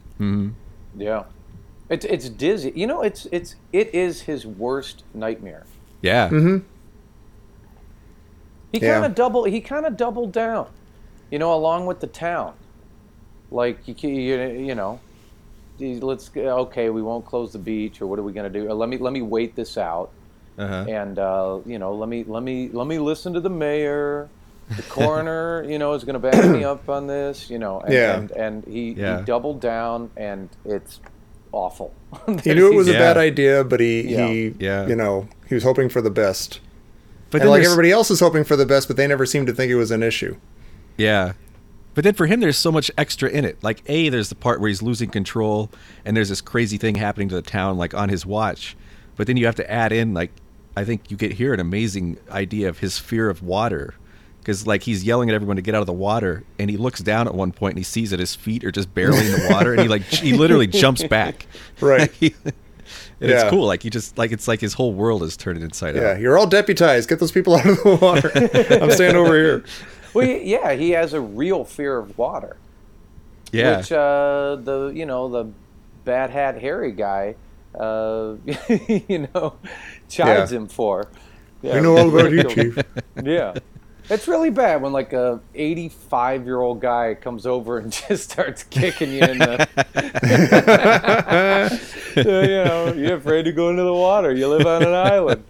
Yeah. 0.97 1.23
It's 1.89 2.05
it's 2.05 2.29
dizzy. 2.29 2.71
You 2.75 2.87
know, 2.87 3.01
it's 3.01 3.25
it's 3.31 3.55
it 3.73 3.93
is 3.95 4.21
his 4.21 4.45
worst 4.45 5.03
nightmare. 5.13 5.65
Yeah. 6.01 6.29
Mm-hmm. 6.29 6.57
He 8.71 8.79
kind 8.79 9.05
of 9.05 9.15
double. 9.15 9.45
He 9.45 9.61
kind 9.61 9.85
of 9.85 9.97
doubled 9.97 10.31
down, 10.31 10.67
you 11.31 11.39
know, 11.39 11.53
along 11.53 11.87
with 11.87 11.99
the 11.99 12.07
town. 12.07 12.53
Like 13.51 13.87
you, 13.87 13.95
you, 14.07 14.09
you 14.11 14.75
know, 14.75 14.99
you- 15.01 15.08
let's 15.79 16.29
okay. 16.35 16.89
We 16.89 17.01
won't 17.01 17.25
close 17.25 17.51
the 17.53 17.59
beach, 17.59 18.01
or 18.01 18.07
what 18.07 18.19
are 18.19 18.23
we 18.23 18.33
gonna 18.33 18.49
do? 18.49 18.69
Uh, 18.69 18.73
Let 18.75 18.89
me 18.89 18.97
let 18.97 19.13
me 19.13 19.21
wait 19.21 19.55
this 19.55 19.77
out, 19.77 20.11
Uh-huh. 20.57 20.85
and 20.87 21.17
uh, 21.19 21.59
you 21.65 21.79
know, 21.79 21.93
let 21.95 22.09
me 22.09 22.23
let 22.27 22.43
me 22.43 22.69
let 22.71 22.87
me 22.87 22.99
listen 22.99 23.33
to 23.33 23.39
the 23.39 23.49
mayor. 23.49 24.29
The 24.75 24.83
coroner, 24.83 25.63
you 25.67 25.79
know, 25.79 25.93
is 25.93 26.03
gonna 26.03 26.19
back 26.19 26.45
me 26.49 26.63
up 26.63 26.87
on 26.89 27.07
this, 27.07 27.49
you 27.49 27.57
know, 27.57 27.79
and 27.81 27.93
Yeah. 27.93 28.17
and, 28.17 28.31
and 28.31 28.65
he, 28.65 28.91
Yeah. 28.91 29.19
he 29.19 29.25
doubled 29.25 29.59
down, 29.61 30.11
and 30.15 30.47
it's 30.63 30.99
awful. 31.51 31.91
He 32.43 32.53
knew 32.53 32.71
it 32.71 32.75
was 32.75 32.87
a 32.87 32.93
bad 32.93 33.17
idea, 33.17 33.63
but 33.63 33.79
he, 33.79 34.03
he 34.03 34.53
Yeah. 34.59 34.85
you 34.87 34.95
know, 34.95 35.27
he 35.47 35.55
was 35.55 35.63
hoping 35.63 35.89
for 35.89 36.01
the 36.01 36.11
best. 36.11 36.59
But 37.31 37.41
and 37.41 37.49
like 37.49 37.63
everybody 37.63 37.91
else 37.91 38.11
is 38.11 38.19
hoping 38.19 38.43
for 38.43 38.55
the 38.55 38.65
best, 38.65 38.87
but 38.87 38.97
they 38.97 39.07
never 39.07 39.25
seem 39.25 39.45
to 39.47 39.53
think 39.53 39.71
it 39.71 39.75
was 39.75 39.89
an 39.91 40.03
issue. 40.03 40.35
Yeah. 40.97 41.33
But 41.95 42.03
then 42.03 42.13
for 42.13 42.27
him, 42.27 42.39
there's 42.39 42.57
so 42.57 42.71
much 42.71 42.89
extra 42.97 43.29
in 43.29 43.43
it. 43.45 43.57
Like, 43.63 43.81
A, 43.87 44.09
there's 44.09 44.29
the 44.29 44.35
part 44.35 44.59
where 44.61 44.67
he's 44.69 44.81
losing 44.81 45.09
control, 45.09 45.69
and 46.05 46.15
there's 46.15 46.29
this 46.29 46.41
crazy 46.41 46.77
thing 46.77 46.95
happening 46.95 47.29
to 47.29 47.35
the 47.35 47.41
town, 47.41 47.77
like 47.77 47.93
on 47.93 48.09
his 48.09 48.25
watch. 48.25 48.77
But 49.15 49.27
then 49.27 49.35
you 49.37 49.45
have 49.47 49.55
to 49.55 49.69
add 49.69 49.91
in, 49.91 50.13
like, 50.13 50.31
I 50.77 50.85
think 50.85 51.11
you 51.11 51.17
get 51.17 51.33
here 51.33 51.53
an 51.53 51.59
amazing 51.59 52.17
idea 52.31 52.69
of 52.69 52.79
his 52.79 52.97
fear 52.99 53.29
of 53.29 53.43
water. 53.43 53.95
Because, 54.39 54.65
like, 54.65 54.83
he's 54.83 55.03
yelling 55.03 55.29
at 55.29 55.35
everyone 55.35 55.57
to 55.57 55.61
get 55.61 55.75
out 55.75 55.81
of 55.81 55.87
the 55.87 55.93
water, 55.93 56.43
and 56.57 56.69
he 56.69 56.77
looks 56.77 57.01
down 57.01 57.27
at 57.27 57.33
one 57.35 57.51
point 57.51 57.73
and 57.73 57.79
he 57.79 57.83
sees 57.83 58.11
that 58.11 58.19
his 58.19 58.35
feet 58.35 58.63
are 58.63 58.71
just 58.71 58.93
barely 58.93 59.25
in 59.25 59.31
the 59.33 59.47
water, 59.51 59.73
and 59.73 59.81
he, 59.81 59.87
like, 59.89 60.03
he 60.03 60.33
literally 60.33 60.67
jumps 60.67 61.03
back. 61.03 61.45
Right. 61.81 62.11
And 63.21 63.29
Yeah. 63.29 63.41
it's 63.41 63.49
cool. 63.51 63.67
Like 63.67 63.83
you 63.83 63.91
just 63.91 64.17
like 64.17 64.31
it's 64.31 64.47
like 64.47 64.61
his 64.61 64.73
whole 64.73 64.93
world 64.93 65.21
is 65.23 65.35
turning 65.37 65.61
inside 65.61 65.95
Yeah, 65.95 66.01
out. 66.01 66.05
Yeah, 66.15 66.17
you're 66.19 66.37
all 66.39 66.47
deputized. 66.47 67.07
Get 67.09 67.19
those 67.19 67.31
people 67.33 67.53
out 67.55 67.65
of 67.67 67.83
the 67.83 67.95
water. 68.01 68.31
I'm 68.83 68.89
staying 68.91 69.15
over 69.15 69.35
here. 69.35 69.63
Well, 70.13 70.25
yeah, 70.25 70.73
he 70.73 70.91
has 70.91 71.13
a 71.13 71.21
real 71.21 71.63
fear 71.63 71.97
of 71.97 72.17
water, 72.17 72.57
Yeah. 73.51 73.77
which 73.77 73.91
uh, 73.91 74.57
the 74.61 74.91
you 74.95 75.05
know 75.05 75.29
the 75.29 75.51
bad 76.05 76.29
hat 76.31 76.59
Harry 76.61 76.91
guy, 76.91 77.35
uh, 77.79 78.35
you 79.07 79.27
know, 79.33 79.53
chides 80.07 80.51
Yeah. 80.51 80.57
him 80.57 80.67
for. 80.67 81.07
Yeah, 81.61 81.75
We 81.75 81.81
know 81.81 81.97
all 81.97 82.09
about 82.09 82.31
you. 82.31 82.43
Chief. 82.43 82.77
Yeah. 83.23 83.53
It's 84.11 84.27
really 84.27 84.49
bad 84.49 84.81
when 84.81 84.91
like 84.91 85.13
a 85.13 85.39
85 85.53 86.45
year 86.45 86.61
old 86.61 86.79
guy 86.81 87.13
comes 87.13 87.45
over 87.45 87.77
and 87.77 87.91
just 88.07 88.31
starts 88.31 88.63
kicking 88.63 89.11
you 89.11 89.19
in 89.21 89.37
the. 89.37 89.67
So, 92.15 92.41
you 92.41 92.63
know, 92.63 92.93
you're 92.93 93.17
afraid 93.17 93.43
to 93.43 93.51
go 93.51 93.69
into 93.69 93.83
the 93.83 93.93
water. 93.93 94.33
You 94.33 94.47
live 94.47 94.65
on 94.65 94.81
an 94.83 94.93
island. 94.93 95.43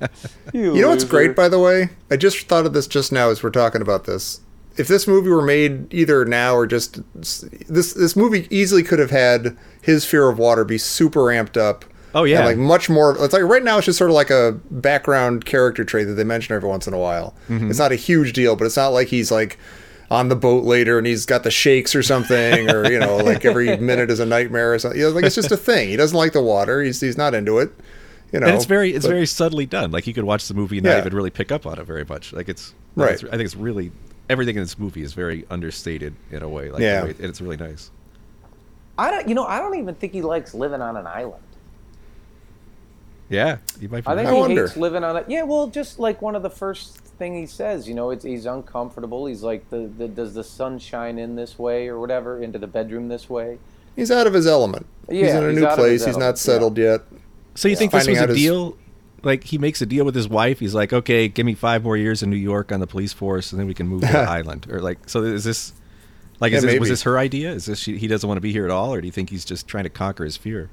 You, 0.53 0.75
You 0.75 0.81
know 0.81 0.89
what's 0.89 1.05
great, 1.05 1.35
by 1.35 1.47
the 1.47 1.59
way? 1.59 1.89
I 2.11 2.17
just 2.17 2.47
thought 2.47 2.65
of 2.65 2.73
this 2.73 2.87
just 2.87 3.11
now 3.13 3.29
as 3.29 3.41
we're 3.43 3.49
talking 3.49 3.81
about 3.81 4.03
this. 4.05 4.41
If 4.77 4.87
this 4.87 5.07
movie 5.07 5.29
were 5.29 5.41
made 5.41 5.93
either 5.93 6.23
now 6.25 6.55
or 6.55 6.65
just 6.65 7.01
this, 7.15 7.93
this 7.93 8.15
movie 8.15 8.47
easily 8.49 8.81
could 8.83 8.99
have 8.99 9.11
had 9.11 9.57
his 9.81 10.05
fear 10.05 10.29
of 10.29 10.37
water 10.39 10.63
be 10.63 10.77
super 10.77 11.21
amped 11.23 11.57
up. 11.57 11.85
Oh, 12.15 12.23
yeah. 12.23 12.43
like 12.45 12.57
much 12.57 12.89
more. 12.89 13.15
It's 13.23 13.33
like 13.33 13.43
right 13.43 13.61
now 13.63 13.77
it's 13.77 13.85
just 13.85 13.97
sort 13.99 14.09
of 14.09 14.15
like 14.15 14.29
a 14.31 14.59
background 14.71 15.45
character 15.45 15.83
trait 15.83 16.07
that 16.07 16.13
they 16.13 16.23
mention 16.23 16.55
every 16.55 16.67
once 16.69 16.87
in 16.87 16.93
a 16.93 16.97
while. 16.97 17.35
Mm-hmm. 17.49 17.69
It's 17.69 17.77
not 17.79 17.91
a 17.91 17.95
huge 17.95 18.33
deal, 18.33 18.55
but 18.55 18.65
it's 18.65 18.77
not 18.77 18.89
like 18.89 19.09
he's 19.09 19.31
like 19.31 19.59
on 20.09 20.27
the 20.29 20.35
boat 20.35 20.63
later 20.63 20.97
and 20.97 21.05
he's 21.05 21.27
got 21.27 21.43
the 21.43 21.51
shakes 21.51 21.93
or 21.93 22.01
something, 22.01 22.71
or 22.71 22.89
you 22.91 22.97
know, 22.99 23.17
like 23.17 23.45
every 23.45 23.77
minute 23.89 24.09
is 24.09 24.19
a 24.19 24.25
nightmare 24.25 24.73
or 24.73 24.79
something. 24.79 24.99
You 24.99 25.07
know, 25.09 25.13
like 25.13 25.25
it's 25.25 25.35
just 25.35 25.51
a 25.51 25.57
thing. 25.57 25.89
He 25.89 25.97
doesn't 25.97 26.17
like 26.17 26.33
the 26.33 26.41
water. 26.41 26.81
He's 26.81 26.99
he's 26.99 27.17
not 27.17 27.33
into 27.35 27.59
it. 27.59 27.71
You 28.31 28.39
know, 28.39 28.47
and 28.47 28.55
it's 28.55 28.65
very 28.65 28.91
it's 28.93 29.05
but- 29.05 29.11
very 29.13 29.25
subtly 29.27 29.65
done. 29.67 29.91
Like 29.91 30.07
you 30.07 30.13
could 30.15 30.23
watch 30.23 30.47
the 30.47 30.53
movie 30.55 30.77
and 30.77 30.85
not 30.85 30.91
Yeah. 30.93 30.99
even 31.01 31.13
really 31.15 31.29
pick 31.29 31.51
up 31.51 31.67
on 31.67 31.77
it 31.77 31.83
very 31.85 32.05
much. 32.05 32.33
Like 32.33 32.49
it's 32.49 32.73
Right. 32.95 33.13
it's- 33.13 33.27
I 33.31 33.37
think 33.37 33.45
it's 33.45 33.55
really 33.55 33.91
everything 34.29 34.55
in 34.55 34.61
this 34.61 34.77
movie 34.79 35.01
is 35.01 35.13
very 35.13 35.45
understated 35.49 36.13
in 36.31 36.43
a 36.43 36.47
way. 36.49 36.69
Like 36.71 36.81
Yeah. 36.81 37.03
way, 37.05 37.09
and 37.11 37.25
it's 37.25 37.41
really 37.41 37.57
nice. 37.57 37.91
I 38.97 39.11
don't, 39.11 39.27
you 39.27 39.35
know, 39.35 39.45
I 39.45 39.59
don't 39.59 39.75
even 39.77 39.95
think 39.95 40.13
he 40.13 40.21
likes 40.21 40.53
living 40.53 40.81
on 40.81 40.95
an 40.97 41.07
island. 41.07 41.43
Yeah, 43.29 43.57
you 43.79 43.89
might 43.89 44.03
be 44.03 44.07
I 44.07 44.15
think 44.15 44.25
right. 44.27 44.31
I 44.31 44.33
he 44.35 44.39
wonder. 44.39 44.65
hates 44.67 44.77
living 44.77 45.03
on 45.03 45.15
it. 45.17 45.25
Yeah, 45.27 45.43
well, 45.43 45.67
just 45.67 45.99
like 45.99 46.21
one 46.21 46.35
of 46.35 46.41
the 46.41 46.49
first 46.49 46.97
thing 46.97 47.35
he 47.35 47.45
says, 47.45 47.87
you 47.87 47.93
know, 47.93 48.09
it's 48.09 48.23
he's 48.23 48.45
uncomfortable. 48.47 49.27
He's 49.27 49.43
like, 49.43 49.69
the, 49.69 49.89
the 49.97 50.07
does 50.07 50.33
the 50.33 50.43
sun 50.43 50.79
shine 50.79 51.19
in 51.19 51.35
this 51.35 51.59
way 51.59 51.87
or 51.87 51.99
whatever 51.99 52.41
into 52.41 52.57
the 52.57 52.65
bedroom 52.67 53.07
this 53.07 53.29
way? 53.29 53.59
He's 53.95 54.09
out 54.09 54.25
of 54.25 54.33
his 54.33 54.47
element. 54.47 54.85
he's 55.09 55.27
Yeah, 55.27 55.37
in 55.39 55.43
a 55.43 55.49
he's 55.49 55.59
new 55.59 55.65
out 55.67 55.73
of 55.79 55.85
his 55.85 56.01
place. 56.01 56.05
He's 56.05 56.17
not 56.17 56.37
settled 56.39 56.77
yet. 56.77 57.01
So 57.53 57.67
you 57.67 57.75
think 57.75 57.91
this 57.91 58.05
Finding 58.05 58.13
was 58.13 58.19
a 58.19 58.23
out 58.23 58.29
his- 58.29 58.37
deal? 58.37 58.77
Like 59.23 59.43
he 59.43 59.57
makes 59.57 59.81
a 59.81 59.85
deal 59.85 60.05
with 60.05 60.15
his 60.15 60.27
wife. 60.27 60.59
He's 60.59 60.75
like, 60.75 60.93
okay, 60.93 61.27
give 61.27 61.45
me 61.45 61.53
five 61.53 61.83
more 61.83 61.97
years 61.97 62.23
in 62.23 62.29
New 62.29 62.35
York 62.35 62.71
on 62.71 62.79
the 62.79 62.87
police 62.87 63.13
force, 63.13 63.51
and 63.51 63.59
then 63.59 63.67
we 63.67 63.73
can 63.73 63.87
move 63.87 64.01
to 64.01 64.07
the 64.07 64.19
island. 64.29 64.67
Or 64.69 64.79
like, 64.79 65.09
so 65.09 65.23
is 65.23 65.43
this 65.43 65.73
like 66.39 66.53
is 66.53 66.63
this, 66.63 66.79
was 66.79 66.89
this 66.89 67.03
her 67.03 67.17
idea? 67.17 67.51
Is 67.51 67.65
this 67.65 67.79
she, 67.79 67.97
he 67.97 68.07
doesn't 68.07 68.27
want 68.27 68.37
to 68.37 68.41
be 68.41 68.51
here 68.51 68.65
at 68.65 68.71
all, 68.71 68.93
or 68.93 69.01
do 69.01 69.07
you 69.07 69.11
think 69.11 69.29
he's 69.29 69.45
just 69.45 69.67
trying 69.67 69.83
to 69.83 69.89
conquer 69.89 70.23
his 70.23 70.37
fear? 70.37 70.69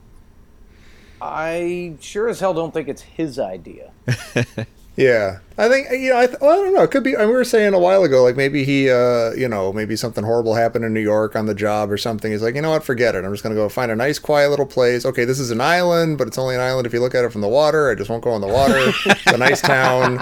I 1.21 1.97
sure 2.01 2.29
as 2.29 2.41
hell 2.41 2.55
don't 2.55 2.73
think 2.73 2.89
it's 2.89 3.03
his 3.03 3.39
idea. 3.39 3.91
Yeah, 4.97 5.41
I 5.59 5.69
think 5.69 5.89
you 5.91 6.09
know. 6.09 6.19
I, 6.19 6.27
th- 6.27 6.39
well, 6.41 6.53
I 6.53 6.57
don't 6.65 6.75
know. 6.75 6.83
It 6.83 6.91
could 6.91 7.03
be. 7.03 7.15
We 7.15 7.27
were 7.27 7.45
saying 7.45 7.75
a 7.75 7.79
while 7.79 8.03
ago, 8.03 8.23
like 8.23 8.35
maybe 8.35 8.65
he, 8.65 8.91
uh, 8.91 9.33
you 9.33 9.47
know, 9.47 9.71
maybe 9.71 9.95
something 9.95 10.25
horrible 10.25 10.55
happened 10.55 10.87
in 10.87 10.95
New 10.95 11.01
York 11.01 11.37
on 11.37 11.45
the 11.45 11.55
job 11.55 11.93
or 11.93 11.99
something. 11.99 12.33
He's 12.33 12.41
like, 12.41 12.55
you 12.55 12.63
know 12.63 12.71
what, 12.71 12.83
forget 12.83 13.15
it. 13.15 13.23
I'm 13.23 13.31
just 13.31 13.43
gonna 13.43 13.55
go 13.55 13.69
find 13.69 13.91
a 13.91 13.97
nice, 13.97 14.19
quiet 14.19 14.49
little 14.49 14.65
place. 14.65 15.05
Okay, 15.05 15.27
this 15.27 15.39
is 15.39 15.51
an 15.51 15.61
island, 15.61 16.17
but 16.17 16.29
it's 16.29 16.39
only 16.39 16.55
an 16.55 16.63
island 16.63 16.87
if 16.87 16.95
you 16.95 17.01
look 17.01 17.15
at 17.15 17.27
it 17.27 17.31
from 17.31 17.43
the 17.43 17.49
water. 17.49 17.91
I 17.91 17.95
just 17.95 18.09
won't 18.09 18.25
go 18.25 18.31
on 18.31 18.41
the 18.41 18.47
water. 18.47 18.75
it's 19.05 19.27
a 19.27 19.37
nice 19.37 19.61
town. 19.61 20.19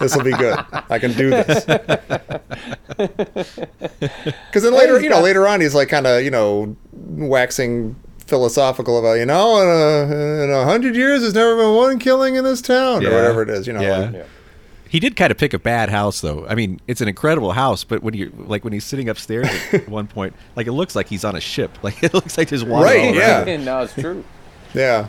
This 0.00 0.16
will 0.16 0.24
be 0.24 0.32
good. 0.32 0.58
I 0.90 0.98
can 0.98 1.12
do 1.12 1.30
this. 1.30 1.64
Because 4.46 4.62
then 4.62 4.72
later, 4.74 5.00
you 5.00 5.10
know, 5.10 5.20
later 5.20 5.46
on, 5.46 5.60
he's 5.60 5.74
like 5.74 5.88
kind 5.88 6.06
of, 6.06 6.22
you 6.22 6.30
know, 6.30 6.76
waxing 6.92 7.96
philosophical 8.26 8.98
about, 8.98 9.14
you 9.14 9.26
know, 9.26 9.60
in 9.62 9.68
a, 9.68 10.44
in 10.44 10.50
a 10.50 10.64
hundred 10.64 10.96
years, 10.96 11.20
there's 11.22 11.34
never 11.34 11.56
been 11.56 11.74
one 11.74 11.98
killing 11.98 12.36
in 12.36 12.44
this 12.44 12.60
town 12.60 13.04
or 13.06 13.10
whatever 13.10 13.42
it 13.42 13.50
is. 13.50 13.66
You 13.66 13.72
know, 13.74 13.80
Yeah. 13.80 13.98
like- 13.98 14.12
Yeah. 14.14 14.22
He 14.88 15.00
did 15.00 15.16
kind 15.16 15.32
of 15.32 15.36
pick 15.36 15.52
a 15.52 15.58
bad 15.58 15.90
house, 15.90 16.20
though. 16.20 16.46
I 16.48 16.54
mean, 16.54 16.80
it's 16.86 17.00
an 17.00 17.08
incredible 17.08 17.52
house, 17.52 17.82
but 17.82 18.04
when 18.04 18.14
you 18.14 18.32
like 18.36 18.62
when 18.62 18.72
he's 18.72 18.84
sitting 18.84 19.08
upstairs 19.08 19.48
at 19.72 19.88
one 19.88 20.06
point, 20.06 20.32
like 20.54 20.68
it 20.68 20.72
looks 20.72 20.94
like 20.94 21.08
he's 21.08 21.24
on 21.24 21.34
a 21.34 21.40
ship. 21.40 21.76
Like 21.82 22.02
it 22.04 22.14
looks 22.14 22.38
like 22.38 22.48
there's 22.48 22.64
water 22.64 22.86
Right, 22.86 23.00
all 23.00 23.18
around. 23.18 23.48
yeah. 23.48 23.56
no, 23.56 23.80
it's 23.80 23.94
true. 23.94 24.24
Yeah. 24.74 25.08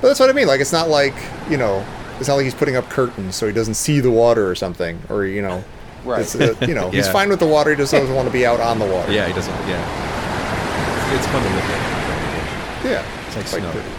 But 0.00 0.08
that's 0.08 0.20
what 0.20 0.30
I 0.30 0.32
mean. 0.32 0.46
Like, 0.48 0.60
it's 0.60 0.72
not 0.72 0.88
like, 0.88 1.14
you 1.48 1.56
know, 1.56 1.84
it's 2.18 2.28
not 2.28 2.34
like 2.34 2.44
he's 2.44 2.54
putting 2.54 2.74
up 2.76 2.88
curtains 2.90 3.36
so 3.36 3.46
he 3.46 3.52
doesn't 3.52 3.74
see 3.74 4.00
the 4.00 4.10
water 4.10 4.50
or 4.50 4.54
something. 4.54 5.00
Or, 5.08 5.24
you 5.24 5.40
know, 5.40 5.64
Right. 6.04 6.26
uh, 6.40 6.54
you 6.66 6.74
know, 6.74 6.90
he's 6.90 7.08
fine 7.08 7.28
with 7.30 7.38
the 7.40 7.46
water. 7.46 7.70
He 7.70 7.76
just 7.76 7.92
doesn't 7.92 8.14
want 8.14 8.26
to 8.26 8.32
be 8.32 8.44
out 8.44 8.60
on 8.60 8.78
the 8.78 8.84
water. 8.86 9.10
Yeah, 9.12 9.26
he 9.26 9.32
doesn't. 9.32 9.54
Yeah, 9.68 11.14
it's, 11.14 11.24
it's 11.24 11.32
fun 11.32 11.42
to 11.42 11.48
look 11.54 11.63
at. 11.63 11.63
Yeah. 12.84 13.02
It's 13.26 13.36
like 13.36 13.46
Quite 13.46 13.62
snow. 13.62 13.70
pretty. 13.72 13.93